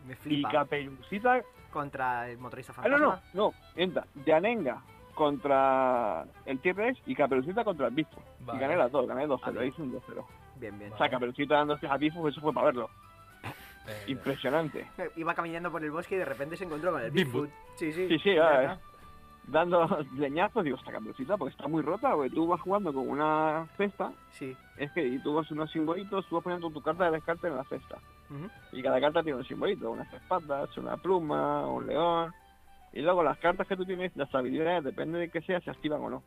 Me 0.07 0.12
Y 0.12 0.17
flipa. 0.17 0.51
Caperucita, 0.51 1.41
Contra 1.73 2.29
el 2.31 2.39
motorista 2.39 2.73
ah, 2.79 2.89
no, 2.89 2.97
fantasma. 2.99 3.23
no, 3.35 3.49
no, 3.51 3.55
mienta, 3.75 4.07
Yanenga 4.25 4.81
contra 5.14 6.25
el 6.45 6.59
T-Rex 6.61 7.01
y 7.07 7.14
Caperucita 7.14 7.64
contra 7.64 7.89
el 7.89 7.95
Bigfoot. 7.95 8.23
Vale. 8.41 8.59
Y 8.59 8.61
gané 8.62 8.77
las 8.77 8.93
dos, 8.93 9.07
gané 9.07 9.27
2-0, 9.27 9.41
Ah, 9.43 9.51
bien. 9.51 9.64
hice 9.67 9.83
un 9.83 9.93
2-0. 9.93 10.25
Bien, 10.57 10.79
bien. 10.79 10.93
O 10.93 10.97
sea, 10.99 11.09
Caperucita 11.11 11.55
dando 11.57 11.79
a 11.89 11.97
Bigfoot, 11.97 12.31
eso 12.31 12.41
fue 12.41 12.53
para 12.53 12.67
verlo. 12.67 12.89
Impresionante. 14.09 14.87
Iba 15.17 15.35
caminando 15.35 15.71
por 15.71 15.83
el 15.85 15.91
bosque 15.91 16.17
y 16.17 16.19
de 16.19 16.25
repente 16.25 16.57
se 16.57 16.64
encontró 16.64 16.93
con 16.93 17.03
el 17.03 17.11
Bigfoot. 17.11 17.51
Sí, 17.77 17.93
sí. 17.93 18.09
Sí, 18.09 18.19
sí, 18.19 18.31
ah, 18.39 18.62
está. 18.75 18.81
Dando 19.49 19.86
leñazos, 20.16 20.64
digo, 20.64 20.76
esta 20.76 20.90
Caperucita, 20.92 21.36
porque 21.36 21.53
está 21.53 21.68
muy 21.68 21.82
rota, 21.82 22.12
porque 22.14 22.30
tú 22.30 22.47
vas 22.47 22.61
jugando 22.61 22.92
con 22.92 23.09
una 23.09 23.66
cesta 23.76 24.12
Sí. 24.32 24.57
es 24.76 24.90
que 24.92 25.07
y 25.07 25.18
tú 25.20 25.34
vas 25.34 25.51
unos 25.51 25.70
simbolitos, 25.70 26.26
tú 26.26 26.34
vas 26.36 26.44
poniendo 26.44 26.68
tu 26.70 26.82
carta 26.82 27.05
de 27.07 27.12
descarte 27.12 27.47
en 27.49 27.57
la 27.57 27.64
cesta. 27.64 27.99
Y 28.72 28.82
cada 28.82 29.01
carta 29.01 29.22
tiene 29.22 29.38
un 29.38 29.44
simbolito, 29.44 29.90
unas 29.92 30.12
espadas, 30.12 30.76
una 30.76 30.97
pluma, 30.97 31.64
un 31.68 31.86
león. 31.86 32.32
Y 32.92 33.01
luego 33.03 33.22
las 33.22 33.38
cartas 33.38 33.68
que 33.68 33.76
tú 33.76 33.84
tienes, 33.84 34.16
las 34.16 34.34
habilidades, 34.34 34.82
depende 34.82 35.18
de 35.18 35.28
que 35.30 35.40
sea, 35.42 35.61
se 35.61 35.70
activan 35.70 36.01
o 36.03 36.11
no. 36.11 36.22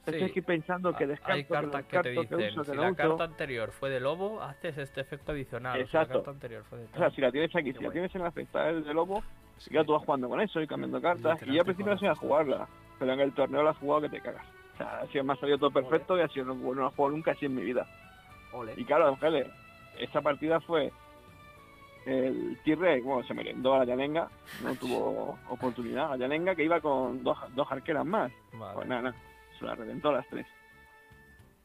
Entonces 0.00 0.28
sí. 0.28 0.32
que 0.34 0.38
ir 0.38 0.44
pensando 0.46 0.94
que 0.94 1.02
Ah, 1.02 1.06
descarto, 1.08 1.32
Hay 1.34 1.42
que 1.44 1.48
cartas 1.52 1.84
que 1.86 1.96
te 1.96 2.02
que 2.02 2.10
dicen, 2.20 2.38
uso, 2.60 2.62
que 2.62 2.70
si 2.70 2.76
la 2.76 2.86
uso. 2.90 2.96
carta 2.96 3.24
anterior 3.24 3.72
fue 3.72 3.90
de 3.90 3.98
lobo, 3.98 4.40
haces 4.40 4.78
este 4.78 5.00
efecto 5.00 5.32
adicional. 5.32 5.72
o 5.72 5.74
sea, 5.88 6.02
Exacto. 6.02 6.08
la 6.12 6.14
carta 6.20 6.30
anterior 6.30 6.64
fue 6.70 6.78
de 6.78 6.84
O 6.84 6.96
sea, 6.96 7.10
si 7.10 7.20
la 7.20 7.32
tienes 7.32 7.56
aquí, 7.56 7.72
Qué 7.72 7.78
si 7.78 7.84
la 7.84 7.90
tienes 7.90 8.14
en 8.14 8.22
la 8.22 8.30
cesta 8.30 8.72
de 8.72 8.94
lobo, 8.94 9.24
ya 9.70 9.84
tú 9.84 9.92
vas 9.92 10.04
jugando 10.04 10.28
con 10.28 10.40
eso 10.40 10.60
y 10.60 10.66
cambiando 10.66 11.00
cartas. 11.00 11.40
Y 11.42 11.54
yo 11.54 11.60
al 11.60 11.64
principio 11.64 11.92
no 11.92 11.98
sabía 11.98 12.14
jugarla, 12.14 12.68
pero 12.98 13.12
en 13.12 13.20
el 13.20 13.32
torneo 13.32 13.62
la 13.62 13.70
he 13.70 13.74
jugado 13.74 14.02
que 14.02 14.08
te 14.08 14.20
cagas. 14.20 14.44
O 14.74 14.76
sea, 14.76 14.98
así 14.98 15.20
me 15.22 15.32
ha 15.32 15.36
salido 15.36 15.58
todo 15.58 15.70
perfecto 15.70 16.18
y 16.18 16.20
así 16.20 16.40
no, 16.40 16.54
no 16.54 16.74
la 16.74 16.88
he 16.88 16.90
jugado 16.90 17.10
nunca 17.10 17.32
así 17.32 17.46
en 17.46 17.54
mi 17.54 17.62
vida. 17.62 17.86
Y 18.76 18.84
claro, 18.84 19.08
Ángeles, 19.08 19.46
esa 19.98 20.20
partida 20.20 20.60
fue 20.60 20.92
el 22.06 22.58
T-Rex, 22.64 23.04
bueno, 23.04 23.26
se 23.26 23.34
merendó 23.34 23.74
a 23.74 23.78
la 23.78 23.84
Yanenga, 23.84 24.28
no 24.62 24.74
tuvo 24.76 25.38
oportunidad. 25.50 26.10
La 26.10 26.16
Yanenga 26.16 26.54
que 26.54 26.64
iba 26.64 26.80
con 26.80 27.22
dos, 27.22 27.36
dos 27.54 27.70
arqueras 27.70 28.06
más. 28.06 28.32
Vale. 28.52 28.74
Pues 28.74 28.88
nada, 28.88 29.02
nada, 29.02 29.16
se 29.58 29.64
la 29.64 29.74
reventó 29.74 30.12
las 30.12 30.26
tres. 30.28 30.46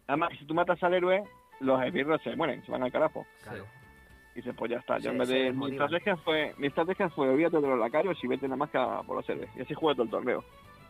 Además, 0.08 0.32
si 0.38 0.46
tú 0.46 0.54
matas 0.54 0.82
al 0.84 0.94
héroe, 0.94 1.24
los 1.60 1.82
esbirros 1.84 2.22
se 2.24 2.36
mueren, 2.36 2.66
se 2.66 2.72
van 2.72 2.84
al 2.84 2.92
carajo. 2.92 3.26
Claro. 3.44 3.66
Y 4.34 4.36
dices, 4.36 4.54
pues 4.58 4.72
ya 4.72 4.78
está. 4.78 4.98
Yo 4.98 5.04
Se- 5.04 5.10
en 5.10 5.18
vez 5.18 5.28
de. 5.28 5.52
Mi 5.52 5.72
estrategia 5.72 6.16
fue, 6.18 6.54
mi 6.58 6.68
estrategia 6.68 7.10
fue 7.10 7.30
olvídate 7.30 7.60
de 7.60 7.68
los 7.68 7.80
lacayos 7.80 8.24
y 8.24 8.28
vete 8.28 8.48
nada 8.48 8.58
más 8.58 8.70
que 8.70 8.78
a 8.78 9.02
por 9.04 9.18
los 9.18 9.30
héroes. 9.30 9.50
Y 9.58 9.62
así 9.62 9.74
jugué 9.74 9.94
todo 9.94 10.04
el 10.04 10.10
torneo, 10.10 10.44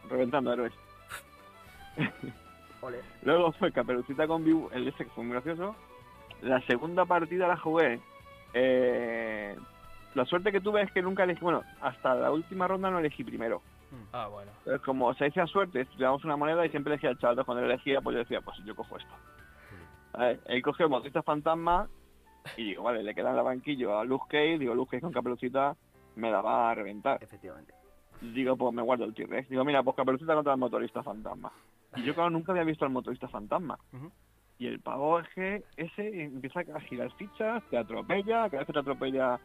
reventando 0.10 0.54
héroes. 0.54 0.74
Luego 3.24 3.52
fue 3.54 3.72
Caperucita 3.72 4.28
con 4.28 4.44
Viu, 4.44 4.70
el 4.74 4.88
ese 4.88 5.06
que 5.06 5.12
fue 5.12 5.24
muy 5.24 5.34
gracioso. 5.34 5.76
La 6.42 6.60
segunda 6.62 7.06
partida 7.06 7.48
la 7.48 7.58
jugué. 7.58 8.00
eh, 8.54 9.56
la 10.16 10.26
suerte 10.26 10.52
que 10.52 10.60
tuve 10.60 10.82
es 10.82 10.92
que 10.92 11.02
nunca 11.02 11.24
elegí, 11.24 11.40
bueno, 11.42 11.64
hasta 11.80 12.14
la 12.16 12.32
última 12.32 12.68
ronda 12.68 12.90
no 12.90 13.00
elegí 13.00 13.24
primero. 13.24 13.62
Ah, 14.14 14.28
bueno. 14.28 14.52
Entonces, 14.60 14.82
como 14.86 15.14
se 15.14 15.26
dice 15.26 15.42
a 15.42 15.48
suerte, 15.48 15.82
estudiamos 15.82 16.24
una 16.26 16.36
moneda 16.36 16.66
y 16.66 16.70
siempre 16.70 16.94
elegía 16.94 17.12
el 17.12 17.18
chaval. 17.20 17.46
Cuando 17.46 17.64
elegía, 17.64 18.02
pues 18.02 18.14
yo 18.16 18.20
decía, 18.20 18.42
pues 18.42 18.58
yo 18.66 18.76
cojo 18.76 18.98
esto. 18.98 19.14
A 20.14 20.26
ver, 20.26 20.40
él 20.48 20.62
cogió 20.62 20.86
el 20.86 20.90
motorista 20.92 21.22
fantasma 21.24 21.88
Y 22.58 22.64
digo, 22.66 22.84
vale, 22.84 23.04
le 23.04 23.14
queda 23.16 23.30
en 23.30 23.36
la 23.36 23.42
banquillo 23.44 23.98
a 24.00 24.04
Luke 24.06 24.26
Cage, 24.30 24.58
digo, 24.60 24.74
Luke 24.76 24.92
Cage 24.92 25.02
con 25.02 25.12
caperucita 25.14 25.76
me 26.16 26.32
la 26.32 26.42
va 26.42 26.72
a 26.72 26.76
reventar. 26.76 27.22
Efectivamente. 27.24 27.74
Digo, 28.22 28.56
pues 28.56 28.74
me 28.74 28.82
guardo 28.82 29.06
el 29.06 29.14
T-Rex. 29.14 29.50
Digo, 29.50 29.64
mira, 29.66 29.82
pues 29.84 29.96
caperucita 29.96 30.34
contra 30.36 30.54
el 30.54 30.60
motorista 30.60 31.02
fantasma. 31.02 31.52
Y 31.96 32.04
yo, 32.04 32.14
claro, 32.14 32.30
nunca 32.30 32.52
había 32.52 32.64
visto 32.64 32.86
al 32.86 32.92
motorista 32.92 33.28
fantasma. 33.28 33.78
Y 34.60 34.68
el 34.68 34.80
pavo 34.80 35.20
es 35.20 35.28
que 35.30 35.64
ese 35.76 36.24
empieza 36.24 36.60
a 36.60 36.80
girar 36.82 37.12
fichas, 37.14 37.64
te 37.70 37.78
atropella, 37.78 38.48
cada 38.50 38.60
vez 38.60 38.68
que 38.68 38.74
te 38.74 38.80
atropella 38.80 39.40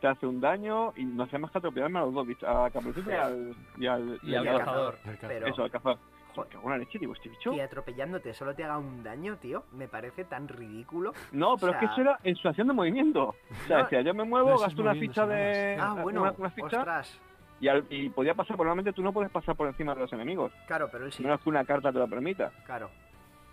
te 0.00 0.08
hace 0.08 0.26
un 0.26 0.40
daño 0.40 0.92
y 0.96 1.04
no 1.04 1.22
hace 1.24 1.38
más 1.38 1.50
que 1.52 1.58
atropellarme 1.58 1.98
a 2.00 2.02
los 2.02 2.14
dos 2.14 2.26
bichos, 2.26 2.48
a 2.48 2.68
Caperucita 2.70 3.10
y 3.10 3.14
al... 3.14 3.54
Y 3.78 3.86
al, 3.86 4.18
Y 4.22 4.34
al 4.34 4.48
al 4.48 4.58
cazador. 4.58 4.98
Pero- 5.20 5.46
Eso, 5.46 5.62
al 5.62 5.70
cazador. 5.70 5.98
Joder, 6.34 6.50
qué 6.50 6.56
buena 6.58 6.78
leche, 6.78 6.98
digo, 6.98 7.12
este 7.12 7.28
bicho. 7.28 7.52
Y 7.52 7.60
atropellándote 7.60 8.32
solo 8.34 8.54
te 8.54 8.64
haga 8.64 8.78
un 8.78 9.02
daño, 9.02 9.36
tío, 9.36 9.64
me 9.72 9.88
parece 9.88 10.24
tan 10.24 10.48
ridículo. 10.48 11.12
No, 11.32 11.56
pero 11.56 11.72
o 11.72 11.74
es 11.74 11.80
que 11.80 11.86
eso 11.86 12.00
era 12.00 12.18
en 12.24 12.36
su 12.36 12.48
acción 12.48 12.68
de 12.68 12.72
movimiento. 12.74 13.28
O 13.28 13.34
sea, 13.66 13.78
No. 13.78 13.82
decía, 13.84 14.00
yo 14.02 14.14
me 14.14 14.24
muevo, 14.24 14.50
No, 14.50 14.58
gasto 14.58 14.80
una 14.82 14.92
moviendo, 14.94 15.12
ficha 15.12 15.26
de... 15.26 15.76
Ah, 15.80 15.96
bueno, 16.02 16.22
Una, 16.22 16.32
una 16.38 16.50
ficha 16.50 16.78
ostras. 16.78 17.20
y, 17.60 17.68
al- 17.68 17.84
y 17.90 18.08
podía 18.08 18.34
pasar, 18.34 18.56
normalmente 18.56 18.92
tú 18.92 19.02
no 19.02 19.12
puedes 19.12 19.30
pasar 19.30 19.54
por 19.56 19.68
encima 19.68 19.94
de 19.94 20.00
los 20.00 20.12
enemigos. 20.12 20.52
Claro, 20.66 20.88
pero 20.90 21.04
él 21.04 21.12
sí. 21.12 21.22
Menos 21.22 21.40
que 21.40 21.48
una 21.50 21.64
carta 21.64 21.92
te 21.92 21.98
lo 21.98 22.08
permita. 22.08 22.50
Claro. 22.64 22.88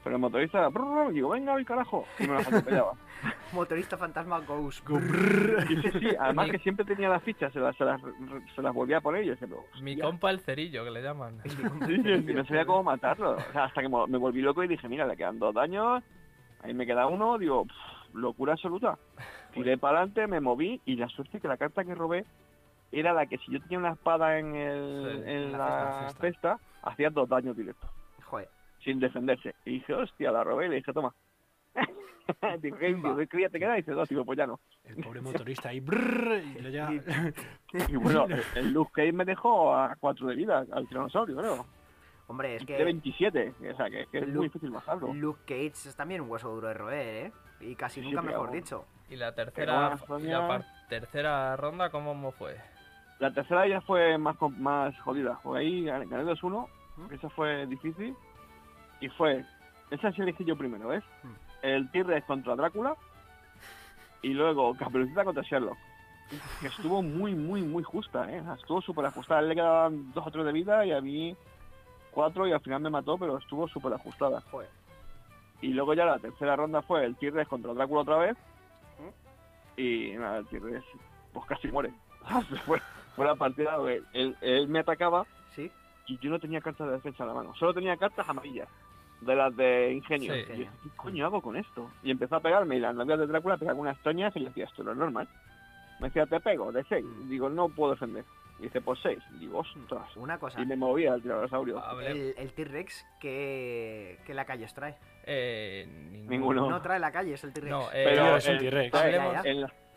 Pero 0.04 0.16
el 0.16 0.22
motorista, 0.22 0.68
brrr, 0.70 1.12
digo, 1.12 1.30
venga, 1.30 1.54
al 1.54 1.66
carajo. 1.66 2.06
Y 2.20 2.24
me 2.24 2.36
los 2.36 2.48
atropellaba. 2.48 2.94
Motorista 3.54 3.98
fantasma 3.98 4.40
Ghost. 4.40 4.88
Y 5.70 5.76
sí, 5.82 6.00
sí, 6.00 6.08
además 6.18 6.50
que 6.52 6.60
siempre 6.60 6.86
tenía 6.86 7.10
las 7.10 7.22
fichas, 7.22 7.52
se 7.52 7.60
las, 7.60 7.76
se 7.76 7.84
las, 7.84 8.02
se 8.56 8.62
las 8.62 8.74
volvía 8.74 8.98
a 8.98 9.02
poner 9.02 9.26
y 9.26 9.36
pero, 9.36 9.66
Mi 9.82 10.00
compa 10.00 10.30
el 10.30 10.40
cerillo, 10.40 10.86
que 10.86 10.92
le 10.92 11.02
llaman. 11.02 11.42
Sí, 11.44 12.02
sí, 12.04 12.34
no 12.34 12.46
sabía 12.46 12.66
cómo 12.66 12.84
matarlo. 12.84 13.32
O 13.32 13.52
sea, 13.52 13.66
hasta 13.66 13.82
que 13.82 13.90
me 13.90 14.18
volví 14.18 14.42
loco 14.42 14.64
y 14.64 14.68
dije, 14.68 14.88
mira, 14.88 15.06
le 15.06 15.18
quedan 15.18 15.38
dos 15.38 15.54
daños, 15.54 16.02
ahí 16.64 16.74
me 16.74 16.86
queda 16.86 17.08
uno, 17.08 17.38
digo, 17.38 17.66
pff, 17.66 18.16
locura 18.16 18.54
absoluta. 18.54 18.98
Tiré 19.54 19.78
para 19.78 19.98
adelante, 19.98 20.28
me 20.28 20.40
moví 20.40 20.80
y 20.86 20.96
la 20.96 21.10
suerte 21.10 21.42
que 21.42 21.48
la 21.48 21.58
carta 21.58 21.84
que 21.84 21.96
robé 21.96 22.26
era 22.92 23.14
la 23.14 23.26
que 23.26 23.38
si 23.40 23.52
yo 23.52 23.62
tenía 23.62 23.80
una 23.80 23.92
espada 23.92 24.40
en, 24.40 24.56
el, 24.56 25.24
Sí, 25.24 25.30
en 25.32 25.52
la 25.52 25.58
la, 25.58 26.08
cesta, 26.08 26.22
cesta, 26.22 26.60
hacía 26.84 27.10
dos 27.10 27.28
daños 27.28 27.58
directos. 27.58 27.90
Sin 28.84 29.00
defenderse. 29.00 29.56
Y 29.66 29.72
dije, 29.76 29.94
hostia, 29.94 30.32
la 30.32 30.44
robé 30.44 30.66
y 30.68 30.70
le 30.70 30.76
dije, 30.78 30.94
toma. 30.94 31.14
Digo, 32.62 32.78
¿qué, 32.78 32.88
Pimba. 32.90 33.16
digo, 33.16 33.28
¿qué 33.30 33.42
ya 33.42 33.50
te 33.50 33.60
queda? 33.60 33.74
Y 33.78 33.82
dice, 33.82 33.92
dos, 33.94 34.08
digo, 34.08 34.24
pues 34.24 34.38
ya 34.38 34.46
no. 34.46 34.60
El 34.84 34.98
pobre 34.98 35.20
motorista 35.22 35.70
ahí. 35.70 35.80
brrr, 35.80 36.44
y 36.58 36.62
le 36.62 36.72
ya- 36.72 36.92
Y 37.88 37.96
bueno, 37.96 38.26
el- 38.26 38.44
el 38.56 38.72
Luke 38.72 38.92
Cage 38.94 39.12
me 39.14 39.26
dejó 39.26 39.74
a 39.76 39.96
cuatro 40.00 40.28
de 40.28 40.36
vida, 40.36 40.64
al 40.72 40.88
tiranosaurio, 40.88 41.36
creo. 41.38 41.66
Hombre, 42.28 42.58
es 42.58 42.66
De 42.68 42.78
que 42.78 42.84
27, 42.84 43.54
o 43.74 43.76
sea, 43.76 43.90
que, 43.90 44.06
que 44.12 44.20
es 44.20 44.28
Luke- 44.28 44.38
muy 44.38 44.48
difícil 44.48 44.70
bajarlo. 44.70 45.12
Luke 45.14 45.40
Cage 45.48 45.90
es 45.90 45.96
también 45.96 46.22
un 46.22 46.30
hueso 46.30 46.50
duro 46.54 46.68
de 46.68 46.74
roer, 46.76 47.26
¿eh? 47.26 47.32
Y 47.62 47.76
casi 47.76 48.02
Sí, 48.02 48.08
nunca 48.08 48.22
mejor 48.22 48.52
dicho. 48.52 48.86
Y 49.10 49.16
la 49.16 49.34
tercera, 49.34 49.98
bueno, 50.08 50.26
y 50.26 50.30
la 50.30 50.48
par- 50.48 50.66
tercera 50.88 51.56
ronda, 51.58 51.90
¿cómo 51.90 52.32
fue? 52.34 52.56
La 53.18 53.34
tercera 53.34 53.68
ya 53.68 53.82
fue 53.82 54.20
más 54.20 54.36
más 54.60 54.98
jodida. 55.00 55.40
Porque 55.42 55.62
ahí 55.62 55.84
gané 55.86 56.06
gané 56.06 56.24
2-1, 56.26 56.68
¿Mm? 56.98 57.14
esa 57.16 57.30
fue 57.32 57.66
difícil. 57.66 58.16
Y 59.00 59.10
fue, 59.10 59.46
esa 59.92 60.12
sí 60.12 60.22
elegí 60.22 60.44
yo 60.44 60.58
primero, 60.58 60.90
¿ves? 60.90 61.04
¿Mm? 61.24 61.28
El 61.62 61.92
T-Rex 61.92 62.26
contra 62.26 62.56
Drácula. 62.56 62.96
Y 64.22 64.30
luego 64.30 64.76
Caperucita 64.76 65.24
contra 65.24 65.44
Sherlock. 65.44 65.78
Que 66.62 66.68
estuvo 66.68 67.02
muy, 67.02 67.34
muy, 67.34 67.62
muy 67.62 67.84
justa, 67.84 68.30
¿eh? 68.32 68.44
Estuvo 68.56 68.82
súper 68.82 69.06
ajustada. 69.06 69.40
A 69.40 69.44
él 69.44 69.50
le 69.50 69.56
quedaban 69.56 70.12
dos 70.14 70.28
o 70.28 70.32
tres 70.32 70.46
de 70.46 70.52
vida 70.52 70.86
y 70.86 70.92
a 70.92 71.02
mí 71.02 71.36
cuatro 72.12 72.48
y 72.48 72.52
al 72.52 72.62
final 72.62 72.82
me 72.82 72.90
mató, 72.90 73.18
pero 73.18 73.38
estuvo 73.38 73.68
súper 73.68 73.94
ajustada. 73.94 74.42
Joder. 74.52 74.70
Y 75.62 75.70
luego 75.70 75.94
ya 75.94 76.06
la 76.06 76.20
tercera 76.20 76.56
ronda 76.56 76.82
fue 76.82 77.04
el 77.06 77.16
T-Rex 77.16 77.48
contra 77.48 77.74
Drácula 77.74 78.02
otra 78.02 78.18
vez. 78.18 78.38
¿Mm? 79.00 79.80
Y 79.82 80.12
nada, 80.18 80.38
el 80.38 80.48
T-Rex 80.48 80.86
pues 81.34 81.46
casi 81.48 81.68
muere. 81.70 81.94
fue, 82.66 82.80
fue 83.16 83.26
la 83.26 83.36
partida 83.36 83.78
donde 83.78 84.04
él, 84.14 84.38
él 84.42 84.68
me 84.68 84.80
atacaba. 84.80 85.26
Y 86.10 86.18
yo 86.20 86.30
no 86.30 86.40
tenía 86.40 86.62
cartas 86.62 86.88
de 86.88 86.94
defensa 86.94 87.24
en 87.24 87.30
la 87.30 87.36
mano. 87.36 87.54
Solo 87.56 87.74
tenía 87.74 87.96
cartas 87.98 88.28
amarillas, 88.28 88.68
de 89.22 89.36
las 89.36 89.56
de 89.56 89.92
ingenio. 89.94 90.34
Sí. 90.34 90.40
Y 90.54 90.58
yo 90.66 90.72
¿qué 90.84 90.90
coño 90.96 91.26
hago 91.26 91.42
con 91.42 91.56
esto? 91.56 91.90
Y 92.04 92.12
empezó 92.12 92.36
a 92.38 92.40
pegarme 92.42 92.78
y 92.78 92.80
las 92.80 92.96
novias 92.96 93.20
de 93.20 93.28
Drácula 93.28 93.58
pegaban 93.58 93.80
unas 93.82 93.98
toñas 94.04 94.36
y 94.36 94.40
yo 94.42 94.48
decía, 94.48 94.66
esto 94.66 94.84
no 94.84 94.92
es 94.92 94.98
normal. 94.98 95.28
Me 96.00 96.08
decía, 96.08 96.26
te 96.26 96.40
pego, 96.40 96.72
de 96.72 96.84
6. 96.86 97.04
Mm. 97.06 97.30
Digo, 97.30 97.50
no 97.50 97.68
puedo 97.70 97.92
defender. 97.92 98.24
Y 98.60 98.64
dice, 98.64 98.82
pues 98.82 99.00
6. 99.04 99.20
Digo, 99.40 99.60
ostras. 99.60 100.16
Una 100.18 100.38
cosa. 100.38 100.62
Y 100.62 100.66
me 100.66 100.76
movía 100.76 101.14
el 101.14 101.22
tiranosaurio. 101.22 101.82
El, 102.02 102.34
el 102.38 102.54
T-Rex, 102.54 103.06
¿qué, 103.20 104.20
¿qué 104.26 104.34
la 104.34 104.46
calles 104.46 104.74
trae? 104.74 104.96
eh, 105.26 105.86
Ninguno. 106.28 106.70
No 106.70 106.82
trae 106.82 107.00
la 107.00 107.12
calle, 107.12 107.34
es 107.34 107.44
el 107.44 107.54
T-Rex. 107.54 107.72
No, 107.72 107.84
eh, 107.92 108.04
Pero 108.06 108.38
es 108.38 108.48
el- 108.48 108.60
T-Rex. 108.60 108.92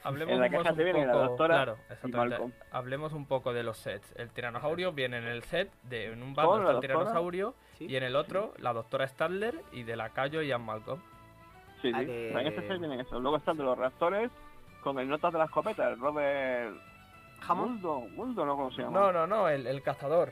Hablemos- 0.05 0.33
En 0.33 0.41
la- 0.41 0.47
la 0.47 0.51
caja 0.51 0.63
poco- 0.65 0.75
te 0.77 0.85
viene 0.85 1.07
la 1.07 1.13
poco- 1.13 1.25
doctora 1.25 1.55
Claro, 1.55 1.77
y 1.89 1.93
exactamente. 1.93 2.17
Malcolm. 2.39 2.53
Hablemos 2.73 3.13
un 3.13 3.27
poco 3.27 3.53
de 3.53 3.63
los 3.63 3.77
sets. 3.79 4.13
El 4.17 4.31
tiranosaurio 4.31 4.93
viene 4.93 5.19
en 5.19 5.25
el 5.27 5.43
set 5.45 5.71
de 5.85 6.07
en 6.13 6.23
un 6.23 6.35
bando 6.35 6.57
la 6.59 6.63
está 6.65 6.73
el 6.73 6.81
tiranosaurio 6.81 7.55
¿Sí? 7.79 7.87
y 7.89 7.97
en 7.97 8.03
el 8.03 8.17
otro 8.17 8.53
la 8.59 8.73
doctora 8.73 9.07
Stadler 9.07 9.61
y 9.73 9.85
de 9.85 9.97
lacayo 9.97 10.43
Ian 10.43 10.63
Malcolm. 10.65 11.01
Sí, 11.81 11.91
Ah, 11.95 12.01
sí. 12.01 12.07
que- 12.07 12.31
En 12.31 12.47
este 12.47 12.67
set 12.69 12.79
vienen 12.79 13.01
eso. 13.01 13.19
Luego 13.21 13.37
están 13.37 13.57
de 13.57 13.65
los 13.65 13.77
reactores 13.79 14.31
con 14.83 14.99
el 14.99 15.09
notas 15.09 15.33
de 15.33 15.39
la 15.39 15.45
escopeta, 15.45 15.89
el 15.91 15.99
Robert. 16.01 16.75
Muldo, 17.49 18.01
Muldo, 18.15 18.47
¿no? 18.47 18.57
¿Cómo 18.57 18.71
se 18.71 18.83
llama? 18.83 19.01
No, 19.01 19.13
no, 19.13 19.27
no, 19.27 19.49
el, 19.49 19.67
el 19.67 19.83
cazador. 19.83 20.31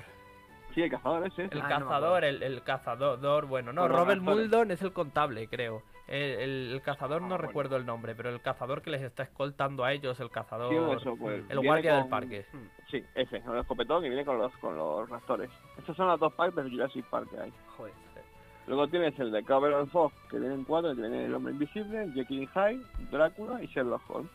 Sí, 0.74 0.82
el 0.82 0.90
cazador 0.90 1.26
ese. 1.26 1.42
El 1.50 1.60
Ah, 1.60 1.78
no 1.80 1.86
cazador, 1.86 2.24
el, 2.24 2.42
el 2.44 2.62
cazador, 2.62 3.46
bueno, 3.46 3.72
no, 3.72 3.88
Robert. 3.88 4.20
Muldon 4.20 4.70
es 4.70 4.80
el 4.82 4.92
contable, 4.92 5.48
creo. 5.48 5.82
El, 6.10 6.22
el- 6.40 6.72
el 6.72 6.82
cazador 6.82 7.18
Ah, 7.18 7.20
no 7.20 7.28
bueno. 7.28 7.38
recuerdo 7.38 7.76
el 7.76 7.86
nombre, 7.86 8.14
pero 8.16 8.30
el 8.30 8.40
cazador 8.42 8.82
que 8.82 8.90
les 8.90 9.00
está 9.02 9.22
escoltando 9.22 9.84
a 9.84 9.92
ellos, 9.92 10.18
el 10.20 10.28
cazador, 10.28 10.68
Sí, 10.68 11.00
eso, 11.00 11.16
pues, 11.16 11.42
el 11.48 11.60
guardia 11.60 11.92
del 11.94 12.00
con- 12.02 12.10
parque. 12.10 12.44
Sí, 12.90 13.02
ese, 13.14 13.36
el 13.36 13.58
escopetón 13.58 14.02
que 14.02 14.08
viene 14.08 14.24
con 14.24 14.36
los, 14.38 14.52
con 14.56 14.76
los 14.76 15.08
reactores. 15.08 15.48
Estas 15.78 15.96
son 15.96 16.08
las 16.08 16.18
dos 16.18 16.32
packs 16.34 16.54
de 16.56 16.68
Jurassic 16.68 17.04
Park 17.06 17.30
que 17.30 17.38
hay. 17.40 17.52
Joder. 17.76 17.92
Luego 18.66 18.88
tienes 18.88 19.18
el 19.18 19.32
de 19.32 19.42
Cover 19.44 19.72
and 19.74 19.88
Fog, 19.90 20.12
que 20.30 20.38
vienen 20.38 20.64
cuatro, 20.64 20.94
que 20.94 21.00
viene 21.00 21.24
el 21.26 21.34
hombre 21.34 21.52
invisible, 21.52 22.10
Jekyll 22.12 22.42
y 22.42 22.46
Hyde, 22.48 22.82
Drácula 23.10 23.62
y 23.62 23.66
Sherlock 23.68 24.02
Holmes. 24.10 24.30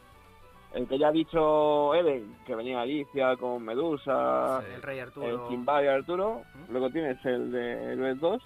El 0.73 0.87
que 0.87 0.97
ya 0.97 1.07
ha 1.07 1.11
dicho 1.11 1.93
Ellen, 1.93 2.35
que 2.45 2.53
venía 2.55 2.81
Alicia 2.81 3.37
con 3.37 3.63
Medusa, 3.63 4.61
Sí. 4.61 4.73
El 4.75 4.81
Rey 4.81 4.97
el 4.99 5.07
Arturo. 5.07 5.47
Kimba 5.47 5.83
y 5.83 5.87
Arturo. 5.87 6.41
¿Mm? 6.53 6.71
Luego 6.71 6.89
tienes 6.89 7.25
el 7.25 7.51
de 7.51 7.93
Héroes 7.93 8.19
2, 8.19 8.43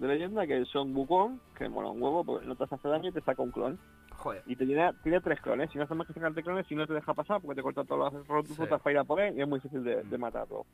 de 0.00 0.08
leyenda, 0.08 0.46
que 0.46 0.64
son 0.64 0.94
Wukong, 0.96 1.38
que 1.56 1.68
mola 1.68 1.90
un 1.90 2.02
huevo 2.02 2.24
porque 2.24 2.46
no 2.46 2.56
te 2.56 2.64
hace 2.64 2.88
daño 2.88 3.10
y 3.10 3.12
te 3.12 3.20
saca 3.20 3.42
un 3.42 3.50
clon. 3.50 3.78
Joder. 4.16 4.42
Y 4.46 4.56
te 4.56 4.66
tiene, 4.66 4.90
tiene 5.02 5.20
tres 5.20 5.40
clones. 5.40 5.70
Si 5.70 5.78
no 5.78 5.84
haces 5.84 5.96
más 5.96 6.06
que 6.06 6.12
sacarte 6.12 6.42
clones, 6.42 6.66
si 6.66 6.74
no 6.74 6.86
te 6.86 6.92
deja 6.94 7.14
pasar 7.14 7.40
porque 7.40 7.56
te 7.56 7.62
corta 7.62 7.84
todas 7.84 8.12
las 8.12 8.22
Sí. 8.26 8.54
rutas 8.56 8.80
para 8.82 8.92
ir 8.92 8.98
a 8.98 9.04
por 9.04 9.20
él 9.20 9.36
y 9.36 9.42
es 9.42 9.48
muy 9.48 9.58
difícil 9.60 9.82
de, 9.84 10.02
de 10.02 10.18
matarlo. 10.18 10.66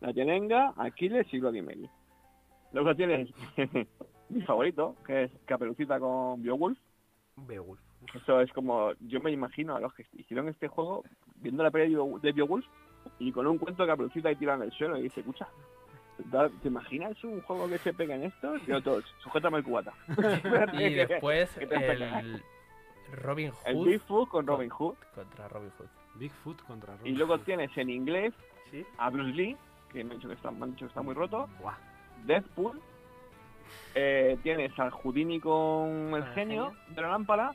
La 0.00 0.10
Yenenga, 0.10 0.74
Aquiles 0.76 1.26
y 1.32 1.38
Vladimir. 1.40 1.88
Luego 2.72 2.94
tienes 2.94 3.30
mi 4.28 4.42
favorito, 4.42 4.96
que 5.06 5.24
es 5.24 5.30
Caperucita 5.46 5.98
con 6.00 6.42
Beowulf. 6.42 6.78
Beowulf. 7.36 7.80
Eso 8.14 8.40
es 8.40 8.52
como, 8.52 8.92
yo 9.00 9.20
me 9.20 9.30
imagino 9.30 9.76
a 9.76 9.80
los 9.80 9.94
que 9.94 10.04
hicieron 10.14 10.48
este 10.48 10.68
juego 10.68 11.04
viendo 11.36 11.62
la 11.62 11.70
pelea 11.70 11.88
de 11.88 11.94
Beo- 11.96 12.20
de 12.20 12.32
Beowulf 12.32 12.66
y 13.18 13.32
con 13.32 13.46
un 13.46 13.58
cuento 13.58 13.82
de 13.82 13.88
Caperucita 13.88 14.30
y 14.30 14.36
tiran 14.36 14.62
el 14.62 14.72
suelo 14.72 14.98
y 14.98 15.02
dice, 15.02 15.20
escucha, 15.20 15.48
¿te 16.62 16.68
imaginas 16.68 17.22
un 17.24 17.40
juego 17.42 17.68
que 17.68 17.78
se 17.78 17.92
pega 17.92 18.14
en 18.14 18.24
esto? 18.24 18.54
Y 18.66 18.82
todos, 18.82 19.04
sujétame 19.22 19.58
el 19.58 19.64
cubata. 19.64 19.92
Y 20.74 20.94
después 20.94 21.50
que 21.56 21.64
el 21.64 22.42
Robin 23.12 23.52
El 23.66 23.76
Hood 23.76 23.86
Bigfoot 23.86 24.28
con 24.28 24.46
Robin 24.46 24.70
Hood. 24.70 24.94
contra 25.14 25.48
Robin 25.48 25.70
Hood. 25.78 25.86
Bigfoot 26.16 26.62
contra 26.62 26.96
Robin 26.96 27.12
Y 27.14 27.16
luego 27.16 27.34
Hood. 27.34 27.44
tienes 27.44 27.76
en 27.76 27.90
inglés 27.90 28.32
¿Sí? 28.70 28.84
a 28.98 29.10
Bruce 29.10 29.32
Lee, 29.32 29.56
que 29.92 30.02
me 30.04 30.12
han 30.12 30.16
dicho 30.18 30.28
que 30.28 30.34
está, 30.34 30.50
me 30.50 30.64
han 30.64 30.70
dicho 30.72 30.86
que 30.86 30.88
está 30.90 31.02
muy 31.02 31.14
roto. 31.14 31.48
Buah. 31.60 31.74
Deadpool. 32.24 32.80
Eh, 33.94 34.36
tienes 34.42 34.76
al 34.78 34.90
Houdini 34.90 35.38
con 35.40 36.10
el 36.14 36.22
el 36.22 36.24
genio 36.34 36.70
genio. 36.70 36.76
de 36.94 37.02
la 37.02 37.08
lámpara. 37.08 37.52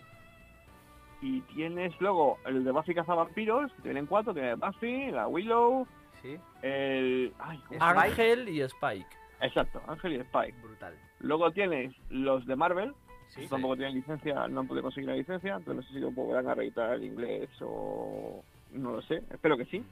Y 1.21 1.41
tienes 1.41 1.93
luego 1.99 2.37
el 2.45 2.63
de 2.63 2.71
Buffy 2.71 2.93
Cazavampiros, 2.93 3.73
que 3.73 3.81
tienen 3.81 4.05
cuatro, 4.05 4.33
tienes 4.33 4.57
Buffy, 4.57 5.11
la 5.11 5.27
Willow, 5.27 5.85
Sí. 6.21 6.37
el... 6.61 7.33
Ángel 7.79 8.49
y 8.49 8.61
Spike. 8.61 9.07
Exacto, 9.41 9.81
Ángel 9.87 10.13
y 10.13 10.15
Spike. 10.17 10.55
Brutal. 10.61 10.93
Luego 11.19 11.51
tienes 11.51 11.93
los 12.09 12.45
de 12.45 12.55
Marvel, 12.55 12.93
Sí. 13.29 13.47
tampoco 13.47 13.75
tienen 13.75 13.95
licencia, 13.95 14.47
no 14.47 14.61
han 14.61 14.67
podido 14.67 14.83
conseguir 14.83 15.09
la 15.09 15.15
licencia, 15.15 15.55
entonces 15.55 15.75
no 15.75 15.81
sé 15.83 15.93
si 15.93 15.99
lo 15.99 16.11
podrán 16.11 16.47
arreglar 16.47 16.93
el 16.95 17.03
inglés 17.03 17.49
o 17.61 18.43
no 18.71 18.91
lo 18.93 19.01
sé, 19.03 19.21
espero 19.31 19.55
que 19.57 19.65
sí. 19.65 19.83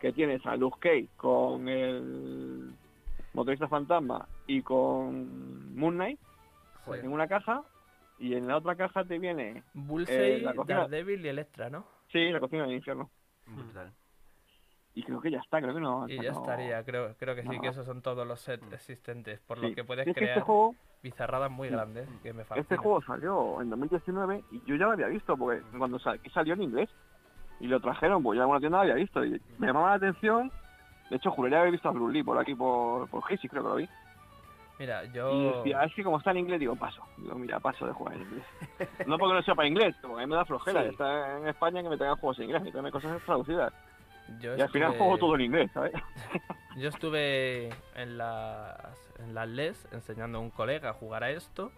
Que 0.00 0.12
tienes 0.12 0.44
a 0.44 0.56
Luke 0.56 0.78
Cage 0.80 1.08
con 1.16 1.68
el 1.68 2.74
motorista 3.32 3.68
fantasma 3.68 4.28
y 4.46 4.60
con 4.62 5.74
Moon 5.76 5.94
Knight 5.94 6.18
Joder. 6.84 7.04
en 7.04 7.12
una 7.12 7.28
caja 7.28 7.62
y 8.18 8.34
en 8.34 8.46
la 8.48 8.56
otra 8.58 8.74
caja 8.76 9.04
te 9.04 9.18
viene, 9.18 9.62
Bullseye, 9.74 10.36
Eh, 10.36 10.40
la 10.40 10.54
cocina- 10.54 10.80
Daredevil 10.80 11.24
y 11.24 11.28
Electra, 11.28 11.70
¿no? 11.70 11.86
sí, 12.12 12.30
la 12.30 12.40
cocina 12.40 12.64
del 12.64 12.74
infierno. 12.76 13.10
Brutal. 13.46 13.92
Y 14.96 15.02
creo 15.04 15.20
que 15.20 15.30
ya 15.30 15.38
está, 15.38 15.60
creo 15.60 15.74
que 15.74 15.80
no. 15.80 16.08
Y 16.08 16.18
o 16.18 16.22
sea, 16.22 16.24
ya 16.24 16.32
no- 16.32 16.40
estaría, 16.40 16.82
creo, 16.84 17.14
creo 17.18 17.34
que 17.36 17.42
sí, 17.42 17.48
no. 17.48 17.60
que 17.60 17.68
esos 17.68 17.84
son 17.86 18.00
todos 18.02 18.26
los 18.26 18.40
sets 18.40 18.72
existentes, 18.72 19.38
por 19.40 19.60
Sí. 19.60 19.68
lo 19.68 19.74
que 19.76 19.84
puedes 19.84 20.06
Y 20.06 20.10
es 20.10 20.14
que 20.14 20.20
crear 20.22 20.38
este 20.38 20.44
juego, 20.46 20.74
bizarradas 21.02 21.50
muy 21.50 21.68
grandes, 21.68 22.08
que 22.22 22.32
me 22.32 22.42
fascinan. 22.44 22.62
este 22.62 22.76
juego 22.78 23.00
salió 23.02 23.60
en 23.62 23.70
2019 23.70 24.42
y 24.50 24.60
yo 24.64 24.74
ya 24.76 24.86
lo 24.86 24.92
había 24.92 25.06
visto, 25.08 25.36
porque 25.36 25.62
cuando 25.78 25.98
sal- 26.00 26.20
salió 26.34 26.54
en 26.54 26.62
inglés 26.62 26.90
y 27.60 27.66
lo 27.68 27.78
trajeron, 27.80 28.22
pues 28.22 28.36
ya 28.38 28.44
en 28.44 28.50
una 28.50 28.58
tienda 28.58 28.78
lo 28.78 28.82
había 28.82 28.94
visto 28.94 29.24
y 29.24 29.40
me 29.58 29.66
llamaba 29.68 29.90
la 29.90 29.94
atención. 29.96 30.50
De 31.10 31.16
hecho, 31.16 31.30
juraría 31.30 31.60
haber 31.60 31.70
visto 31.72 31.88
a 31.88 31.92
Blue 31.92 32.08
Lee 32.10 32.22
por 32.24 32.36
aquí, 32.38 32.54
por, 32.54 33.08
por 33.08 33.22
Hissy, 33.30 33.48
creo 33.48 33.62
que 33.62 33.68
lo 33.68 33.74
vi. 33.76 33.88
Mira, 34.78 35.04
Y 35.04 35.12
yo... 35.12 35.64
es 35.64 35.94
que 35.94 36.04
como 36.04 36.18
está 36.18 36.32
en 36.32 36.38
inglés, 36.38 36.60
digo, 36.60 36.76
paso. 36.76 37.02
Digo, 37.16 37.34
mira, 37.36 37.58
paso 37.60 37.86
de 37.86 37.92
jugar 37.92 38.14
en 38.14 38.22
inglés. 38.22 38.44
No 39.06 39.16
porque 39.16 39.34
no 39.34 39.42
sepa 39.42 39.66
inglés, 39.66 39.94
porque 40.02 40.16
a 40.22 40.26
mí 40.26 40.30
me 40.30 40.36
da 40.36 40.44
flojera. 40.44 40.82
Sí. 40.82 40.88
Está 40.90 41.38
en 41.38 41.48
España 41.48 41.82
que 41.82 41.88
me 41.88 41.96
traigan 41.96 42.18
juegos 42.18 42.38
en 42.40 42.44
inglés, 42.46 42.62
y 42.66 42.70
traerme 42.70 42.90
cosas 42.90 43.22
traducidas. 43.24 43.72
Yo 44.40 44.56
Y 44.56 44.60
al 44.60 44.68
final 44.70 44.92
estuve- 44.92 44.98
juego 44.98 45.18
todo 45.18 45.34
en 45.36 45.40
inglés, 45.42 45.70
¿sabes? 45.72 45.92
Yo 46.76 46.90
estuve 46.90 47.70
en 47.94 48.18
las, 48.18 48.76
en 49.18 49.34
las 49.34 49.48
LES 49.48 49.88
enseñando 49.92 50.36
a 50.36 50.40
un 50.42 50.50
colega 50.50 50.90
a 50.90 50.92
jugar 50.92 51.24
a 51.24 51.30
esto 51.30 51.72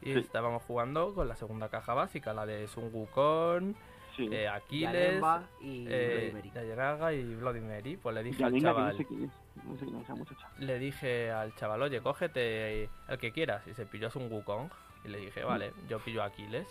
y 0.00 0.14
Sí. 0.14 0.18
estábamos 0.20 0.62
jugando 0.62 1.12
con 1.14 1.28
la 1.28 1.36
segunda 1.36 1.68
caja 1.68 1.92
básica, 1.92 2.32
la 2.32 2.46
de 2.46 2.66
Sun 2.68 2.88
Wukong, 2.90 3.74
Sí. 4.16 4.26
eh, 4.32 4.48
Aquiles, 4.48 5.22
y 5.60 5.84
eh, 5.86 6.30
Bloody 6.30 6.32
Mary. 6.32 6.50
Yayaraga 6.54 7.12
y 7.12 7.34
Bloody 7.34 7.60
Mary. 7.60 7.96
Pues 7.98 8.14
le 8.14 8.22
dije 8.22 8.42
a 8.42 8.46
al 8.46 8.58
chaval, 8.58 8.88
no 8.92 8.96
sé 8.96 9.04
quién 9.04 9.24
es. 9.24 9.30
No 9.64 9.76
sé 9.76 9.84
quién 9.84 9.96
es 9.98 10.04
esa 10.04 10.14
muchacha. 10.14 10.48
le 10.58 10.78
dije 10.78 11.30
al 11.30 11.54
chaval, 11.56 11.82
oye, 11.82 12.00
cógete 12.00 12.84
el 13.08 13.18
que 13.20 13.32
quieras. 13.32 13.66
Y 13.66 13.74
se 13.74 13.84
pilló 13.84 14.08
Sun 14.10 14.32
Wukong. 14.32 14.70
Y 15.04 15.08
le 15.08 15.18
dije, 15.18 15.44
vale, 15.44 15.72
yo 15.90 15.98
pillo 16.00 16.22
a 16.22 16.26
Aquiles. 16.26 16.66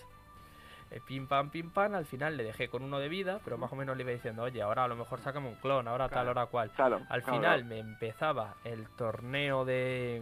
Eh, 0.90 1.02
pim 1.06 1.28
pam, 1.28 1.50
pim 1.50 1.70
pam, 1.70 1.96
al 1.96 2.06
final 2.06 2.38
le 2.38 2.44
dejé 2.44 2.70
con 2.70 2.82
uno 2.84 2.98
de 3.00 3.10
vida, 3.10 3.40
pero 3.44 3.58
más 3.58 3.72
o 3.74 3.76
menos 3.76 3.98
le 3.98 4.04
iba 4.04 4.12
diciendo, 4.14 4.44
oye, 4.44 4.62
ahora 4.62 4.86
a 4.86 4.88
lo 4.88 4.96
mejor 4.96 5.20
sácame 5.20 5.50
un 5.50 5.56
clon, 5.56 5.88
ahora 5.88 6.08
tal, 6.08 6.28
ahora 6.30 6.46
cual. 6.46 6.72
Claro. 6.72 7.02
Al 7.10 7.24
claro, 7.24 7.38
final 7.40 7.66
me 7.66 7.80
empezaba 7.80 8.56
el 8.64 8.88
torneo 8.96 9.66
de, 9.66 10.22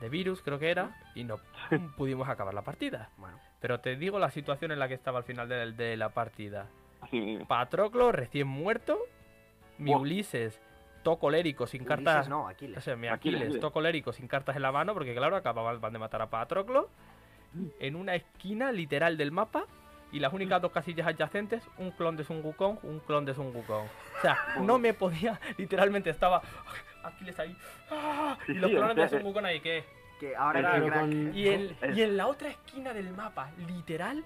de 0.00 0.08
virus, 0.08 0.40
creo 0.42 0.58
que 0.60 0.70
era, 0.70 0.96
y 1.16 1.24
no 1.24 1.38
pudimos 1.96 2.28
acabar 2.28 2.54
la 2.54 2.62
partida. 2.62 3.10
Bueno, 3.16 3.38
Pero 3.60 3.80
te 3.80 3.96
digo 3.96 4.20
la 4.20 4.30
situación 4.30 4.70
en 4.70 4.78
la 4.78 4.86
que 4.86 4.94
estaba 4.94 5.18
al 5.18 5.24
final 5.24 5.48
de, 5.48 5.72
de 5.72 5.96
la 5.96 6.10
partida. 6.10 6.66
Patroclo 7.48 8.12
recién 8.12 8.46
muerto, 8.46 8.98
mi. 9.78 9.94
Ulises 9.94 10.60
todo 11.02 11.18
colérico 11.20 11.66
sin 11.68 11.82
Ulises 11.82 12.04
cartas. 12.04 12.28
no, 12.28 12.42
O 12.44 12.48
Aquiles. 12.48 12.82
sea, 12.82 12.96
mi 12.96 13.06
Aquiles, 13.06 13.16
Aquiles 13.18 13.42
Aquiles. 13.42 13.60
todo 13.60 13.72
colérico 13.72 14.12
sin 14.12 14.26
cartas 14.26 14.56
en 14.56 14.62
la 14.62 14.72
mano, 14.72 14.92
porque 14.92 15.14
claro, 15.14 15.36
acababan 15.36 15.92
de 15.92 15.98
matar 16.00 16.20
a 16.22 16.30
Patroclo 16.30 16.88
en 17.78 17.96
una 17.96 18.14
esquina 18.14 18.72
literal 18.72 19.16
del 19.16 19.32
mapa. 19.32 19.64
Y 20.12 20.20
las 20.20 20.32
únicas 20.32 20.62
dos 20.62 20.70
casillas 20.70 21.06
adyacentes, 21.08 21.68
un 21.78 21.90
clon 21.90 22.16
de 22.16 22.22
Sun 22.24 22.40
Wukong, 22.42 22.78
un 22.84 23.00
clon 23.00 23.24
de 23.24 23.34
Sun 23.34 23.48
Wukong. 23.54 23.86
O 24.18 24.20
sea, 24.22 24.38
no 24.60 24.78
me 24.78 24.94
podía, 24.94 25.38
literalmente 25.58 26.10
estaba 26.10 26.40
Aquiles 27.02 27.38
ahí. 27.40 27.54
¡ah! 27.90 28.38
Y 28.48 28.54
los 28.54 28.70
clones 28.70 28.96
de 28.96 29.08
Sun 29.08 29.26
Wukong 29.26 29.44
ahí, 29.46 29.60
¿qué? 29.60 29.84
Que 30.20 30.34
ahora 30.36 30.72
Pero 30.72 30.86
crack. 30.86 31.34
Y 31.34 31.48
en, 31.48 31.76
Es- 31.82 31.96
y 31.96 32.02
en 32.02 32.16
la 32.16 32.28
otra 32.28 32.48
esquina 32.48 32.94
del 32.94 33.10
mapa, 33.12 33.50
literal, 33.66 34.24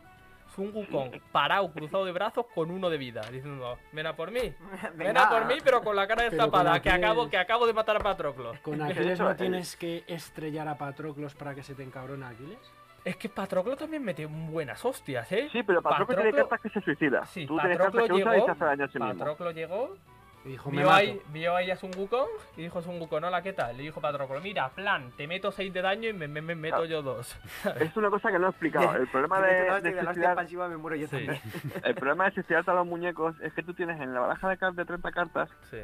Sun 0.55 0.70
Wukong 0.72 1.18
parado, 1.33 1.72
cruzado 1.72 2.05
de 2.05 2.12
brazos, 2.12 2.45
con 2.55 2.70
uno 2.70 2.91
de 2.91 2.99
vida, 2.99 3.22
diciendo, 3.33 3.78
ven 3.93 4.07
a 4.07 4.14
por 4.14 4.31
mí, 4.31 4.55
ven 4.97 5.16
a 5.16 5.31
por 5.31 5.47
mí, 5.47 5.55
pero 5.64 5.81
con 5.83 5.97
la 5.97 6.07
cara 6.07 6.24
destapada, 6.24 6.81
que 6.83 6.91
acabo, 6.91 7.28
que 7.31 7.39
acabo 7.39 7.66
de 7.66 7.72
matar 7.72 7.97
a 7.97 8.01
Patroclo. 8.01 8.53
Con 8.62 8.81
Aquiles 8.83 9.18
no 9.18 9.31
el- 9.31 9.37
tienes 9.37 9.76
que 9.76 10.05
estrellar 10.07 10.68
a 10.68 10.76
Patroclos 10.76 11.35
para 11.35 11.55
que 11.55 11.62
se 11.62 11.74
te 11.74 11.83
encabrona 11.83 12.28
Aquiles. 12.28 12.59
Es 13.05 13.17
que 13.17 13.29
Patroclo 13.29 13.77
también 13.77 14.05
mete 14.05 14.27
buenas 14.27 14.85
hostias, 14.85 15.31
¿eh? 15.33 15.49
Sí, 15.53 15.63
pero 15.63 15.81
Patroclo 15.83 16.15
tiene 16.17 16.33
cartas 16.33 16.61
que 16.61 16.69
se 16.69 16.81
suicida. 16.83 17.25
Sí, 17.27 17.47
Tú 17.47 17.57
tienes 17.59 17.79
Patroclo 17.79 18.01
cartas 18.01 18.17
que 18.17 18.19
llegó, 18.25 18.31
daño 18.67 18.85
a 18.85 18.89
sí 18.89 18.99
mismo. 18.99 19.19
Patroclo 19.19 19.51
llegó, 19.53 19.97
Y 20.45 20.49
dijo, 20.51 20.71
me 20.71 20.79
vio 20.79 20.87
mato. 20.87 20.97
ahí, 20.99 21.23
vio 21.33 21.57
ahí 21.57 21.71
a 21.71 21.77
Sun 21.77 21.91
Wukong 21.97 22.29
y 22.59 22.63
dijo 22.63 22.81
Sun 22.83 23.01
Wukong, 23.01 23.25
hola, 23.25 23.43
¿qué 23.43 23.53
tal? 23.55 23.77
Le 23.77 23.83
dijo 23.85 24.01
Patroclo, 24.03 24.41
mira, 24.41 24.69
plan, 24.71 25.11
te 25.17 25.27
meto 25.27 25.51
6 25.51 25.73
de 25.73 25.81
daño 25.83 26.09
y 26.11 26.13
me, 26.13 26.29
me- 26.29 26.43
me 26.43 26.55
meto 26.55 26.77
Claro. 26.77 26.91
yo 26.91 27.03
2. 27.03 27.37
Es 27.81 27.97
una 27.97 28.11
cosa 28.11 28.31
que 28.31 28.39
no 28.39 28.47
he 28.49 28.51
explicado. 28.51 28.95
El 28.97 29.09
problema 29.09 29.41
de, 29.41 29.51
meto 29.51 29.65
la 29.67 29.71
de 29.73 29.77
hostia 29.77 29.91
y 29.91 29.95
de 29.95 30.03
la 30.03 30.11
hostia 30.11 30.13
suicidar, 30.13 30.31
expansiva 30.33 30.69
me 30.69 30.77
muero 30.77 30.97
yo 30.97 31.07
Sí. 31.09 31.17
también. 31.27 31.41
el 31.85 31.95
problema 31.95 32.25
de 32.27 32.31
suicidarte 32.33 32.71
a 32.71 32.75
los 32.75 32.87
muñecos 32.87 33.35
es 33.41 33.53
que 33.55 33.63
tú 33.63 33.73
tienes 33.75 33.99
en 34.01 34.13
la 34.13 34.21
baraja 34.21 34.49
de, 34.49 34.59
car- 34.59 34.75
de 34.75 34.85
30 34.85 35.11
cartas, 35.13 35.49
Sí. 35.71 35.79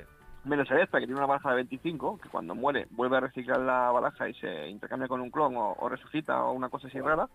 Menos 0.46 0.70
el 0.70 0.88
que 0.88 0.98
tiene 0.98 1.14
una 1.14 1.26
baraja 1.26 1.50
de 1.50 1.56
25, 1.56 2.18
que 2.18 2.28
cuando 2.28 2.54
muere 2.54 2.86
vuelve 2.90 3.16
a 3.16 3.20
reciclar 3.20 3.58
la 3.60 3.90
baraja 3.90 4.28
y 4.28 4.34
se 4.34 4.68
intercambia 4.68 5.08
con 5.08 5.20
un 5.20 5.30
clon 5.30 5.56
o, 5.56 5.72
o 5.78 5.88
resucita 5.88 6.42
o 6.44 6.52
una 6.52 6.68
cosa 6.68 6.86
así 6.88 7.00
rara. 7.00 7.28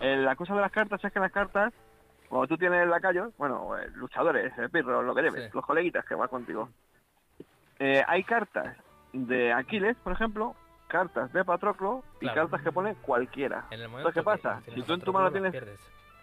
Eh, 0.00 0.16
la 0.16 0.34
cosa 0.34 0.54
de 0.54 0.60
las 0.60 0.72
cartas 0.72 1.04
es 1.04 1.12
que 1.12 1.20
las 1.20 1.30
cartas, 1.32 1.72
cuando 2.28 2.46
tú 2.48 2.56
tienes 2.56 2.86
lacayos, 2.88 3.36
bueno, 3.36 3.76
eh, 3.78 3.88
luchadores, 3.94 4.52
eh, 4.58 4.68
pirros, 4.70 5.04
lo 5.04 5.14
que 5.14 5.22
debes, 5.22 5.44
Sí. 5.44 5.50
los 5.54 5.64
coleguitas 5.64 6.04
que 6.04 6.14
van 6.14 6.28
contigo, 6.28 6.68
eh, 7.78 8.02
hay 8.06 8.24
cartas 8.24 8.76
de 9.12 9.52
Aquiles, 9.52 9.96
por 9.98 10.12
ejemplo, 10.12 10.54
cartas 10.88 11.32
de 11.32 11.44
Patroclo 11.44 12.02
y 12.16 12.26
Claro. 12.26 12.42
cartas 12.42 12.62
que 12.62 12.72
pone 12.72 12.94
cualquiera. 12.96 13.66
En 13.70 13.80
el 13.82 13.88
momento 13.88 14.08
¿qué 14.10 14.14
que 14.20 14.22
pasa? 14.24 14.60
Si 14.74 14.82
tú 14.82 14.94
en 14.94 15.00
tu 15.00 15.12
mano 15.12 15.30
tienes- 15.30 15.52
pierdes. 15.52 15.78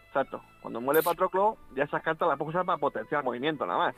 Exacto. 0.07 0.41
Cuando 0.61 0.81
muere 0.81 1.01
Patroclo, 1.03 1.57
ya 1.75 1.83
esas 1.83 2.01
cartas 2.01 2.27
las 2.27 2.37
puedes 2.37 2.55
usar 2.55 2.65
para 2.65 2.77
potenciar 2.77 3.23
movimiento 3.23 3.65
nada 3.65 3.79
más. 3.79 3.95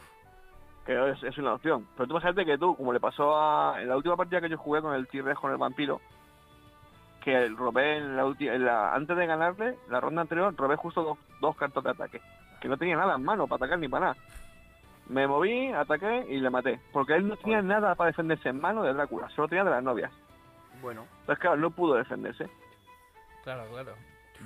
Que 0.87 1.11
es, 1.11 1.21
es 1.21 1.37
una 1.37 1.53
opción. 1.53 1.85
Pero 1.95 2.07
tú 2.07 2.13
imagínate 2.13 2.45
que 2.45 2.57
tú, 2.57 2.75
como 2.75 2.91
le 2.93 2.99
pasó 2.99 3.37
a, 3.37 3.79
en 3.81 3.89
la 3.89 3.97
última 3.97 4.15
partida 4.15 4.41
que 4.41 4.49
yo 4.49 4.57
jugué 4.57 4.81
con 4.81 4.95
el 4.95 5.07
T-Rex 5.07 5.37
con 5.39 5.51
el 5.51 5.57
vampiro, 5.57 6.01
que 7.23 7.49
robé 7.49 7.97
en 7.97 8.15
la, 8.15 8.23
ulti- 8.25 8.49
en 8.49 8.63
la 8.65 8.93
antes 8.95 9.15
de 9.17 9.25
ganarle, 9.27 9.77
la 9.89 9.99
ronda 9.99 10.21
anterior, 10.21 10.55
robé 10.55 10.77
justo 10.77 11.03
dos, 11.03 11.17
dos 11.41 11.55
cartas 11.57 11.83
de 11.83 11.89
ataque. 11.91 12.21
Que 12.61 12.69
no 12.69 12.77
tenía 12.77 12.95
nada 12.95 13.15
en 13.15 13.23
mano 13.23 13.45
para 13.47 13.57
atacar 13.65 13.77
ni 13.79 13.87
para 13.89 14.07
nada. 14.07 14.17
Me 15.09 15.27
moví, 15.27 15.67
ataqué 15.73 16.25
y 16.29 16.39
le 16.39 16.49
maté. 16.49 16.79
Porque 16.91 17.15
él 17.15 17.27
no 17.27 17.35
tenía 17.37 17.61
nada 17.61 17.93
para 17.95 18.07
defenderse 18.07 18.49
en 18.49 18.59
mano 18.59 18.81
de 18.83 18.93
Drácula, 18.93 19.29
solo 19.29 19.47
tenía 19.49 19.63
de 19.65 19.69
las 19.71 19.83
novias. 19.83 20.11
Bueno, 20.81 21.05
Entonces, 21.21 21.39
claro, 21.39 21.57
no 21.57 21.69
pudo 21.71 21.95
defenderse. 21.95 22.49
Claro, 23.43 23.65
claro. 23.71 23.93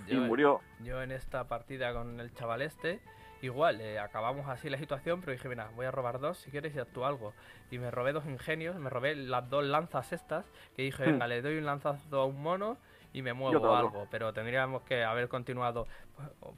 Y 0.08 0.16
murió. 0.16 0.62
Yo 0.80 1.02
en 1.02 1.12
esta 1.12 1.44
partida 1.48 1.94
con 1.94 2.20
el 2.20 2.34
chaval 2.34 2.62
este, 2.62 3.00
igual, 3.42 3.82
eh, 3.82 4.00
acabamos 4.00 4.48
así 4.48 4.70
la 4.70 4.78
situación, 4.78 5.20
pero 5.20 5.32
dije, 5.32 5.50
mira, 5.50 5.70
voy 5.76 5.86
a 5.86 5.92
robar 5.92 6.20
dos 6.20 6.38
si 6.38 6.52
quieres 6.52 6.76
y 6.76 6.80
actúo 6.80 7.06
algo. 7.06 7.34
Y 7.70 7.78
me 7.80 7.92
robé 7.92 8.14
dos 8.14 8.26
ingenios, 8.26 8.76
me 8.78 8.90
robé 8.90 9.16
las 9.16 9.50
dos 9.50 9.64
lanzas 9.64 10.14
estas, 10.14 10.46
que 10.76 10.84
dije, 10.84 11.04
venga, 11.04 11.28
le 11.28 11.42
doy 11.42 11.58
un 11.58 11.66
lanzazo 11.66 12.22
a 12.22 12.26
un 12.26 12.42
mono 12.42 12.78
y 13.14 13.22
me 13.22 13.34
muevo 13.34 13.58
otro. 13.58 13.76
algo. 13.76 14.08
Pero 14.10 14.34
tendríamos 14.34 14.82
que 14.84 15.04
haber 15.04 15.28
continuado, 15.28 15.88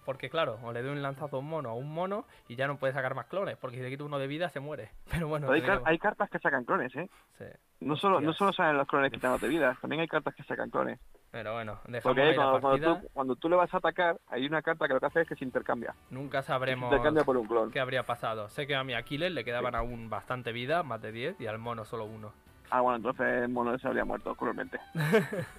porque 0.06 0.30
claro, 0.30 0.60
o 0.64 0.72
le 0.72 0.82
doy 0.82 0.92
un 0.92 1.02
lanzazo 1.02 1.38
a 1.38 1.40
un 1.40 1.50
mono 1.50 1.70
a 1.70 1.74
un 1.74 1.92
mono 1.94 2.26
y 2.48 2.56
ya 2.56 2.68
no 2.68 2.78
puede 2.78 2.94
sacar 2.94 3.16
más 3.16 3.26
clones, 3.28 3.58
porque 3.58 3.78
si 3.78 3.84
le 3.84 3.90
quito 3.90 4.06
uno 4.06 4.20
de 4.20 4.28
vida 4.28 4.50
se 4.50 4.60
muere. 4.60 4.92
Pero 5.12 5.28
bueno, 5.28 5.48
Pero 5.48 5.54
hay, 5.56 5.62
car- 5.62 5.70
tendríamos- 5.78 5.88
hay 5.90 6.00
cartas 6.00 6.30
que 6.30 6.40
sacan 6.40 6.66
clones, 6.66 6.96
¿eh? 6.96 7.10
sí. 7.38 7.46
No 7.82 7.98
solo, 7.98 8.22
no 8.22 8.32
solo 8.34 8.54
salen 8.54 8.78
los 8.78 8.88
clones 8.88 9.12
quitándote 9.12 9.48
vidas, 9.50 9.78
también 9.82 10.00
hay 10.02 10.08
cartas 10.08 10.34
que 10.36 10.44
sacan 10.44 10.70
clones. 10.70 11.00
Pero 11.32 11.54
bueno, 11.54 11.80
dejamos 11.88 12.04
Porque 12.04 12.36
cuando, 12.36 12.62
cuando 12.62 13.00
tú, 13.02 13.08
cuando 13.12 13.36
tú 13.36 13.50
le 13.50 13.56
vas 13.58 13.74
a 13.74 13.78
atacar, 13.78 14.18
hay 14.28 14.46
una 14.46 14.62
carta 14.62 14.88
que 14.88 14.94
lo 14.94 15.00
que 15.02 15.08
hace 15.08 15.22
es 15.22 15.28
que 15.28 15.36
se 15.36 15.44
intercambia. 15.44 15.94
Nunca 16.12 16.42
Se 16.44 16.48
sabremos 16.50 16.86
intercambia 16.90 17.24
por 17.26 17.36
un 17.36 17.46
clon. 17.48 17.72
qué 17.72 17.80
habría 17.82 18.04
pasado. 18.04 18.48
Sé 18.50 18.68
que 18.68 18.76
a 18.76 18.84
mi 18.86 18.94
Aquiles 18.94 19.32
le 19.34 19.44
quedaban 19.44 19.76
aún 19.76 20.10
bastante 20.10 20.52
vida, 20.54 20.84
más 20.84 21.02
de 21.02 21.12
10, 21.12 21.42
y 21.42 21.48
al 21.48 21.58
mono 21.58 21.84
solo 21.86 22.06
uno. 22.06 22.32
Ah, 22.76 22.82
bueno, 22.82 22.96
entonces 22.98 23.44
el 23.44 23.50
mono 23.50 23.78
se 23.78 23.88
habría 23.88 24.04
muerto 24.04 24.34
cruelmente. 24.34 24.80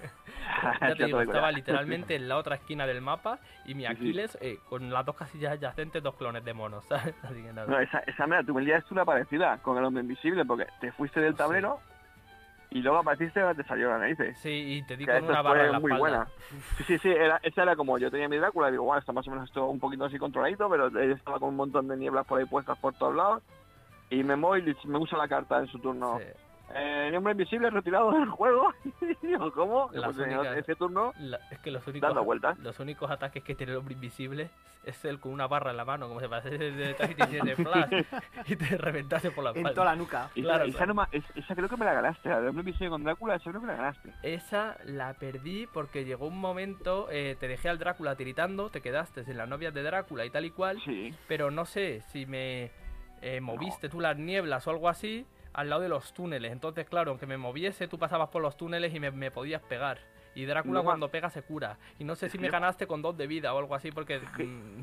Ya 0.81 0.95
te 0.95 1.05
digo, 1.05 1.21
estaba 1.21 1.51
literalmente 1.51 2.15
en 2.15 2.27
la 2.27 2.37
otra 2.37 2.55
esquina 2.55 2.85
del 2.85 3.01
mapa 3.01 3.39
y 3.65 3.73
mi 3.73 3.83
Sí, 3.83 3.89
sí. 3.89 3.95
Aquiles 3.95 4.37
eh, 4.41 4.59
con 4.69 4.91
las 4.91 5.05
dos 5.05 5.15
casillas 5.15 5.53
adyacentes, 5.53 6.03
dos 6.03 6.15
clones 6.15 6.43
de 6.43 6.53
monos, 6.53 6.85
¿sabes? 6.89 7.15
Así 7.23 7.41
que 7.41 7.53
nada. 7.53 7.67
No, 7.67 7.79
esa, 7.79 7.99
esa 7.99 8.25
mira, 8.27 8.43
tu 8.43 8.53
habilidad 8.53 8.79
es 8.79 8.91
una 8.91 9.05
parecida 9.05 9.57
con 9.59 9.77
el 9.77 9.85
hombre 9.85 10.01
invisible, 10.03 10.43
porque 10.45 10.67
te 10.81 10.91
fuiste 10.91 11.19
del 11.21 11.35
tablero 11.35 11.79
y 12.69 12.81
luego 12.81 12.97
apareciste 12.99 13.39
y 13.49 13.55
te 13.55 13.63
salió 13.63 13.89
la 13.89 13.99
narices. 13.99 14.37
Sí, 14.39 14.49
y 14.49 14.83
te 14.85 14.97
di 14.97 15.05
con 15.05 15.23
una 15.23 15.41
barra 15.41 15.61
en 15.61 15.65
fue 15.67 15.71
la 15.73 15.79
muy 15.79 15.91
espalda. 15.93 16.17
buena. 16.17 16.27
Sí, 16.77 16.83
sí, 16.83 16.97
sí, 16.99 17.09
era, 17.09 17.39
esa 17.41 17.63
era 17.63 17.75
como 17.77 17.97
yo 17.97 18.11
tenía 18.11 18.27
mi 18.27 18.37
Drácula, 18.37 18.67
y 18.67 18.71
digo, 18.71 18.83
bueno, 18.83 18.99
está 18.99 19.13
más 19.13 19.25
o 19.27 19.31
menos 19.31 19.47
esto 19.47 19.67
un 19.67 19.79
poquito 19.79 20.03
así 20.03 20.17
controladito, 20.17 20.69
pero 20.69 20.87
estaba 20.99 21.39
con 21.39 21.49
un 21.49 21.55
montón 21.55 21.87
de 21.87 21.95
nieblas 21.95 22.25
por 22.25 22.39
ahí 22.39 22.45
puestas 22.45 22.77
por 22.79 22.93
todos 22.93 23.15
lados. 23.15 23.41
Y 24.09 24.23
me 24.23 24.35
móvil 24.35 24.75
me 24.85 24.97
usa 24.99 25.17
la 25.17 25.27
carta 25.27 25.59
en 25.59 25.67
su 25.67 25.79
turno. 25.79 26.19
Sí. 26.19 26.25
Eh, 26.73 27.05
el 27.09 27.15
hombre 27.15 27.33
invisible 27.33 27.69
retirado 27.69 28.11
del 28.11 28.25
juego. 28.29 28.73
¿cómo? 29.53 29.89
Las 29.93 30.15
Pues, 30.15 30.27
en 30.27 30.37
únicas- 30.37 30.57
ese 30.57 30.75
turno 30.75 31.13
La- 31.19 31.39
es 31.51 31.59
que 31.59 31.71
los 31.71 31.85
únicos, 31.87 32.09
dando 32.09 32.23
vueltas. 32.23 32.57
los 32.59 32.79
únicos 32.79 33.09
ataques 33.11 33.43
que 33.43 33.55
tiene 33.55 33.73
el 33.73 33.77
hombre 33.77 33.93
invisible 33.93 34.49
es 34.83 35.03
él 35.05 35.19
con 35.19 35.31
una 35.31 35.47
barra 35.47 35.71
en 35.71 35.77
la 35.77 35.85
mano, 35.85 36.07
como 36.07 36.19
se 36.19 36.29
parece 36.29 36.57
te 36.93 37.07
tiene 37.27 37.55
flash 37.55 38.03
y 38.47 38.55
te 38.55 38.77
reventase 38.77 39.31
por 39.31 39.43
la 39.43 39.49
en 39.51 39.57
espalda. 39.57 39.73
toda 39.75 39.85
la 39.85 39.95
nuca. 39.95 40.29
Claro, 40.35 40.63
esa, 40.65 40.77
claro. 40.77 40.93
no 40.93 41.07
esa 41.11 41.55
creo 41.55 41.69
que 41.69 41.77
me 41.77 41.85
la 41.85 41.93
ganaste. 41.93 42.29
La 42.29 42.39
del 42.39 42.49
hombre 42.49 42.61
invisible 42.61 42.89
con 42.89 43.03
Drácula, 43.03 43.35
esa 43.35 43.49
creo 43.49 43.61
que 43.61 43.67
me 43.67 43.73
la 43.73 43.77
ganaste. 43.79 44.13
Esa 44.23 44.77
la 44.85 45.13
perdí 45.13 45.67
porque 45.67 46.05
llegó 46.05 46.27
un 46.27 46.39
momento, 46.39 47.07
eh, 47.11 47.35
te 47.39 47.47
dejé 47.47 47.69
al 47.69 47.79
Drácula 47.79 48.15
tiritando, 48.15 48.69
te 48.69 48.81
quedaste 48.81 49.21
en 49.21 49.37
las 49.37 49.47
novias 49.49 49.73
de 49.73 49.81
Drácula 49.83 50.25
y 50.25 50.29
tal 50.29 50.45
y 50.45 50.51
cual, 50.51 50.79
Sí. 50.85 51.13
pero 51.27 51.49
no 51.51 51.65
sé 51.65 52.01
si 52.11 52.25
me 52.25 52.69
eh, 53.21 53.41
moviste 53.41 53.89
tú 53.89 53.99
las 54.01 54.17
nieblas 54.17 54.67
o 54.67 54.71
algo 54.71 54.87
así 54.87 55.25
al 55.55 55.69
lado 55.69 55.81
de 55.81 55.89
los 55.89 56.13
túneles. 56.13 56.51
Entonces, 56.51 56.87
claro, 56.87 57.11
aunque 57.11 57.25
me 57.25 57.37
moviese, 57.37 57.87
tú 57.87 57.97
pasabas 57.97 58.29
por 58.29 58.41
los 58.41 58.57
túneles 58.57 58.93
y 58.93 58.99
me, 58.99 59.11
me 59.11 59.31
podías 59.31 59.61
pegar. 59.63 59.99
Y 60.35 60.43
Drácula 60.45 60.79
No 60.79 60.83
cuando 60.83 61.09
pega 61.09 61.29
se 61.29 61.41
cura. 61.43 61.77
Y 61.97 62.03
no 62.03 62.15
sé 62.15 62.27
si 62.29 62.37
me 62.37 62.49
ganaste 62.49 62.87
con 62.87 63.01
dos 63.01 63.15
de 63.17 63.25
vida 63.25 63.53
o 63.53 63.57
algo 63.59 63.73
así 63.73 63.89
porque... 63.91 64.19
que- 64.35 64.43
mm, 64.43 64.81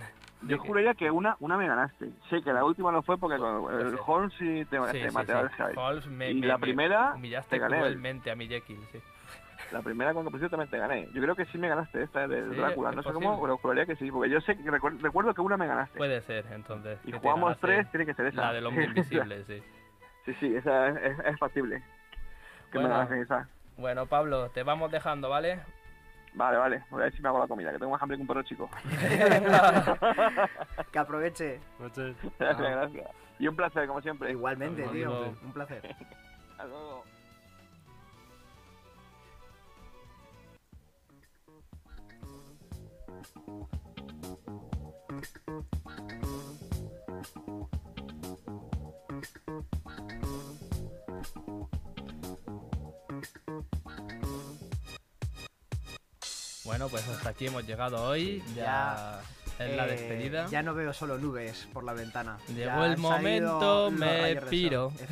Yo 0.49 0.57
juraría 0.59 0.95
que 0.95 1.11
una, 1.11 1.37
una 1.41 1.59
me 1.59 1.69
ganaste. 1.69 2.09
Sé 2.31 2.41
que 2.43 2.53
la 2.55 2.65
última 2.65 2.91
no 2.91 3.03
fue 3.03 3.19
porque 3.19 3.37
con 3.37 3.71
el. 3.79 3.99
Holmes 4.07 4.33
sí 4.39 4.65
te, 4.71 4.79
Sí, 4.79 4.93
te 4.93 5.09
sí, 5.11 5.15
maté 5.15 5.33
sí. 5.55 5.63
al. 5.63 5.77
Holmes 5.79 6.07
me, 6.07 6.31
Y 6.31 6.41
me- 6.41 6.47
la 6.47 6.57
me 6.57 6.61
primera 6.63 7.13
humillaste 7.15 7.51
te 7.51 7.59
gané. 7.59 7.77
cruelmente 7.79 8.31
a 8.31 8.35
mi 8.35 8.49
Jekyll, 8.49 8.81
sí. 8.93 8.99
La 9.73 9.81
primera 9.83 10.13
que 10.15 10.21
pusiste 10.25 10.49
también 10.49 10.71
te 10.71 10.79
gané. 10.79 11.09
Yo 11.15 11.21
creo 11.23 11.35
que 11.37 11.45
sí 11.47 11.59
me 11.59 11.69
ganaste 11.69 12.03
esta 12.03 12.27
de 12.27 12.49
Sí, 12.51 12.57
Drácula. 12.57 12.91
No 12.93 13.03
sé 13.03 13.09
posible. 13.11 13.27
cómo, 13.27 13.43
pero 13.43 13.59
juraría 13.59 13.85
que 13.87 13.97
sí. 13.97 14.11
Porque 14.11 14.31
yo 14.31 14.41
sé 14.41 14.57
que 14.57 14.71
recuer- 14.71 14.99
recuerdo 15.03 15.35
que 15.35 15.41
una 15.43 15.59
me 15.59 15.67
ganaste. 15.67 15.99
Puede 15.99 16.23
ser, 16.23 16.47
entonces. 16.53 16.99
y 17.05 17.13
jugamos 17.13 17.59
tres, 17.61 17.91
tiene 17.91 18.07
que 18.07 18.15
ser 18.15 18.27
esa. 18.27 18.41
La 18.41 18.53
del 18.55 18.65
hombre 18.67 18.85
invisible, 18.87 19.45
sí. 19.45 19.63
Sí, 20.25 20.35
sí, 20.41 20.57
esa 20.57 20.89
es, 20.89 20.97
es, 20.97 21.19
es 21.27 21.39
factible. 21.39 21.83
Que 22.71 22.79
Bueno. 22.79 23.07
me. 23.09 23.47
Bueno, 23.77 24.07
Pablo, 24.07 24.51
te 24.51 24.63
vamos 24.63 24.91
dejando, 24.91 25.29
¿vale? 25.29 25.61
Vale, 26.35 26.57
vale. 26.57 26.83
Voy 26.91 27.03
a 27.03 27.05
ver 27.05 27.15
si 27.15 27.23
me 27.23 27.29
hago 27.29 27.41
la 27.41 27.47
comida, 27.47 27.73
que 27.73 27.79
tengo 27.79 27.93
más 27.93 28.03
hambre 28.03 28.17
que 28.17 28.23
un 28.23 28.27
perro 28.27 28.43
chico. 28.43 28.71
Que 30.93 30.99
aproveche. 30.99 31.61
Gracias, 31.79 32.17
gracias. 32.39 33.11
Y 33.39 33.49
un 33.49 33.57
placer, 33.57 33.87
como 33.87 34.01
siempre. 34.01 34.31
Igualmente, 34.31 34.83
tío. 34.89 35.35
Un 35.43 35.53
placer. 35.53 35.83
Hasta 36.51 36.65
luego. 36.65 37.05
Bueno, 56.65 56.89
pues 56.89 57.07
hasta 57.09 57.31
aquí 57.31 57.47
hemos 57.47 57.67
llegado 57.67 58.03
hoy. 58.09 58.43
Ya, 58.55 59.21
es 59.59 59.77
la 59.77 59.87
Eh, 59.87 59.91
despedida. 59.91 60.47
Ya 60.49 60.63
no 60.63 60.75
veo 60.75 60.93
solo 60.93 61.19
nubes 61.19 61.67
por 61.73 61.83
la 61.85 61.93
ventana. 61.93 62.39
Llegó 62.49 62.65
Ya 62.65 62.87
el 62.87 62.99
momento, 62.99 63.91
me 63.91 64.37
piro. 64.43 64.93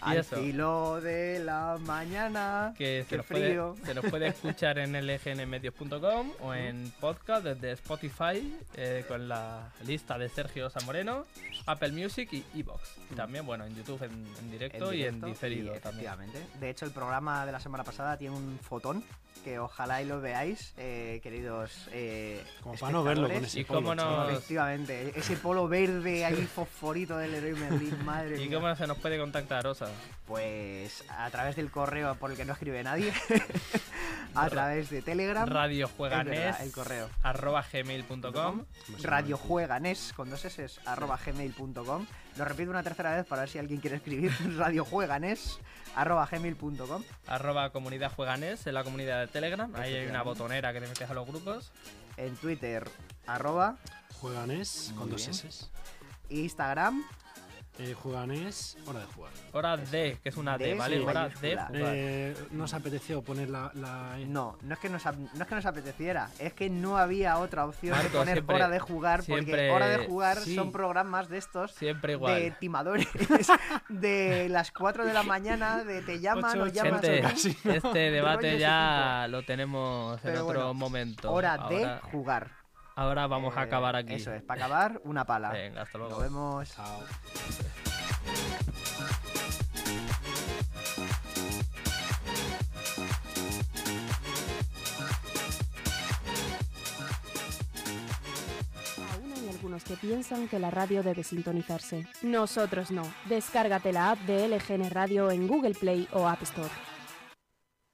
Al 0.00 0.24
filo 0.24 1.00
de 1.00 1.42
la 1.44 1.78
mañana. 1.80 2.74
que 2.76 3.04
se 3.08 3.16
nos, 3.16 3.26
puede, 3.26 3.48
frío. 3.48 3.76
se 3.84 3.94
nos 3.94 4.04
puede 4.06 4.28
escuchar 4.28 4.78
en 4.78 4.92
lgnmedios.com 4.92 6.32
o 6.40 6.54
en 6.54 6.92
podcast 7.00 7.44
desde 7.44 7.72
Spotify 7.72 8.56
eh, 8.76 9.04
con 9.06 9.28
la 9.28 9.70
lista 9.86 10.18
de 10.18 10.28
Sergio 10.28 10.70
Zamoreno, 10.70 11.26
Apple 11.66 11.92
Music 11.92 12.32
y 12.32 12.44
Evox. 12.58 12.96
Y 13.10 13.14
también, 13.14 13.44
bueno, 13.46 13.64
en 13.64 13.74
YouTube 13.74 14.02
en, 14.02 14.26
en 14.38 14.50
directo, 14.50 14.92
y 14.92 15.04
en 15.04 15.20
diferido 15.20 15.74
y 15.76 15.80
también. 15.80 16.10
De 16.58 16.70
hecho, 16.70 16.84
el 16.84 16.92
programa 16.92 17.46
de 17.46 17.52
la 17.52 17.60
semana 17.60 17.84
pasada 17.84 18.16
tiene 18.16 18.36
un 18.36 18.58
fotón 18.58 19.04
que 19.40 19.58
ojalá 19.58 20.02
y 20.02 20.06
lo 20.06 20.20
veáis, 20.20 20.72
eh, 20.76 21.20
queridos. 21.22 21.88
Eh, 21.92 22.42
Como 22.62 22.76
para 22.76 22.92
no 22.92 23.02
verlo 23.04 23.28
con 23.28 23.44
ese 23.44 23.60
Y 23.60 23.64
cómo 23.64 23.90
polo, 23.90 23.94
no-. 24.04 24.30
Efectivamente, 24.30 25.12
ese 25.16 25.36
polo 25.36 25.68
verde 25.68 26.24
ahí 26.24 26.46
fosforito 26.46 27.16
del 27.18 27.32
Leroy 27.32 27.54
Merlin, 27.54 28.04
madre 28.04 28.42
¿Y 28.42 28.48
mía. 28.48 28.58
cómo 28.60 28.74
se 28.76 28.86
nos 28.86 28.98
puede 28.98 29.18
contactar, 29.18 29.64
Rosa? 29.64 29.90
Pues 30.26 31.04
a 31.08 31.28
través 31.30 31.56
del 31.56 31.70
correo 31.70 32.14
por 32.16 32.30
el 32.30 32.36
que 32.36 32.44
no 32.44 32.52
escribe 32.52 32.82
nadie, 32.82 33.12
a 34.34 34.48
través 34.48 34.90
de 34.90 35.02
Telegram, 35.02 35.48
Radio 35.48 35.86
es 35.86 35.92
Jueganes, 35.92 36.38
verdad, 36.38 36.62
el 36.62 36.72
correo. 36.72 37.08
arroba 37.22 37.64
gmail.com. 37.72 38.64
radiojueganes 39.02 40.12
con 40.14 40.30
dos 40.30 40.44
s 40.44 40.80
arroba 40.86 41.18
gmail.com 41.24 42.06
lo 42.36 42.44
repito 42.44 42.70
una 42.70 42.82
tercera 42.82 43.16
vez 43.16 43.26
para 43.26 43.42
ver 43.42 43.48
si 43.50 43.58
alguien 43.58 43.80
quiere 43.80 43.96
escribir 43.96 44.32
radiojueganes 44.56 45.58
arroba 45.96 46.26
gmail.com 46.30 47.02
arroba 47.26 47.70
comunidad 47.70 48.12
jueganes 48.12 48.66
en 48.66 48.74
la 48.74 48.84
comunidad 48.84 49.20
de 49.20 49.26
Telegram. 49.28 49.74
Ahí 49.74 49.94
hay 49.94 50.06
una 50.06 50.22
botonera 50.22 50.72
que 50.72 50.80
te 50.80 50.86
metes 50.86 51.10
a 51.10 51.14
los 51.14 51.26
grupos. 51.26 51.72
en 52.16 52.36
twitter 52.36 52.88
arroba 53.26 53.76
Jueganés 54.20 54.92
con 54.96 55.10
dos. 55.10 55.26
S. 55.28 55.48
instagram 56.28 57.02
Eh, 57.82 57.94
juganés, 57.94 58.76
hora 58.86 59.00
de 59.00 59.06
jugar. 59.06 59.32
Hora 59.52 59.76
de, 59.78 60.18
que 60.22 60.28
es 60.28 60.36
una 60.36 60.58
D, 60.58 60.66
D, 60.66 60.74
¿vale? 60.74 60.98
sí, 60.98 61.02
Hora 61.02 61.28
de 61.28 61.34
jugar. 61.34 61.70
Eh, 61.74 62.36
¿Nos 62.50 62.74
apeteció 62.74 63.22
poner 63.22 63.48
la, 63.48 63.70
la 63.74 64.20
E? 64.20 64.26
no 64.26 64.58
no 64.60 64.74
es 64.74 64.80
que 64.80 64.90
nos 64.90 65.02
no 65.06 65.42
es 65.42 65.46
que 65.46 65.54
nos 65.54 65.64
apeteciera 65.64 66.28
es 66.38 66.52
que 66.52 66.68
no 66.68 66.98
había 66.98 67.38
otra 67.38 67.64
opción 67.64 67.96
de 67.96 68.02
Marco, 68.02 68.18
poner 68.18 68.34
siempre- 68.34 68.54
hora 68.54 68.68
de 68.68 68.78
jugar 68.80 69.22
porque 69.26 69.70
hora 69.70 69.88
de 69.88 70.06
jugar 70.06 70.36
sí. 70.38 70.54
son 70.54 70.72
programas 70.72 71.30
de 71.30 71.38
estos 71.38 71.72
Siempre 71.72 72.12
igual. 72.12 72.34
de 72.34 72.50
timadores 72.50 73.08
de 73.88 74.48
las 74.50 74.72
4 74.72 75.06
de 75.06 75.14
la 75.14 75.22
mañana 75.22 75.82
de 75.82 76.02
te 76.02 76.20
llaman 76.20 76.60
o 76.60 76.66
casi. 77.22 77.56
este 77.64 77.98
debate 78.10 78.58
ya 78.58 79.26
lo 79.30 79.42
tenemos 79.42 80.22
en 80.24 80.32
otro 80.36 80.44
bueno, 80.44 80.74
momento. 80.74 81.32
hora 81.32 81.54
ahora, 81.54 81.76
de 81.76 81.98
jugar 82.10 82.59
ahora 83.00 83.26
vamos 83.26 83.56
a 83.56 83.62
acabar 83.62 83.96
aquí. 83.96 84.14
eso 84.14 84.32
es 84.32 84.42
para 84.42 84.64
acabar 84.66 85.00
una 85.04 85.24
pala 85.24 85.50
Venga, 85.50 85.82
hasta 85.82 85.98
luego. 85.98 86.12
nos 86.14 86.22
vemos 86.22 86.68
Chao. 86.74 87.00
Aún 99.12 99.32
hay 99.32 99.48
algunos 99.48 99.84
que 99.84 99.94
piensan 99.96 100.48
que 100.48 100.58
la 100.58 100.70
radio 100.70 101.02
debe 101.02 101.22
sintonizarse. 101.24 102.06
Nosotros 102.22 102.90
no. 102.90 103.02
Descárgate 103.26 103.92
la 103.92 104.10
app 104.12 104.18
de 104.20 104.48
LGN 104.48 104.90
Radio 104.90 105.30
en 105.30 105.46
Google 105.46 105.74
Play 105.74 106.08
o 106.12 106.26
App 106.28 106.42
Store. 106.42 106.70